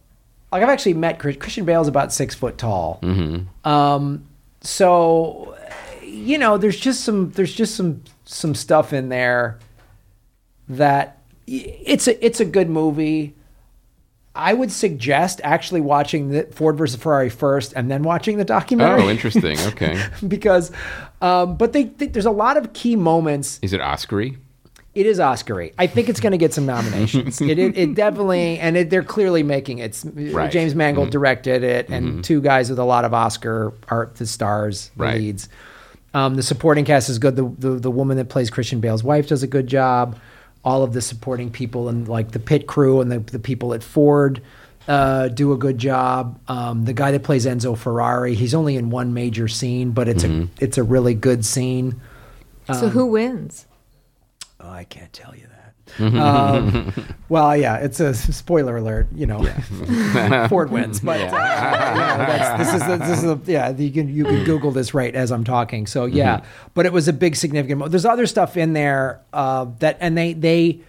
like 0.51 0.61
I've 0.61 0.69
actually 0.69 0.93
met 0.93 1.17
Chris, 1.17 1.37
Christian 1.37 1.65
Bale's 1.65 1.87
about 1.87 2.13
six 2.13 2.35
foot 2.35 2.59
tall. 2.59 2.99
Mm-hmm. 3.01 3.67
Um, 3.67 4.27
so, 4.61 5.57
you 6.03 6.37
know, 6.37 6.59
there's 6.59 6.79
just 6.79 7.03
some 7.03 7.31
there's 7.31 7.53
just 7.53 7.75
some 7.75 8.03
some 8.25 8.53
stuff 8.53 8.93
in 8.93 9.09
there 9.09 9.57
that 10.67 11.14
it's 11.47 12.07
a 12.07 12.25
it's 12.25 12.39
a 12.39 12.45
good 12.45 12.69
movie. 12.69 13.33
I 14.37 14.53
would 14.53 14.69
suggest 14.71 15.39
actually 15.45 15.79
watching 15.79 16.29
the 16.29 16.43
Ford 16.51 16.77
versus 16.77 17.01
Ferrari 17.01 17.29
first 17.29 17.71
and 17.73 17.89
then 17.89 18.03
watching 18.03 18.37
the 18.37 18.43
documentary 18.43 19.03
Oh, 19.03 19.09
interesting. 19.09 19.57
Okay. 19.67 19.97
because 20.27 20.71
um, 21.21 21.55
but 21.55 21.71
they, 21.71 21.83
they 21.85 22.07
there's 22.07 22.25
a 22.25 22.31
lot 22.31 22.57
of 22.57 22.73
key 22.73 22.95
moments 22.97 23.59
Is 23.61 23.71
it 23.73 23.79
Oscary? 23.81 24.37
it 24.93 25.05
is 25.05 25.19
oscary 25.19 25.73
i 25.77 25.87
think 25.87 26.07
it's 26.07 26.21
going 26.21 26.31
to 26.31 26.37
get 26.37 26.53
some 26.53 26.65
nominations 26.65 27.41
it, 27.51 27.59
it, 27.59 27.77
it 27.77 27.95
definitely 27.95 28.57
and 28.59 28.77
it, 28.77 28.89
they're 28.89 29.03
clearly 29.03 29.43
making 29.43 29.79
it 29.79 30.01
Right. 30.15 30.49
james 30.49 30.73
mangold 30.73 31.09
directed 31.09 31.63
it 31.63 31.89
and 31.89 32.23
two 32.23 32.39
guys 32.41 32.69
with 32.69 32.79
a 32.79 32.85
lot 32.85 33.03
of 33.03 33.13
oscar 33.13 33.73
are 33.89 34.09
the 34.15 34.25
stars 34.25 34.91
the 34.95 35.03
Right. 35.03 35.17
leads 35.17 35.49
um, 36.13 36.35
the 36.35 36.43
supporting 36.43 36.85
cast 36.85 37.09
is 37.09 37.19
good 37.19 37.35
the, 37.35 37.43
the 37.59 37.71
the 37.77 37.91
woman 37.91 38.15
that 38.15 38.29
plays 38.29 38.49
christian 38.49 38.79
bale's 38.79 39.03
wife 39.03 39.27
does 39.27 39.43
a 39.43 39.47
good 39.47 39.67
job 39.67 40.17
all 40.65 40.83
of 40.83 40.91
the 40.91 41.01
supporting 41.01 41.49
people 41.49 41.87
and 41.87 42.07
like 42.09 42.31
the 42.31 42.39
pit 42.39 42.67
crew 42.67 42.99
and 42.99 43.11
the, 43.11 43.19
the 43.19 43.39
people 43.39 43.73
at 43.73 43.83
ford 43.83 44.41
uh, 44.87 45.29
do 45.29 45.53
a 45.53 45.57
good 45.57 45.77
job. 45.77 46.39
Um, 46.47 46.85
the 46.85 46.93
guy 46.93 47.11
that 47.11 47.23
plays 47.23 47.45
Enzo 47.45 47.77
Ferrari, 47.77 48.35
he's 48.35 48.53
only 48.53 48.75
in 48.75 48.89
one 48.89 49.13
major 49.13 49.47
scene, 49.47 49.91
but 49.91 50.07
it's 50.07 50.23
a 50.23 50.47
it's 50.59 50.77
a 50.77 50.83
really 50.83 51.13
good 51.13 51.45
scene. 51.45 52.01
So 52.67 52.89
who 52.89 53.05
wins? 53.05 53.65
Oh, 54.59 54.69
I 54.69 54.83
can't 54.83 55.13
tell 55.13 55.35
you 55.35 55.43
that. 55.47 55.54
Um, 55.99 56.93
well, 57.29 57.55
yeah, 57.55 57.77
it's 57.77 57.99
a 57.99 58.13
spoiler 58.13 58.77
alert. 58.77 59.07
You 59.13 59.25
know, 59.27 59.43
Ford 60.49 60.71
wins, 60.71 60.99
but 60.99 61.19
uh, 61.21 61.23
yeah, 61.31 62.57
this 62.57 62.73
is 62.73 62.87
the, 62.87 62.97
this 62.97 63.23
is 63.23 63.23
the, 63.23 63.51
yeah. 63.51 63.69
You 63.69 63.91
can 63.91 64.09
you 64.09 64.25
can 64.25 64.43
Google 64.43 64.71
this 64.71 64.93
right 64.93 65.13
as 65.13 65.31
I'm 65.31 65.43
talking. 65.43 65.87
So 65.87 66.05
yeah, 66.05 66.43
but 66.73 66.85
it 66.85 66.93
was 66.93 67.07
a 67.07 67.13
big 67.13 67.35
significant. 67.35 67.79
Mo- 67.79 67.87
There's 67.87 68.05
other 68.05 68.25
stuff 68.25 68.57
in 68.57 68.73
there 68.73 69.21
uh, 69.33 69.67
that 69.79 69.97
and 69.99 70.17
they 70.17 70.33
they 70.33 70.79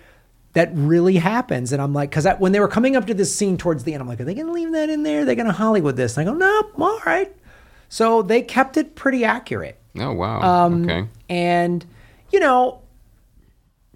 that 0.55 0.71
really 0.73 1.17
happens, 1.17 1.73
and 1.73 1.83
I'm 1.83 1.93
like, 1.93 2.09
because 2.11 2.27
when 2.39 2.53
they 2.53 2.61
were 2.61 2.69
coming 2.69 2.97
up 2.97 3.07
to 3.09 3.15
this 3.15 3.35
scene 3.35 3.59
towards 3.59 3.85
the 3.85 3.93
end, 3.93 4.01
I'm 4.01 4.09
like, 4.09 4.21
are 4.21 4.25
they 4.25 4.33
going 4.35 4.47
to 4.47 4.53
leave 4.55 4.73
that 4.73 4.89
in 4.89 5.03
there? 5.03 5.27
They're 5.27 5.35
going 5.35 5.47
to 5.47 5.53
Hollywood 5.53 5.97
this? 5.97 6.17
And 6.17 6.27
I 6.27 6.33
go, 6.33 6.37
no, 6.39 6.71
all 6.83 6.99
right. 7.05 7.31
So 7.91 8.23
they 8.23 8.41
kept 8.41 8.79
it 8.79 8.95
pretty 8.95 9.23
accurate. 9.23 9.79
Oh 9.99 10.13
wow. 10.13 10.40
Um, 10.67 10.85
okay. 10.85 11.09
And, 11.29 11.85
you 12.33 12.40
know, 12.40 12.81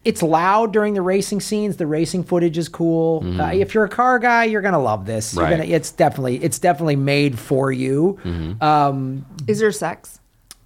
it's 0.05 0.23
loud 0.23 0.73
during 0.73 0.95
the 0.95 1.03
racing 1.03 1.41
scenes. 1.41 1.77
The 1.77 1.87
racing 1.87 2.25
footage 2.25 2.57
is 2.57 2.69
cool. 2.69 3.23
Uh, 3.41 3.53
if 3.53 3.75
you're 3.75 3.85
a 3.85 3.89
car 3.89 4.19
guy, 4.19 4.45
you're 4.45 4.63
gonna 4.63 4.81
love 4.81 5.05
this. 5.07 5.35
You're 5.35 5.45
Mm-hmm. 5.45 5.51
Right. 5.53 5.61
gonna, 5.67 5.75
it's 5.77 5.91
definitely 5.93 6.43
it's 6.43 6.59
definitely 6.59 6.97
made 6.97 7.39
for 7.39 7.71
you. 7.71 8.19
Mm-hmm. 8.25 8.63
Um, 8.63 9.27
Is 9.47 9.59
there 9.59 9.73
sex? 9.73 10.21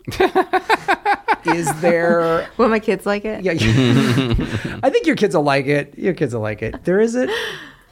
is 1.46 1.80
there? 1.80 2.48
Will 2.56 2.68
my 2.68 2.78
kids 2.78 3.06
like 3.06 3.24
it? 3.24 3.42
Yeah, 3.44 3.52
I 4.82 4.90
think 4.90 5.06
your 5.06 5.16
kids 5.16 5.34
will 5.34 5.42
like 5.42 5.66
it. 5.66 5.96
Your 5.98 6.14
kids 6.14 6.34
will 6.34 6.40
like 6.42 6.62
it. 6.62 6.84
There 6.84 7.00
is 7.00 7.14
it. 7.14 7.30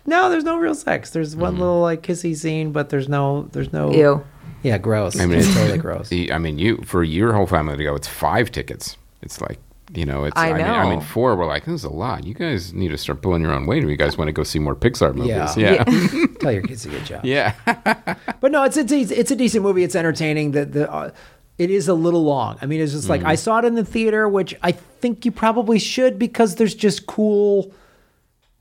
No, 0.05 0.29
there's 0.31 0.45
no 0.45 0.59
real 0.59 0.75
sex. 0.75 1.11
There's 1.11 1.37
one 1.37 1.59
little 1.59 1.81
like 1.81 2.03
kissy 2.03 2.37
scene, 2.37 2.73
but 2.73 2.89
there's 2.91 3.09
no 3.09 3.49
there's 3.53 3.73
no. 3.73 3.93
Ew. 3.93 4.25
Yeah, 4.63 4.79
gross. 4.79 5.19
I 5.19 5.27
mean, 5.27 5.39
it's 5.39 5.49
it's 5.49 5.57
totally 5.57 5.79
gross. 5.79 6.11
I 6.13 6.39
mean, 6.39 6.59
you 6.59 6.79
for 6.85 7.03
your 7.03 7.33
whole 7.33 7.47
family 7.47 7.77
to 7.77 7.83
go, 7.85 7.95
it's 7.95 8.09
five 8.09 8.51
tickets. 8.53 8.97
It's 9.23 9.41
like 9.41 9.59
you 9.95 10.05
know, 10.07 10.25
it's. 10.25 10.37
I 10.39 10.53
mean, 10.53 10.63
I 10.67 10.89
mean, 10.89 11.01
four. 11.01 11.37
We're 11.37 11.47
like, 11.47 11.65
this 11.67 11.75
is 11.75 11.85
a 11.85 11.91
lot. 11.91 12.25
You 12.25 12.35
guys 12.35 12.73
need 12.73 12.89
to 12.89 12.99
start 12.99 13.21
pulling 13.23 13.43
your 13.43 13.53
own 13.53 13.67
weight 13.67 13.83
if 13.85 13.89
you 13.91 13.97
guys 13.97 14.17
want 14.17 14.29
to 14.29 14.33
go 14.33 14.43
see 14.43 14.59
more 14.59 14.75
Pixar 14.75 15.15
movies. 15.15 15.57
Yeah. 15.57 15.85
Yeah, 15.89 16.27
Tell 16.41 16.53
your 16.53 16.63
kids 16.63 16.83
to 16.85 16.89
good 16.91 17.05
job. 17.05 17.25
yeah. 17.25 17.55
But 18.41 18.53
no, 18.53 18.63
it's 18.65 18.77
it's 18.77 18.93
it's 18.93 19.31
a 19.31 19.37
decent 19.37 19.63
movie. 19.63 19.85
It's 19.85 19.95
entertaining. 19.95 20.53
The 20.53 20.65
the 20.65 20.93
uh, 20.93 21.11
it 21.59 21.71
is 21.71 21.87
a 21.89 21.95
little 21.95 22.25
long. 22.25 22.59
I 22.63 22.67
mean, 22.67 22.81
it's 22.81 22.93
just 22.93 23.09
like 23.09 23.23
I 23.25 23.35
saw 23.37 23.59
it 23.59 23.65
in 23.65 23.75
the 23.75 23.85
theater, 23.85 24.29
which 24.29 24.55
I 24.63 24.73
think 24.73 25.25
you 25.25 25.31
probably 25.31 25.79
should 25.79 26.19
because 26.19 26.57
there's 26.57 26.75
just 26.75 27.07
cool 27.07 27.73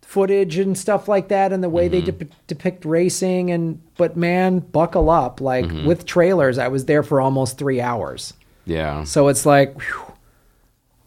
footage 0.01 0.57
and 0.57 0.77
stuff 0.77 1.07
like 1.07 1.29
that 1.29 1.53
and 1.53 1.63
the 1.63 1.69
way 1.69 1.87
Mm-hmm. 1.89 2.05
they 2.05 2.11
dep 2.11 2.29
depict 2.47 2.83
racing 2.85 3.49
and 3.49 3.81
but 3.95 4.17
man 4.17 4.59
buckle 4.59 5.09
up 5.09 5.39
like 5.39 5.63
Mm-hmm. 5.65 5.85
with 5.87 6.05
trailers 6.05 6.57
i 6.57 6.67
was 6.67 6.83
there 6.85 7.01
for 7.01 7.21
almost 7.21 7.57
three 7.57 7.79
hours 7.79 8.33
Yeah. 8.65 9.05
so 9.05 9.29
it's 9.29 9.45
like 9.45 9.73
whew. 9.79 10.10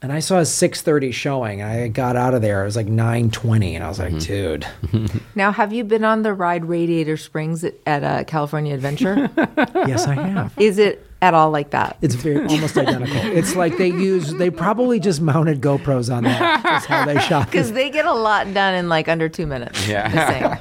And 0.05 0.13
i 0.13 0.21
saw 0.21 0.39
a 0.39 0.43
6.30 0.43 1.13
showing 1.15 1.63
and 1.63 1.71
i 1.71 1.89
got 1.89 2.15
out 2.15 2.35
of 2.35 2.43
there 2.43 2.61
it 2.63 2.67
was 2.67 2.77
like 2.77 2.87
9.20 2.87 3.73
and 3.75 3.83
i 3.83 3.89
was 3.89 3.99
like 3.99 4.13
Mm-hmm. 4.13 5.07
dude 5.07 5.21
Now, 5.35 5.51
have 5.51 5.73
you 5.73 5.83
been 5.83 6.05
on 6.05 6.23
the 6.23 6.33
ride 6.35 6.65
Radiator 6.67 7.17
Springs 7.17 7.65
at, 7.65 7.75
at 7.87 8.05
uh, 8.05 8.25
California 8.25 8.75
Adventure? 8.75 9.31
yes 9.75 10.07
i 10.07 10.15
have 10.15 10.53
Is 10.59 10.79
it 10.79 11.05
at 11.23 11.33
all 11.33 11.51
like 11.51 11.71
that? 11.71 11.97
it's 12.03 12.15
very 12.17 12.45
almost 12.47 12.77
identical 12.77 13.17
it's 13.17 13.57
like 13.57 13.79
they 13.79 13.89
use 13.89 14.35
they 14.35 14.51
probably 14.51 15.01
just 15.01 15.23
mounted 15.23 15.61
gopros 15.63 16.15
on 16.15 16.25
that 16.25 16.63
that's 16.63 16.85
how 16.85 17.07
they 17.07 17.19
shot 17.21 17.47
Because 17.51 17.73
they 17.73 17.89
get 17.89 18.05
a 18.05 18.13
lot 18.13 18.53
done 18.53 18.75
in 18.75 18.89
like 18.91 19.09
under 19.09 19.29
two 19.31 19.47
minutes. 19.47 19.89
Yeah. 19.89 20.59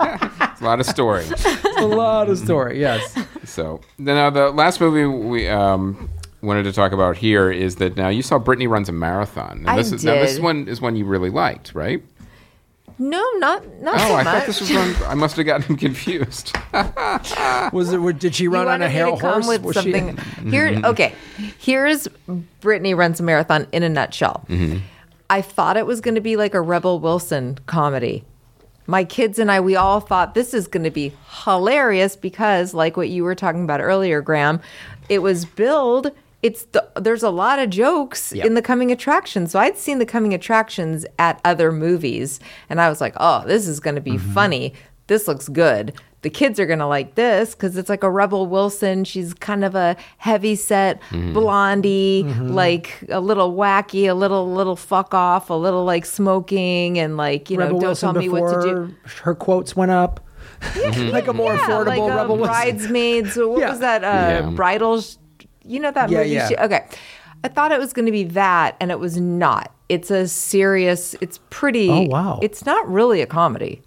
It's 0.53 0.61
a 0.61 0.63
lot 0.63 0.79
of 0.79 0.85
story. 0.85 1.25
It's 1.25 1.45
a 1.79 1.85
lot 1.85 2.29
of 2.29 2.37
story 2.37 2.79
yes 2.79 3.13
So 3.43 3.81
now 3.97 4.29
the 4.29 4.51
last 4.51 4.79
movie 4.79 5.05
we 5.05 5.49
um, 5.49 6.09
wanted 6.43 6.63
to 6.63 6.73
talk 6.73 6.91
about 6.91 7.17
here 7.17 7.49
is 7.51 7.77
that 7.77 7.95
now 7.97 8.09
you 8.09 8.21
saw 8.21 8.37
Brittany 8.37 8.67
runs 8.67 8.89
a 8.89 8.91
marathon. 8.91 9.59
And 9.59 9.69
I 9.69 9.77
this 9.77 9.91
is, 9.91 10.03
Now 10.03 10.13
this 10.15 10.39
one 10.39 10.67
is 10.67 10.81
one 10.81 10.95
you 10.95 11.05
really 11.05 11.29
liked, 11.29 11.73
right? 11.73 12.03
No, 12.99 13.23
not 13.37 13.65
not 13.81 13.95
Oh, 13.95 13.97
so 14.09 14.13
I 14.15 14.23
much. 14.23 14.33
thought 14.35 14.45
this 14.45 14.59
was 14.61 14.71
one. 14.71 14.95
I 15.07 15.15
must 15.15 15.35
have 15.37 15.45
gotten 15.47 15.75
confused. 15.87 16.55
was 17.73 17.91
it 17.91 18.19
did 18.19 18.35
she 18.35 18.43
You 18.43 18.51
run 18.53 18.67
on 18.67 18.81
a 18.81 18.85
wanted 18.85 18.89
hair 18.89 19.05
to 19.07 19.17
come 19.17 19.31
horse 19.41 19.47
with 19.47 19.63
Was 19.63 19.75
she- 19.81 19.91
something 19.93 20.17
here. 20.51 20.69
Mm-hmm. 20.71 20.85
Okay, 20.85 21.15
here's 21.57 22.07
Brittany 22.61 22.93
runs 22.93 23.19
a 23.19 23.23
marathon 23.23 23.67
in 23.71 23.81
a 23.83 23.89
nutshell. 23.89 24.45
Mm-hmm. 24.47 24.79
I 25.29 25.41
thought 25.41 25.77
it 25.77 25.87
was 25.87 26.01
going 26.01 26.15
to 26.15 26.21
be 26.21 26.35
like 26.37 26.53
a 26.53 26.61
Rebel 26.61 26.99
Wilson 26.99 27.57
comedy. 27.65 28.23
My 28.85 29.05
kids 29.05 29.39
and 29.39 29.49
I, 29.49 29.61
we 29.61 29.75
all 29.77 29.99
thought 30.01 30.35
this 30.35 30.53
is 30.53 30.67
going 30.67 30.83
to 30.83 30.91
be 30.91 31.13
hilarious 31.45 32.15
because, 32.15 32.73
like 32.73 32.95
what 32.97 33.09
you 33.09 33.23
were 33.23 33.33
talking 33.33 33.63
about 33.63 33.79
earlier, 33.81 34.21
Graham, 34.21 34.59
it 35.09 35.19
was 35.19 35.45
billed. 35.45 36.11
It's 36.43 36.63
the, 36.65 36.85
there's 36.97 37.23
a 37.23 37.29
lot 37.29 37.57
of 37.59 37.69
jokes 37.71 38.31
Yep. 38.33 38.45
in 38.45 38.53
the 38.53 38.61
coming 38.61 38.91
attractions. 38.91 39.51
So 39.51 39.59
I'd 39.59 39.77
seen 39.77 39.97
the 39.99 40.05
coming 40.05 40.33
attractions 40.33 41.05
at 41.17 41.39
other 41.45 41.71
movies, 41.71 42.39
and 42.69 42.79
I 42.81 42.89
was 42.89 42.99
like, 43.01 43.13
"Oh, 43.17 43.43
this 43.47 43.67
is 43.67 43.79
going 43.79 43.95
to 43.95 44.01
be 44.01 44.17
funny. 44.17 44.73
This 45.07 45.27
looks 45.27 45.47
good. 45.49 45.93
The 46.21 46.29
kids 46.29 46.57
are 46.59 46.65
going 46.65 46.79
to 46.79 46.87
like 46.87 47.15
this 47.15 47.53
because 47.53 47.75
it's 47.75 47.89
like 47.89 48.03
a 48.03 48.09
Rebel 48.09 48.45
Wilson. 48.47 49.03
She's 49.03 49.33
kind 49.33 49.65
of 49.65 49.75
a 49.75 49.97
heavy 50.19 50.55
set 50.55 51.01
blondie, 51.33 52.23
like 52.39 53.03
a 53.09 53.19
little 53.19 53.53
wacky, 53.53 54.09
a 54.09 54.13
little 54.13 54.51
little 54.53 54.75
fuck 54.75 55.13
off, 55.13 55.49
a 55.49 55.53
little 55.53 55.83
like 55.85 56.05
smoking, 56.05 56.97
and 56.99 57.17
like 57.17 57.49
you 57.49 57.57
know, 57.57 57.65
Rebel 57.65 57.79
don't 57.79 57.97
tell 57.99 58.13
me 58.13 58.29
what 58.29 58.49
to 58.53 58.61
do. 58.61 58.95
her 59.23 59.35
quotes 59.35 59.75
went 59.75 59.91
up. 59.91 60.19
like 61.11 61.27
a 61.27 61.33
more 61.33 61.53
Yeah, 61.53 61.59
affordable 61.67 61.85
like 61.87 61.99
uh, 62.01 62.15
Rebel 62.15 62.37
Wilson. 62.37 62.53
bridesmaids. 62.53 63.35
What 63.35 63.59
Yeah. 63.59 63.69
was 63.69 63.79
that? 63.79 64.03
Uh, 64.03 64.07
Yeah. 64.07 64.49
Bridals. 64.55 65.17
You 65.65 65.79
know 65.79 65.91
that 65.91 66.09
Yeah, 66.09 66.19
movie? 66.19 66.29
yeah. 66.31 66.47
She- 66.49 66.57
okay, 66.57 66.85
I 67.43 67.47
thought 67.47 67.71
it 67.71 67.79
was 67.79 67.93
going 67.93 68.05
to 68.05 68.11
be 68.11 68.23
that, 68.25 68.75
and 68.79 68.91
it 68.91 68.99
was 68.99 69.17
not. 69.17 69.71
It's 69.89 70.09
a 70.11 70.27
serious. 70.27 71.15
It's 71.21 71.39
pretty. 71.49 71.89
Oh, 71.89 72.01
wow. 72.03 72.39
It's 72.41 72.65
not 72.65 72.87
really 72.89 73.21
a 73.21 73.25
comedy. 73.27 73.81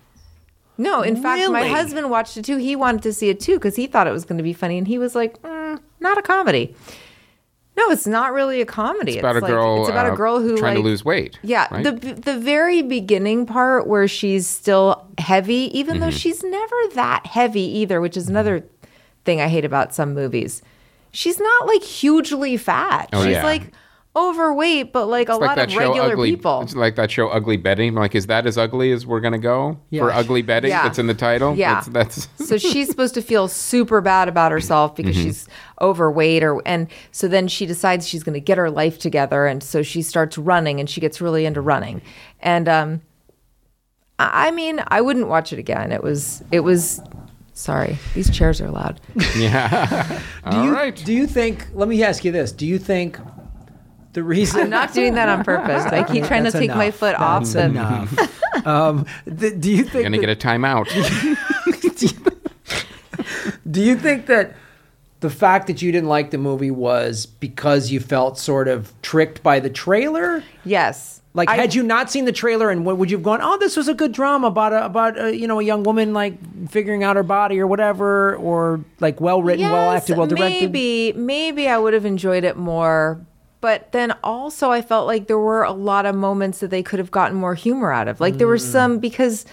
No, 0.79 1.01
in 1.03 1.17
fact, 1.23 1.51
my 1.51 1.67
husband 1.67 2.11
watched 2.11 2.37
it 2.37 2.45
too. 2.45 2.59
He 2.59 2.77
wanted 2.77 3.03
to 3.05 3.13
see 3.13 3.31
it 3.31 3.41
too 3.41 3.55
because 3.55 3.77
he 3.77 3.87
thought 3.87 4.07
it 4.07 4.13
was 4.13 4.25
going 4.27 4.37
to 4.37 4.45
be 4.45 4.53
funny, 4.53 4.77
and 4.79 4.87
he 4.87 4.99
was 4.99 5.15
like, 5.15 5.41
mm, 5.43 5.79
"Not 6.01 6.19
a 6.19 6.23
comedy." 6.23 6.75
No, 7.79 7.91
it's 7.91 8.07
not 8.07 8.33
really 8.33 8.61
a 8.63 8.67
comedy. 8.67 9.13
It's 9.13 9.19
about 9.21 9.37
a 9.37 9.41
like- 9.41 9.51
girl. 9.51 9.81
It's 9.83 9.91
about 9.91 10.07
uh, 10.09 10.13
a 10.13 10.17
girl 10.17 10.41
who 10.41 10.57
trying 10.57 10.77
like, 10.77 10.83
to 10.83 10.89
lose 10.89 11.05
weight. 11.05 11.39
yeah, 11.43 11.67
right? 11.71 11.83
the 11.85 11.93
the 11.93 12.39
very 12.39 12.83
beginning 12.83 13.47
part 13.47 13.87
where 13.87 14.07
she's 14.09 14.47
still 14.47 15.07
heavy, 15.19 15.71
even 15.79 16.01
though 16.01 16.07
Mm-hmm. 16.09 16.17
she's 16.17 16.43
never 16.43 16.77
that 16.95 17.27
heavy 17.27 17.61
either, 17.79 18.01
which 18.01 18.17
is 18.17 18.29
another 18.29 18.65
thing 19.25 19.41
I 19.41 19.49
hate 19.49 19.65
about 19.65 19.95
some 19.95 20.15
movies. 20.15 20.63
She's 21.17 21.41
not 21.41 21.67
like 21.67 21.83
hugely 21.83 22.57
fat. 22.59 23.09
Oh, 23.13 23.25
she's 23.25 23.33
yeah. 23.37 23.43
like 23.45 23.73
overweight, 24.15 24.93
but 24.95 25.07
like 25.07 25.29
a 25.29 25.35
like 25.37 25.57
lot 25.57 25.59
of 25.59 25.75
regular 25.77 26.13
Ugly. 26.13 26.31
people. 26.31 26.63
It's 26.63 26.75
like 26.75 26.97
that 26.97 27.11
show, 27.11 27.29
Ugly 27.29 27.59
Betty. 27.59 27.91
Like, 27.91 28.15
is 28.15 28.27
that 28.29 28.47
as 28.47 28.57
ugly 28.57 28.91
as 28.93 29.07
we're 29.07 29.21
gonna 29.21 29.39
go 29.39 29.79
Yeah. 29.91 30.03
for 30.03 30.11
Ugly 30.13 30.43
Betty? 30.43 30.69
Yeah. 30.69 30.83
That's 30.83 30.99
in 30.99 31.07
the 31.07 31.15
title. 31.15 31.55
Yeah. 31.55 31.83
that's, 31.91 32.27
that's 32.27 32.29
so 32.49 32.57
she's 32.59 32.89
supposed 32.89 33.15
to 33.15 33.23
feel 33.23 33.47
super 33.49 34.01
bad 34.01 34.29
about 34.29 34.53
herself 34.53 34.95
because 34.95 35.15
Mm-hmm. 35.17 35.25
she's 35.25 35.49
overweight 35.81 36.43
or 36.43 36.63
and 36.67 36.89
so 37.13 37.29
then 37.29 37.49
she 37.49 37.67
decides 37.67 38.09
she's 38.09 38.23
going 38.23 38.33
to 38.35 38.41
get 38.41 38.57
her 38.59 38.71
life 38.71 38.99
together 38.99 39.47
and 39.47 39.63
so 39.63 39.83
she 39.83 40.01
starts 40.03 40.39
running 40.39 40.81
and 40.81 40.89
she 40.89 41.01
gets 41.03 41.21
really 41.21 41.45
into 41.45 41.61
running 41.61 42.01
and 42.41 42.69
um 42.69 43.01
I 44.19 44.49
I 44.49 44.51
mean 44.51 44.83
I 44.89 45.03
wouldn't 45.03 45.29
watch 45.29 45.53
it 45.53 45.59
again 45.59 45.93
it 45.93 46.03
was 46.03 46.43
it 46.51 46.61
was 46.61 47.03
sorry 47.57 47.99
these 48.15 48.29
chairs 48.31 48.61
are 48.61 48.71
loud 48.71 49.01
yeah. 49.37 50.21
Do 50.51 50.57
All 50.59 50.65
you, 50.67 50.73
right. 50.75 50.95
Do 50.95 51.13
you 51.13 51.27
think? 51.27 51.67
Let 51.73 51.89
me 51.89 52.03
ask 52.05 52.23
you 52.25 52.31
this: 52.31 52.53
Do 52.53 52.67
you 52.67 52.79
think 52.79 53.19
the 54.13 54.23
reason 54.23 54.61
I'm 54.61 54.71
not 54.71 54.93
doing 54.93 55.15
that 55.15 55.29
on 55.29 55.43
purpose 55.43 55.85
I 55.87 56.05
keep 56.05 56.25
trying 56.25 56.45
to 56.45 56.51
That's 56.51 56.61
take 56.61 56.71
my 56.71 56.85
enough. 56.85 56.95
foot 56.97 57.15
off 57.17 57.43
That's 57.43 57.53
the 57.55 57.65
enough. 57.65 58.67
um, 58.67 59.07
th- 59.39 59.59
do 59.61 59.71
you 59.73 59.85
think? 59.85 60.05
Gonna 60.05 60.19
that- 60.19 60.27
get 60.27 60.45
a 60.45 60.49
timeout. 60.49 60.87
Do 63.71 63.83
you 63.83 63.97
think 63.97 64.27
that 64.27 64.55
the 65.21 65.31
fact 65.31 65.67
that 65.67 65.83
you 65.83 65.91
didn't 65.93 66.09
like 66.09 66.31
the 66.31 66.39
movie 66.39 66.71
was 66.71 67.27
because 67.27 67.91
you 67.91 68.01
felt 68.01 68.39
sort 68.39 68.69
of 68.69 68.93
tricked 69.03 69.43
by 69.43 69.61
the 69.61 69.71
trailer? 69.71 70.45
yes 70.65 71.16
Like, 71.37 71.51
I- 71.51 71.57
had 71.57 71.75
you 71.75 71.83
not 71.83 72.11
seen 72.11 72.25
the 72.25 72.33
trailer, 72.33 72.71
and 72.71 72.85
what 72.87 72.97
would 72.97 73.11
you 73.11 73.19
have 73.19 73.23
gone? 73.25 73.41
Oh, 73.43 73.59
this 73.59 73.77
was 73.77 73.89
a 73.89 73.95
good 73.95 74.13
drama 74.13 74.47
about 74.47 74.73
a, 74.73 74.85
about 74.87 75.21
a, 75.21 75.37
you 75.37 75.47
know 75.47 75.61
a 75.61 75.63
young 75.63 75.83
woman 75.83 76.15
like 76.15 76.35
figuring 76.71 77.05
out 77.05 77.15
her 77.17 77.23
body 77.23 77.61
or 77.61 77.67
whatever, 77.67 78.35
or 78.37 78.81
like 79.01 79.21
well 79.21 79.43
written, 79.43 79.71
well 79.71 79.91
acted, 79.93 80.17
well 80.17 80.27
directed. 80.27 80.73
Maybe, 80.73 81.13
maybe 81.13 81.69
I 81.69 81.77
would 81.79 81.93
have 81.95 82.07
enjoyed 82.07 82.43
it 82.45 82.57
more. 82.57 83.21
But 83.61 83.93
then 83.93 84.13
also, 84.25 84.71
I 84.71 84.81
felt 84.81 85.07
like 85.07 85.27
there 85.27 85.39
were 85.39 85.63
a 85.63 85.73
lot 85.73 86.07
of 86.07 86.15
moments 86.15 86.59
that 86.61 86.71
they 86.71 86.83
could 86.83 86.99
have 86.99 87.11
gotten 87.11 87.37
more 87.37 87.55
humor 87.55 87.93
out 87.93 88.09
of. 88.09 88.21
Like 88.21 88.39
there 88.39 88.47
were 88.47 88.57
Mm. 88.57 88.73
some 88.73 88.99
because 88.99 89.45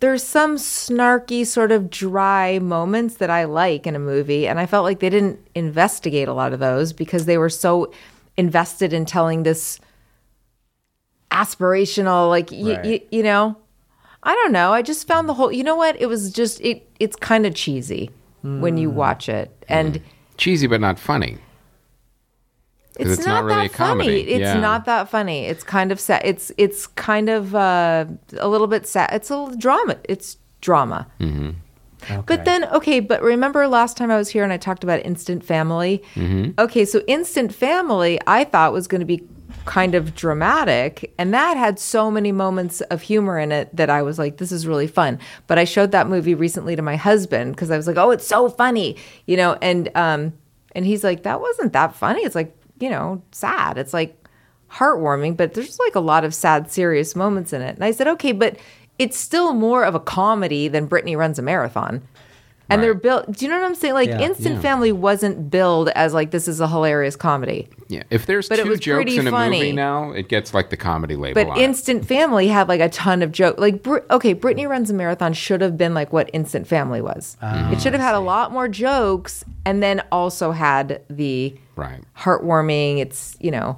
there's 0.00 0.22
some 0.24 0.56
snarky, 0.56 1.46
sort 1.46 1.72
of 1.72 1.88
dry 1.88 2.58
moments 2.58 3.16
that 3.16 3.30
I 3.30 3.44
like 3.44 3.86
in 3.86 3.94
a 3.96 3.98
movie, 3.98 4.46
and 4.46 4.58
I 4.58 4.66
felt 4.66 4.84
like 4.84 5.00
they 5.00 5.08
didn't 5.10 5.38
investigate 5.54 6.28
a 6.28 6.34
lot 6.34 6.52
of 6.52 6.58
those 6.60 6.92
because 6.92 7.24
they 7.26 7.38
were 7.38 7.48
so 7.48 7.90
invested 8.36 8.92
in 8.92 9.04
telling 9.06 9.42
this 9.44 9.78
aspirational, 11.34 12.28
like 12.30 12.50
y- 12.50 12.74
Right. 12.76 12.84
y- 12.84 13.02
you 13.10 13.22
know. 13.22 13.56
I 14.26 14.34
don't 14.34 14.52
know. 14.52 14.72
I 14.72 14.80
just 14.80 15.06
found 15.06 15.28
the 15.28 15.34
whole. 15.34 15.52
You 15.52 15.62
know 15.64 15.76
what? 15.76 16.00
It 16.00 16.06
was 16.06 16.32
just 16.32 16.60
it. 16.62 16.88
It's 16.98 17.16
kind 17.16 17.44
of 17.44 17.54
cheesy 17.54 18.10
when 18.42 18.76
Mm. 18.76 18.80
you 18.80 18.90
watch 18.90 19.28
it, 19.28 19.50
and 19.68 20.00
Cheesy, 20.38 20.66
but 20.66 20.80
not 20.80 20.98
funny 20.98 21.38
it's, 22.96 23.10
it's 23.18 23.26
not, 23.26 23.34
not 23.42 23.44
really 23.44 23.66
that 23.68 23.74
a 23.74 23.76
comedy. 23.76 24.08
funny. 24.08 24.20
It's 24.32 24.40
Yeah. 24.40 24.60
not 24.60 24.84
that 24.86 25.08
funny. 25.08 25.46
It's 25.46 25.64
kind 25.64 25.90
of 25.92 25.98
sad. 26.00 26.22
It's 26.24 26.52
it's 26.56 26.86
kind 26.86 27.28
of 27.28 27.54
uh, 27.54 28.04
a 28.38 28.48
little 28.48 28.66
bit 28.68 28.86
sad. 28.86 29.10
It's 29.12 29.30
a 29.30 29.36
little 29.36 29.56
drama. 29.58 29.96
It's 30.04 30.36
drama. 30.60 31.06
But 32.26 32.44
then, 32.44 32.64
okay, 32.66 33.00
but 33.00 33.22
remember 33.22 33.66
last 33.66 33.96
time 33.96 34.10
I 34.10 34.16
was 34.18 34.28
here 34.28 34.44
and 34.44 34.52
I 34.52 34.58
talked 34.58 34.84
about 34.84 35.04
Instant 35.06 35.42
Family? 35.42 36.02
Mm-hmm. 36.14 36.50
Okay, 36.60 36.84
so 36.84 37.00
Instant 37.06 37.54
Family 37.54 38.20
I 38.26 38.44
thought 38.44 38.72
was 38.74 38.86
going 38.86 39.00
to 39.00 39.06
be 39.06 39.22
kind 39.64 39.94
of 39.94 40.14
dramatic, 40.14 41.12
and 41.18 41.32
that 41.32 41.56
had 41.56 41.78
so 41.78 42.10
many 42.10 42.32
moments 42.32 42.80
of 42.82 43.02
humor 43.02 43.38
in 43.38 43.52
it 43.52 43.74
that 43.74 43.90
I 43.90 44.02
was 44.02 44.18
like, 44.18 44.36
this 44.36 44.52
is 44.52 44.66
really 44.66 44.86
fun. 44.86 45.18
But 45.46 45.58
I 45.58 45.64
showed 45.64 45.92
that 45.92 46.08
movie 46.08 46.34
recently 46.34 46.76
to 46.76 46.82
my 46.82 46.96
husband 46.96 47.54
because 47.54 47.70
I 47.70 47.76
was 47.76 47.86
like, 47.86 47.96
oh, 47.96 48.10
it's 48.10 48.26
so 48.26 48.48
funny, 48.48 48.96
you 49.26 49.36
know, 49.36 49.56
and 49.62 49.90
um, 49.96 50.32
and 50.74 50.84
he's 50.84 51.04
like, 51.04 51.22
that 51.22 51.40
wasn't 51.40 51.72
that 51.72 51.94
funny. 51.94 52.22
It's 52.22 52.34
like, 52.34 52.56
you 52.78 52.90
know, 52.90 53.22
sad. 53.32 53.78
It's 53.78 53.94
like 53.94 54.28
heartwarming, 54.70 55.36
but 55.36 55.54
there's 55.54 55.78
like 55.78 55.94
a 55.94 56.00
lot 56.00 56.24
of 56.24 56.34
sad, 56.34 56.70
serious 56.70 57.14
moments 57.14 57.52
in 57.52 57.62
it. 57.62 57.76
And 57.76 57.84
I 57.84 57.92
said, 57.92 58.08
okay, 58.08 58.32
but 58.32 58.58
it's 58.98 59.16
still 59.16 59.52
more 59.54 59.84
of 59.84 59.94
a 59.94 60.00
comedy 60.00 60.68
than 60.68 60.86
Brittany 60.86 61.16
runs 61.16 61.38
a 61.38 61.42
marathon. 61.42 62.02
And 62.70 62.82
they're 62.82 62.94
Right. 62.94 63.02
built. 63.02 63.32
Do 63.32 63.44
you 63.44 63.50
know 63.50 63.58
what 63.60 63.66
I'm 63.66 63.74
saying? 63.74 63.92
Like 63.94 64.08
Yeah. 64.08 64.20
Instant 64.20 64.54
Yeah. 64.56 64.60
Family 64.62 64.90
wasn't 64.90 65.50
billed 65.50 65.90
as 65.90 66.14
like 66.14 66.30
this 66.30 66.48
is 66.48 66.60
a 66.60 66.66
hilarious 66.68 67.14
comedy, 67.14 67.68
Yeah. 67.88 68.04
If 68.10 68.24
there's 68.24 68.48
But 68.48 68.56
two 68.60 68.76
jokes 68.76 69.12
in 69.12 69.26
a 69.26 69.30
funny. 69.30 69.58
movie 69.58 69.72
now, 69.72 70.12
it 70.12 70.28
gets 70.28 70.54
like 70.54 70.70
the 70.70 70.76
comedy 70.76 71.14
label 71.14 71.44
but 71.44 71.50
on 71.50 71.58
it. 71.58 71.62
Instant 71.62 72.06
Family 72.06 72.48
had 72.48 72.68
like 72.68 72.80
a 72.80 72.88
ton 72.88 73.22
of 73.22 73.32
joke. 73.32 73.56
Like 73.58 73.82
Br- 73.82 73.98
okay, 74.10 74.32
Brittany 74.32 74.66
runs 74.66 74.90
a 74.90 74.94
marathon 74.94 75.34
should 75.34 75.60
have 75.60 75.76
been 75.76 75.92
like 75.92 76.12
what 76.12 76.30
Instant 76.32 76.66
Family 76.66 77.02
was. 77.02 77.36
Ah, 77.42 77.70
it 77.70 77.82
should 77.82 77.92
have 77.92 78.00
had 78.02 78.14
a 78.14 78.20
lot 78.20 78.50
more 78.50 78.66
jokes, 78.66 79.44
and 79.66 79.82
then 79.82 80.02
also 80.10 80.52
had 80.52 81.02
the 81.10 81.54
Right. 81.76 82.00
heartwarming. 82.20 82.98
It's 82.98 83.36
you 83.40 83.50
know. 83.50 83.76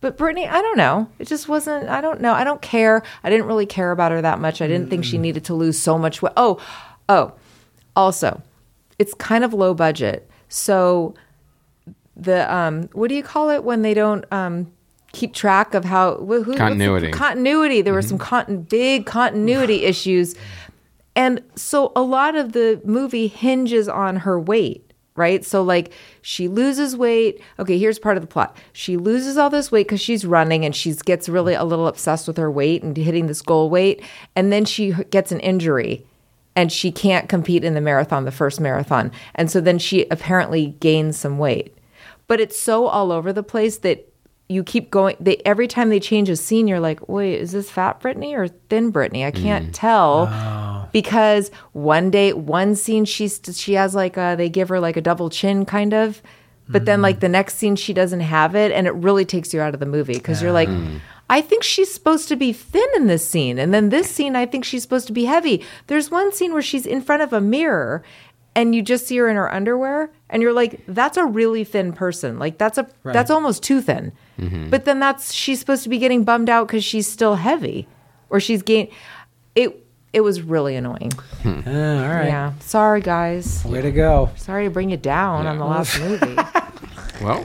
But 0.00 0.18
Brittany, 0.18 0.46
I 0.46 0.60
don't 0.60 0.76
know. 0.76 1.08
It 1.18 1.26
just 1.26 1.48
wasn't. 1.48 1.88
I 1.88 2.00
don't 2.02 2.20
know. 2.20 2.34
I 2.34 2.44
don't 2.44 2.60
care. 2.60 3.02
I 3.24 3.30
didn't 3.30 3.46
really 3.46 3.64
care 3.66 3.90
about 3.90 4.12
her 4.12 4.20
that 4.20 4.38
much. 4.38 4.60
I 4.60 4.66
didn't 4.68 4.90
think 4.90 5.02
she 5.04 5.16
mm. 5.16 5.20
needed 5.22 5.44
to 5.46 5.54
lose 5.54 5.78
so 5.78 5.96
much 5.98 6.20
weight. 6.22 6.34
Oh, 6.36 6.58
oh. 7.08 7.32
Also, 7.96 8.42
it's 8.98 9.14
kind 9.14 9.44
of 9.44 9.52
low 9.54 9.74
budget. 9.74 10.28
So 10.48 11.14
the 12.16 12.52
um, 12.54 12.88
what 12.92 13.08
do 13.08 13.14
you 13.14 13.22
call 13.22 13.50
it 13.50 13.64
when 13.64 13.82
they 13.82 13.94
don't 13.94 14.24
um, 14.32 14.70
keep 15.12 15.34
track 15.34 15.74
of 15.74 15.84
how 15.84 16.16
wh- 16.16 16.44
who, 16.44 16.56
Continuity. 16.56 17.10
continuity. 17.10 17.82
There 17.82 17.94
were 17.94 18.02
some 18.02 18.18
con- 18.18 18.62
big 18.62 19.06
continuity 19.06 19.84
issues, 19.84 20.34
and 21.16 21.42
so 21.56 21.92
a 21.96 22.02
lot 22.02 22.36
of 22.36 22.52
the 22.52 22.80
movie 22.84 23.26
hinges 23.26 23.88
on 23.88 24.16
her 24.16 24.38
weight. 24.38 24.80
Right. 25.16 25.44
So, 25.44 25.62
like, 25.62 25.92
she 26.22 26.48
loses 26.48 26.96
weight. 26.96 27.40
Okay, 27.60 27.78
here's 27.78 28.00
part 28.00 28.16
of 28.16 28.20
the 28.20 28.26
plot. 28.26 28.56
She 28.72 28.96
loses 28.96 29.36
all 29.38 29.48
this 29.48 29.70
weight 29.70 29.86
because 29.86 30.00
she's 30.00 30.26
running 30.26 30.64
and 30.64 30.74
she 30.74 30.92
gets 30.92 31.28
really 31.28 31.54
a 31.54 31.62
little 31.62 31.86
obsessed 31.86 32.26
with 32.26 32.36
her 32.36 32.50
weight 32.50 32.82
and 32.82 32.96
hitting 32.96 33.28
this 33.28 33.40
goal 33.40 33.70
weight. 33.70 34.02
And 34.34 34.52
then 34.52 34.64
she 34.64 34.90
gets 35.10 35.30
an 35.30 35.38
injury 35.38 36.04
and 36.56 36.70
she 36.70 36.92
can't 36.92 37.28
compete 37.28 37.64
in 37.64 37.74
the 37.74 37.80
marathon, 37.80 38.24
the 38.24 38.30
first 38.30 38.60
marathon. 38.60 39.10
And 39.34 39.50
so 39.50 39.60
then 39.60 39.78
she 39.78 40.06
apparently 40.10 40.76
gains 40.80 41.18
some 41.18 41.38
weight. 41.38 41.76
But 42.26 42.40
it's 42.40 42.58
so 42.58 42.86
all 42.86 43.12
over 43.12 43.32
the 43.32 43.42
place 43.42 43.78
that 43.78 44.08
you 44.48 44.62
keep 44.62 44.90
going. 44.90 45.16
They, 45.18 45.36
every 45.44 45.66
time 45.66 45.88
they 45.88 46.00
change 46.00 46.28
a 46.28 46.36
scene, 46.36 46.68
you're 46.68 46.80
like, 46.80 47.08
wait, 47.08 47.40
is 47.40 47.52
this 47.52 47.70
fat 47.70 48.00
Brittany 48.00 48.34
or 48.34 48.48
thin 48.48 48.90
Brittany? 48.90 49.24
I 49.24 49.30
can't 49.30 49.68
mm. 49.68 49.72
tell 49.72 50.28
oh. 50.30 50.88
because 50.92 51.50
one 51.72 52.10
day, 52.10 52.32
one 52.32 52.74
scene, 52.74 53.04
she's 53.04 53.40
she 53.54 53.74
has 53.74 53.94
like 53.94 54.16
a, 54.16 54.34
they 54.36 54.48
give 54.48 54.68
her 54.68 54.80
like 54.80 54.96
a 54.96 55.00
double 55.00 55.30
chin 55.30 55.64
kind 55.64 55.94
of. 55.94 56.22
But 56.66 56.86
then, 56.86 57.02
like 57.02 57.16
mm. 57.16 57.20
the 57.20 57.28
next 57.28 57.56
scene, 57.56 57.76
she 57.76 57.92
doesn't 57.92 58.20
have 58.20 58.54
it, 58.54 58.72
and 58.72 58.86
it 58.86 58.94
really 58.94 59.26
takes 59.26 59.52
you 59.52 59.60
out 59.60 59.74
of 59.74 59.80
the 59.80 59.86
movie 59.86 60.14
because 60.14 60.40
you're 60.40 60.52
like, 60.52 60.70
mm. 60.70 60.98
I 61.30 61.40
think 61.40 61.62
she's 61.62 61.92
supposed 61.92 62.28
to 62.28 62.36
be 62.36 62.52
thin 62.52 62.86
in 62.96 63.06
this 63.06 63.26
scene, 63.26 63.58
and 63.58 63.72
then 63.72 63.88
this 63.88 64.10
scene, 64.10 64.36
I 64.36 64.46
think 64.46 64.64
she's 64.64 64.82
supposed 64.82 65.06
to 65.06 65.12
be 65.12 65.24
heavy. 65.24 65.64
There's 65.86 66.10
one 66.10 66.32
scene 66.32 66.52
where 66.52 66.62
she's 66.62 66.84
in 66.86 67.00
front 67.00 67.22
of 67.22 67.32
a 67.32 67.40
mirror, 67.40 68.02
and 68.54 68.74
you 68.74 68.82
just 68.82 69.06
see 69.06 69.16
her 69.16 69.28
in 69.28 69.36
her 69.36 69.52
underwear, 69.52 70.10
and 70.28 70.42
you're 70.42 70.52
like, 70.52 70.82
that's 70.86 71.16
a 71.16 71.24
really 71.24 71.64
thin 71.64 71.92
person. 71.92 72.38
Like 72.38 72.58
that's 72.58 72.76
a 72.78 72.86
that's 73.14 73.30
almost 73.30 73.62
too 73.62 73.80
thin. 73.80 74.12
But 74.70 74.84
then 74.84 74.98
that's 75.00 75.32
she's 75.32 75.58
supposed 75.60 75.82
to 75.84 75.88
be 75.88 75.98
getting 75.98 76.24
bummed 76.24 76.50
out 76.50 76.66
because 76.68 76.84
she's 76.84 77.06
still 77.06 77.36
heavy, 77.36 77.88
or 78.30 78.38
she's 78.38 78.62
gain. 78.62 78.90
It 79.54 79.80
it 80.12 80.20
was 80.20 80.42
really 80.42 80.76
annoying. 80.76 81.12
Ah, 81.44 81.48
all 81.48 81.52
right. 81.54 82.26
Yeah, 82.26 82.52
sorry 82.60 83.00
guys. 83.00 83.64
Way 83.64 83.80
to 83.82 83.90
go. 83.90 84.30
Sorry 84.36 84.64
to 84.64 84.70
bring 84.70 84.90
you 84.90 84.96
down 84.98 85.46
on 85.46 85.58
the 85.58 85.64
last 85.64 85.98
movie. 86.00 86.36
Well, 87.22 87.44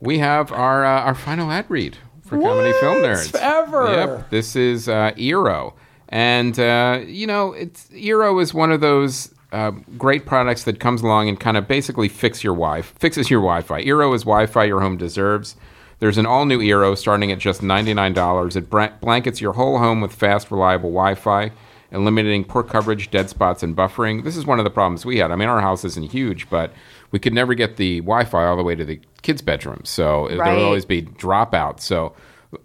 we 0.00 0.18
have 0.18 0.50
our 0.50 0.84
uh, 0.84 1.02
our 1.02 1.14
final 1.14 1.50
ad 1.52 1.66
read 1.68 1.98
for 2.30 2.40
Comedy 2.40 2.72
Film 2.80 2.98
Nerds. 2.98 3.34
Ever. 3.34 3.92
Yep. 3.92 4.30
This 4.30 4.56
is 4.56 4.88
uh, 4.88 5.10
Eero. 5.16 5.74
And, 6.08 6.58
uh, 6.58 7.00
you 7.06 7.26
know, 7.26 7.52
it's 7.52 7.88
Eero 7.88 8.40
is 8.40 8.54
one 8.54 8.72
of 8.72 8.80
those 8.80 9.34
uh, 9.52 9.72
great 9.98 10.26
products 10.26 10.64
that 10.64 10.78
comes 10.80 11.02
along 11.02 11.28
and 11.28 11.38
kind 11.38 11.56
of 11.56 11.66
basically 11.66 12.08
fix 12.08 12.42
your 12.44 12.54
wi 12.54 12.82
fixes 12.82 13.30
your 13.30 13.40
Wi-Fi. 13.40 13.84
Eero 13.84 14.14
is 14.14 14.22
Wi-Fi 14.22 14.64
your 14.64 14.80
home 14.80 14.96
deserves. 14.96 15.56
There's 15.98 16.18
an 16.18 16.24
all-new 16.24 16.60
Eero 16.60 16.96
starting 16.96 17.30
at 17.30 17.38
just 17.38 17.60
$99. 17.60 18.56
It 18.56 18.70
bra- 18.70 18.92
blankets 19.00 19.40
your 19.40 19.52
whole 19.52 19.78
home 19.78 20.00
with 20.00 20.14
fast, 20.14 20.50
reliable 20.50 20.90
Wi-Fi, 20.90 21.50
eliminating 21.92 22.44
poor 22.44 22.62
coverage, 22.62 23.10
dead 23.10 23.28
spots, 23.28 23.62
and 23.62 23.76
buffering. 23.76 24.24
This 24.24 24.36
is 24.36 24.46
one 24.46 24.58
of 24.58 24.64
the 24.64 24.70
problems 24.70 25.04
we 25.04 25.18
had. 25.18 25.30
I 25.30 25.36
mean, 25.36 25.48
our 25.48 25.60
house 25.60 25.84
isn't 25.84 26.10
huge, 26.10 26.48
but 26.48 26.72
we 27.10 27.18
could 27.18 27.32
never 27.34 27.54
get 27.54 27.76
the 27.76 28.00
Wi-Fi 28.00 28.44
all 28.46 28.56
the 28.56 28.62
way 28.62 28.74
to 28.74 28.84
the 28.84 29.00
kids' 29.22 29.42
bedroom, 29.42 29.80
so 29.84 30.26
it- 30.26 30.30
there 30.30 30.38
Right. 30.38 30.54
would 30.54 30.62
always 30.64 30.84
be 30.84 31.02
dropouts. 31.02 31.80
So 31.80 32.14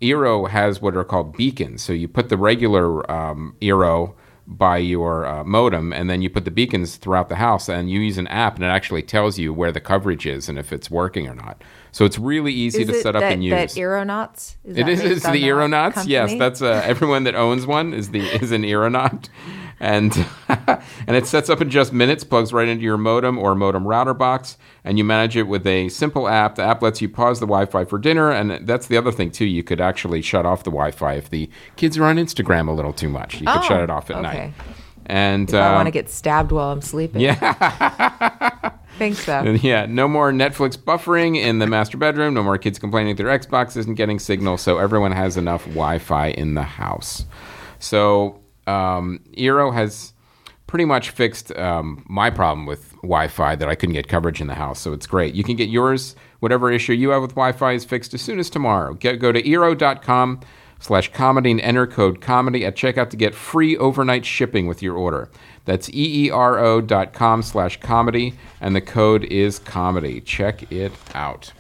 Eero 0.02 0.50
has 0.50 0.82
what 0.82 0.96
are 0.96 1.04
called 1.04 1.36
beacons. 1.38 1.82
So 1.82 1.94
you 1.94 2.08
put 2.08 2.30
the 2.30 2.38
regular 2.38 3.10
um, 3.12 3.56
Eero 3.62 4.14
by 4.48 4.78
your 4.78 5.26
uh, 5.26 5.44
modem, 5.44 5.92
and 5.92 6.08
then 6.08 6.22
you 6.22 6.30
put 6.30 6.46
the 6.46 6.52
beacons 6.52 6.98
throughout 6.98 7.30
the 7.30 7.36
house, 7.36 7.68
and 7.68 7.90
you 7.90 8.00
use 8.00 8.20
an 8.20 8.28
app, 8.28 8.56
and 8.56 8.64
it 8.64 8.68
actually 8.68 9.02
tells 9.02 9.40
you 9.40 9.52
where 9.52 9.72
the 9.72 9.80
coverage 9.80 10.28
is 10.28 10.48
and 10.48 10.60
if 10.60 10.72
it's 10.72 10.90
working 10.92 11.28
or 11.28 11.34
not. 11.34 11.64
So 11.92 12.06
it's 12.06 12.20
really 12.20 12.52
easy 12.54 12.84
is 12.84 12.90
to 12.90 12.94
set 13.02 13.16
up 13.16 13.22
that, 13.22 13.34
and 13.34 13.44
use. 13.44 13.52
that 13.74 13.76
Aeronauts? 13.80 14.58
Is 14.64 14.78
It 14.78 14.84
that 14.86 14.90
is. 14.92 15.02
It's 15.02 15.28
the 15.30 15.44
Aeronauts. 15.46 16.06
Yes, 16.06 16.34
that's 16.38 16.62
uh, 16.62 16.82
everyone 16.86 17.24
that 17.24 17.34
owns 17.36 17.66
one 17.66 17.92
is 17.94 18.10
the 18.12 18.20
is 18.22 18.52
an 18.52 18.64
Aeronaut, 18.64 19.30
and 19.80 20.26
and 20.48 21.16
it 21.16 21.28
sets 21.28 21.50
up 21.50 21.62
in 21.62 21.70
just 21.70 21.92
minutes, 21.94 22.24
plugs 22.24 22.54
right 22.54 22.68
into 22.68 22.84
your 22.84 22.98
modem 22.98 23.38
or 23.38 23.56
modem 23.56 23.86
router 23.88 24.14
box, 24.14 24.58
and 24.84 24.98
you 24.98 25.04
manage 25.04 25.36
it 25.36 25.44
with 25.44 25.66
a 25.68 25.90
simple 25.90 26.28
app. 26.28 26.56
The 26.56 26.64
app 26.64 26.82
lets 26.82 27.02
you 27.02 27.10
pause 27.10 27.40
the 27.40 27.46
Wi-Fi 27.46 27.86
for 27.86 27.98
dinner, 28.00 28.32
and 28.32 28.66
that's 28.68 28.88
the 28.88 28.98
other 28.98 29.12
thing 29.12 29.32
too. 29.32 29.46
You 29.46 29.64
could 29.64 29.82
actually 29.82 30.22
shut 30.22 30.46
off 30.46 30.64
the 30.64 30.72
Wi-Fi 30.72 31.14
if 31.16 31.30
the 31.30 31.50
kids 31.76 31.98
are 31.98 32.06
on 32.06 32.18
Instagram 32.18 32.68
a 32.68 32.72
little 32.72 32.94
too 32.94 33.10
much. 33.10 33.36
You 33.42 33.48
could 33.48 33.58
Oh, 33.58 33.62
shut 33.68 33.82
it 33.82 33.90
off 33.90 34.10
at 34.10 34.18
okay. 34.18 34.22
night. 34.24 34.54
And 35.08 35.54
I 35.54 35.74
want 35.76 35.86
to 35.86 35.90
um, 35.90 35.94
get 35.94 36.10
stabbed 36.10 36.52
while 36.52 36.72
I'm 36.72 36.82
sleeping. 36.82 37.22
yeah. 37.22 38.72
Think 38.98 39.18
so. 39.18 39.44
Yeah, 39.62 39.86
no 39.88 40.08
more 40.08 40.32
Netflix 40.32 40.78
buffering 40.78 41.36
in 41.36 41.60
the 41.60 41.68
master 41.68 41.98
bedroom. 41.98 42.34
No 42.34 42.42
more 42.42 42.58
kids 42.58 42.80
complaining 42.80 43.16
their 43.18 43.28
Xbox 43.28 43.76
isn't 43.76 43.96
getting 43.96 44.20
signal. 44.20 44.58
So 44.58 44.78
everyone 44.78 45.12
has 45.12 45.36
enough 45.38 45.66
Wi-Fi 45.66 46.28
in 46.30 46.54
the 46.54 46.64
house. 46.64 47.26
So 47.78 48.40
um, 48.68 49.20
Eero 49.38 49.74
has 49.74 50.14
pretty 50.68 50.86
much 50.86 51.12
fixed 51.12 51.56
um, 51.56 52.04
my 52.10 52.30
problem 52.30 52.66
with 52.66 52.92
Wi-Fi 53.02 53.56
that 53.56 53.70
I 53.70 53.76
couldn't 53.76 53.94
get 53.94 54.08
coverage 54.08 54.42
in 54.42 54.48
the 54.48 54.56
house. 54.56 54.80
So 54.80 54.94
it's 54.94 55.08
great. 55.08 55.36
You 55.36 55.44
can 55.44 55.56
get 55.56 55.70
yours. 55.70 56.16
Whatever 56.40 56.72
issue 56.72 56.94
you 56.94 57.10
have 57.10 57.22
with 57.22 57.32
Wi-Fi 57.32 57.74
is 57.74 57.86
fixed 57.86 58.14
as 58.14 58.22
soon 58.22 58.40
as 58.40 58.50
tomorrow. 58.50 58.94
Get, 58.94 59.20
go 59.20 59.32
to 59.32 59.42
Eero.com 59.42 60.42
slash 60.80 61.12
comedy 61.14 61.52
and 61.52 61.62
enter 61.62 61.88
code 61.88 62.22
comedy 62.22 62.66
at 62.66 62.76
checkout 62.76 63.10
to 63.10 63.18
get 63.18 63.34
free 63.34 63.78
overnight 63.78 64.26
shipping 64.26 64.68
with 64.68 64.82
your 64.82 64.96
order. 64.96 65.30
That's 65.66 65.90
E 65.90 66.26
E-E-R-O 66.26 66.82
dot 66.82 67.14
com 67.14 67.42
slash 67.42 67.80
comedy, 67.80 68.36
and 68.62 68.76
the 68.76 68.82
code 68.82 69.24
is 69.26 69.58
comedy. 69.60 70.22
Check 70.22 70.72
it 70.72 70.92
out. 71.16 71.54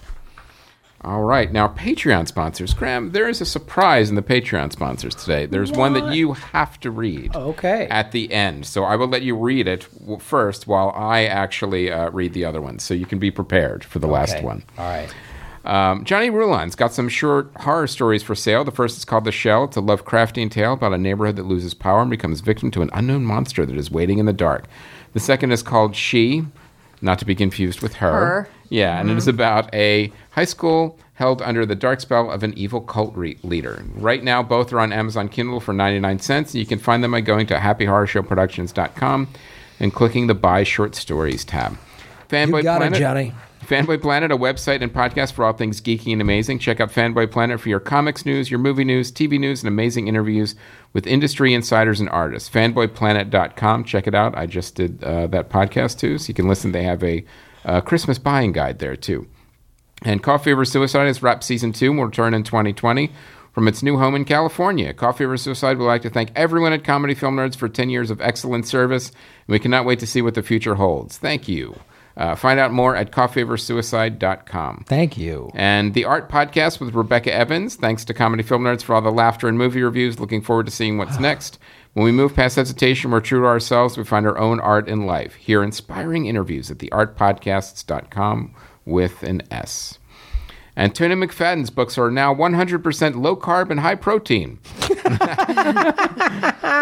All 1.05 1.21
right. 1.23 1.51
Now, 1.51 1.67
Patreon 1.67 2.27
sponsors. 2.27 2.73
Graham, 2.73 3.11
there 3.11 3.29
is 3.29 3.39
a 3.39 3.45
surprise 3.45 4.09
in 4.09 4.15
the 4.15 4.23
Patreon 4.23 4.71
sponsors 4.71 5.13
today. 5.13 5.45
There's 5.45 5.71
one 5.71 5.93
that 5.93 6.13
you 6.15 6.33
have 6.33 6.79
to 6.79 6.89
read 6.89 7.35
Okay. 7.35 7.87
at 7.91 8.11
the 8.11 8.33
end. 8.33 8.65
So 8.65 8.83
I 8.83 8.95
will 8.95 9.07
let 9.07 9.21
you 9.21 9.35
read 9.37 9.67
it 9.67 9.87
w- 9.99 10.17
first 10.19 10.65
while 10.65 10.89
I 10.95 11.25
actually 11.25 11.91
uh, 11.91 12.09
read 12.09 12.33
the 12.33 12.43
other 12.43 12.59
one. 12.59 12.79
So 12.79 12.95
you 12.95 13.05
can 13.05 13.19
be 13.19 13.29
prepared 13.29 13.83
for 13.83 13.99
the 13.99 14.07
last 14.07 14.37
Okay. 14.37 14.43
one. 14.45 14.63
All 14.79 14.85
right. 14.85 15.13
Um, 15.63 16.05
Johnny 16.05 16.29
Ruline's 16.31 16.75
got 16.75 16.91
some 16.91 17.07
short 17.09 17.51
horror 17.57 17.85
stories 17.87 18.23
for 18.23 18.33
sale. 18.35 18.63
The 18.63 18.71
first 18.71 18.97
is 18.97 19.05
called 19.05 19.25
The 19.25 19.31
Shell. 19.31 19.65
It's 19.65 19.77
a 19.77 19.81
Lovecraftian 19.81 20.49
tale 20.49 20.73
about 20.73 20.93
a 20.93 20.97
neighborhood 20.97 21.35
that 21.35 21.45
loses 21.45 21.73
power 21.75 22.01
and 22.01 22.09
becomes 22.09 22.39
victim 22.41 22.71
to 22.71 22.81
an 22.81 22.89
unknown 22.93 23.25
monster 23.25 23.63
that 23.65 23.77
is 23.77 23.91
waiting 23.91 24.17
in 24.17 24.25
the 24.25 24.33
dark. 24.33 24.65
The 25.13 25.19
second 25.19 25.51
is 25.51 25.61
called 25.63 25.95
She, 25.95 26.45
not 27.01 27.19
to 27.19 27.25
be 27.25 27.35
confused 27.35 27.81
with 27.81 27.95
her. 27.95 28.11
Her. 28.11 28.49
Yeah, 28.69 28.99
and 28.99 29.09
it 29.09 29.17
is 29.17 29.27
about 29.27 29.73
a 29.73 30.11
high 30.31 30.45
school 30.45 30.97
held 31.13 31.41
under 31.41 31.65
the 31.65 31.75
dark 31.75 32.01
spell 32.01 32.29
of 32.29 32.43
an 32.43 32.57
evil 32.57 32.81
cult 32.81 33.15
re- 33.15 33.37
leader. 33.43 33.83
Right 33.95 34.23
now, 34.23 34.43
both 34.43 34.73
are 34.73 34.79
on 34.79 34.91
Amazon 34.91 35.29
Kindle 35.29 35.59
for 35.59 35.73
99 35.73 36.19
cents. 36.19 36.53
You 36.53 36.65
can 36.65 36.79
find 36.79 37.03
them 37.03 37.11
by 37.11 37.21
going 37.21 37.47
to 37.47 37.55
happyhorrorshowproductions.com 37.55 39.27
and 39.79 39.93
clicking 39.93 40.27
the 40.27 40.35
Buy 40.35 40.63
Short 40.63 40.95
Stories 40.95 41.45
tab. 41.45 41.77
Fanboy 42.29 42.57
You 42.57 42.63
got 42.63 42.75
it, 42.77 42.79
Planet, 42.79 42.99
Johnny. 42.99 43.33
Fanboy 43.65 44.01
Planet, 44.01 44.31
a 44.31 44.37
website 44.37 44.81
and 44.81 44.93
podcast 44.93 45.33
for 45.33 45.43
all 45.45 45.53
things 45.53 45.81
geeky 45.81 46.11
and 46.11 46.21
amazing. 46.21 46.59
Check 46.59 46.79
out 46.79 46.91
Fanboy 46.91 47.31
Planet 47.31 47.59
for 47.59 47.69
your 47.69 47.79
comics 47.79 48.25
news, 48.25 48.51
your 48.51 48.59
movie 48.59 48.83
news, 48.83 49.11
TV 49.11 49.39
news, 49.39 49.61
and 49.61 49.67
amazing 49.67 50.07
interviews 50.07 50.55
with 50.93 51.07
industry 51.07 51.53
insiders 51.53 51.99
and 51.99 52.09
artists. 52.09 52.49
Fanboyplanet.com. 52.49 53.83
Check 53.85 54.07
it 54.07 54.15
out. 54.15 54.37
I 54.37 54.45
just 54.45 54.75
did 54.75 55.03
uh, 55.03 55.27
that 55.27 55.49
podcast 55.49 55.99
too, 55.99 56.17
so 56.17 56.27
you 56.27 56.33
can 56.33 56.47
listen. 56.47 56.71
They 56.73 56.83
have 56.83 57.03
a 57.03 57.25
uh, 57.65 57.81
Christmas 57.81 58.17
buying 58.17 58.51
guide 58.53 58.79
there 58.79 58.95
too. 58.95 59.27
And 60.03 60.21
Coffee 60.23 60.51
Over 60.53 60.65
Suicide 60.65 61.07
has 61.07 61.23
wrapped 61.23 61.43
season 61.43 61.73
two 61.73 61.89
and 61.89 61.97
will 61.97 62.05
return 62.05 62.33
in 62.33 62.43
2020 62.43 63.11
from 63.53 63.67
its 63.67 63.81
new 63.81 63.97
home 63.97 64.15
in 64.15 64.25
California. 64.25 64.93
Coffee 64.93 65.25
Over 65.25 65.37
Suicide 65.37 65.77
would 65.77 65.85
like 65.85 66.01
to 66.03 66.09
thank 66.09 66.29
everyone 66.35 66.73
at 66.73 66.83
Comedy 66.83 67.15
Film 67.15 67.37
Nerds 67.37 67.55
for 67.55 67.69
10 67.69 67.89
years 67.89 68.11
of 68.11 68.21
excellent 68.21 68.67
service, 68.67 69.09
and 69.09 69.53
we 69.53 69.59
cannot 69.59 69.85
wait 69.85 69.99
to 69.99 70.07
see 70.07 70.21
what 70.21 70.35
the 70.35 70.43
future 70.43 70.75
holds. 70.75 71.17
Thank 71.17 71.47
you. 71.47 71.79
Uh, 72.17 72.35
find 72.35 72.59
out 72.59 72.71
more 72.71 72.95
at 72.95 73.11
coffeeoversuicide.com. 73.11 74.85
Thank 74.87 75.17
you. 75.17 75.51
And 75.53 75.93
the 75.93 76.05
Art 76.05 76.29
Podcast 76.29 76.79
with 76.79 76.93
Rebecca 76.95 77.33
Evans. 77.33 77.75
Thanks 77.75 78.05
to 78.05 78.13
Comedy 78.13 78.43
Film 78.43 78.63
Nerds 78.63 78.83
for 78.83 78.95
all 78.95 79.01
the 79.01 79.11
laughter 79.11 79.47
and 79.47 79.57
movie 79.57 79.81
reviews. 79.81 80.19
Looking 80.19 80.41
forward 80.41 80.65
to 80.67 80.71
seeing 80.71 80.97
what's 80.97 81.19
next. 81.19 81.59
When 81.95 82.03
we 82.03 82.11
move 82.11 82.35
past 82.35 82.57
hesitation, 82.57 83.09
we're 83.09 83.21
true 83.21 83.39
to 83.39 83.45
ourselves. 83.47 83.97
We 83.97 84.03
find 84.03 84.27
our 84.27 84.37
own 84.37 84.59
art 84.59 84.89
in 84.89 85.05
life. 85.05 85.35
Hear 85.35 85.63
inspiring 85.63 86.25
interviews 86.25 86.69
at 86.69 86.79
theartpodcasts.com 86.79 88.53
with 88.83 89.23
an 89.23 89.43
S. 89.49 89.97
And 90.75 90.93
Tony 90.93 91.15
McFadden's 91.15 91.69
books 91.69 91.97
are 91.97 92.11
now 92.11 92.35
100% 92.35 93.15
low 93.15 93.37
carb 93.37 93.71
and 93.71 93.79
high 93.79 93.95
protein. 93.95 94.59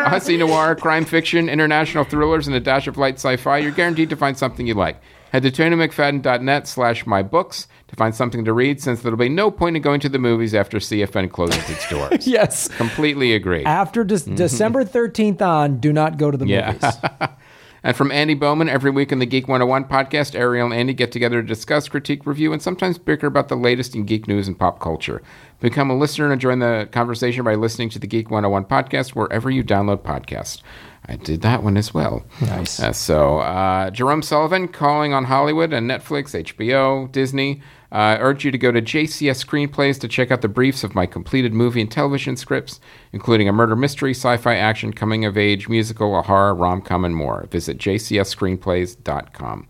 Aussie 0.09 0.39
noir, 0.39 0.75
crime 0.75 1.05
fiction, 1.05 1.47
international 1.47 2.05
thrillers, 2.05 2.47
and 2.47 2.55
a 2.55 2.59
dash 2.59 2.87
of 2.87 2.97
light 2.97 3.17
sci-fi. 3.17 3.59
You're 3.59 3.69
guaranteed 3.69 4.09
to 4.09 4.15
find 4.15 4.35
something 4.35 4.65
you 4.65 4.73
like. 4.73 4.99
Head 5.31 5.43
to 5.43 5.51
TonyMcFadden.net 5.51 6.67
slash 6.67 7.05
my 7.05 7.21
books 7.21 7.67
to 7.93 7.97
find 7.97 8.13
something 8.15 8.43
to 8.45 8.53
read 8.53 8.81
since 8.81 9.01
there'll 9.01 9.17
be 9.17 9.29
no 9.29 9.51
point 9.51 9.75
in 9.75 9.81
going 9.81 9.99
to 10.01 10.09
the 10.09 10.19
movies 10.19 10.53
after 10.53 10.77
CFN 10.79 11.31
closes 11.31 11.69
its 11.69 11.87
doors. 11.89 12.27
Yes. 12.33 12.67
Completely 12.69 13.33
agree. 13.33 13.63
After 13.63 14.03
Dec- 14.03 14.35
December 14.35 14.83
13th 14.83 15.41
on, 15.41 15.79
do 15.79 15.93
not 15.93 16.17
go 16.17 16.31
to 16.31 16.37
the 16.37 16.47
Yeah. 16.47 16.71
movies. 16.73 17.29
And 17.85 17.97
from 17.97 18.13
Andy 18.13 18.33
Bowman, 18.33 18.69
every 18.69 18.91
week 18.91 19.11
in 19.11 19.19
the 19.19 19.25
Geek 19.25 19.49
101 19.49 19.83
podcast, 19.89 20.35
Ariel 20.35 20.67
and 20.67 20.73
Andy 20.73 20.93
get 20.93 21.11
together 21.11 21.41
to 21.41 21.45
discuss, 21.45 21.89
critique, 21.89 22.25
review, 22.25 22.53
and 22.53 22.61
sometimes 22.61 22.97
bicker 22.97 23.27
about 23.27 23.49
the 23.49 23.57
latest 23.57 23.93
in 23.93 24.05
geek 24.05 24.25
news 24.25 24.47
and 24.47 24.57
pop 24.57 24.79
culture. 24.79 25.21
Become 25.59 25.89
a 25.89 25.97
listener 25.97 26.31
and 26.31 26.39
join 26.39 26.59
the 26.59 26.87
conversation 26.93 27.43
by 27.43 27.55
listening 27.55 27.89
to 27.89 27.99
the 27.99 28.07
Geek 28.07 28.31
101 28.31 28.63
podcast 28.69 29.09
wherever 29.09 29.51
you 29.51 29.65
download 29.65 29.97
podcasts. 29.97 30.61
I 31.07 31.17
did 31.17 31.41
that 31.41 31.61
one 31.61 31.75
as 31.75 31.93
well. 31.93 32.23
Nice. 32.39 32.79
Uh, 32.79 32.93
so, 32.93 33.39
uh, 33.39 33.89
Jerome 33.89 34.21
Sullivan 34.21 34.69
calling 34.69 35.13
on 35.13 35.25
Hollywood 35.25 35.73
and 35.73 35.89
Netflix, 35.91 36.33
HBO, 36.41 37.11
Disney. 37.11 37.61
I 37.93 38.17
urge 38.17 38.43
you 38.43 38.49
to 38.49 38.57
go 38.57 38.71
to 38.71 38.81
JCS 38.81 39.45
Screenplays 39.45 39.99
to 39.99 40.07
check 40.07 40.31
out 40.31 40.41
the 40.41 40.47
briefs 40.47 40.83
of 40.83 40.95
my 40.95 41.05
completed 41.05 41.53
movie 41.53 41.79
and 41.79 41.91
television 41.91 42.35
scripts, 42.35 42.79
including 43.11 43.47
a 43.47 43.53
murder 43.53 43.75
mystery, 43.75 44.15
sci 44.15 44.35
fi 44.37 44.55
action, 44.55 44.93
coming 44.93 45.25
of 45.25 45.37
age, 45.37 45.69
musical, 45.69 46.17
a 46.17 46.23
horror, 46.23 46.55
rom 46.55 46.81
com, 46.81 47.05
and 47.05 47.15
more. 47.15 47.45
Visit 47.51 47.77
jcsscreenplays.com. 47.77 49.67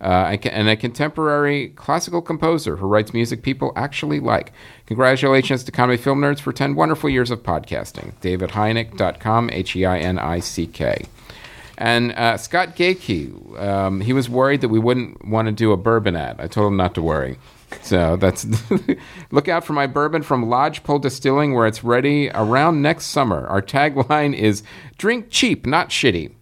Uh, 0.00 0.36
and 0.44 0.68
a 0.68 0.76
contemporary 0.76 1.70
classical 1.70 2.22
composer 2.22 2.76
who 2.76 2.86
writes 2.86 3.12
music 3.12 3.42
people 3.42 3.72
actually 3.76 4.20
like. 4.20 4.52
Congratulations 4.86 5.64
to 5.64 5.72
Comedy 5.72 6.00
Film 6.00 6.20
Nerds 6.20 6.40
for 6.40 6.52
10 6.52 6.74
wonderful 6.74 7.10
years 7.10 7.30
of 7.30 7.42
podcasting. 7.42 8.14
DavidHeinick.com, 8.22 9.50
H 9.52 9.76
E 9.76 9.84
I 9.84 9.98
N 9.98 10.18
I 10.18 10.38
C 10.38 10.66
K. 10.66 11.04
And 11.80 12.10
uh, 12.12 12.36
Scott 12.36 12.74
Gakey, 12.74 13.56
um, 13.62 14.00
he 14.00 14.12
was 14.12 14.28
worried 14.28 14.62
that 14.62 14.68
we 14.68 14.80
wouldn't 14.80 15.24
want 15.24 15.46
to 15.46 15.52
do 15.52 15.70
a 15.70 15.76
bourbon 15.76 16.16
ad. 16.16 16.40
I 16.40 16.48
told 16.48 16.72
him 16.72 16.76
not 16.76 16.94
to 16.96 17.02
worry. 17.02 17.38
So 17.82 18.16
that's 18.16 18.46
look 19.30 19.46
out 19.48 19.64
for 19.64 19.74
my 19.74 19.86
bourbon 19.86 20.22
from 20.22 20.48
Lodgepole 20.48 20.98
Distilling, 20.98 21.54
where 21.54 21.66
it's 21.68 21.84
ready 21.84 22.30
around 22.34 22.82
next 22.82 23.06
summer. 23.06 23.46
Our 23.46 23.62
tagline 23.62 24.34
is 24.34 24.62
"Drink 24.96 25.26
cheap, 25.30 25.66
not 25.66 25.90
shitty." 25.90 26.32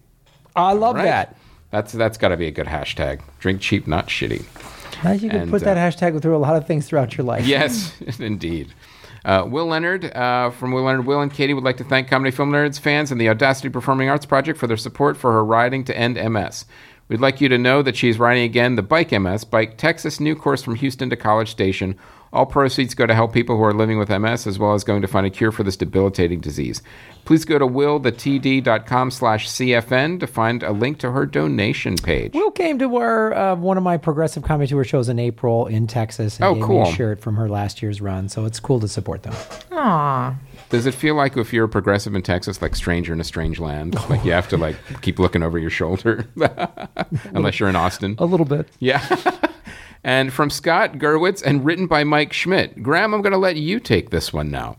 I 0.55 0.72
love 0.72 0.95
Right? 0.97 1.05
that. 1.05 1.37
That's 1.70 1.93
that's 1.93 2.16
got 2.16 2.28
to 2.28 2.37
be 2.39 2.47
a 2.47 2.51
good 2.53 2.66
hashtag. 2.68 3.20
Drink 3.41 3.61
cheap, 3.61 3.87
not 3.87 4.07
shitty. 4.07 4.45
Now 5.05 5.12
you 5.12 5.28
can 5.28 5.41
And, 5.43 5.51
put 5.51 5.62
that 5.64 5.76
uh, 5.76 5.80
hashtag 5.80 6.22
through 6.22 6.37
a 6.37 6.39
lot 6.39 6.57
of 6.57 6.66
things 6.66 6.87
throughout 6.89 7.16
your 7.18 7.26
life. 7.26 7.45
Yes, 7.45 7.93
indeed. 8.18 8.72
Uh, 9.27 9.45
Will 9.45 9.66
Leonard 9.66 10.05
uh, 10.16 10.51
from 10.51 10.70
Will 10.70 10.85
Leonard. 10.85 11.05
Will 11.05 11.20
and 11.20 11.33
Katie 11.33 11.53
would 11.53 11.64
like 11.64 11.79
to 11.79 11.85
thank 11.85 12.09
Comedy 12.09 12.31
Film 12.31 12.53
Nerds 12.53 12.79
fans 12.79 13.11
and 13.11 13.20
the 13.20 13.29
Audacity 13.29 13.68
Performing 13.68 14.09
Arts 14.09 14.24
Project 14.24 14.57
for 14.57 14.68
their 14.68 14.77
support 14.77 15.16
for 15.16 15.33
her 15.33 15.45
riding 15.45 15.83
to 15.85 15.99
end 15.99 16.14
MS. 16.14 16.64
We'd 17.09 17.20
like 17.20 17.41
you 17.41 17.49
to 17.49 17.59
know 17.59 17.83
that 17.83 17.97
she's 17.97 18.20
riding 18.20 18.45
again 18.45 18.77
the 18.77 18.83
Bike 18.83 19.11
MS, 19.11 19.43
Bike 19.45 19.77
Texas 19.79 20.20
new 20.20 20.37
course 20.37 20.62
from 20.62 20.77
Houston 20.77 21.11
to 21.11 21.16
College 21.16 21.51
Station. 21.51 21.99
All 22.37 22.47
proceeds 22.47 22.95
go 22.95 23.07
to 23.07 23.14
help 23.14 23.32
people 23.32 23.57
who 23.57 23.62
are 23.64 23.72
living 23.72 23.99
with 23.99 24.11
MS, 24.11 24.47
as 24.47 24.59
well 24.59 24.74
as 24.74 24.84
going 24.84 25.01
to 25.03 25.09
find 25.09 25.26
a 25.26 25.30
cure 25.30 25.51
for 25.51 25.62
this 25.62 25.76
debilitating 25.76 26.41
disease. 26.41 26.82
Please 27.24 27.45
go 27.47 27.59
to 27.59 27.66
willthetd.com 27.66 29.11
slash 29.11 29.49
CFN 29.49 30.20
to 30.20 30.26
find 30.26 30.62
a 30.62 30.70
link 30.72 30.99
to 30.99 31.11
her 31.12 31.26
donation 31.26 31.97
page. 31.97 32.34
Will 32.34 32.51
came 32.51 32.78
to 32.78 32.97
our 32.97 33.34
uh, 33.34 33.55
one 33.57 33.76
of 33.76 33.82
my 33.82 33.97
progressive 33.97 34.43
comedy 34.43 34.68
tour 34.68 34.84
shows 34.84 35.09
in 35.09 35.18
April 35.18 35.66
in 35.66 35.87
Texas 35.87 36.37
and 36.37 36.45
Oh, 36.45 36.53
gave 36.55 36.61
me 36.62 36.66
cool. 36.68 36.82
a 36.89 36.93
shirt 36.93 37.20
from 37.20 37.37
her 37.37 37.49
last 37.49 37.82
year's 37.82 38.01
run. 38.01 38.28
So 38.28 38.45
it's 38.45 38.61
cool 38.61 38.78
to 38.80 38.89
support 38.89 39.22
them. 39.22 39.34
Aw. 39.72 40.37
Does 40.68 40.84
it 40.87 40.95
feel 40.95 41.14
like 41.14 41.37
if 41.37 41.53
you're 41.53 41.64
a 41.64 41.68
progressive 41.68 42.14
in 42.14 42.22
Texas, 42.22 42.61
like 42.61 42.76
stranger 42.76 43.12
in 43.12 43.20
a 43.20 43.24
strange 43.24 43.59
land? 43.59 43.95
Like 44.11 44.24
you 44.24 44.32
have 44.32 44.49
to 44.51 44.57
like 44.57 44.76
keep 45.01 45.18
looking 45.18 45.43
over 45.43 45.59
your 45.59 45.70
shoulder, 45.70 46.26
unless 47.32 47.59
you're 47.61 47.68
in 47.68 47.76
Austin. 47.76 48.16
A 48.18 48.24
little 48.26 48.47
bit. 48.47 48.68
Yeah. 48.78 49.05
and 50.07 50.33
from 50.33 50.51
Scott 50.51 50.99
Gerwitz 50.99 51.43
and 51.45 51.65
written 51.65 51.89
by 51.89 52.05
Mike 52.05 52.33
Schmidt. 52.33 52.81
Graham, 52.81 53.13
I'm 53.13 53.23
going 53.23 53.33
to 53.33 53.39
let 53.39 53.57
you 53.57 53.81
take 53.81 54.11
this 54.11 54.33
one 54.33 54.53
now. 54.53 54.77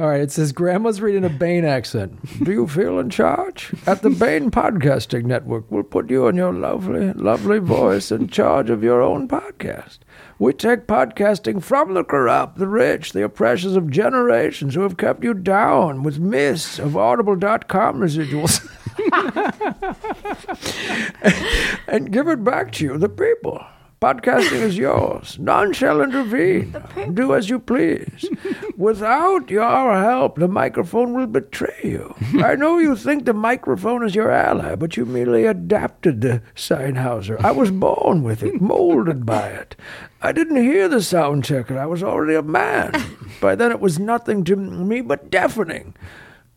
All 0.00 0.08
right, 0.08 0.22
it 0.22 0.30
says 0.30 0.52
Grandma's 0.52 1.02
reading 1.02 1.24
a 1.24 1.28
Bane 1.28 1.66
accent. 1.66 2.42
Do 2.42 2.52
you 2.52 2.66
feel 2.66 2.98
in 2.98 3.10
charge? 3.10 3.74
At 3.86 4.00
the 4.00 4.08
Bane 4.08 4.50
Podcasting 4.50 5.24
Network, 5.24 5.70
we'll 5.70 5.82
put 5.82 6.08
you 6.08 6.28
and 6.28 6.38
your 6.38 6.54
lovely, 6.54 7.12
lovely 7.12 7.58
voice 7.58 8.10
in 8.10 8.28
charge 8.28 8.70
of 8.70 8.82
your 8.82 9.02
own 9.02 9.28
podcast. 9.28 9.98
We 10.38 10.54
take 10.54 10.86
podcasting 10.86 11.62
from 11.62 11.92
the 11.92 12.04
corrupt, 12.04 12.56
the 12.56 12.68
rich, 12.68 13.12
the 13.12 13.24
oppressors 13.24 13.76
of 13.76 13.90
generations 13.90 14.74
who 14.74 14.80
have 14.80 14.96
kept 14.96 15.24
you 15.24 15.34
down 15.34 16.02
with 16.02 16.18
myths 16.18 16.78
of 16.78 16.96
audible.com 16.96 17.98
residuals. 17.98 18.66
and 21.86 22.10
give 22.10 22.28
it 22.28 22.42
back 22.42 22.72
to 22.72 22.84
you, 22.84 22.96
the 22.96 23.10
people. 23.10 23.62
Podcasting 24.00 24.60
is 24.60 24.78
yours. 24.78 25.40
None 25.40 25.72
shall 25.72 26.00
intervene. 26.00 26.76
Do 27.14 27.34
as 27.34 27.50
you 27.50 27.58
please. 27.58 28.30
Without 28.76 29.50
your 29.50 29.92
help, 30.00 30.36
the 30.36 30.46
microphone 30.46 31.14
will 31.14 31.26
betray 31.26 31.80
you. 31.82 32.14
I 32.40 32.54
know 32.54 32.78
you 32.78 32.94
think 32.94 33.24
the 33.24 33.32
microphone 33.32 34.06
is 34.06 34.14
your 34.14 34.30
ally, 34.30 34.76
but 34.76 34.96
you 34.96 35.04
merely 35.04 35.46
adapted 35.46 36.20
the 36.20 36.42
Sennheiser. 36.54 37.44
I 37.44 37.50
was 37.50 37.72
born 37.72 38.22
with 38.22 38.44
it, 38.44 38.60
molded 38.60 39.26
by 39.26 39.48
it. 39.48 39.74
I 40.22 40.30
didn't 40.30 40.62
hear 40.62 40.88
the 40.88 41.02
sound 41.02 41.44
checker. 41.44 41.76
I 41.76 41.86
was 41.86 42.04
already 42.04 42.36
a 42.36 42.42
man. 42.42 42.92
By 43.40 43.56
then, 43.56 43.72
it 43.72 43.80
was 43.80 43.98
nothing 43.98 44.44
to 44.44 44.54
me 44.54 45.00
but 45.00 45.28
deafening. 45.28 45.96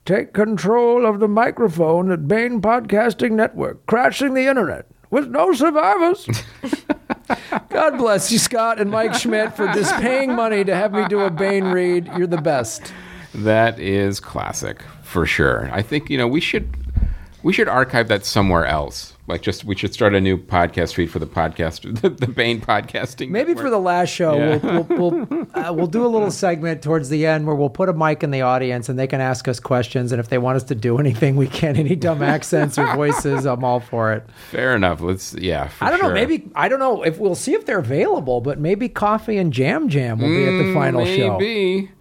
Take 0.06 0.34
control 0.34 1.08
of 1.08 1.20
the 1.20 1.28
microphone 1.28 2.12
at 2.12 2.28
Bane 2.28 2.62
Podcasting 2.62 3.32
Network, 3.32 3.88
crashing 3.88 4.36
the 4.36 4.46
internet 4.46 4.86
with 5.12 5.30
no 5.30 5.54
survivors. 5.54 6.28
God 7.70 7.98
bless 7.98 8.32
you, 8.32 8.40
Scott 8.40 8.80
and 8.82 8.90
Mike 8.90 9.14
Schmidt, 9.14 9.56
for 9.56 9.68
just 9.68 9.94
paying 10.02 10.34
money 10.36 10.64
to 10.64 10.76
have 10.76 10.94
me 10.94 11.08
do 11.08 11.20
a 11.20 11.30
Bane 11.30 11.66
read. 11.66 12.10
You're 12.18 12.28
the 12.28 12.42
best. 12.42 12.92
That 13.36 13.80
is 13.80 14.20
classic 14.20 14.82
for 15.04 15.26
sure. 15.26 15.70
I 15.72 15.82
think 15.82 16.10
you 16.10 16.18
know 16.18 16.28
we 16.28 16.42
should 16.42 16.76
we 17.44 17.54
should 17.54 17.68
archive 17.68 18.08
that 18.08 18.26
somewhere 18.26 18.66
else. 18.66 19.14
Like 19.32 19.42
just 19.42 19.64
we 19.64 19.76
should 19.76 19.94
start 19.94 20.14
a 20.14 20.22
new 20.22 20.38
podcast 20.38 20.94
feed 20.94 21.10
for 21.10 21.20
the 21.20 21.26
podcast, 21.26 21.82
the, 22.02 22.10
the 22.10 22.28
Bane 22.28 22.60
podcasting. 22.62 23.30
Maybe 23.30 23.54
for 23.56 23.70
the 23.70 23.80
last 23.80 24.10
show, 24.10 24.36
Yeah. 24.38 24.58
we'll 24.62 24.84
we'll 24.84 25.12
we'll, 25.26 25.48
uh, 25.54 25.74
we'll 25.74 25.88
do 25.88 26.06
a 26.06 26.08
little 26.08 26.30
segment 26.32 26.82
towards 26.82 27.10
the 27.10 27.26
end 27.26 27.48
where 27.48 27.56
we'll 27.56 27.70
put 27.70 27.88
a 27.90 27.94
mic 27.94 28.24
in 28.24 28.32
the 28.32 28.42
audience 28.42 28.90
and 28.90 29.00
they 29.00 29.08
can 29.08 29.22
ask 29.22 29.48
us 29.48 29.60
questions. 29.60 30.12
And 30.12 30.20
if 30.20 30.28
they 30.30 30.38
want 30.38 30.58
us 30.58 30.64
to 30.66 30.76
do 30.76 31.00
anything, 31.00 31.36
we 31.38 31.48
can. 31.48 31.78
Any 31.78 31.96
dumb 31.96 32.22
accents 32.22 32.78
or 32.78 32.94
voices, 32.96 33.46
I'm 33.46 33.64
all 33.64 33.80
for 33.80 34.12
it. 34.14 34.24
fair 34.52 34.76
enough. 34.76 35.00
Let's 35.02 35.34
yeah. 35.34 35.70
For 35.70 35.86
I 35.86 35.90
don't 35.92 36.02
know. 36.02 36.14
Maybe 36.14 36.50
I 36.56 36.68
don't 36.68 36.80
know 36.80 37.04
if 37.04 37.18
we'll 37.18 37.36
see 37.36 37.54
if 37.54 37.66
they're 37.66 37.80
available, 37.80 38.42
but 38.42 38.60
maybe 38.60 38.90
Coffee 38.90 39.38
and 39.38 39.54
Jam 39.54 39.88
Jam 39.88 40.20
will 40.20 40.28
be 40.28 40.44
at 40.46 40.64
the 40.66 40.74
final 40.74 41.06
show. 41.06 41.32
Mm, 41.32 41.40
Maybe. 41.40 41.92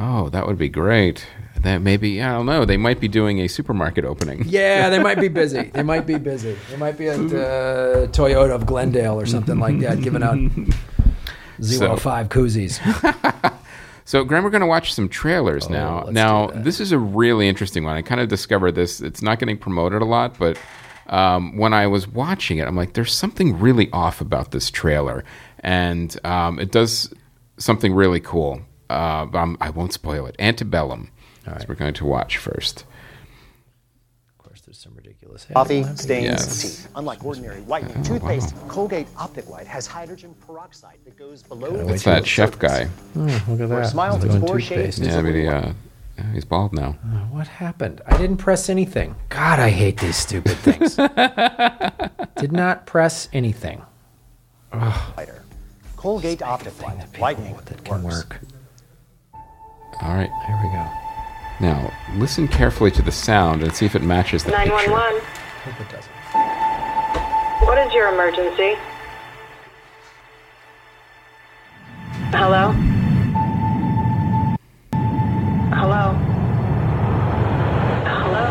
Oh, 0.00 0.28
that 0.28 0.46
would 0.46 0.58
be 0.58 0.68
great. 0.68 1.26
That 1.62 1.82
maybe 1.82 2.22
I 2.22 2.32
don't 2.32 2.46
know. 2.46 2.64
They 2.64 2.76
might 2.76 3.00
be 3.00 3.08
doing 3.08 3.40
a 3.40 3.48
supermarket 3.48 4.04
opening. 4.04 4.44
Yeah, 4.46 4.90
they 4.90 4.98
might 5.02 5.20
be 5.20 5.28
busy. 5.42 5.64
They 5.72 5.82
might 5.82 6.06
be 6.06 6.16
busy. 6.18 6.56
They 6.70 6.76
might 6.76 6.96
be 6.96 7.08
at 7.08 7.18
uh, 7.18 8.06
Toyota 8.12 8.54
of 8.54 8.64
Glendale 8.66 9.18
or 9.20 9.26
something 9.26 9.58
like 9.58 9.78
that, 9.80 10.00
giving 10.00 10.22
out 10.22 10.38
zero 11.62 11.94
So- 11.94 11.96
five 11.96 12.28
koozies. 12.28 12.78
So, 14.04 14.24
Graham, 14.24 14.42
we're 14.42 14.48
going 14.48 14.62
to 14.62 14.66
watch 14.66 14.94
some 14.94 15.06
trailers 15.10 15.68
now. 15.68 16.00
Oh, 16.00 16.04
let's 16.06 16.14
now, 16.14 16.46
this 16.46 16.80
is 16.80 16.92
a 16.92 16.98
really 16.98 17.46
interesting 17.46 17.84
one. 17.84 17.94
I 17.94 18.00
kind 18.00 18.22
of 18.22 18.28
discovered 18.28 18.72
this. 18.72 19.02
It's 19.02 19.20
not 19.20 19.38
getting 19.38 19.58
promoted 19.58 20.00
a 20.00 20.06
lot, 20.06 20.38
but 20.38 20.58
um, 21.08 21.58
when 21.58 21.74
I 21.74 21.86
was 21.88 22.08
watching 22.08 22.56
it, 22.56 22.66
I'm 22.66 22.74
like, 22.74 22.94
there's 22.94 23.12
something 23.12 23.60
really 23.60 23.90
off 23.92 24.22
about 24.22 24.50
this 24.50 24.70
trailer, 24.70 25.24
and 25.60 26.18
um, 26.24 26.58
it 26.58 26.72
does 26.72 27.12
something 27.58 27.92
really 27.92 28.20
cool. 28.20 28.62
Uh, 28.88 29.26
I 29.60 29.68
won't 29.68 29.92
spoil 29.92 30.24
it. 30.24 30.36
Antebellum. 30.38 31.10
So 31.58 31.66
we're 31.68 31.74
going 31.74 31.94
to 31.94 32.04
watch 32.04 32.36
first. 32.38 32.84
Of 34.30 34.38
course, 34.38 34.60
there's 34.62 34.78
some 34.78 34.94
ridiculous. 34.94 35.46
Coffee 35.52 35.82
stains 35.96 36.24
Yes. 36.24 36.62
teeth. 36.62 36.88
Unlike 36.96 37.24
ordinary 37.24 37.60
whitening 37.62 38.02
toothpaste, 38.02 38.54
Colgate 38.68 39.06
Optic 39.16 39.48
White 39.48 39.66
has 39.66 39.86
hydrogen 39.86 40.34
peroxide 40.46 40.98
that 41.04 41.16
goes 41.18 41.42
below 41.42 41.70
the 41.70 41.94
It's 41.94 42.02
that 42.04 42.24
surface. 42.26 42.28
chef 42.28 42.58
guy. 42.58 42.88
Look 43.14 43.60
at 43.60 43.68
that. 43.68 43.86
smile 43.90 44.18
He's 44.18 44.36
four 44.36 44.60
shades 44.60 44.98
Yeah, 44.98 45.22
but 45.22 45.34
he, 45.34 45.46
uh, 45.46 45.72
he's 46.32 46.44
bald 46.44 46.72
now. 46.72 46.92
What 47.30 47.46
happened? 47.46 48.00
I 48.06 48.16
didn't 48.16 48.38
press 48.38 48.68
anything. 48.68 49.14
God, 49.28 49.58
I 49.60 49.70
hate 49.70 49.98
these 50.00 50.16
stupid 50.16 50.56
things. 50.58 50.96
Did 52.36 52.52
not 52.52 52.86
press 52.86 53.28
anything. 53.32 53.82
lighter. 54.72 55.42
Colgate 55.96 56.42
Optic 56.42 56.72
White. 56.82 57.18
Whitening 57.18 57.56
That 57.66 57.84
can 57.84 58.02
works. 58.02 58.16
work. 58.28 58.40
All 60.00 60.14
right. 60.14 60.30
here 60.46 60.60
we 60.62 60.68
go. 60.72 60.86
Now, 61.60 61.92
listen 62.14 62.46
carefully 62.46 62.90
to 62.92 63.02
the 63.02 63.10
sound 63.10 63.62
and 63.62 63.74
see 63.74 63.84
if 63.84 63.96
it 63.96 64.02
matches 64.02 64.44
the 64.44 64.52
picture. 64.52 64.68
911. 64.70 65.20
Hope 65.64 65.80
it 65.80 65.88
doesn't. 65.90 66.12
What 67.66 67.78
is 67.78 67.92
your 67.92 68.12
emergency? 68.14 68.76
Hello? 72.30 72.70
Hello? 75.74 76.12
Hello? 78.06 78.46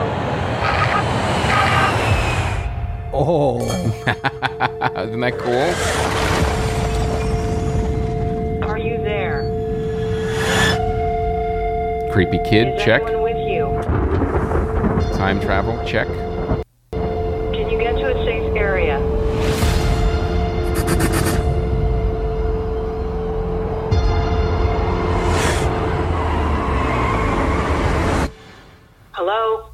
Oh, 3.13 3.61
Isn't 5.07 5.21
that 5.21 5.37
cool? 5.37 6.26
Creepy 12.17 12.39
kid, 12.39 12.79
check. 12.79 13.03
Time 15.13 15.39
travel, 15.39 15.79
check. 15.85 16.07
Can 16.91 17.69
you 17.69 17.77
get 17.77 17.91
to 17.91 18.07
a 18.09 18.25
safe 18.25 18.55
area? 18.55 18.97
Hello? 29.11 29.69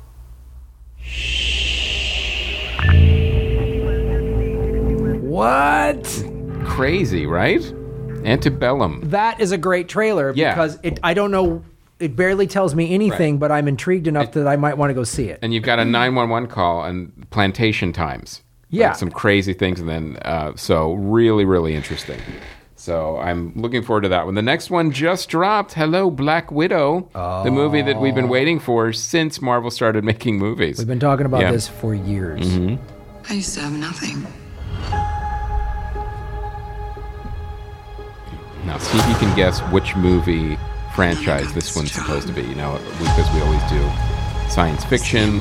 What? 5.21 6.25
Crazy, 6.65 7.25
right? 7.25 7.63
Antebellum. 8.25 8.99
That 9.11 9.39
is 9.39 9.53
a 9.53 9.57
great 9.57 9.87
trailer 9.87 10.33
Yeah. 10.35 10.53
because 10.53 10.77
it 10.83 10.99
I 11.03 11.13
don't 11.13 11.31
know 11.31 11.63
it 11.99 12.15
barely 12.15 12.47
tells 12.47 12.75
me 12.75 12.93
anything, 12.93 13.37
but 13.37 13.51
I'm 13.51 13.67
intrigued 13.67 14.07
enough 14.07 14.31
that 14.33 14.47
I 14.47 14.55
might 14.55 14.77
want 14.77 14.89
to 14.89 14.93
go 14.93 15.03
see 15.03 15.29
it. 15.29 15.39
And 15.41 15.53
you've 15.53 15.63
got 15.63 15.79
a 15.79 15.85
911 15.85 16.49
call 16.49 16.83
and 16.83 17.29
plantation 17.29 17.93
times. 17.93 18.41
Yeah. 18.69 18.87
Like 18.89 18.97
some 18.97 19.11
crazy 19.11 19.53
things. 19.53 19.79
And 19.79 19.87
then, 19.87 20.17
uh, 20.23 20.53
so 20.55 20.93
really, 20.93 21.45
really 21.45 21.75
interesting. 21.75 22.19
So 22.75 23.17
I'm 23.19 23.53
looking 23.55 23.83
forward 23.83 24.01
to 24.01 24.09
that 24.09 24.25
one. 24.25 24.33
The 24.35 24.41
next 24.41 24.69
one 24.69 24.91
just 24.91 25.29
dropped. 25.29 25.73
Hello, 25.73 26.09
Black 26.09 26.51
Widow. 26.51 27.07
The 27.13 27.51
movie 27.51 27.81
that 27.83 28.01
we've 28.01 28.15
been 28.15 28.27
waiting 28.27 28.59
for 28.59 28.91
since 28.91 29.41
Marvel 29.41 29.71
started 29.71 30.03
making 30.03 30.37
movies. 30.39 30.79
We've 30.79 30.87
been 30.87 30.99
talking 30.99 31.25
about 31.25 31.41
Yeah. 31.41 31.51
this 31.51 31.67
for 31.67 31.93
years. 31.93 32.45
I 33.29 33.33
used 33.35 33.53
to 33.53 33.61
have 33.61 33.71
nothing. 33.73 34.25
Now, 38.65 38.77
see 38.79 38.97
if 38.97 39.07
you 39.07 39.15
can 39.15 39.33
guess 39.35 39.59
which 39.71 39.95
movie 39.95 40.57
franchise 40.95 41.53
this 41.53 41.75
one's 41.75 41.91
supposed 41.91 42.27
to 42.27 42.33
be. 42.33 42.41
You 42.41 42.55
know, 42.55 42.79
because 42.99 43.31
we 43.33 43.41
always 43.41 43.61
do 43.69 43.81
science 44.49 44.83
fiction, 44.85 45.39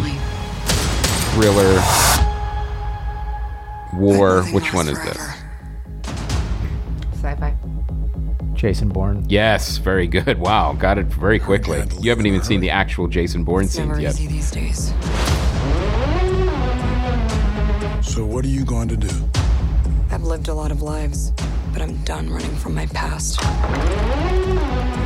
thriller, 1.34 1.80
war. 3.94 4.42
Which 4.52 4.72
one 4.72 4.88
is 4.88 4.98
this? 5.04 5.18
Sci-fi. 7.14 7.54
Jason 8.54 8.88
Bourne. 8.88 9.24
Yes, 9.28 9.78
very 9.78 10.06
good. 10.06 10.38
Wow, 10.38 10.72
got 10.74 10.96
it 10.98 11.06
very 11.06 11.38
quickly. 11.38 11.82
You 12.00 12.10
haven't 12.10 12.26
even 12.26 12.42
seen 12.42 12.60
the 12.60 12.70
actual 12.70 13.08
Jason 13.08 13.42
Bourne 13.44 13.64
It's 13.64 13.74
scenes 13.74 13.98
yet. 13.98 14.14
these 14.14 14.50
days. 14.50 14.88
So 18.02 18.24
what 18.26 18.44
are 18.44 18.48
you 18.48 18.64
going 18.64 18.88
to 18.88 18.96
do? 18.96 19.10
I've 20.10 20.22
lived 20.24 20.48
a 20.48 20.54
lot 20.54 20.70
of 20.70 20.82
lives, 20.82 21.32
but 21.72 21.80
I'm 21.82 21.96
done 22.04 22.28
running 22.30 22.54
from 22.56 22.74
my 22.74 22.86
past. 22.86 23.40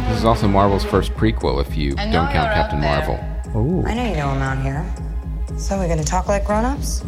This 0.08 0.18
is 0.18 0.24
also 0.24 0.48
Marvel's 0.48 0.84
first 0.84 1.12
prequel, 1.14 1.60
if 1.60 1.76
you 1.76 1.94
don't 1.94 2.30
count 2.30 2.52
Captain 2.54 2.80
Marvel. 2.80 3.18
I 3.86 3.94
know 3.94 4.04
you 4.04 4.16
know 4.16 4.28
I'm 4.28 4.42
out 4.42 4.62
here. 4.62 4.84
So 5.58 5.78
we're 5.78 5.88
gonna 5.88 6.04
talk 6.04 6.28
like 6.28 6.44
grown-ups? 6.44 7.02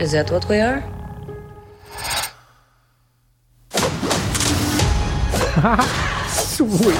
Is 0.00 0.12
that 0.12 0.30
what 0.30 0.48
we 0.48 0.58
are? 0.58 0.82
Sweet. 6.28 6.96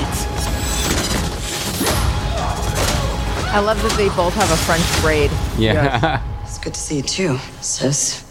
I 3.53 3.61
love 3.61 3.83
that 3.83 3.95
they 3.97 4.09
both 4.11 4.35
have 4.35 4.51
a 4.51 4.57
French 4.57 5.03
braid. 5.03 5.31
Yeah. 5.59 6.23
It's 6.45 6.59
good 6.59 6.75
to 6.75 6.81
see 6.81 6.97
you 6.99 7.03
too, 7.03 7.39
sis. 7.61 8.23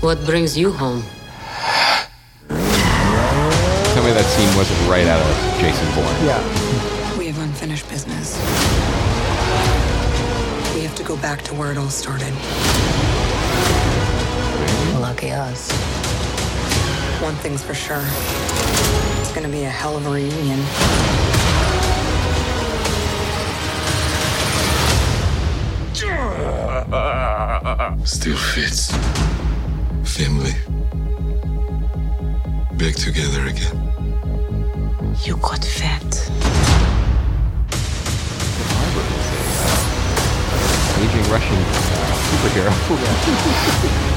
What 0.00 0.24
brings 0.24 0.56
you 0.56 0.72
home? 0.72 1.02
Tell 4.06 4.14
me 4.14 4.22
that 4.22 4.30
scene 4.30 4.56
wasn't 4.56 4.88
right 4.88 5.04
out 5.08 5.20
of 5.20 5.60
Jason 5.60 5.84
Bourne. 5.96 6.06
Yeah. 6.24 7.18
We 7.18 7.26
have 7.26 7.40
unfinished 7.40 7.88
business. 7.88 8.36
We 10.76 10.82
have 10.84 10.94
to 10.94 11.02
go 11.02 11.16
back 11.16 11.42
to 11.42 11.54
where 11.54 11.72
it 11.72 11.76
all 11.76 11.88
started. 11.88 12.32
Lucky 15.00 15.32
us. 15.32 15.72
One 17.20 17.34
thing's 17.42 17.64
for 17.64 17.74
sure. 17.74 18.04
It's 19.22 19.32
gonna 19.32 19.48
be 19.48 19.64
a 19.64 19.68
hell 19.68 19.96
of 19.96 20.06
a 20.06 20.10
reunion. 20.10 20.60
Still 28.06 28.36
fits. 28.36 28.92
Family. 30.06 30.52
Back 32.78 32.94
together 32.94 33.46
again. 33.46 33.92
You 35.24 35.36
got 35.36 35.64
fat. 35.64 36.04
Aging 40.98 41.30
Russian 41.30 41.58
uh, 41.58 42.14
superhero. 42.30 44.12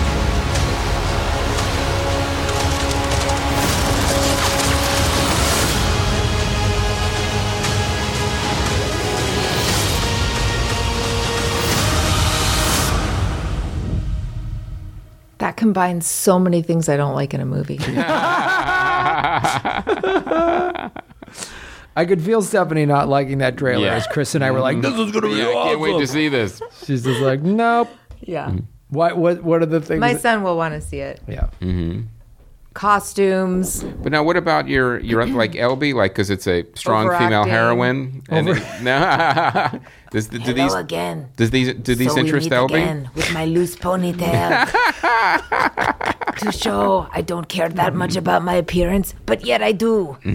combines 15.59 16.07
so 16.07 16.39
many 16.39 16.61
things 16.63 16.89
I 16.89 16.97
don't 16.97 17.13
like 17.13 17.33
in 17.35 17.41
a 17.41 17.45
movie. 17.45 17.77
I 21.95 22.05
could 22.07 22.21
feel 22.21 22.41
Stefanie 22.41 22.87
not 22.87 23.09
liking 23.09 23.39
that 23.39 23.57
trailer 23.57 23.85
Yeah. 23.87 23.95
as 23.95 24.07
Chris 24.07 24.33
and 24.35 24.43
I 24.43 24.51
were 24.51 24.61
like, 24.61 24.77
mm-hmm. 24.77 24.97
"This 24.97 25.07
is 25.07 25.11
gonna 25.11 25.27
be 25.27 25.35
yeah, 25.35 25.49
I 25.49 25.53
can't 25.69 25.79
wait 25.79 25.99
to 25.99 26.07
see 26.07 26.29
this. 26.29 26.61
She's 26.85 27.03
just 27.03 27.19
like, 27.21 27.41
"Nope." 27.41 27.89
yeah. 28.21 28.47
Mm-hmm. 28.47 28.59
What? 28.89 29.17
What? 29.17 29.43
What 29.43 29.61
are 29.61 29.65
the 29.65 29.81
things? 29.81 29.99
My 29.99 30.13
that- 30.13 30.21
son 30.21 30.43
will 30.43 30.55
want 30.57 30.73
to 30.75 30.81
see 30.81 30.99
it. 30.99 31.21
yeah. 31.27 31.49
Mm-hmm. 31.61 32.03
Costumes. 32.73 33.83
But 33.83 34.11
now, 34.13 34.23
what 34.23 34.37
about 34.37 34.67
your 34.69 34.99
your 34.99 35.25
like 35.25 35.51
Elby? 35.53 35.93
Like, 35.93 36.11
because 36.13 36.29
it's 36.29 36.47
a 36.47 36.65
strong 36.75 37.07
female 37.09 37.41
Overacting. 37.41 37.51
heroine. 37.53 38.23
And 38.29 38.49
it, 38.49 38.63
no, 38.81 39.81
does, 40.11 40.27
do 40.27 40.39
these 40.53 40.73
again. 40.73 41.29
does 41.35 41.51
these 41.51 41.73
do 41.73 41.93
these 41.95 42.15
interest 42.17 42.49
Elby? 42.49 43.13
with 43.13 43.31
my 43.33 43.45
loose 43.45 43.75
ponytail. 43.75 44.65
to 46.39 46.51
show 46.51 47.07
I 47.11 47.21
don't 47.21 47.47
care 47.49 47.69
that 47.69 47.93
much 47.93 48.15
about 48.15 48.43
my 48.43 48.55
appearance, 48.55 49.13
but 49.25 49.45
yet 49.45 49.61
I 49.61 49.71
do. 49.71 50.17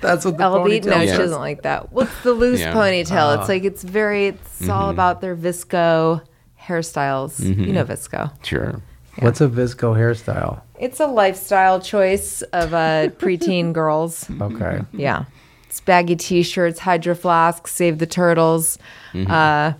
That's 0.00 0.24
what 0.24 0.38
the 0.38 0.44
Elby, 0.44 0.80
ponytail 0.80 0.86
no, 0.86 1.00
she 1.00 1.12
doesn't 1.12 1.38
like 1.40 1.62
that. 1.62 1.92
What's 1.92 2.22
the 2.22 2.32
loose 2.32 2.60
Yeah. 2.60 2.72
ponytail? 2.72 3.38
it's 3.38 3.48
like 3.48 3.64
it's 3.64 3.82
very. 3.84 4.28
It's 4.28 4.68
all 4.68 4.82
Mm-hmm. 4.84 4.90
about 4.90 5.20
their 5.20 5.36
VSCO 5.36 6.22
hairstyles. 6.60 7.38
You 7.44 7.72
know 7.72 7.84
VSCO. 7.84 8.32
Sure. 8.44 8.80
What's 9.18 9.40
a 9.42 9.48
VSCO 9.48 9.94
hairstyle? 9.96 10.62
It's 10.78 11.00
a 11.00 11.06
lifestyle 11.06 11.80
choice 11.80 12.40
of 12.54 12.72
uh, 12.72 13.08
preteen 13.18 13.72
girls. 13.80 14.28
Okay. 14.40 14.80
Yeah. 14.92 15.24
It's 15.70 15.80
baggy 15.80 16.16
t-shirts, 16.16 16.80
hydro 16.80 17.14
flasks, 17.14 17.72
save 17.72 17.98
the 18.00 18.06
turtles. 18.06 18.76
Mm-hmm. 19.12 19.30
Uh, 19.30 19.74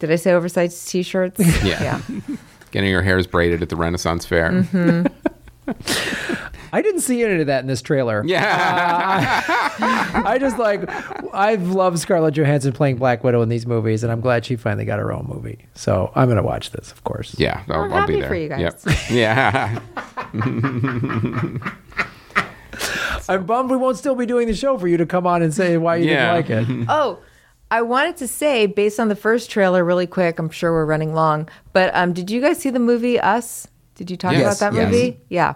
did 0.00 0.10
I 0.12 0.16
say 0.16 0.32
oversized 0.34 0.86
t-shirts? 0.86 1.40
Yeah. 1.64 2.02
Getting 2.70 2.90
your 2.90 3.00
hairs 3.00 3.26
braided 3.26 3.62
at 3.62 3.70
the 3.70 3.76
Renaissance 3.76 4.26
Fair. 4.26 4.50
Mm-hmm. 4.50 5.06
I 6.74 6.82
didn't 6.82 7.00
see 7.00 7.22
any 7.24 7.40
of 7.40 7.46
that 7.46 7.60
in 7.60 7.68
this 7.68 7.80
trailer. 7.80 8.22
Yeah. 8.26 9.42
I 10.26 10.36
just 10.38 10.58
like 10.58 10.90
I've 11.32 11.68
loved 11.70 11.98
Scarlett 11.98 12.34
Johansson 12.34 12.72
playing 12.74 12.96
Black 12.96 13.24
Widow 13.24 13.40
in 13.40 13.48
these 13.48 13.66
movies, 13.66 14.02
and 14.02 14.12
I'm 14.12 14.20
glad 14.20 14.44
she 14.44 14.56
finally 14.56 14.84
got 14.84 14.98
her 14.98 15.10
own 15.10 15.24
movie. 15.26 15.64
So 15.74 16.12
I'm 16.14 16.28
gonna 16.28 16.42
watch 16.42 16.70
this, 16.72 16.92
of 16.92 17.02
course. 17.04 17.34
yeah. 17.38 17.62
I'll, 17.70 17.84
I'm 17.84 17.92
I'll 17.94 18.06
be 18.06 18.20
there. 18.20 18.28
for 18.28 18.34
you 18.34 18.48
guys. 18.50 18.84
Yep. 18.84 19.10
Yeah. 19.10 19.80
I'm 23.28 23.46
bummed 23.46 23.70
we 23.70 23.76
won't 23.76 23.96
still 23.96 24.14
be 24.14 24.26
doing 24.26 24.46
the 24.48 24.54
show 24.54 24.76
for 24.78 24.88
you 24.88 24.96
to 24.96 25.06
come 25.06 25.26
on 25.26 25.42
and 25.42 25.52
say 25.54 25.76
why 25.76 25.96
you 25.96 26.10
Yeah. 26.10 26.40
didn't 26.42 26.68
like 26.68 26.68
it. 26.82 26.86
Oh, 26.88 27.18
I 27.70 27.82
wanted 27.82 28.16
to 28.18 28.28
say, 28.28 28.66
based 28.66 29.00
on 29.00 29.08
the 29.08 29.16
first 29.16 29.50
trailer, 29.50 29.84
really 29.84 30.06
quick. 30.06 30.38
I'm 30.38 30.50
sure 30.50 30.70
we're 30.72 30.84
running 30.86 31.14
long, 31.14 31.48
but 31.72 31.94
um, 31.94 32.12
did 32.12 32.30
you 32.30 32.40
guys 32.40 32.58
see 32.58 32.70
the 32.70 32.78
movie 32.78 33.18
Us? 33.18 33.66
Did 33.96 34.10
you 34.10 34.16
talk 34.16 34.32
Yes. 34.32 34.60
about 34.60 34.72
that 34.72 34.78
Yes. 34.80 34.92
movie? 34.92 35.20
Yeah. 35.28 35.54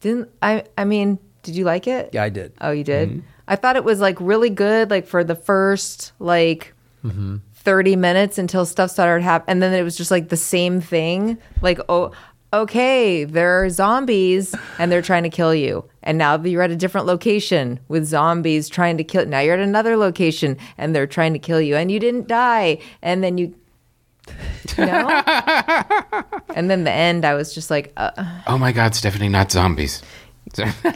Didn't 0.00 0.28
I? 0.42 0.64
I 0.78 0.84
mean, 0.84 1.18
did 1.42 1.54
you 1.56 1.64
like 1.64 1.86
it? 1.86 2.10
Yeah, 2.12 2.22
I 2.24 2.28
did. 2.30 2.52
Oh, 2.60 2.70
you 2.70 2.84
did. 2.84 3.08
Mm-hmm. 3.10 3.20
I 3.48 3.56
thought 3.56 3.76
it 3.76 3.84
was 3.84 4.00
like 4.00 4.16
really 4.20 4.50
good, 4.50 4.90
like 4.90 5.06
for 5.06 5.24
the 5.24 5.34
first 5.34 6.12
like 6.18 6.74
Mm-hmm. 7.04 7.36
thirty 7.54 7.96
minutes 7.96 8.36
until 8.36 8.66
stuff 8.66 8.90
started 8.90 9.22
happening, 9.22 9.52
and 9.52 9.62
then 9.62 9.72
it 9.72 9.82
was 9.82 9.96
just 9.96 10.10
like 10.10 10.28
the 10.28 10.36
same 10.36 10.80
thing. 10.82 11.38
Like, 11.62 11.80
oh, 11.88 12.12
okay, 12.52 13.24
there 13.24 13.62
are 13.62 13.70
zombies 13.70 14.54
and 14.78 14.90
they're 14.90 15.02
trying 15.02 15.22
to 15.22 15.30
kill 15.30 15.54
you, 15.54 15.88
and 16.02 16.18
now 16.18 16.42
you're 16.42 16.62
at 16.62 16.70
a 16.70 16.76
different 16.76 17.06
location 17.06 17.80
with 17.88 18.04
zombies 18.04 18.68
trying 18.68 18.96
to 18.96 19.04
kill. 19.04 19.26
Now 19.26 19.40
you're 19.40 19.54
at 19.54 19.60
another 19.60 19.96
location 19.96 20.56
and 20.78 20.94
they're 20.94 21.06
trying 21.06 21.32
to 21.32 21.38
kill 21.38 21.60
you, 21.60 21.76
and 21.76 21.90
you 21.90 22.00
didn't 22.00 22.28
die, 22.28 22.78
and 23.02 23.22
then 23.22 23.38
you. 23.38 23.54
You 24.78 24.86
know? 24.86 25.08
and 26.54 26.70
then 26.70 26.84
the 26.84 26.92
end, 26.92 27.24
I 27.24 27.34
was 27.34 27.52
just 27.52 27.68
like, 27.68 27.92
uh, 27.96 28.10
oh 28.46 28.58
my 28.58 28.70
God, 28.70 28.92
Stefanie, 28.92 29.30
not 29.30 29.50
zombies. 29.50 30.02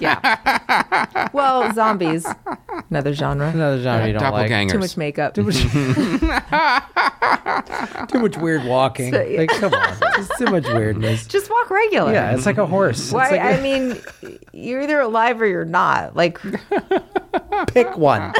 Yeah. 0.01 1.29
well, 1.33 1.73
zombies, 1.75 2.27
another 2.91 3.15
genre. 3.15 3.49
Another 3.49 3.83
genre 3.83 4.07
you 4.07 4.13
don't 4.15 4.33
like. 4.33 4.51
Doppelgangers. 4.51 4.73
Too 4.73 4.79
much 4.79 4.97
makeup. 4.97 5.35
Too 8.09 8.19
much 8.21 8.37
weird 8.37 8.65
walking. 8.65 9.13
So, 9.13 9.23
yeah. 9.23 9.41
Like, 9.41 9.51
come 9.51 9.75
on, 9.75 9.97
it's 10.19 10.39
too 10.39 10.47
much 10.47 10.67
weirdness. 10.67 11.27
Just 11.29 11.51
walk 11.51 11.71
regular. 11.71 12.13
Yeah, 12.13 12.35
it's 12.35 12.47
like 12.47 12.59
a 12.59 12.67
horse. 12.67 13.11
Why? 13.13 13.25
It's 13.25 13.33
like 13.33 13.41
I 13.41 13.61
mean, 13.61 14.01
you're 14.53 14.83
either 14.83 15.01
alive 15.01 15.41
or 15.41 15.47
you're 15.47 15.65
not. 15.65 16.15
Like, 16.17 16.39
pick 17.69 17.97
one. 17.97 18.33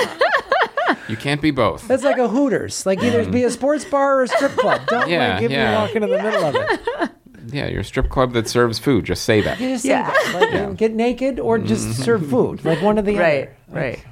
You 1.09 1.17
can't 1.17 1.41
be 1.43 1.51
both. 1.51 1.87
That's 1.89 2.03
like 2.03 2.19
a 2.19 2.29
Hooters. 2.29 2.87
Like 2.87 3.03
either 3.03 3.29
be 3.31 3.45
a 3.45 3.51
sports 3.51 3.85
bar 3.85 4.21
or 4.21 4.23
a 4.25 4.29
strip 4.29 4.53
club. 4.53 4.83
Don't 4.87 5.09
Yeah, 5.09 5.33
like 5.33 5.41
give 5.41 5.51
yeah. 5.51 5.71
me 5.71 5.77
walking 5.77 6.03
in 6.03 6.11
the 6.11 6.23
middle 6.23 6.45
of 6.45 6.55
it. 6.57 7.11
Yeah, 7.55 7.69
you're 7.69 7.81
a 7.81 7.85
strip 7.85 8.09
club 8.11 8.33
that 8.33 8.49
serves 8.49 8.79
food. 8.79 9.05
Just 9.05 9.23
say 9.25 9.41
that. 9.43 9.61
You 9.61 9.69
just 9.71 9.85
say 9.85 9.91
that. 9.91 10.31
Like 10.35 10.51
you 10.51 10.57
know, 10.59 10.73
get 10.75 10.93
naked 10.93 11.39
or 11.39 11.59
just 11.59 11.87
Mm-hmm. 11.89 12.03
serve 12.03 12.27
food. 12.29 12.65
Like 12.65 12.83
one 12.83 12.99
of 12.99 13.05
the 13.05 13.17
Right, 13.17 13.51
other. 13.71 13.81
right. 13.81 14.05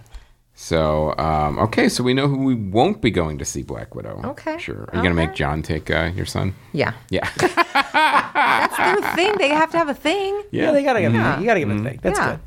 So, 0.55 1.17
um, 1.19 1.59
okay, 1.59 1.89
so 1.89 2.05
we 2.05 2.15
know 2.15 2.29
who 2.29 2.45
we 2.45 2.55
won't 2.55 3.01
be 3.01 3.11
going 3.11 3.39
to 3.39 3.45
see 3.45 3.63
Black 3.63 3.95
Widow. 3.97 4.21
Okay, 4.25 4.59
Sure. 4.59 4.83
Are 4.93 4.97
you 4.97 5.03
going 5.03 5.07
to 5.07 5.15
make 5.15 5.35
John 5.35 5.63
take 5.63 5.91
uh, 5.91 6.11
your 6.15 6.27
son? 6.27 6.55
Yeah. 6.73 6.93
Yeah. 7.11 7.29
That's 7.93 8.77
their 8.77 9.15
thing. 9.17 9.35
They 9.39 9.49
have 9.49 9.71
to 9.73 9.79
have 9.79 9.89
a 9.89 9.95
thing. 9.95 10.43
Yeah, 10.51 10.71
they 10.73 10.83
gotta 10.85 11.01
give 11.01 11.15
Yeah. 11.15 11.41
you 11.41 11.47
gotta 11.47 11.61
give 11.61 11.71
it 11.71 11.81
a 11.81 11.83
thing. 11.83 11.99
That's 12.03 12.19
Yeah. 12.19 12.31
good. 12.33 12.41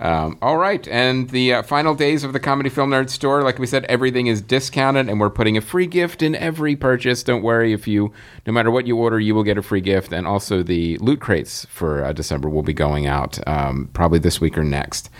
Um, 0.00 0.38
all 0.40 0.56
right, 0.56 0.88
and 0.88 1.28
the 1.28 1.52
uh, 1.52 1.62
final 1.62 1.94
days 1.94 2.24
of 2.24 2.32
the 2.32 2.40
Comedy 2.40 2.70
Film 2.70 2.90
Nerd 2.90 3.10
store, 3.10 3.42
like 3.42 3.58
we 3.58 3.66
said, 3.66 3.84
everything 3.84 4.28
is 4.28 4.40
discounted, 4.40 5.10
and 5.10 5.20
we're 5.20 5.28
putting 5.28 5.58
a 5.58 5.60
free 5.60 5.86
gift 5.86 6.22
in 6.22 6.34
every 6.34 6.74
purchase. 6.74 7.22
Don't 7.22 7.42
worry, 7.42 7.74
if 7.74 7.86
you, 7.86 8.10
no 8.46 8.52
matter 8.54 8.70
what 8.70 8.86
you 8.86 8.96
order, 8.96 9.20
you 9.20 9.34
will 9.34 9.42
get 9.42 9.58
a 9.58 9.62
free 9.62 9.82
gift, 9.82 10.10
and 10.10 10.26
also 10.26 10.62
the 10.62 10.96
loot 10.98 11.20
crates 11.20 11.66
for 11.66 12.02
uh, 12.02 12.14
December 12.14 12.48
will 12.48 12.62
be 12.62 12.72
going 12.72 13.06
out 13.06 13.46
um, 13.46 13.90
probably 13.92 14.18
this 14.18 14.40
week 14.40 14.56
or 14.56 14.64
next. 14.64 15.10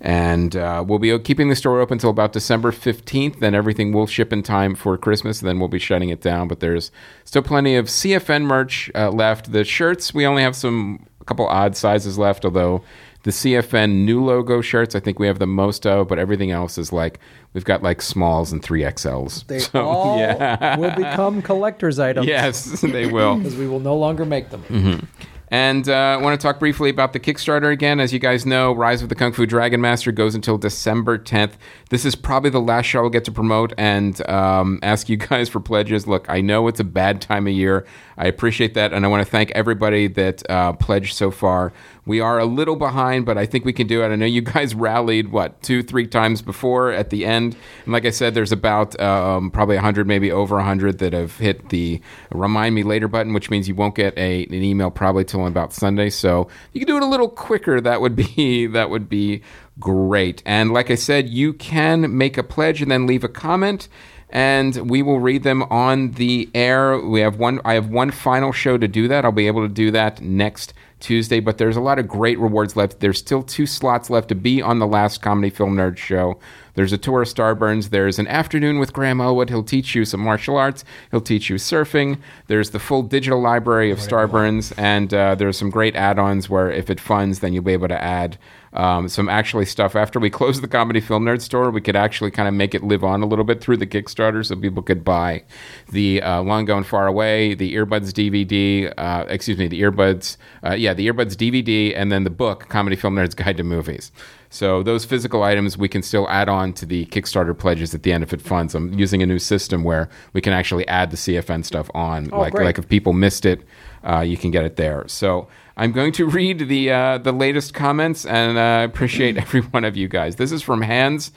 And 0.00 0.54
uh, 0.54 0.84
we'll 0.86 1.00
be 1.00 1.18
keeping 1.18 1.48
the 1.48 1.56
store 1.56 1.80
open 1.80 1.96
until 1.96 2.10
about 2.10 2.32
December 2.32 2.70
15th. 2.70 3.40
Then 3.40 3.56
everything 3.56 3.92
will 3.92 4.06
ship 4.06 4.32
in 4.32 4.44
time 4.44 4.76
for 4.76 4.96
Christmas. 4.96 5.40
Then 5.40 5.58
we'll 5.58 5.68
be 5.68 5.80
shutting 5.80 6.10
it 6.10 6.20
down. 6.20 6.46
But 6.46 6.60
there's 6.60 6.92
still 7.24 7.42
plenty 7.42 7.74
of 7.74 7.86
CFN 7.86 8.44
merch 8.44 8.92
uh, 8.94 9.10
left. 9.10 9.50
The 9.50 9.64
shirts, 9.64 10.14
we 10.14 10.24
only 10.24 10.42
have 10.42 10.54
some, 10.54 11.04
a 11.20 11.24
couple 11.24 11.48
odd 11.48 11.76
sizes 11.76 12.16
left, 12.16 12.44
although 12.44 12.84
the 13.28 13.32
CFN 13.32 14.06
new 14.06 14.24
logo 14.24 14.62
shirts, 14.62 14.94
I 14.94 15.00
think 15.00 15.18
we 15.18 15.26
have 15.26 15.38
the 15.38 15.46
most 15.46 15.86
of, 15.86 16.08
but 16.08 16.18
everything 16.18 16.50
else 16.50 16.78
is 16.78 16.94
like, 16.94 17.20
we've 17.52 17.62
got 17.64 17.82
like 17.82 18.00
smalls 18.00 18.52
and 18.52 18.62
3XLs. 18.62 19.46
They 19.48 19.58
So, 19.58 19.84
all 19.84 20.18
yeah. 20.18 20.78
will 20.78 20.92
become 20.96 21.42
collector's 21.42 21.98
items. 21.98 22.26
Yes, 22.26 22.80
they 22.80 23.06
will. 23.06 23.36
Because 23.38 23.54
we 23.56 23.66
will 23.68 23.80
no 23.80 23.94
longer 23.96 24.24
make 24.24 24.48
them. 24.48 24.62
Mm-hmm. 24.62 25.04
And 25.50 25.88
uh, 25.88 25.92
I 25.92 26.16
want 26.18 26.38
to 26.38 26.42
talk 26.42 26.58
briefly 26.58 26.90
about 26.90 27.12
the 27.14 27.20
Kickstarter 27.20 27.72
again. 27.72 28.00
As 28.00 28.12
you 28.12 28.18
guys 28.18 28.44
know, 28.44 28.72
Rise 28.72 29.02
of 29.02 29.08
the 29.08 29.14
Kung 29.14 29.32
Fu 29.32 29.46
Dragon 29.46 29.80
Master 29.80 30.12
goes 30.12 30.34
until 30.34 30.58
December 30.58 31.18
10th. 31.18 31.52
This 31.88 32.04
is 32.04 32.14
probably 32.14 32.50
the 32.50 32.60
last 32.60 32.84
show 32.86 33.04
I'll 33.04 33.10
get 33.10 33.24
to 33.24 33.32
promote 33.32 33.72
and 33.78 34.26
um, 34.28 34.78
ask 34.82 35.08
you 35.08 35.16
guys 35.30 35.48
for 35.48 35.60
pledges. 35.60 36.06
Look, 36.06 36.28
I 36.28 36.40
know 36.42 36.68
it's 36.68 36.80
a 36.80 36.84
bad 36.84 37.22
time 37.22 37.46
of 37.46 37.54
year. 37.54 37.86
I 38.18 38.26
appreciate 38.26 38.74
that. 38.74 38.92
And 38.92 39.04
I 39.06 39.08
want 39.08 39.24
to 39.24 39.30
thank 39.30 39.50
everybody 39.52 40.06
that 40.08 40.48
uh, 40.50 40.74
pledged 40.74 41.14
so 41.14 41.30
far. 41.30 41.72
We 42.08 42.20
are 42.20 42.38
a 42.38 42.46
little 42.46 42.76
behind, 42.76 43.26
but 43.26 43.36
I 43.36 43.44
think 43.44 43.66
we 43.66 43.74
can 43.74 43.86
do 43.86 44.02
it. 44.02 44.08
I 44.08 44.16
know 44.16 44.26
you 44.26 44.40
guys 44.40 44.74
rallied, 44.88 45.30
what, 45.30 45.62
two, 45.62 45.82
three 45.82 46.06
times 46.06 46.40
before 46.40 46.90
at 46.90 47.10
the 47.10 47.26
end. 47.26 47.56
And 47.84 47.92
like 47.92 48.06
I 48.06 48.10
said, 48.10 48.34
there's 48.34 48.50
about 48.50 48.98
um, 48.98 49.50
probably 49.50 49.76
100, 49.76 50.06
maybe 50.06 50.32
over 50.32 50.56
100 50.56 50.98
that 50.98 51.12
have 51.12 51.36
hit 51.36 51.68
the 51.68 52.00
remind 52.32 52.74
me 52.74 52.82
later 52.82 53.08
button, 53.08 53.34
which 53.34 53.50
means 53.50 53.68
you 53.68 53.74
won't 53.74 53.94
get 53.94 54.16
a, 54.16 54.44
an 54.44 54.54
email 54.54 54.90
probably 54.90 55.24
till 55.24 55.46
about 55.46 55.74
Sunday. 55.74 56.08
So 56.08 56.48
you 56.72 56.80
can 56.80 56.88
do 56.88 56.96
it 56.96 57.02
a 57.02 57.06
little 57.06 57.28
quicker. 57.28 57.80
That 57.80 58.00
would 58.00 58.16
be 58.16 58.66
that 58.72 58.90
would 58.90 59.08
be 59.08 59.42
great. 59.78 60.42
And 60.46 60.72
like 60.72 60.90
I 60.90 60.94
said, 60.94 61.28
you 61.28 61.52
can 61.52 62.16
make 62.16 62.38
a 62.38 62.42
pledge 62.42 62.82
and 62.82 62.90
then 62.90 63.06
leave 63.06 63.22
a 63.22 63.28
comment 63.28 63.88
and 64.30 64.90
we 64.90 65.02
will 65.02 65.20
read 65.20 65.42
them 65.42 65.62
on 65.64 66.12
the 66.12 66.50
air. 66.54 66.98
We 66.98 67.20
have 67.20 67.38
one 67.38 67.60
I 67.64 67.74
have 67.74 67.88
one 67.88 68.10
final 68.10 68.52
show 68.52 68.78
to 68.78 68.88
do 68.88 69.08
that. 69.08 69.24
I'll 69.24 69.32
be 69.32 69.46
able 69.46 69.62
to 69.62 69.72
do 69.72 69.90
that 69.92 70.20
next 70.20 70.74
Tuesday, 71.00 71.38
but 71.40 71.58
there's 71.58 71.76
a 71.76 71.80
lot 71.80 71.98
of 71.98 72.08
great 72.08 72.38
rewards 72.38 72.76
left. 72.76 73.00
There's 73.00 73.18
still 73.18 73.42
two 73.42 73.66
slots 73.66 74.10
left 74.10 74.28
to 74.28 74.34
be 74.34 74.60
on 74.60 74.80
the 74.80 74.86
last 74.86 75.22
Comedy 75.22 75.50
Film 75.50 75.76
Nerd 75.76 75.96
show. 75.96 76.38
There's 76.74 76.92
a 76.92 76.98
tour 76.98 77.22
of 77.22 77.28
Starburns. 77.28 77.90
There's 77.90 78.18
an 78.18 78.26
afternoon 78.26 78.78
with 78.78 78.92
Graham 78.92 79.20
Elwood. 79.20 79.48
He'll 79.48 79.64
teach 79.64 79.94
you 79.94 80.04
some 80.04 80.20
martial 80.20 80.56
arts. 80.56 80.84
He'll 81.10 81.20
teach 81.20 81.48
you 81.50 81.56
surfing. 81.56 82.18
There's 82.48 82.70
the 82.70 82.78
full 82.78 83.02
digital 83.02 83.40
library 83.40 83.90
of 83.90 83.98
Starburns, 83.98 84.72
and 84.76 85.12
uh, 85.14 85.34
there's 85.34 85.58
some 85.58 85.70
great 85.70 85.96
add-ons 85.96 86.48
where 86.48 86.70
if 86.70 86.90
it 86.90 87.00
funds, 87.00 87.40
then 87.40 87.52
you'll 87.52 87.64
be 87.64 87.72
able 87.72 87.88
to 87.88 88.02
add 88.02 88.38
um, 88.72 89.08
some 89.08 89.28
actually 89.28 89.64
stuff. 89.64 89.96
After 89.96 90.18
we 90.20 90.30
close 90.30 90.60
the 90.60 90.68
Comedy 90.68 91.00
Film 91.00 91.24
Nerd 91.24 91.40
store, 91.40 91.70
we 91.70 91.80
could 91.80 91.96
actually 91.96 92.30
kind 92.30 92.48
of 92.48 92.54
make 92.54 92.74
it 92.74 92.82
live 92.82 93.04
on 93.04 93.22
a 93.22 93.26
little 93.26 93.44
bit 93.44 93.60
through 93.60 93.78
the 93.78 93.86
Kickstarter, 93.86 94.44
so 94.44 94.56
people 94.56 94.82
could 94.82 95.04
buy 95.04 95.42
the 95.90 96.22
uh, 96.22 96.42
Long 96.42 96.64
Gone 96.64 96.84
Far 96.84 97.06
Away, 97.06 97.54
the 97.54 97.74
Earbuds 97.74 98.12
DVD, 98.12 98.92
uh, 98.96 99.24
excuse 99.28 99.58
me, 99.58 99.68
the 99.68 99.80
Earbuds, 99.82 100.36
uh, 100.64 100.74
yeah, 100.74 100.94
the 100.94 101.08
Earbuds 101.08 101.34
DVD, 101.34 101.92
and 101.96 102.12
then 102.12 102.24
the 102.24 102.30
book 102.30 102.68
Comedy 102.68 102.96
Film 102.96 103.16
Nerd's 103.16 103.34
Guide 103.34 103.56
to 103.56 103.64
Movies. 103.64 104.12
So 104.50 104.82
those 104.82 105.04
physical 105.04 105.42
items 105.42 105.76
we 105.76 105.88
can 105.88 106.02
still 106.02 106.28
add 106.28 106.48
on 106.48 106.72
to 106.74 106.86
the 106.86 107.04
Kickstarter 107.06 107.56
pledges 107.56 107.94
at 107.94 108.02
the 108.02 108.12
end 108.12 108.22
if 108.22 108.32
it 108.32 108.40
funds. 108.40 108.74
I'm 108.74 108.98
using 108.98 109.22
a 109.22 109.26
new 109.26 109.38
system 109.38 109.84
where 109.84 110.08
we 110.32 110.40
can 110.40 110.52
actually 110.52 110.88
add 110.88 111.10
the 111.10 111.16
CFN 111.16 111.64
stuff 111.64 111.90
on. 111.94 112.30
Oh, 112.32 112.38
like 112.38 112.54
great. 112.54 112.64
like 112.64 112.78
if 112.78 112.88
people 112.88 113.12
missed 113.12 113.44
it, 113.44 113.62
uh, 114.04 114.20
you 114.20 114.36
can 114.36 114.50
get 114.50 114.64
it 114.64 114.76
there. 114.76 115.06
So 115.06 115.48
I'm 115.78 115.92
going 115.92 116.10
to 116.14 116.26
read 116.26 116.68
the 116.68 116.90
uh, 116.90 117.18
the 117.18 117.30
latest 117.30 117.72
comments 117.72 118.26
and 118.26 118.58
uh, 118.58 118.84
appreciate 118.84 119.36
every 119.36 119.60
one 119.60 119.84
of 119.84 119.96
you 119.96 120.08
guys. 120.08 120.36
This 120.36 120.50
is 120.50 120.60
from 120.60 120.82
Hans 120.82 121.30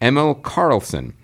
Emil 0.00 0.36
Carlson. 0.36 1.14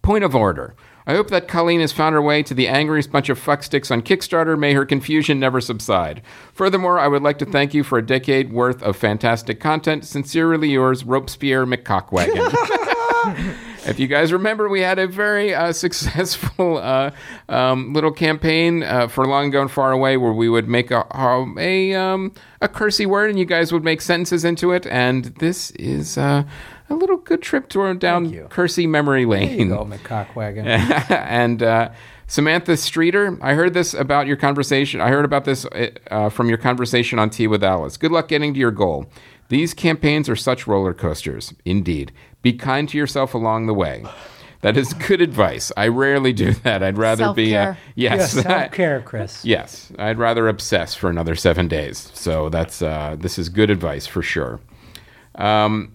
Point 0.00 0.24
of 0.24 0.34
order. 0.34 0.74
I 1.06 1.14
hope 1.14 1.28
that 1.30 1.48
Colleen 1.48 1.80
has 1.80 1.92
found 1.92 2.14
her 2.14 2.22
way 2.22 2.42
to 2.42 2.54
the 2.54 2.68
angriest 2.68 3.12
bunch 3.12 3.28
of 3.28 3.38
fucksticks 3.38 3.90
on 3.90 4.02
Kickstarter. 4.02 4.58
May 4.58 4.72
her 4.74 4.84
confusion 4.84 5.38
never 5.38 5.60
subside. 5.60 6.22
Furthermore, 6.52 6.98
I 6.98 7.08
would 7.08 7.22
like 7.22 7.38
to 7.38 7.46
thank 7.46 7.72
you 7.72 7.82
for 7.82 7.98
a 7.98 8.06
decade 8.06 8.52
worth 8.52 8.82
of 8.82 8.96
fantastic 8.96 9.60
content. 9.60 10.04
Sincerely 10.04 10.70
yours, 10.70 11.04
Robespierre 11.04 11.66
McCockwagon. 11.66 13.58
if 13.88 13.98
you 13.98 14.06
guys 14.06 14.32
remember, 14.32 14.68
we 14.68 14.80
had 14.80 14.98
a 14.98 15.06
very 15.06 15.54
uh, 15.54 15.72
successful 15.84 16.78
uh, 16.78 17.10
um, 17.48 17.92
little 17.92 18.12
campaign 18.12 18.82
uh, 18.82 19.08
for 19.08 19.26
Long 19.26 19.50
Gone 19.50 19.68
Far 19.68 19.92
Away 19.92 20.16
where 20.16 20.32
we 20.32 20.48
would 20.48 20.68
make 20.68 20.90
a 20.90 21.04
a 21.58 21.94
um, 21.94 22.32
a 22.60 22.68
cursey 22.68 23.06
word 23.06 23.30
and 23.30 23.38
you 23.38 23.44
guys 23.44 23.72
would 23.72 23.84
make 23.84 24.00
sentences 24.00 24.44
into 24.44 24.72
it. 24.72 24.86
And 24.86 25.26
this 25.36 25.70
is 25.72 26.18
uh, 26.18 26.44
a 26.90 26.94
little 26.94 27.18
good 27.18 27.42
trip 27.42 27.68
to 27.70 27.94
down 27.94 28.32
cursey 28.48 28.86
memory 28.86 29.24
There 29.24 29.42
you 29.42 29.48
lane 29.56 29.68
go, 29.68 29.84
McCockwagon. 29.84 30.66
and 31.10 31.62
uh, 31.62 31.90
Samantha 32.26 32.76
Streeter, 32.76 33.38
I 33.40 33.54
heard 33.54 33.74
this 33.74 33.94
about 33.94 34.26
your 34.26 34.36
conversation. 34.36 35.00
I 35.00 35.08
heard 35.08 35.24
about 35.24 35.44
this 35.44 35.66
uh, 36.10 36.28
from 36.28 36.48
your 36.48 36.58
conversation 36.58 37.18
on 37.18 37.30
Tea 37.30 37.46
with 37.46 37.64
Alice. 37.64 37.96
Good 37.96 38.12
luck 38.12 38.28
getting 38.28 38.52
to 38.54 38.60
your 38.60 38.70
goal. 38.70 39.06
These 39.48 39.72
campaigns 39.72 40.28
are 40.28 40.36
such 40.36 40.66
roller 40.66 40.92
coasters. 40.92 41.54
Indeed. 41.64 42.12
Be 42.42 42.52
kind 42.52 42.88
to 42.88 42.96
yourself 42.98 43.34
along 43.34 43.66
the 43.66 43.74
way. 43.74 44.04
That 44.60 44.76
is 44.76 44.92
good 44.92 45.20
advice. 45.20 45.70
I 45.76 45.86
rarely 45.88 46.32
do 46.32 46.52
that. 46.64 46.82
I'd 46.82 46.98
rather 46.98 47.32
be 47.32 47.56
uh, 47.56 47.74
Self-care. 47.74 47.78
yes, 47.94 48.34
Yeah, 48.34 48.42
self-care, 48.42 49.02
Chris. 49.02 49.44
yes, 49.44 49.92
I'd 49.98 50.18
rather 50.18 50.48
obsess 50.48 50.94
for 50.96 51.08
another 51.10 51.36
seven 51.36 51.68
days. 51.68 52.10
So 52.14 52.48
that's 52.48 52.82
uh, 52.82 53.16
this 53.18 53.38
is 53.38 53.48
good 53.48 53.70
advice 53.70 54.06
for 54.06 54.20
sure. 54.22 54.58
Um, 55.36 55.92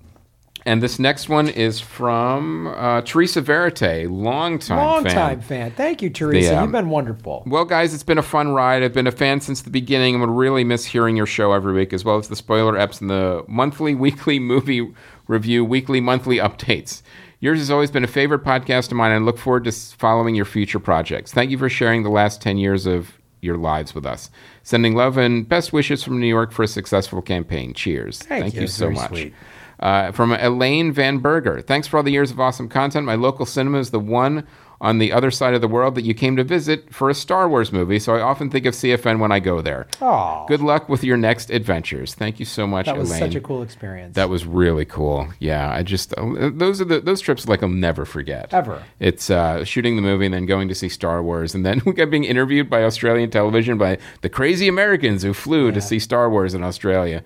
and 0.66 0.82
this 0.82 0.98
next 0.98 1.28
one 1.28 1.50
is 1.50 1.82
from 1.82 2.68
uh, 2.68 3.02
Teresa 3.02 3.42
Verite, 3.42 4.10
longtime 4.10 4.78
Long 4.78 5.04
fan. 5.04 5.14
time 5.14 5.42
fan. 5.42 5.72
Thank 5.72 6.02
you, 6.02 6.10
Teresa. 6.10 6.52
The, 6.52 6.56
um, 6.58 6.64
You've 6.64 6.72
been 6.72 6.90
wonderful. 6.90 7.44
Well, 7.46 7.66
guys, 7.66 7.94
it's 7.94 8.04
been 8.04 8.18
a 8.18 8.22
fun 8.24 8.54
ride. 8.54 8.82
I've 8.82 8.94
been 8.94 9.08
a 9.08 9.12
fan 9.12 9.42
since 9.42 9.64
the 9.64 9.70
beginning 9.70 10.16
and 10.16 10.22
would 10.22 10.30
really 10.30 10.64
miss 10.64 10.86
hearing 10.86 11.18
your 11.18 11.26
show 11.26 11.52
every 11.52 11.74
week, 11.74 11.92
as 11.92 12.06
well 12.06 12.16
as 12.16 12.30
the 12.30 12.38
spoiler 12.38 12.74
eps 12.76 13.02
and 13.02 13.10
the 13.10 13.44
monthly, 13.50 13.94
weekly 14.06 14.40
movie 14.40 14.90
review, 15.28 15.64
weekly, 15.66 16.02
monthly 16.02 16.38
updates. 16.38 17.02
Yours 17.40 17.60
has 17.60 17.70
always 17.70 17.92
been 17.92 18.06
a 18.06 18.08
favorite 18.08 18.44
podcast 18.44 18.88
of 18.88 18.94
mine, 18.94 19.12
and 19.12 19.24
I 19.24 19.26
look 19.26 19.38
forward 19.38 19.66
to 19.66 19.72
following 19.72 20.34
your 20.34 20.46
future 20.46 20.80
projects. 20.80 21.34
Thank 21.34 21.52
you 21.52 21.58
for 21.58 21.68
sharing 21.68 22.04
the 22.04 22.10
last 22.10 22.42
10 22.42 22.58
years 22.58 22.86
of 22.86 23.20
your 23.42 23.58
lives 23.58 23.94
with 23.94 24.06
us. 24.06 24.30
Sending 24.64 24.96
love 24.96 25.18
and 25.18 25.48
best 25.48 25.74
wishes 25.74 26.04
from 26.04 26.20
New 26.20 26.28
York 26.28 26.52
for 26.52 26.64
a 26.64 26.68
successful 26.68 27.22
campaign. 27.22 27.74
Cheers. 27.74 28.20
Thank 28.20 28.54
you. 28.54 28.62
you 28.62 28.68
so 28.68 28.90
much. 28.90 29.32
Uh, 29.80 30.14
from 30.14 30.32
Elaine 30.32 30.94
Van 30.94 31.18
Berger. 31.18 31.60
Thanks 31.60 31.88
for 31.88 31.98
all 31.98 32.04
the 32.04 32.12
years 32.12 32.32
of 32.32 32.40
awesome 32.40 32.70
content. 32.70 33.06
My 33.06 33.16
local 33.16 33.46
cinema 33.46 33.80
is 33.80 33.92
the 33.92 34.00
one 34.00 34.48
on 34.84 34.98
the 34.98 35.14
other 35.14 35.32
side 35.32 35.54
of 35.54 35.62
the 35.62 35.68
world 35.68 35.96
that 35.96 36.04
you 36.04 36.14
came 36.14 36.36
to 36.36 36.44
visit 36.44 36.94
for 36.94 37.10
a 37.10 37.14
Star 37.14 37.48
Wars 37.48 37.72
movie, 37.72 37.98
so 38.00 38.14
I 38.16 38.20
often 38.22 38.50
think 38.50 38.66
of 38.66 38.74
CFN 38.76 39.18
when 39.18 39.32
I 39.32 39.40
go 39.40 39.62
there. 39.62 39.88
Aw. 40.02 40.46
Good 40.46 40.60
luck 40.60 40.90
with 40.90 41.06
your 41.06 41.16
next 41.16 41.50
adventures. 41.50 42.14
Thank 42.14 42.38
you 42.38 42.46
so 42.46 42.68
much, 42.68 42.88
That 42.88 42.98
was 42.98 43.10
Elaine. 43.10 43.20
such 43.22 43.36
a 43.36 43.40
cool 43.42 43.64
experience. 43.64 44.16
That 44.16 44.28
was 44.30 44.46
really 44.46 44.84
cool. 44.84 45.30
Yeah, 45.40 45.72
I 45.74 45.84
just 45.84 46.14
uh, 46.16 46.50
those 46.54 46.82
are 46.82 46.86
the 46.86 47.00
those 47.00 47.22
trips 47.22 47.48
like 47.48 47.64
I'll 47.64 47.70
never 47.70 48.04
forget. 48.04 48.54
Ever. 48.54 48.84
It's 49.00 49.30
uh, 49.30 49.64
shooting 49.64 49.96
the 49.96 50.02
movie 50.02 50.26
and 50.26 50.34
then 50.34 50.46
going 50.46 50.68
to 50.68 50.76
see 50.76 50.90
Star 50.90 51.24
Wars, 51.24 51.56
and 51.56 51.66
then 51.66 51.82
we 51.86 51.94
got 51.94 52.12
being 52.12 52.26
interviewed 52.26 52.70
by 52.70 52.84
Australian 52.84 53.30
television 53.32 53.78
by 53.78 53.98
the 54.22 54.30
crazy 54.30 54.68
Americans 54.68 55.24
who 55.24 55.34
flew 55.34 55.72
to 55.72 55.80
see 55.80 55.98
Star 55.98 56.30
Wars 56.30 56.54
in 56.54 56.62
Australia. 56.62 57.24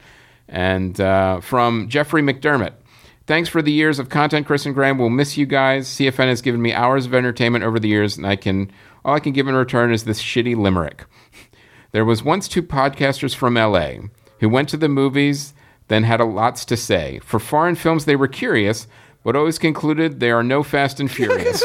And 0.48 1.02
uh, 1.02 1.42
from 1.42 1.90
Jeffrey 1.90 2.22
McDermott. 2.22 2.74
Thanks 3.28 3.50
for 3.50 3.62
the 3.62 3.74
years 3.74 4.00
of 4.00 4.08
content, 4.08 4.48
Chris 4.48 4.66
and 4.66 4.74
Graham. 4.74 4.98
We'll 4.98 5.10
miss 5.10 5.36
you 5.36 5.46
guys. 5.46 5.90
CFN 5.90 6.30
has 6.30 6.42
given 6.42 6.62
me 6.62 6.72
hours 6.72 7.06
of 7.06 7.14
entertainment 7.14 7.66
over 7.66 7.78
the 7.78 7.90
years, 7.90 8.16
and 8.16 8.26
I 8.26 8.38
can 8.38 8.72
all 9.04 9.16
I 9.16 9.20
can 9.20 9.34
give 9.34 9.50
in 9.50 9.54
return 9.54 9.92
is 9.92 10.06
this 10.06 10.22
shitty 10.22 10.56
limerick. 10.56 11.06
There 11.92 12.06
was 12.06 12.24
once 12.24 12.48
two 12.48 12.64
podcasters 12.64 13.36
from 13.36 13.56
LA 13.56 14.08
who 14.40 14.48
went 14.48 14.70
to 14.70 14.78
the 14.78 14.90
movies, 14.90 15.54
then 15.90 16.04
had 16.04 16.22
a 16.22 16.26
lots 16.26 16.64
to 16.66 16.78
say. 16.78 17.20
For 17.20 17.40
foreign 17.40 17.76
films, 17.76 18.06
they 18.06 18.16
were 18.16 18.28
curious, 18.28 18.88
but 19.24 19.36
always 19.36 19.60
concluded 19.60 20.20
there 20.20 20.38
are 20.38 20.44
no 20.44 20.64
Fast 20.64 21.00
and 21.00 21.12
Furious. 21.12 21.62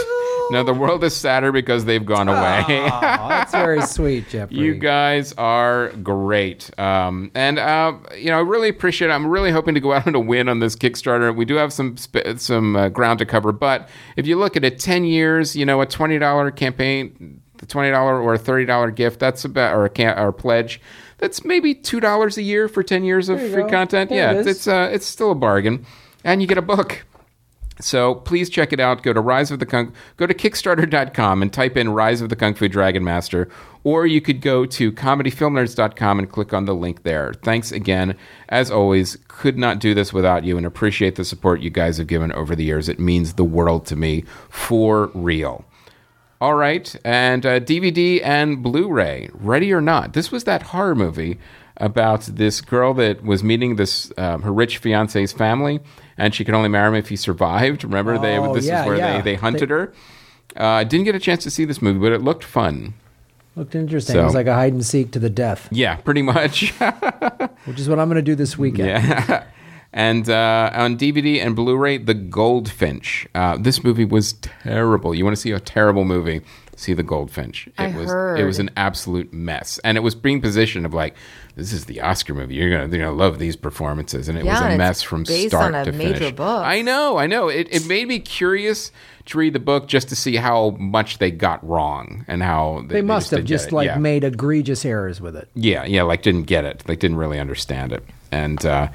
Now 0.50 0.62
the 0.62 0.74
world 0.74 1.02
is 1.04 1.16
sadder 1.16 1.52
because 1.52 1.84
they've 1.84 2.04
gone 2.04 2.28
away. 2.28 2.64
Aw, 2.68 3.28
that's 3.28 3.52
very 3.52 3.80
sweet, 3.86 4.28
Jeffrey. 4.28 4.56
You 4.56 4.74
guys 4.74 5.32
are 5.38 5.88
great. 6.02 6.76
Um, 6.78 7.30
and, 7.34 7.58
uh, 7.58 7.94
you 8.16 8.26
know, 8.26 8.38
I 8.38 8.42
really 8.42 8.68
appreciate 8.68 9.08
it. 9.08 9.12
I'm 9.12 9.26
really 9.26 9.50
hoping 9.50 9.74
to 9.74 9.80
go 9.80 9.92
out 9.92 10.06
on 10.06 10.14
a 10.14 10.20
win 10.20 10.48
on 10.48 10.58
this 10.58 10.76
Kickstarter. 10.76 11.34
We 11.34 11.44
do 11.44 11.54
have 11.54 11.72
some 11.72 11.96
sp- 11.96 12.36
some 12.36 12.76
uh, 12.76 12.88
ground 12.90 13.18
to 13.20 13.26
cover, 13.26 13.52
but 13.52 13.88
if 14.16 14.26
you 14.26 14.36
look 14.36 14.56
at 14.56 14.64
it, 14.64 14.78
10 14.78 15.04
years, 15.04 15.56
you 15.56 15.64
know, 15.64 15.80
a 15.80 15.86
$20 15.86 16.54
campaign, 16.56 17.40
the 17.58 17.66
$20 17.66 17.94
or 18.22 18.34
a 18.34 18.38
$30 18.38 18.94
gift, 18.94 19.20
that's 19.20 19.44
about, 19.44 19.74
or 19.74 19.84
a, 19.84 19.90
can- 19.90 20.18
or 20.18 20.28
a 20.28 20.32
pledge, 20.32 20.80
that's 21.18 21.44
maybe 21.44 21.74
$2 21.74 22.36
a 22.36 22.42
year 22.42 22.68
for 22.68 22.82
10 22.82 23.04
years 23.04 23.28
of 23.28 23.38
free 23.38 23.62
go. 23.62 23.68
content. 23.68 24.10
There 24.10 24.18
yeah, 24.34 24.40
it 24.40 24.46
it's, 24.46 24.66
uh, 24.66 24.90
it's 24.92 25.06
still 25.06 25.30
a 25.30 25.34
bargain. 25.36 25.86
And 26.24 26.40
you 26.42 26.48
get 26.48 26.58
a 26.58 26.62
book. 26.62 27.04
So 27.80 28.16
please 28.16 28.50
check 28.50 28.72
it 28.72 28.80
out. 28.80 29.02
Go 29.02 29.12
to 29.12 29.20
Rise 29.20 29.50
of 29.50 29.58
the 29.58 29.66
Kung, 29.66 29.92
go 30.16 30.26
to 30.26 30.34
Kickstarter.com 30.34 31.42
and 31.42 31.52
type 31.52 31.76
in 31.76 31.90
Rise 31.90 32.20
of 32.20 32.28
the 32.28 32.36
Kung 32.36 32.54
Fu 32.54 32.68
Dragon 32.68 33.02
Master, 33.02 33.48
or 33.82 34.06
you 34.06 34.20
could 34.20 34.40
go 34.40 34.66
to 34.66 34.92
ComedyFilmNerds.com 34.92 36.18
and 36.18 36.30
click 36.30 36.52
on 36.52 36.66
the 36.66 36.74
link 36.74 37.02
there. 37.02 37.32
Thanks 37.42 37.72
again, 37.72 38.16
as 38.48 38.70
always. 38.70 39.18
Could 39.28 39.58
not 39.58 39.80
do 39.80 39.94
this 39.94 40.12
without 40.12 40.44
you, 40.44 40.56
and 40.56 40.66
appreciate 40.66 41.16
the 41.16 41.24
support 41.24 41.60
you 41.60 41.70
guys 41.70 41.98
have 41.98 42.06
given 42.06 42.30
over 42.32 42.54
the 42.54 42.64
years. 42.64 42.88
It 42.88 43.00
means 43.00 43.34
the 43.34 43.44
world 43.44 43.86
to 43.86 43.96
me, 43.96 44.24
for 44.48 45.10
real. 45.14 45.64
All 46.40 46.54
right, 46.54 46.94
and 47.04 47.46
uh, 47.46 47.60
DVD 47.60 48.20
and 48.22 48.62
Blu-ray, 48.62 49.30
ready 49.32 49.72
or 49.72 49.80
not? 49.80 50.12
This 50.12 50.32
was 50.32 50.44
that 50.44 50.62
horror 50.62 50.96
movie 50.96 51.38
about 51.76 52.22
this 52.22 52.60
girl 52.60 52.94
that 52.94 53.22
was 53.24 53.42
meeting 53.42 53.76
this 53.76 54.12
um, 54.18 54.42
her 54.42 54.52
rich 54.52 54.78
fiance's 54.78 55.32
family, 55.32 55.80
and 56.18 56.34
she 56.34 56.44
could 56.44 56.54
only 56.54 56.68
marry 56.68 56.88
him 56.88 56.94
if 56.94 57.08
he 57.08 57.16
survived. 57.16 57.84
Remember, 57.84 58.18
they 58.18 58.38
Oh, 58.38 58.54
this 58.54 58.66
yeah, 58.66 58.82
is 58.82 58.86
where 58.86 58.96
yeah. 58.96 59.16
they 59.16 59.22
they 59.22 59.34
hunted 59.36 59.70
her. 59.70 59.92
Uh, 60.58 60.64
I 60.66 60.84
didn't 60.84 61.04
get 61.06 61.14
a 61.14 61.18
chance 61.20 61.42
to 61.44 61.50
see 61.50 61.64
this 61.64 61.80
movie, 61.80 61.98
but 61.98 62.12
it 62.12 62.20
looked 62.22 62.44
fun. 62.44 62.94
Looked 63.56 63.74
interesting. 63.74 64.14
So- 64.14 64.20
It 64.22 64.24
was 64.24 64.34
like 64.34 64.46
a 64.46 64.54
hide 64.54 64.72
and 64.72 64.84
seek 64.84 65.10
to 65.12 65.18
the 65.18 65.30
death, 65.30 65.68
Yeah, 65.70 65.96
pretty 65.96 66.22
much. 66.22 66.72
which 67.64 67.78
is 67.78 67.88
what 67.88 67.98
I'm 67.98 68.08
going 68.08 68.16
to 68.16 68.22
do 68.22 68.34
this 68.34 68.56
weekend. 68.58 68.88
Yeah. 68.88 69.44
And 69.94 70.26
uh, 70.30 70.70
on 70.72 70.96
DVD 70.96 71.44
and 71.44 71.54
Blu-ray, 71.54 71.98
The 71.98 72.14
Goldfinch. 72.14 73.26
Uh, 73.34 73.58
this 73.58 73.84
movie 73.84 74.06
was 74.06 74.32
terrible. 74.32 75.14
You 75.14 75.22
want 75.22 75.36
to 75.36 75.40
see 75.42 75.50
a 75.50 75.60
terrible 75.60 76.06
movie? 76.06 76.40
See 76.82 76.94
The 76.94 77.02
Goldfinch. 77.04 77.68
It 77.68 77.72
I 77.78 77.86
was 77.96 78.08
heard. 78.10 78.40
it 78.40 78.44
was 78.44 78.58
an 78.58 78.70
absolute 78.76 79.32
mess, 79.32 79.78
and 79.84 79.96
it 79.96 80.00
was 80.00 80.14
being 80.14 80.40
positioned 80.40 80.84
of 80.84 80.92
like 80.92 81.14
this 81.54 81.72
is 81.72 81.84
the 81.84 82.00
Oscar 82.00 82.34
movie. 82.34 82.54
You're 82.56 82.70
gonna 82.70 82.88
you're 82.94 83.04
gonna 83.06 83.16
love 83.16 83.38
these 83.38 83.54
performances, 83.56 84.28
and 84.28 84.36
it 84.36 84.44
was 84.44 84.60
a 84.60 84.64
and 84.64 84.78
mess 84.78 84.96
it's 84.96 85.02
from 85.02 85.22
based 85.22 85.48
start 85.50 85.74
on 85.74 85.80
a 85.82 85.84
to 85.84 85.92
major 85.92 86.14
finish. 86.14 86.32
book. 86.34 86.64
I 86.64 86.82
know, 86.82 87.18
I 87.18 87.26
know. 87.26 87.48
It 87.48 87.68
it 87.70 87.86
made 87.86 88.08
me 88.08 88.18
curious 88.18 88.90
to 89.26 89.38
read 89.38 89.52
the 89.52 89.60
book 89.60 89.86
just 89.86 90.08
to 90.08 90.16
see 90.16 90.34
how 90.34 90.70
much 90.80 91.18
they 91.18 91.30
got 91.30 91.64
wrong 91.64 92.24
and 92.26 92.42
how 92.42 92.82
They 92.88 93.02
must 93.02 93.30
have 93.30 93.44
just 93.44 93.70
like 93.70 93.86
Yeah. 93.86 93.98
made 93.98 94.24
egregious 94.24 94.84
errors 94.84 95.20
with 95.20 95.36
it. 95.36 95.48
Yeah, 95.54 95.84
yeah, 95.84 96.02
like 96.02 96.22
didn't 96.22 96.44
get 96.44 96.64
it, 96.64 96.82
like 96.88 96.98
didn't 96.98 97.18
really 97.18 97.38
understand 97.38 97.92
it, 97.92 98.02
and 98.32 98.64
uh, 98.66 98.88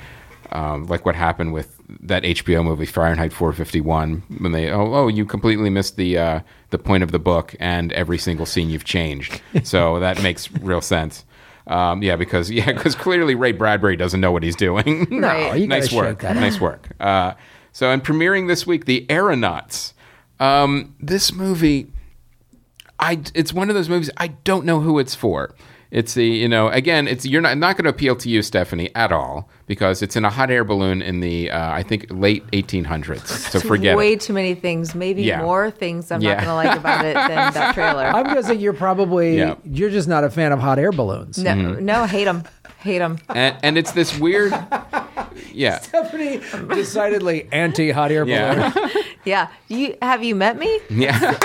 um, 0.52 0.88
like 0.88 1.06
what 1.06 1.16
happened 1.16 1.54
with 1.54 1.80
that 2.02 2.24
HBO 2.24 2.64
movie 2.64 2.86
Fahrenheit 2.86 3.34
451 3.34 4.24
when 4.39 4.52
they 4.52 4.70
oh 4.70 4.93
oh 4.93 5.08
you 5.08 5.26
completely 5.26 5.70
missed 5.70 5.95
the 5.95 6.18
uh, 6.18 6.39
the 6.70 6.78
point 6.78 7.04
of 7.04 7.12
the 7.12 7.20
book 7.20 7.56
and 7.60 7.91
every 7.93 8.18
single 8.18 8.45
scene 8.45 8.70
you've 8.70 8.86
changed, 8.86 9.41
so 9.64 10.00
that 10.00 10.22
makes 10.22 10.52
real 10.52 10.82
sense. 10.82 11.26
Um, 11.68 12.02
yeah, 12.02 12.16
because 12.16 12.50
yeah, 12.52 12.72
because 12.72 12.95
clearly 12.95 13.36
Ray 13.36 13.52
Bradbury 13.52 13.95
doesn't 13.95 14.22
know 14.22 14.32
what 14.32 14.43
he's 14.43 14.56
doing. 14.56 15.08
No, 15.18 15.54
nice 15.54 15.91
work, 15.91 16.20
that. 16.22 16.36
nice 16.36 16.60
work. 16.60 16.89
Uh, 17.00 17.34
so, 17.72 17.91
and 17.91 18.04
premiering 18.04 18.48
this 18.48 18.66
week, 18.66 18.86
The 18.86 19.06
Aeronauts. 19.10 19.93
Um, 20.39 20.95
this 21.00 21.34
movie 21.34 21.91
I 23.00 23.22
it's 23.34 23.54
one 23.54 23.70
of 23.70 23.76
those 23.76 23.89
movies 23.89 24.10
I 24.18 24.28
don't 24.28 24.66
know 24.66 24.82
who 24.82 25.00
it's 25.00 25.16
for. 25.16 25.54
It's 25.90 26.16
the 26.16 26.26
you 26.26 26.50
know 26.50 26.68
again 26.68 27.08
it's 27.08 27.26
you're 27.26 27.42
not 27.42 27.58
not 27.58 27.78
going 27.78 27.86
to 27.86 27.90
appeal 27.90 28.16
to 28.18 28.28
you 28.30 28.42
Stefanie 28.42 28.92
at 28.94 29.12
all 29.14 29.50
because 29.68 30.02
it's 30.02 30.18
in 30.18 30.26
a 30.26 30.30
hot 30.30 30.52
air 30.52 30.66
balloon 30.66 31.02
in 31.02 31.22
the 31.22 31.50
uh, 31.50 31.72
I 31.72 31.82
think 31.84 32.08
late 32.10 32.46
1800s. 32.52 33.28
So 33.52 33.60
forget 33.62 33.96
Way 33.96 34.14
it. 34.14 34.20
too 34.22 34.34
many 34.34 34.54
things. 34.54 34.94
Maybe 34.96 35.24
Yeah. 35.24 35.42
more 35.42 35.72
things 35.72 36.12
I'm 36.12 36.20
Yeah. 36.22 36.34
not 36.34 36.44
going 36.44 36.48
to 36.50 36.54
like 36.70 36.78
about 36.80 37.06
it 37.06 37.14
than 37.16 37.54
that 37.54 37.74
trailer. 37.74 38.04
I'm 38.04 38.34
guessing 38.34 38.60
you're 38.60 38.74
probably 38.74 39.38
Yeah. 39.38 39.56
you're 39.64 39.90
just 39.90 40.10
not 40.10 40.24
a 40.26 40.30
fan 40.30 40.52
of 40.52 40.60
hot 40.60 40.78
air 40.78 40.92
balloons. 40.92 41.38
no, 41.38 41.52
Mm-hmm. 41.52 41.86
no, 41.86 42.04
hate 42.06 42.26
them, 42.26 42.44
hate 42.80 43.00
them. 43.00 43.18
And, 43.30 43.56
and 43.64 43.78
it's 43.78 43.94
this 43.94 44.18
weird 44.20 44.52
yeah 45.54 45.80
Stefanie 45.80 46.42
decidedly 46.76 47.48
anti 47.54 47.92
hot 47.92 48.12
air 48.12 48.26
balloon. 48.26 48.38
yeah 48.74 48.88
Yeah, 49.24 49.48
you 49.70 49.96
have 50.02 50.22
you 50.24 50.36
met 50.36 50.58
me? 50.58 50.80
yeah. 50.90 51.36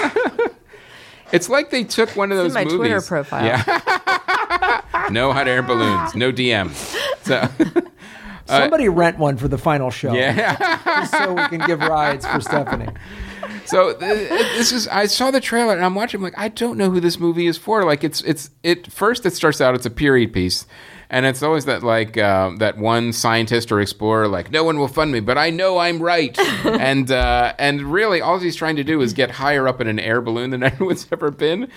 It's 1.33 1.49
like 1.49 1.71
they 1.71 1.85
took 1.85 2.11
one 2.15 2.31
of 2.31 2.37
It's 2.39 2.53
those 2.53 2.63
in 2.63 2.69
my 2.69 2.71
movies. 2.71 2.77
Twitter 2.79 3.01
profile. 3.01 3.47
Yeah. 3.47 4.19
no 5.11 5.33
hot 5.33 5.49
air 5.49 5.63
balloons, 5.63 6.15
no 6.15 6.33
DMs. 6.33 6.97
So 7.23 7.49
Somebody 8.47 8.89
rent 8.89 9.19
one 9.19 9.37
for 9.37 9.49
the 9.49 9.59
final 9.59 9.91
show. 9.91 10.11
Uh, 10.11 10.15
yeah. 10.15 10.81
Just 10.85 11.13
so 11.13 11.33
we 11.33 11.47
can 11.49 11.67
give 11.67 11.81
rides 11.81 12.27
for 12.27 12.39
Stefanie. 12.39 12.95
So 13.65 13.95
th- 13.95 14.29
this 14.29 14.73
is 14.73 14.89
I 14.89 15.07
saw 15.07 15.31
the 15.31 15.41
trailer 15.41 15.75
and 15.75 15.85
I'm 15.85 15.95
watching 15.95 16.19
I'm 16.19 16.25
like 16.25 16.39
I 16.39 16.49
don't 16.49 16.77
know 16.77 16.91
who 16.91 17.01
this 17.01 17.19
movie 17.19 17.47
is 17.47 17.57
for. 17.57 17.85
Like 17.85 18.05
it's 18.05 18.21
it's 18.23 18.51
it 18.63 18.91
first 18.93 19.25
it 19.25 19.35
starts 19.35 19.61
out 19.61 19.75
it's 19.75 19.87
a 19.87 19.91
period 19.91 20.33
piece. 20.33 20.67
And 21.09 21.27
it's 21.27 21.43
always 21.43 21.67
that 21.67 21.83
like 21.83 22.17
uh, 22.17 22.53
that 22.59 22.79
one 22.79 23.13
scientist 23.13 23.71
or 23.71 23.81
explorer 23.81 24.29
like 24.29 24.51
no 24.51 24.65
one 24.65 24.79
will 24.79 24.89
fund 24.89 25.13
me, 25.13 25.21
but 25.21 25.37
I 25.37 25.51
know 25.51 25.79
I'm 25.79 26.03
right. 26.03 26.37
and 26.65 27.11
uh, 27.11 27.53
and 27.59 27.83
really 27.93 28.21
all 28.21 28.39
he's 28.39 28.57
trying 28.57 28.77
to 28.77 28.85
do 28.85 29.01
is 29.03 29.13
get 29.13 29.31
higher 29.31 29.69
up 29.69 29.81
in 29.81 29.89
an 29.89 29.99
air 30.01 30.23
balloon 30.23 30.51
than 30.51 30.63
anyone's 30.63 31.07
ever 31.13 31.31
been. 31.31 31.71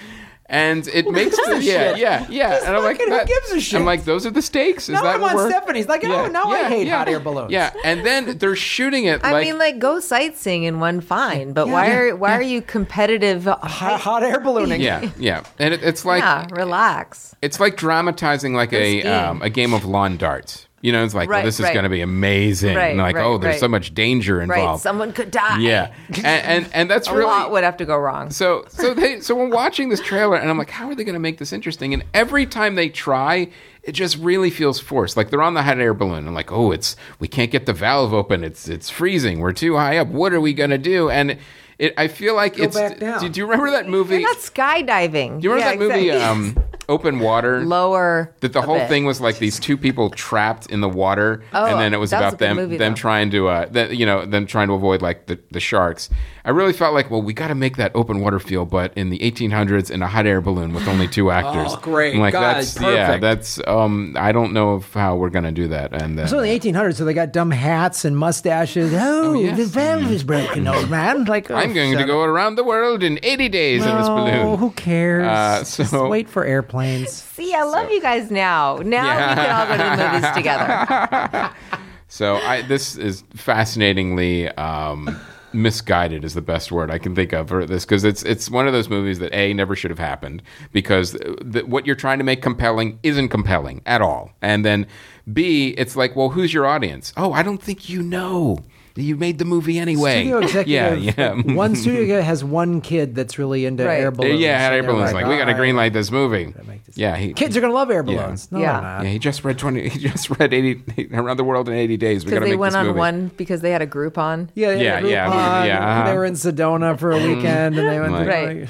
And 0.47 0.87
it 0.89 1.09
makes 1.09 1.35
the, 1.35 1.59
yeah, 1.59 1.95
yeah, 1.95 2.27
yeah. 2.29 2.55
He's 2.59 2.63
and 2.65 2.77
I'm 2.77 2.83
like, 2.83 2.97
fucking- 2.97 3.11
who 3.11 3.25
gives 3.25 3.51
a 3.51 3.59
shit? 3.59 3.79
I'm 3.79 3.85
like, 3.85 4.05
those 4.05 4.27
are 4.27 4.29
the 4.31 4.43
stakes. 4.43 4.83
Is 4.89 4.93
Now 4.93 5.01
that 5.01 5.15
I'm 5.15 5.23
on 5.23 5.35
we're- 5.35 5.51
Stefanie's 5.51 5.87
like, 5.87 6.03
oh, 6.05 6.27
now 6.27 6.45
I 6.51 6.65
hate 6.69 6.87
hot 6.87 7.07
air 7.09 7.19
balloons. 7.19 7.51
Yeah, 7.51 7.73
and 7.83 8.05
then 8.05 8.37
they're 8.37 8.55
shooting 8.55 9.05
it 9.05 9.21
I 9.23 9.31
like 9.31 9.47
mean, 9.47 9.57
like 9.57 9.79
go 9.79 9.99
sightseeing 9.99 10.63
in 10.63 10.79
one 10.79 11.01
fine, 11.01 11.53
but 11.53 11.67
why 11.67 11.91
are 11.95 12.15
why 12.15 12.33
are 12.37 12.43
you 12.43 12.61
competitive? 12.61 13.45
Hot, 13.45 13.99
hot 13.99 14.21
air 14.23 14.39
ballooning. 14.39 14.81
yeah, 14.81 15.09
yeah, 15.17 15.43
and 15.57 15.73
it, 15.73 15.83
it's 15.83 16.05
like 16.05 16.21
yeah, 16.21 16.45
relax. 16.51 17.35
It's 17.41 17.59
like 17.59 17.75
dramatizing 17.75 18.53
like 18.53 18.71
a 18.71 19.01
um, 19.03 19.41
a 19.41 19.49
game 19.49 19.73
of 19.73 19.83
lawn 19.83 20.15
darts. 20.17 20.67
You 20.85 20.91
know, 20.91 21.03
it's 21.03 21.13
like, 21.15 21.27
well, 21.29 21.39
Right, 21.39 21.45
this 21.45 21.59
is 21.59 21.69
going 21.71 21.83
to 21.83 21.89
be 21.89 22.01
amazing. 22.01 22.75
Right, 22.75 22.89
and 22.91 22.99
like, 22.99 23.15
right, 23.15 23.25
oh, 23.25 23.37
there's 23.37 23.53
right. 23.53 23.59
so 23.59 23.67
much 23.67 23.93
danger 23.93 24.37
Right, 24.37 24.43
involved. 24.59 24.83
someone 24.83 25.11
could 25.13 25.31
die. 25.31 25.59
yeah, 25.59 25.91
and, 26.09 26.25
and 26.25 26.69
and 26.73 26.89
that's 26.89 27.07
a 27.07 27.13
really 27.13 27.25
lot 27.25 27.51
would 27.51 27.63
have 27.63 27.77
to 27.77 27.85
go 27.85 27.97
wrong. 27.97 28.29
so 28.29 28.65
so 28.69 28.93
they 28.93 29.19
so 29.19 29.33
we're 29.35 29.49
watching 29.49 29.89
this 29.89 29.99
trailer 30.01 30.35
and 30.37 30.49
I'm 30.49 30.57
like, 30.57 30.69
how 30.69 30.87
are 30.89 30.95
they 30.95 31.03
going 31.03 31.13
to 31.13 31.19
make 31.19 31.39
this 31.39 31.51
interesting? 31.51 31.93
And 31.93 32.03
every 32.13 32.45
time 32.45 32.75
they 32.75 32.89
try, 32.89 33.49
it 33.83 33.93
just 33.93 34.17
really 34.17 34.49
feels 34.49 34.79
forced. 34.79 35.17
Like 35.17 35.29
they're 35.31 35.41
on 35.41 35.53
the 35.55 35.63
hot 35.63 35.79
air 35.79 35.93
balloon 35.93 36.25
and 36.27 36.35
like, 36.35 36.51
oh, 36.51 36.71
it's 36.71 36.95
we 37.19 37.27
can't 37.27 37.51
get 37.51 37.65
the 37.65 37.73
valve 37.73 38.13
open. 38.13 38.43
It's 38.43 38.67
it's 38.67 38.89
freezing. 38.89 39.39
We're 39.39 39.53
too 39.53 39.75
high 39.77 39.97
up. 39.97 40.07
What 40.09 40.33
are 40.33 40.41
we 40.41 40.53
going 40.53 40.69
to 40.71 40.77
do? 40.77 41.09
And 41.09 41.37
it, 41.77 41.93
I 41.97 42.07
feel 42.07 42.35
like 42.35 42.57
it's. 42.57 42.75
back 42.75 42.99
down. 42.99 43.19
Do, 43.19 43.27
do 43.27 43.39
you 43.39 43.45
remember 43.45 43.71
that 43.71 43.87
movie? 43.89 44.15
You're 44.21 44.29
not 44.33 44.37
skydiving. 44.37 45.41
do 45.41 45.47
you 45.47 45.53
remember 45.53 45.57
Yeah, 45.57 45.71
that 45.71 45.79
movie, 45.79 46.09
exactly. 46.09 46.23
um, 46.61 46.65
Open 46.87 47.19
Water? 47.19 47.65
Lower. 47.65 48.33
that 48.41 48.53
the 48.53 48.61
whole 48.61 48.77
bit. 48.77 48.89
thing 48.89 49.05
was 49.05 49.19
like 49.21 49.39
these 49.39 49.59
two 49.59 49.77
people 49.77 50.09
trapped 50.09 50.67
in 50.67 50.81
the 50.81 50.89
water, 50.89 51.43
Oh, 51.53 51.65
and 51.65 51.79
then 51.79 51.93
it 51.93 51.97
was 51.97 52.11
that 52.11 52.19
was 52.23 52.27
about 52.33 52.39
them 52.39 52.55
movie, 52.57 52.77
them 52.77 52.93
though. 52.93 52.97
trying 52.97 53.31
to 53.31 53.47
uh, 53.47 53.65
that 53.71 53.95
you 53.97 54.05
know 54.05 54.25
them 54.25 54.45
trying 54.45 54.67
to 54.67 54.73
avoid 54.73 55.01
like 55.01 55.25
the, 55.27 55.39
the 55.51 55.59
sharks. 55.59 56.09
I 56.43 56.51
really 56.51 56.73
felt 56.73 56.93
like, 56.93 57.09
well, 57.09 57.23
we 57.23 57.33
got 57.33 57.47
to 57.47 57.55
make 57.55 57.77
that 57.77 57.91
open 57.95 58.19
water 58.19 58.39
feel, 58.39 58.65
but 58.65 58.93
in 58.95 59.09
the 59.09 59.17
1800s 59.17 59.89
in 59.89 60.03
a 60.03 60.07
hot 60.07 60.27
air 60.27 60.41
balloon 60.41 60.73
with 60.75 60.87
only 60.87 61.07
two 61.07 61.31
actors. 61.31 61.73
Oh, 61.73 61.79
great. 61.81 62.13
I'm 62.13 62.19
like 62.19 62.33
God, 62.33 62.57
that's 62.57 62.79
yeah, 62.79 63.17
that's 63.17 63.59
um, 63.67 64.15
I 64.17 64.31
don't 64.31 64.53
know 64.53 64.75
if 64.75 64.93
how 64.93 65.15
we're 65.15 65.31
gonna 65.31 65.51
do 65.51 65.67
that. 65.69 65.91
And 65.99 66.19
uh, 66.19 66.27
So 66.27 66.39
in 66.39 66.43
the 66.61 66.71
1800s, 66.71 66.95
so 66.97 67.05
they 67.05 67.15
got 67.15 67.31
dumb 67.33 67.49
hats 67.49 68.05
and 68.05 68.15
mustaches. 68.15 68.93
Oh, 68.95 69.33
yes. 69.33 69.57
the 69.57 69.65
valve 69.65 70.11
is 70.11 70.23
broken, 70.23 70.67
old 70.75 70.89
man. 70.91 71.25
Like, 71.25 71.49
oh, 71.49 71.55
I'm 71.55 71.73
going 71.73 71.93
to 71.93 71.97
shut 71.99 72.07
go 72.07 72.21
around 72.21 72.55
the 72.55 72.63
world 72.63 73.01
in 73.01 73.19
80 73.23 73.49
days 73.49 73.83
in 73.83 73.95
this 73.97 74.05
Oh, 74.07 74.15
balloon. 74.15 74.57
who 74.59 74.69
cares? 74.71 75.25
Uh, 75.25 75.63
Just 75.83 75.93
wait 75.93 76.29
for 76.29 76.45
airplanes. 76.45 76.74
See, 77.07 77.53
I 77.53 77.63
love 77.63 77.91
you 77.91 78.01
guys 78.01 78.31
now. 78.31 78.77
Now 78.77 79.29
we 79.29 79.35
can 79.35 79.49
all 79.51 79.65
go 79.67 79.77
to 79.77 79.97
the 79.97 80.11
movies 80.11 80.31
together. 80.35 81.51
So 82.07 82.35
I 82.37 82.61
this 82.61 82.95
is 82.95 83.23
fascinatingly 83.33 84.47
um, 84.49 85.19
misguided 85.53 86.23
is 86.23 86.33
the 86.33 86.41
best 86.41 86.71
word 86.71 86.91
I 86.91 86.97
can 86.97 87.15
think 87.15 87.33
of 87.33 87.49
for 87.49 87.65
this 87.65 87.83
because 87.83 88.03
it's 88.03 88.23
it's 88.23 88.49
one 88.49 88.67
of 88.67 88.73
those 88.73 88.89
movies 88.89 89.19
that 89.19 89.33
a 89.33 89.53
never 89.53 89.75
should 89.75 89.91
have 89.91 89.99
happened 89.99 90.43
because 90.71 91.13
the, 91.13 91.63
what 91.65 91.85
you're 91.85 91.95
trying 91.95 92.19
to 92.19 92.23
make 92.23 92.41
compelling 92.41 92.99
isn't 93.03 93.29
compelling 93.29 93.81
at 93.85 94.01
all, 94.01 94.31
and 94.41 94.63
then 94.63 94.85
b 95.33 95.73
it's 95.77 95.95
like 95.95 96.15
well 96.15 96.29
who's 96.29 96.53
your 96.53 96.65
audience? 96.65 97.11
Oh, 97.17 97.33
I 97.33 97.41
don't 97.41 97.61
think 97.61 97.89
you 97.89 98.01
know. 98.03 98.59
You 98.97 99.17
made 99.17 99.39
the 99.39 99.45
movie 99.45 99.77
anyway. 99.77 100.21
Studio 100.21 100.37
executive. 100.43 100.67
Yeah, 101.03 101.13
yeah. 101.17 101.33
one 101.53 101.75
studio 101.75 102.21
has 102.21 102.43
one 102.45 102.79
kid 102.79 103.13
that's 103.13 103.37
really 103.37 103.65
into 103.65 103.85
Right. 103.85 103.99
air 103.99 104.09
balloons. 104.11 104.39
yeah, 104.39 104.57
had 104.57 104.71
air 104.73 104.81
they're 104.83 104.91
balloons. 104.93 105.11
Like, 105.11 105.25
we 105.27 105.35
got 105.37 105.45
to 105.45 105.51
"All 105.51 105.57
green 105.57 105.75
light 105.75 105.91
this 105.91 106.11
movie. 106.11 106.53
Yeah, 106.93 107.17
he, 107.17 107.33
Kids 107.33 107.57
are 107.57 107.61
gonna 107.61 107.73
love 107.73 107.91
air 107.91 108.05
Yeah. 108.07 108.23
balloons. 108.23 108.49
No, 108.53 108.59
Yeah. 108.59 108.79
not. 108.79 109.03
yeah, 109.03 109.09
he 109.09 109.19
just 109.19 109.43
read 109.43 109.57
twenty. 109.57 109.89
He 109.95 109.99
just 109.99 110.29
read 110.39 110.53
eighty 110.53 111.09
around 111.13 111.35
the 111.37 111.43
world 111.43 111.67
in 111.67 111.75
eighty 111.75 111.97
days. 111.97 112.23
We 112.23 112.31
got 112.31 112.35
Because 112.37 112.47
to 112.47 112.51
they 112.51 112.55
went 112.55 112.71
this 112.71 112.77
on 112.79 112.85
movie. 112.87 112.99
one 112.99 113.31
because 113.35 113.59
they 113.61 113.71
had 113.71 113.81
a 113.81 113.87
Groupon. 113.87 114.47
Yeah, 114.55 114.71
Yeah, 114.71 114.99
yeah, 114.99 115.07
yeah, 115.07 115.27
Groupon, 115.27 115.67
yeah, 115.67 115.79
uh-huh. 115.99 116.09
They 116.11 116.17
were 116.17 116.25
in 116.25 116.33
Sedona 116.35 116.97
for 116.97 117.11
a 117.11 117.17
weekend, 117.17 117.77
and 117.77 117.87
they 117.89 117.99
went 117.99 118.15
to 118.15 118.25
Right. 118.25 118.59
like, 118.61 118.69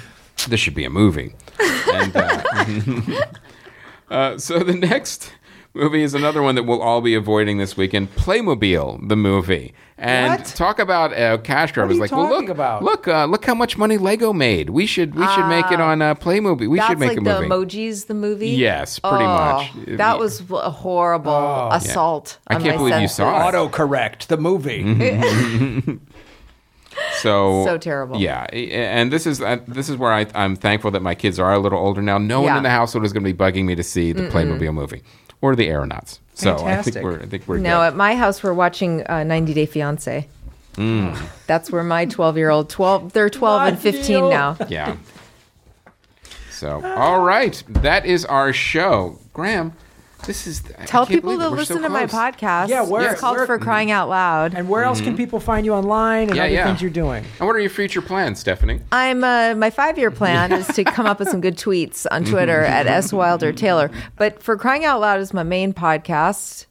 This 0.49 0.59
should 0.59 0.73
be 0.75 0.85
a 0.85 0.89
movie. 0.89 1.33
And, 1.93 2.15
uh, 2.15 2.41
uh, 4.09 4.37
so 4.37 4.59
the 4.59 4.73
next 4.73 5.31
movie 5.75 6.01
is 6.03 6.13
another 6.13 6.41
one 6.41 6.55
that 6.55 6.63
we'll 6.63 6.81
all 6.81 7.01
be 7.01 7.13
avoiding 7.15 7.57
this 7.57 7.75
weekend 7.77 8.15
Playmobil, 8.15 9.07
the 9.09 9.15
movie. 9.15 9.73
And 9.97 10.39
What? 10.39 10.45
talk 10.47 10.79
about 10.79 11.13
uh, 11.13 11.37
cash 11.37 11.71
grab. 11.71 11.87
What 11.87 11.97
are 11.97 12.03
It's 12.03 12.11
you 12.11 12.17
like, 12.17 12.29
well, 12.29 12.39
look, 12.41 12.49
about? 12.49 12.83
look, 12.83 13.07
uh, 13.07 13.25
look 13.25 13.45
how 13.45 13.55
much 13.55 13.77
money 13.77 13.97
Lego 13.97 14.33
made. 14.33 14.69
We 14.69 14.85
should, 14.85 15.15
we 15.15 15.25
should 15.27 15.47
make 15.47 15.71
it 15.71 15.79
on 15.79 16.01
uh, 16.01 16.15
Playmobil. 16.15 16.67
We 16.69 16.77
That's 16.77 16.89
should 16.89 16.99
make 16.99 17.09
like 17.09 17.17
a 17.19 17.21
the 17.21 17.41
movie. 17.41 17.49
emojis, 17.67 18.07
the 18.07 18.13
movie. 18.13 18.49
Yes, 18.49 18.99
pretty 18.99 19.23
Oh, 19.23 19.27
much. 19.27 19.71
That 19.97 20.19
was 20.19 20.41
a 20.51 20.69
horrible 20.71 21.31
Oh. 21.31 21.69
assault. 21.71 22.39
I 22.47 22.55
on 22.55 22.61
can't 22.61 22.75
my 22.75 22.77
believe 22.89 23.01
you 23.01 23.07
saw 23.07 23.47
it. 23.47 23.53
autocorrect 23.53 24.27
the 24.27 24.37
movie. 24.37 25.99
So 27.21 27.65
So 27.65 27.77
terrible. 27.77 28.19
Yeah, 28.21 28.43
and 28.53 29.11
this 29.11 29.27
is 29.27 29.41
uh, 29.41 29.57
this 29.67 29.89
is 29.89 29.97
where 29.97 30.13
I, 30.13 30.27
I'm 30.33 30.55
thankful 30.55 30.91
that 30.91 31.01
my 31.01 31.13
kids 31.13 31.39
are 31.39 31.51
a 31.53 31.59
little 31.59 31.77
older 31.79 32.01
now. 32.01 32.17
No 32.17 32.39
one 32.39 32.51
Yeah. 32.53 32.57
in 32.57 32.63
the 32.63 32.69
household 32.69 33.03
is 33.03 33.11
going 33.11 33.23
to 33.25 33.33
be 33.33 33.37
bugging 33.37 33.65
me 33.65 33.75
to 33.75 33.83
see 33.83 34.13
the 34.13 34.23
Playmobil 34.29 34.73
movie 34.73 35.03
or 35.41 35.55
the 35.55 35.67
Aeronauts. 35.67 36.19
So 36.33 36.57
I 36.65 36.81
think 36.81 36.97
we're 37.03 37.21
I 37.21 37.25
think 37.25 37.47
we're 37.47 37.57
No, 37.59 37.77
good. 37.79 37.87
at 37.87 37.95
my 37.95 38.15
house 38.15 38.43
we're 38.43 38.53
watching 38.53 39.05
uh, 39.07 39.23
90 39.23 39.53
Day 39.53 39.65
Fiance. 39.65 40.27
Mm. 40.73 41.17
That's 41.47 41.71
where 41.71 41.83
my 41.83 42.05
12 42.05 42.37
year 42.37 42.49
old 42.49 42.69
12 42.69 43.13
they're 43.13 43.29
12 43.29 43.61
and 43.69 43.79
15 43.79 44.29
now. 44.29 44.57
yeah. 44.67 44.97
So 46.51 46.83
all 46.83 47.21
right, 47.21 47.61
that 47.69 48.05
is 48.05 48.25
our 48.25 48.51
show, 48.53 49.19
Graham. 49.33 49.73
This 50.25 50.47
is 50.47 50.63
I 50.77 50.85
Tell 50.85 51.05
people 51.05 51.37
to 51.37 51.45
it. 51.45 51.51
We're 51.51 51.63
so 51.65 51.75
listen 51.75 51.81
to 51.83 51.89
my 51.89 52.05
podcast. 52.07 52.69
Yeah, 52.69 52.81
where- 52.83 53.11
it's 53.11 53.21
called 53.21 53.37
where- 53.37 53.45
For 53.45 53.59
Crying 53.59 53.91
Out 53.91 54.09
Loud. 54.09 54.53
And 54.55 54.67
where 54.69 54.83
else 54.83 55.01
can 55.01 55.15
people 55.15 55.39
find 55.39 55.65
you 55.65 55.73
online 55.73 56.29
and 56.29 56.31
Mm-hmm. 56.31 56.37
Yeah, 56.37 56.43
other 56.43 56.53
yeah. 56.53 56.65
things 56.65 56.81
you're 56.81 56.89
doing? 56.91 57.23
And 57.39 57.47
what 57.47 57.55
are 57.55 57.59
your 57.59 57.69
future 57.69 58.01
plans, 58.01 58.43
Stefanie? 58.43 58.81
I'm 58.91 59.23
uh, 59.23 59.53
my 59.55 59.69
five 59.69 59.97
year 59.97 60.11
plan 60.11 60.51
is 60.51 60.67
to 60.67 60.83
come 60.83 61.05
up 61.05 61.19
with 61.19 61.29
some 61.29 61.41
good 61.41 61.57
tweets 61.57 62.05
on 62.11 62.23
Twitter 62.25 62.61
at 62.61 62.87
S 62.87 63.13
Wilder 63.13 63.53
Taylor. 63.53 63.91
But 64.15 64.41
For 64.41 64.57
Crying 64.57 64.83
Out 64.85 64.99
Loud 65.01 65.19
is 65.19 65.33
my 65.33 65.43
main 65.43 65.73
podcast. 65.73 66.65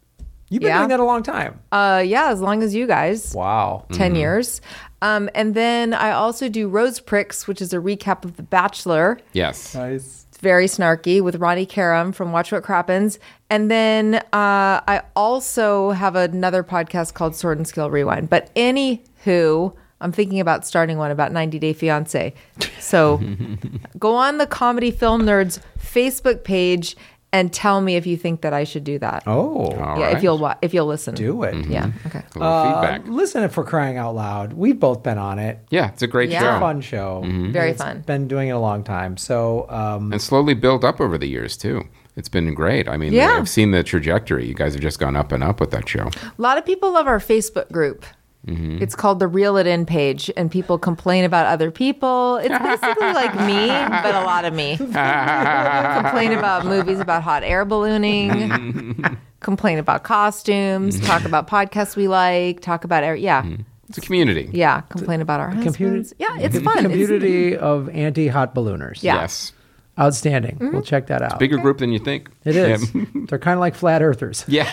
You've 0.51 0.61
been 0.61 0.69
Yeah. 0.69 0.79
doing 0.79 0.89
that 0.91 1.01
a 1.01 1.05
long 1.05 1.23
time. 1.23 1.59
Uh, 1.73 2.03
yeah, 2.05 2.31
as 2.31 2.41
long 2.41 2.63
as 2.63 2.75
you 2.75 2.87
guys. 2.87 3.33
Wow. 3.35 3.87
10 3.93 4.11
Mm-hmm. 4.11 4.17
years. 4.17 4.61
Um, 5.03 5.29
and 5.35 5.55
then 5.55 5.93
I 5.95 6.13
also 6.13 6.49
do 6.49 6.69
Rose 6.69 7.01
Pricks, 7.01 7.47
which 7.49 7.61
is 7.61 7.73
a 7.73 7.79
recap 7.79 8.25
of 8.25 8.37
The 8.37 8.43
Bachelor. 8.43 9.19
Yes. 9.33 9.75
Nice. 9.75 10.24
Very 10.45 10.67
snarky 10.67 11.23
with 11.23 11.37
Ronnie 11.37 11.65
Karam 11.65 12.13
from 12.13 12.31
Watch 12.31 12.53
What 12.53 12.63
Crappens. 12.65 13.19
And 13.49 13.71
then 13.71 14.17
uh, 14.17 14.85
I 14.87 15.01
also 15.17 15.93
have 15.93 16.17
another 16.17 16.63
podcast 16.63 17.15
called 17.15 17.35
Sword 17.35 17.57
and 17.57 17.67
Scale 17.67 17.91
Rewind. 17.91 18.29
But 18.29 18.55
anywho, 18.55 19.75
I'm 20.03 20.13
thinking 20.13 20.41
about 20.41 20.67
starting 20.67 20.99
one 20.99 21.11
about 21.11 21.33
90 21.33 21.59
Day 21.59 21.73
Fiance. 21.73 22.35
So 22.79 23.23
go 23.99 24.15
on 24.17 24.37
the 24.37 24.47
Comedy 24.47 24.91
Film 24.91 25.23
Nerds 25.23 25.61
Facebook 25.79 26.45
page 26.45 26.95
and 27.35 27.53
tell 27.53 27.81
me 27.81 27.97
if 27.97 28.07
you 28.07 28.17
think 28.17 28.41
that 28.43 28.53
I 28.55 28.65
should 28.65 28.85
do 28.85 28.99
that. 29.01 29.25
Oh, 29.27 29.57
All 29.57 29.71
yeah, 29.73 29.83
right. 29.85 29.99
Mm-hmm. 29.99 30.17
if 30.17 30.23
you'll 30.23 30.39
wa- 30.39 30.55
if 30.63 30.73
you'll 30.73 30.87
listen. 30.87 31.15
do 31.15 31.43
it. 31.43 31.67
Yeah. 31.67 31.91
Okay. 32.07 32.21
A 32.35 32.39
little 32.39 32.43
Uh, 32.55 32.81
feedback. 32.81 33.09
listen 33.09 33.49
for 33.49 33.65
crying 33.65 33.97
out 33.99 34.15
loud. 34.15 34.53
We've 34.53 34.79
both 34.79 35.03
been 35.03 35.19
on 35.19 35.39
it. 35.39 35.59
Yeah, 35.71 35.89
it's 35.89 36.03
a 36.03 36.07
great 36.07 36.31
Yeah. 36.31 36.37
It's 36.39 36.45
a 36.47 36.53
show. 36.55 36.61
fun 36.61 36.81
show. 36.81 37.23
Very 37.53 37.71
It's 37.73 37.83
fun. 37.83 38.03
Been 38.07 38.29
doing 38.29 38.49
it 38.49 38.53
a 38.53 38.59
long 38.59 38.85
time. 38.85 39.17
So 39.17 39.67
um, 39.69 40.13
and 40.13 40.23
slowly 40.23 40.55
built 40.55 40.85
up 40.85 41.01
over 41.01 41.19
the 41.19 41.27
years 41.29 41.57
too. 41.57 41.83
It's 42.17 42.29
been 42.29 42.55
great. 42.55 42.89
I 42.89 42.97
mean, 42.97 43.13
Yeah. 43.13 43.37
I've 43.37 43.49
seen 43.49 43.73
the 43.73 43.83
trajectory. 43.83 44.47
You 44.47 44.55
guys 44.55 44.75
have 44.75 44.83
just 44.83 45.01
gone 45.01 45.17
up 45.17 45.33
and 45.33 45.43
up 45.43 45.59
with 45.59 45.73
that 45.73 45.89
show. 45.89 46.11
A 46.39 46.43
lot 46.43 46.57
of 46.59 46.65
people 46.65 46.93
love 46.93 47.09
our 47.09 47.19
Facebook 47.19 47.73
group. 47.73 48.05
Mm-hmm. 48.47 48.83
It's 48.83 48.95
called 48.95 49.21
the 49.21 49.27
Reel 49.27 49.57
It 49.57 49.67
In 49.67 49.87
page, 49.87 50.31
and 50.37 50.51
people 50.51 50.79
complain 50.79 51.25
about 51.25 51.47
other 51.47 51.71
people. 51.71 52.37
It's 52.37 52.49
basically 52.59 53.13
like 53.13 53.35
me, 53.37 53.69
but 53.69 54.15
a 54.15 54.21
lot 54.25 54.45
of 54.45 54.53
me. 54.53 54.77
complain 54.79 56.33
about 56.33 56.67
movies 56.67 57.01
about 57.01 57.23
hot 57.23 57.43
air 57.43 57.65
ballooning, 57.65 59.19
complain 59.41 59.79
about 59.79 60.03
costumes, 60.05 61.01
talk 61.01 61.25
about 61.25 61.49
podcasts 61.49 61.97
we 61.97 62.09
like, 62.09 62.61
talk 62.61 62.85
about 62.85 63.03
air. 63.03 63.15
Yeah, 63.17 63.47
It's 63.89 63.99
a 63.99 64.01
community. 64.01 64.51
yeah, 64.53 64.83
complain 64.83 65.21
about 65.21 65.41
our 65.41 65.51
computer- 65.53 66.05
Yeah, 66.19 66.39
it's 66.39 66.59
fun. 66.61 66.79
It's- 66.85 66.91
community 66.91 67.57
of 67.57 67.89
anti-hot 67.91 68.55
ballooners. 68.55 69.03
Yeah. 69.03 69.15
Yes. 69.23 69.53
Outstanding. 69.99 70.57
Mm-hmm. 70.57 70.73
We'll 70.73 70.83
check 70.83 71.07
that 71.07 71.23
out. 71.23 71.39
Bigger 71.39 71.57
group 71.57 71.79
than 71.79 71.93
you 71.93 72.01
think. 72.01 72.29
It 72.45 72.57
is. 72.57 72.93
Yeah. 72.95 73.05
They're 73.29 73.39
kind 73.39 73.55
of 73.55 73.61
like 73.61 73.77
flat 73.77 74.03
earthers. 74.03 74.45
Yeah. 74.49 74.69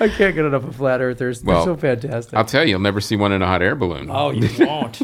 I 0.00 0.08
can't 0.08 0.34
get 0.34 0.44
enough 0.44 0.64
of 0.64 0.76
flat 0.76 1.00
earthers. 1.00 1.42
They're 1.42 1.64
so 1.64 1.76
fantastic. 1.76 2.34
I'll 2.34 2.44
tell 2.44 2.64
you, 2.64 2.70
you'll 2.70 2.80
never 2.80 3.00
see 3.00 3.16
one 3.16 3.32
in 3.32 3.42
a 3.42 3.46
hot 3.46 3.62
air 3.62 3.74
balloon. 3.74 4.08
oh, 4.10 4.30
you 4.30 4.48
won't. 4.66 5.00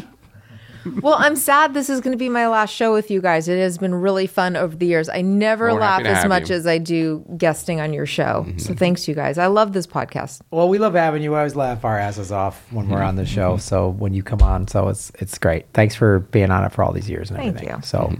well, 1.01 1.15
I'm 1.17 1.35
sad 1.35 1.73
this 1.73 1.89
is 1.89 1.99
going 1.99 2.11
to 2.11 2.17
be 2.17 2.29
my 2.29 2.47
last 2.47 2.71
show 2.71 2.93
with 2.93 3.09
you 3.09 3.19
guys. 3.19 3.47
It 3.47 3.57
has 3.57 3.79
been 3.79 3.95
really 3.95 4.27
fun 4.27 4.55
over 4.55 4.75
the 4.75 4.85
years. 4.85 5.09
I 5.09 5.21
never 5.21 5.67
Well, 5.69 5.77
laugh 5.77 6.03
as 6.05 6.27
much 6.27 6.43
you. 6.43 6.45
Mm-hmm. 6.47 6.53
as 6.53 6.67
I 6.67 6.77
do 6.77 7.25
guesting 7.37 7.81
on 7.81 7.91
your 7.91 8.05
show. 8.05 8.45
Mm-hmm. 8.47 8.59
So 8.59 8.75
thanks, 8.75 9.07
you 9.07 9.15
guys. 9.15 9.39
I 9.39 9.47
love 9.47 9.73
this 9.73 9.87
podcast. 9.87 10.41
well, 10.51 10.69
we 10.69 10.77
love 10.77 10.93
having 10.93 11.23
you. 11.23 11.33
I 11.33 11.39
always 11.39 11.55
laugh 11.55 11.83
our 11.85 11.97
asses 11.97 12.31
off 12.31 12.71
when 12.71 12.87
we're 12.87 12.97
mm-hmm. 12.97 13.07
on 13.07 13.15
the 13.15 13.25
show. 13.25 13.53
Mm-hmm. 13.53 13.61
So 13.61 13.89
when 13.89 14.13
you 14.13 14.21
come 14.21 14.41
on, 14.43 14.67
so 14.67 14.87
it's 14.89 15.11
it's 15.15 15.37
great. 15.39 15.65
Thanks 15.73 15.95
for 15.95 16.19
being 16.19 16.51
on 16.51 16.63
it 16.63 16.71
for 16.71 16.83
all 16.83 16.91
these 16.91 17.09
years 17.09 17.31
and 17.31 17.37
Thank 17.39 17.55
everything. 17.55 17.75
you. 17.77 17.81
So, 17.83 18.15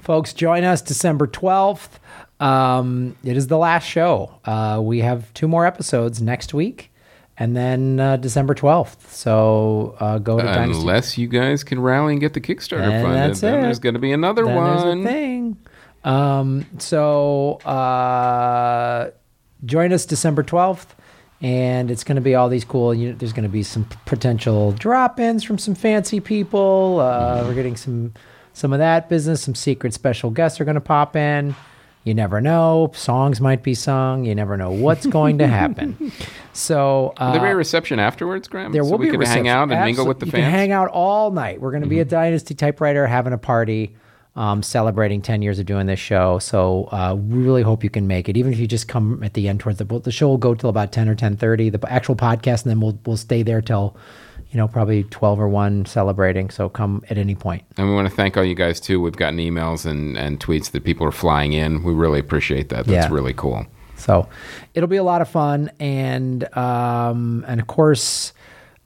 folks, 0.00 0.32
join 0.32 0.64
us 0.64 0.80
December 0.80 1.26
twelfth. 1.26 2.00
Um, 2.38 3.16
it 3.24 3.36
is 3.36 3.46
the 3.46 3.56
last 3.58 3.84
show. 3.84 4.38
Uh, 4.44 4.80
we 4.82 5.00
have 5.00 5.32
two 5.34 5.48
more 5.48 5.64
episodes 5.66 6.20
next 6.20 6.52
week, 6.52 6.92
and 7.38 7.56
then 7.56 7.98
uh, 7.98 8.16
December 8.18 8.54
twelfth. 8.54 9.14
So 9.14 9.96
uh, 10.00 10.18
go 10.18 10.36
to 10.38 10.42
Dynasty. 10.44 10.80
Unless 10.80 11.16
you 11.18 11.28
guys 11.28 11.64
can 11.64 11.80
rally 11.80 12.12
and 12.12 12.20
get 12.20 12.34
the 12.34 12.40
Kickstarter 12.40 12.82
And 12.82 13.02
funded, 13.04 13.30
that's 13.30 13.40
then 13.40 13.58
it. 13.58 13.62
there's 13.62 13.78
going 13.78 13.94
to 13.94 14.00
be 14.00 14.12
another 14.12 14.44
then 14.44 14.54
one. 14.54 15.04
thing. 15.04 15.56
Um, 16.04 16.66
so 16.78 17.54
uh, 17.64 19.10
join 19.64 19.92
us 19.94 20.04
December 20.04 20.42
twelfth, 20.42 20.94
and 21.40 21.90
it's 21.90 22.04
going 22.04 22.16
to 22.16 22.22
be 22.22 22.34
all 22.34 22.48
these 22.50 22.64
cool. 22.66 22.94
You 22.94 23.14
there's 23.14 23.32
going 23.32 23.44
to 23.44 23.48
be 23.48 23.62
some 23.62 23.84
p- 23.86 23.96
potential 24.04 24.72
drop-ins 24.72 25.42
from 25.42 25.56
some 25.58 25.74
fancy 25.74 26.20
people. 26.20 27.00
Uh, 27.00 27.44
We're 27.46 27.54
getting 27.54 27.76
some 27.76 28.12
some 28.52 28.74
of 28.74 28.78
that 28.78 29.08
business. 29.08 29.40
Some 29.42 29.54
secret 29.54 29.94
special 29.94 30.30
guests 30.30 30.60
are 30.60 30.64
going 30.64 30.74
to 30.76 30.80
pop 30.82 31.16
in. 31.16 31.54
You 32.06 32.14
never 32.14 32.40
know. 32.40 32.92
Songs 32.94 33.40
might 33.40 33.64
be 33.64 33.74
sung. 33.74 34.24
You 34.24 34.34
never 34.36 34.56
know 34.56 34.70
what's 34.70 35.06
going 35.06 35.38
to 35.38 35.46
happen. 35.48 36.12
So 36.52 37.12
uh, 37.18 37.26
Will 37.26 37.32
there 37.40 37.48
be 37.50 37.52
a 37.52 37.56
reception 37.56 37.98
afterwards, 37.98 38.48
Graham? 38.48 38.72
there 38.72 38.82
so 38.82 38.90
will 38.90 38.96
we 38.96 39.10
be 39.10 39.14
a 39.14 39.18
can 39.18 39.26
hang 39.26 39.46
out 39.48 39.70
and 39.70 39.84
mingle 39.84 40.06
with 40.06 40.20
the 40.20 40.24
you 40.24 40.32
fans. 40.32 40.44
Mm-hmm. 40.44 40.50
Can 40.52 40.58
hang 40.58 40.72
out 40.72 40.88
all 40.88 41.30
night. 41.30 41.60
We're 41.60 41.70
going 41.70 41.82
to 41.82 41.88
be 41.88 42.00
at 42.00 42.08
Dynasty 42.08 42.54
Typewriter 42.54 43.06
having 43.06 43.34
a 43.34 43.38
party, 43.38 43.94
um, 44.36 44.62
celebrating 44.62 45.20
ten 45.20 45.42
years 45.42 45.58
of 45.58 45.66
doing 45.66 45.84
this 45.84 46.00
show. 46.00 46.38
So 46.38 46.88
uh, 46.92 47.14
we 47.14 47.42
really 47.42 47.60
hope 47.60 47.84
you 47.84 47.90
can 47.90 48.06
make 48.06 48.30
it. 48.30 48.38
Even 48.38 48.54
if 48.54 48.58
you 48.58 48.66
just 48.66 48.88
come 48.88 49.22
at 49.22 49.34
the 49.34 49.48
end 49.48 49.60
towards 49.60 49.78
the 49.78 49.84
the 49.84 50.10
show 50.10 50.28
will 50.28 50.38
go 50.38 50.54
till 50.54 50.70
about 50.70 50.92
ten 50.92 51.10
or 51.10 51.14
ten 51.14 51.36
thirty. 51.36 51.68
The 51.68 51.92
actual 51.92 52.16
podcast, 52.16 52.62
and 52.62 52.70
then 52.70 52.80
we'll 52.80 52.98
we'll 53.04 53.18
stay 53.18 53.42
there 53.42 53.60
till 53.60 53.94
you 54.56 54.62
know 54.62 54.68
probably 54.68 55.02
twelve 55.04 55.38
or 55.38 55.50
one 55.50 55.84
celebrating. 55.84 56.48
So 56.48 56.70
come 56.70 57.04
at 57.10 57.18
any 57.18 57.34
point. 57.34 57.62
And 57.76 57.86
we 57.90 57.94
want 57.94 58.08
to 58.08 58.14
thank 58.14 58.38
all 58.38 58.42
you 58.44 58.54
guys 58.54 58.80
too. 58.80 59.02
We've 59.02 59.14
gotten 59.14 59.38
emails 59.38 59.84
and, 59.84 60.16
and 60.16 60.40
tweets 60.40 60.70
that 60.70 60.82
people 60.82 61.06
are 61.06 61.12
flying 61.12 61.52
in. 61.52 61.82
We 61.82 61.92
really 61.92 62.18
appreciate 62.18 62.70
that. 62.70 62.86
That's 62.86 63.06
Yeah. 63.08 63.12
really 63.14 63.34
cool. 63.34 63.66
So 63.96 64.26
it'll 64.72 64.88
be 64.88 64.96
a 64.96 65.02
lot 65.04 65.20
of 65.20 65.28
fun, 65.28 65.70
and 65.78 66.42
um, 66.56 67.44
and 67.46 67.60
of 67.60 67.66
course, 67.66 68.32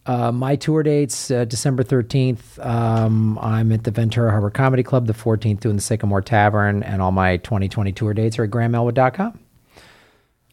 uh, 0.06 0.32
my 0.32 0.56
tour 0.56 0.82
dates 0.82 1.30
uh, 1.30 1.44
December 1.44 1.84
thirteenth. 1.84 2.58
Um, 2.58 3.38
I'm 3.40 3.70
at 3.70 3.84
the 3.84 3.92
Ventura 3.92 4.32
Harbor 4.32 4.50
Comedy 4.50 4.82
Club. 4.82 5.06
The 5.06 5.14
fourteenth, 5.14 5.60
doing 5.60 5.76
the 5.76 5.82
Sycamore 5.82 6.20
Tavern, 6.22 6.82
and 6.82 7.00
all 7.00 7.12
my 7.12 7.36
2020 7.36 7.92
tour 7.92 8.12
dates 8.12 8.40
are 8.40 8.44
at 8.44 8.50
GrahamElwood.com. 8.50 9.38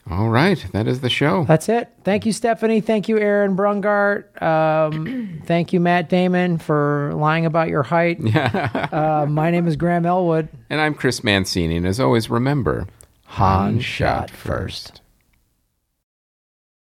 All 0.10 0.30
right, 0.30 0.66
that 0.72 0.88
is 0.88 1.02
the 1.02 1.10
show. 1.10 1.44
That's 1.46 1.68
it. 1.68 1.90
Thank 2.04 2.26
you, 2.26 2.32
Stefanie. 2.32 2.84
Thank 2.84 3.10
you, 3.10 3.20
Aaron 3.20 3.58
Brungart. 3.58 4.42
Um, 4.42 5.42
thank 5.46 5.74
you, 5.74 5.80
Matt 5.82 6.08
Damon, 6.08 6.58
for 6.60 7.12
lying 7.16 7.46
about 7.46 7.68
your 7.68 7.84
height. 7.84 8.20
uh, 8.34 9.26
my 9.28 9.52
name 9.52 9.68
is 9.68 9.76
Graham 9.76 10.06
Elwood. 10.06 10.48
And 10.70 10.80
I'm 10.80 10.94
Chris 10.94 11.24
Mancini. 11.24 11.76
And 11.78 11.86
as 11.86 12.00
always, 12.00 12.30
remember, 12.30 12.88
Han 13.26 13.82
shot 13.82 14.32
first. 14.32 15.02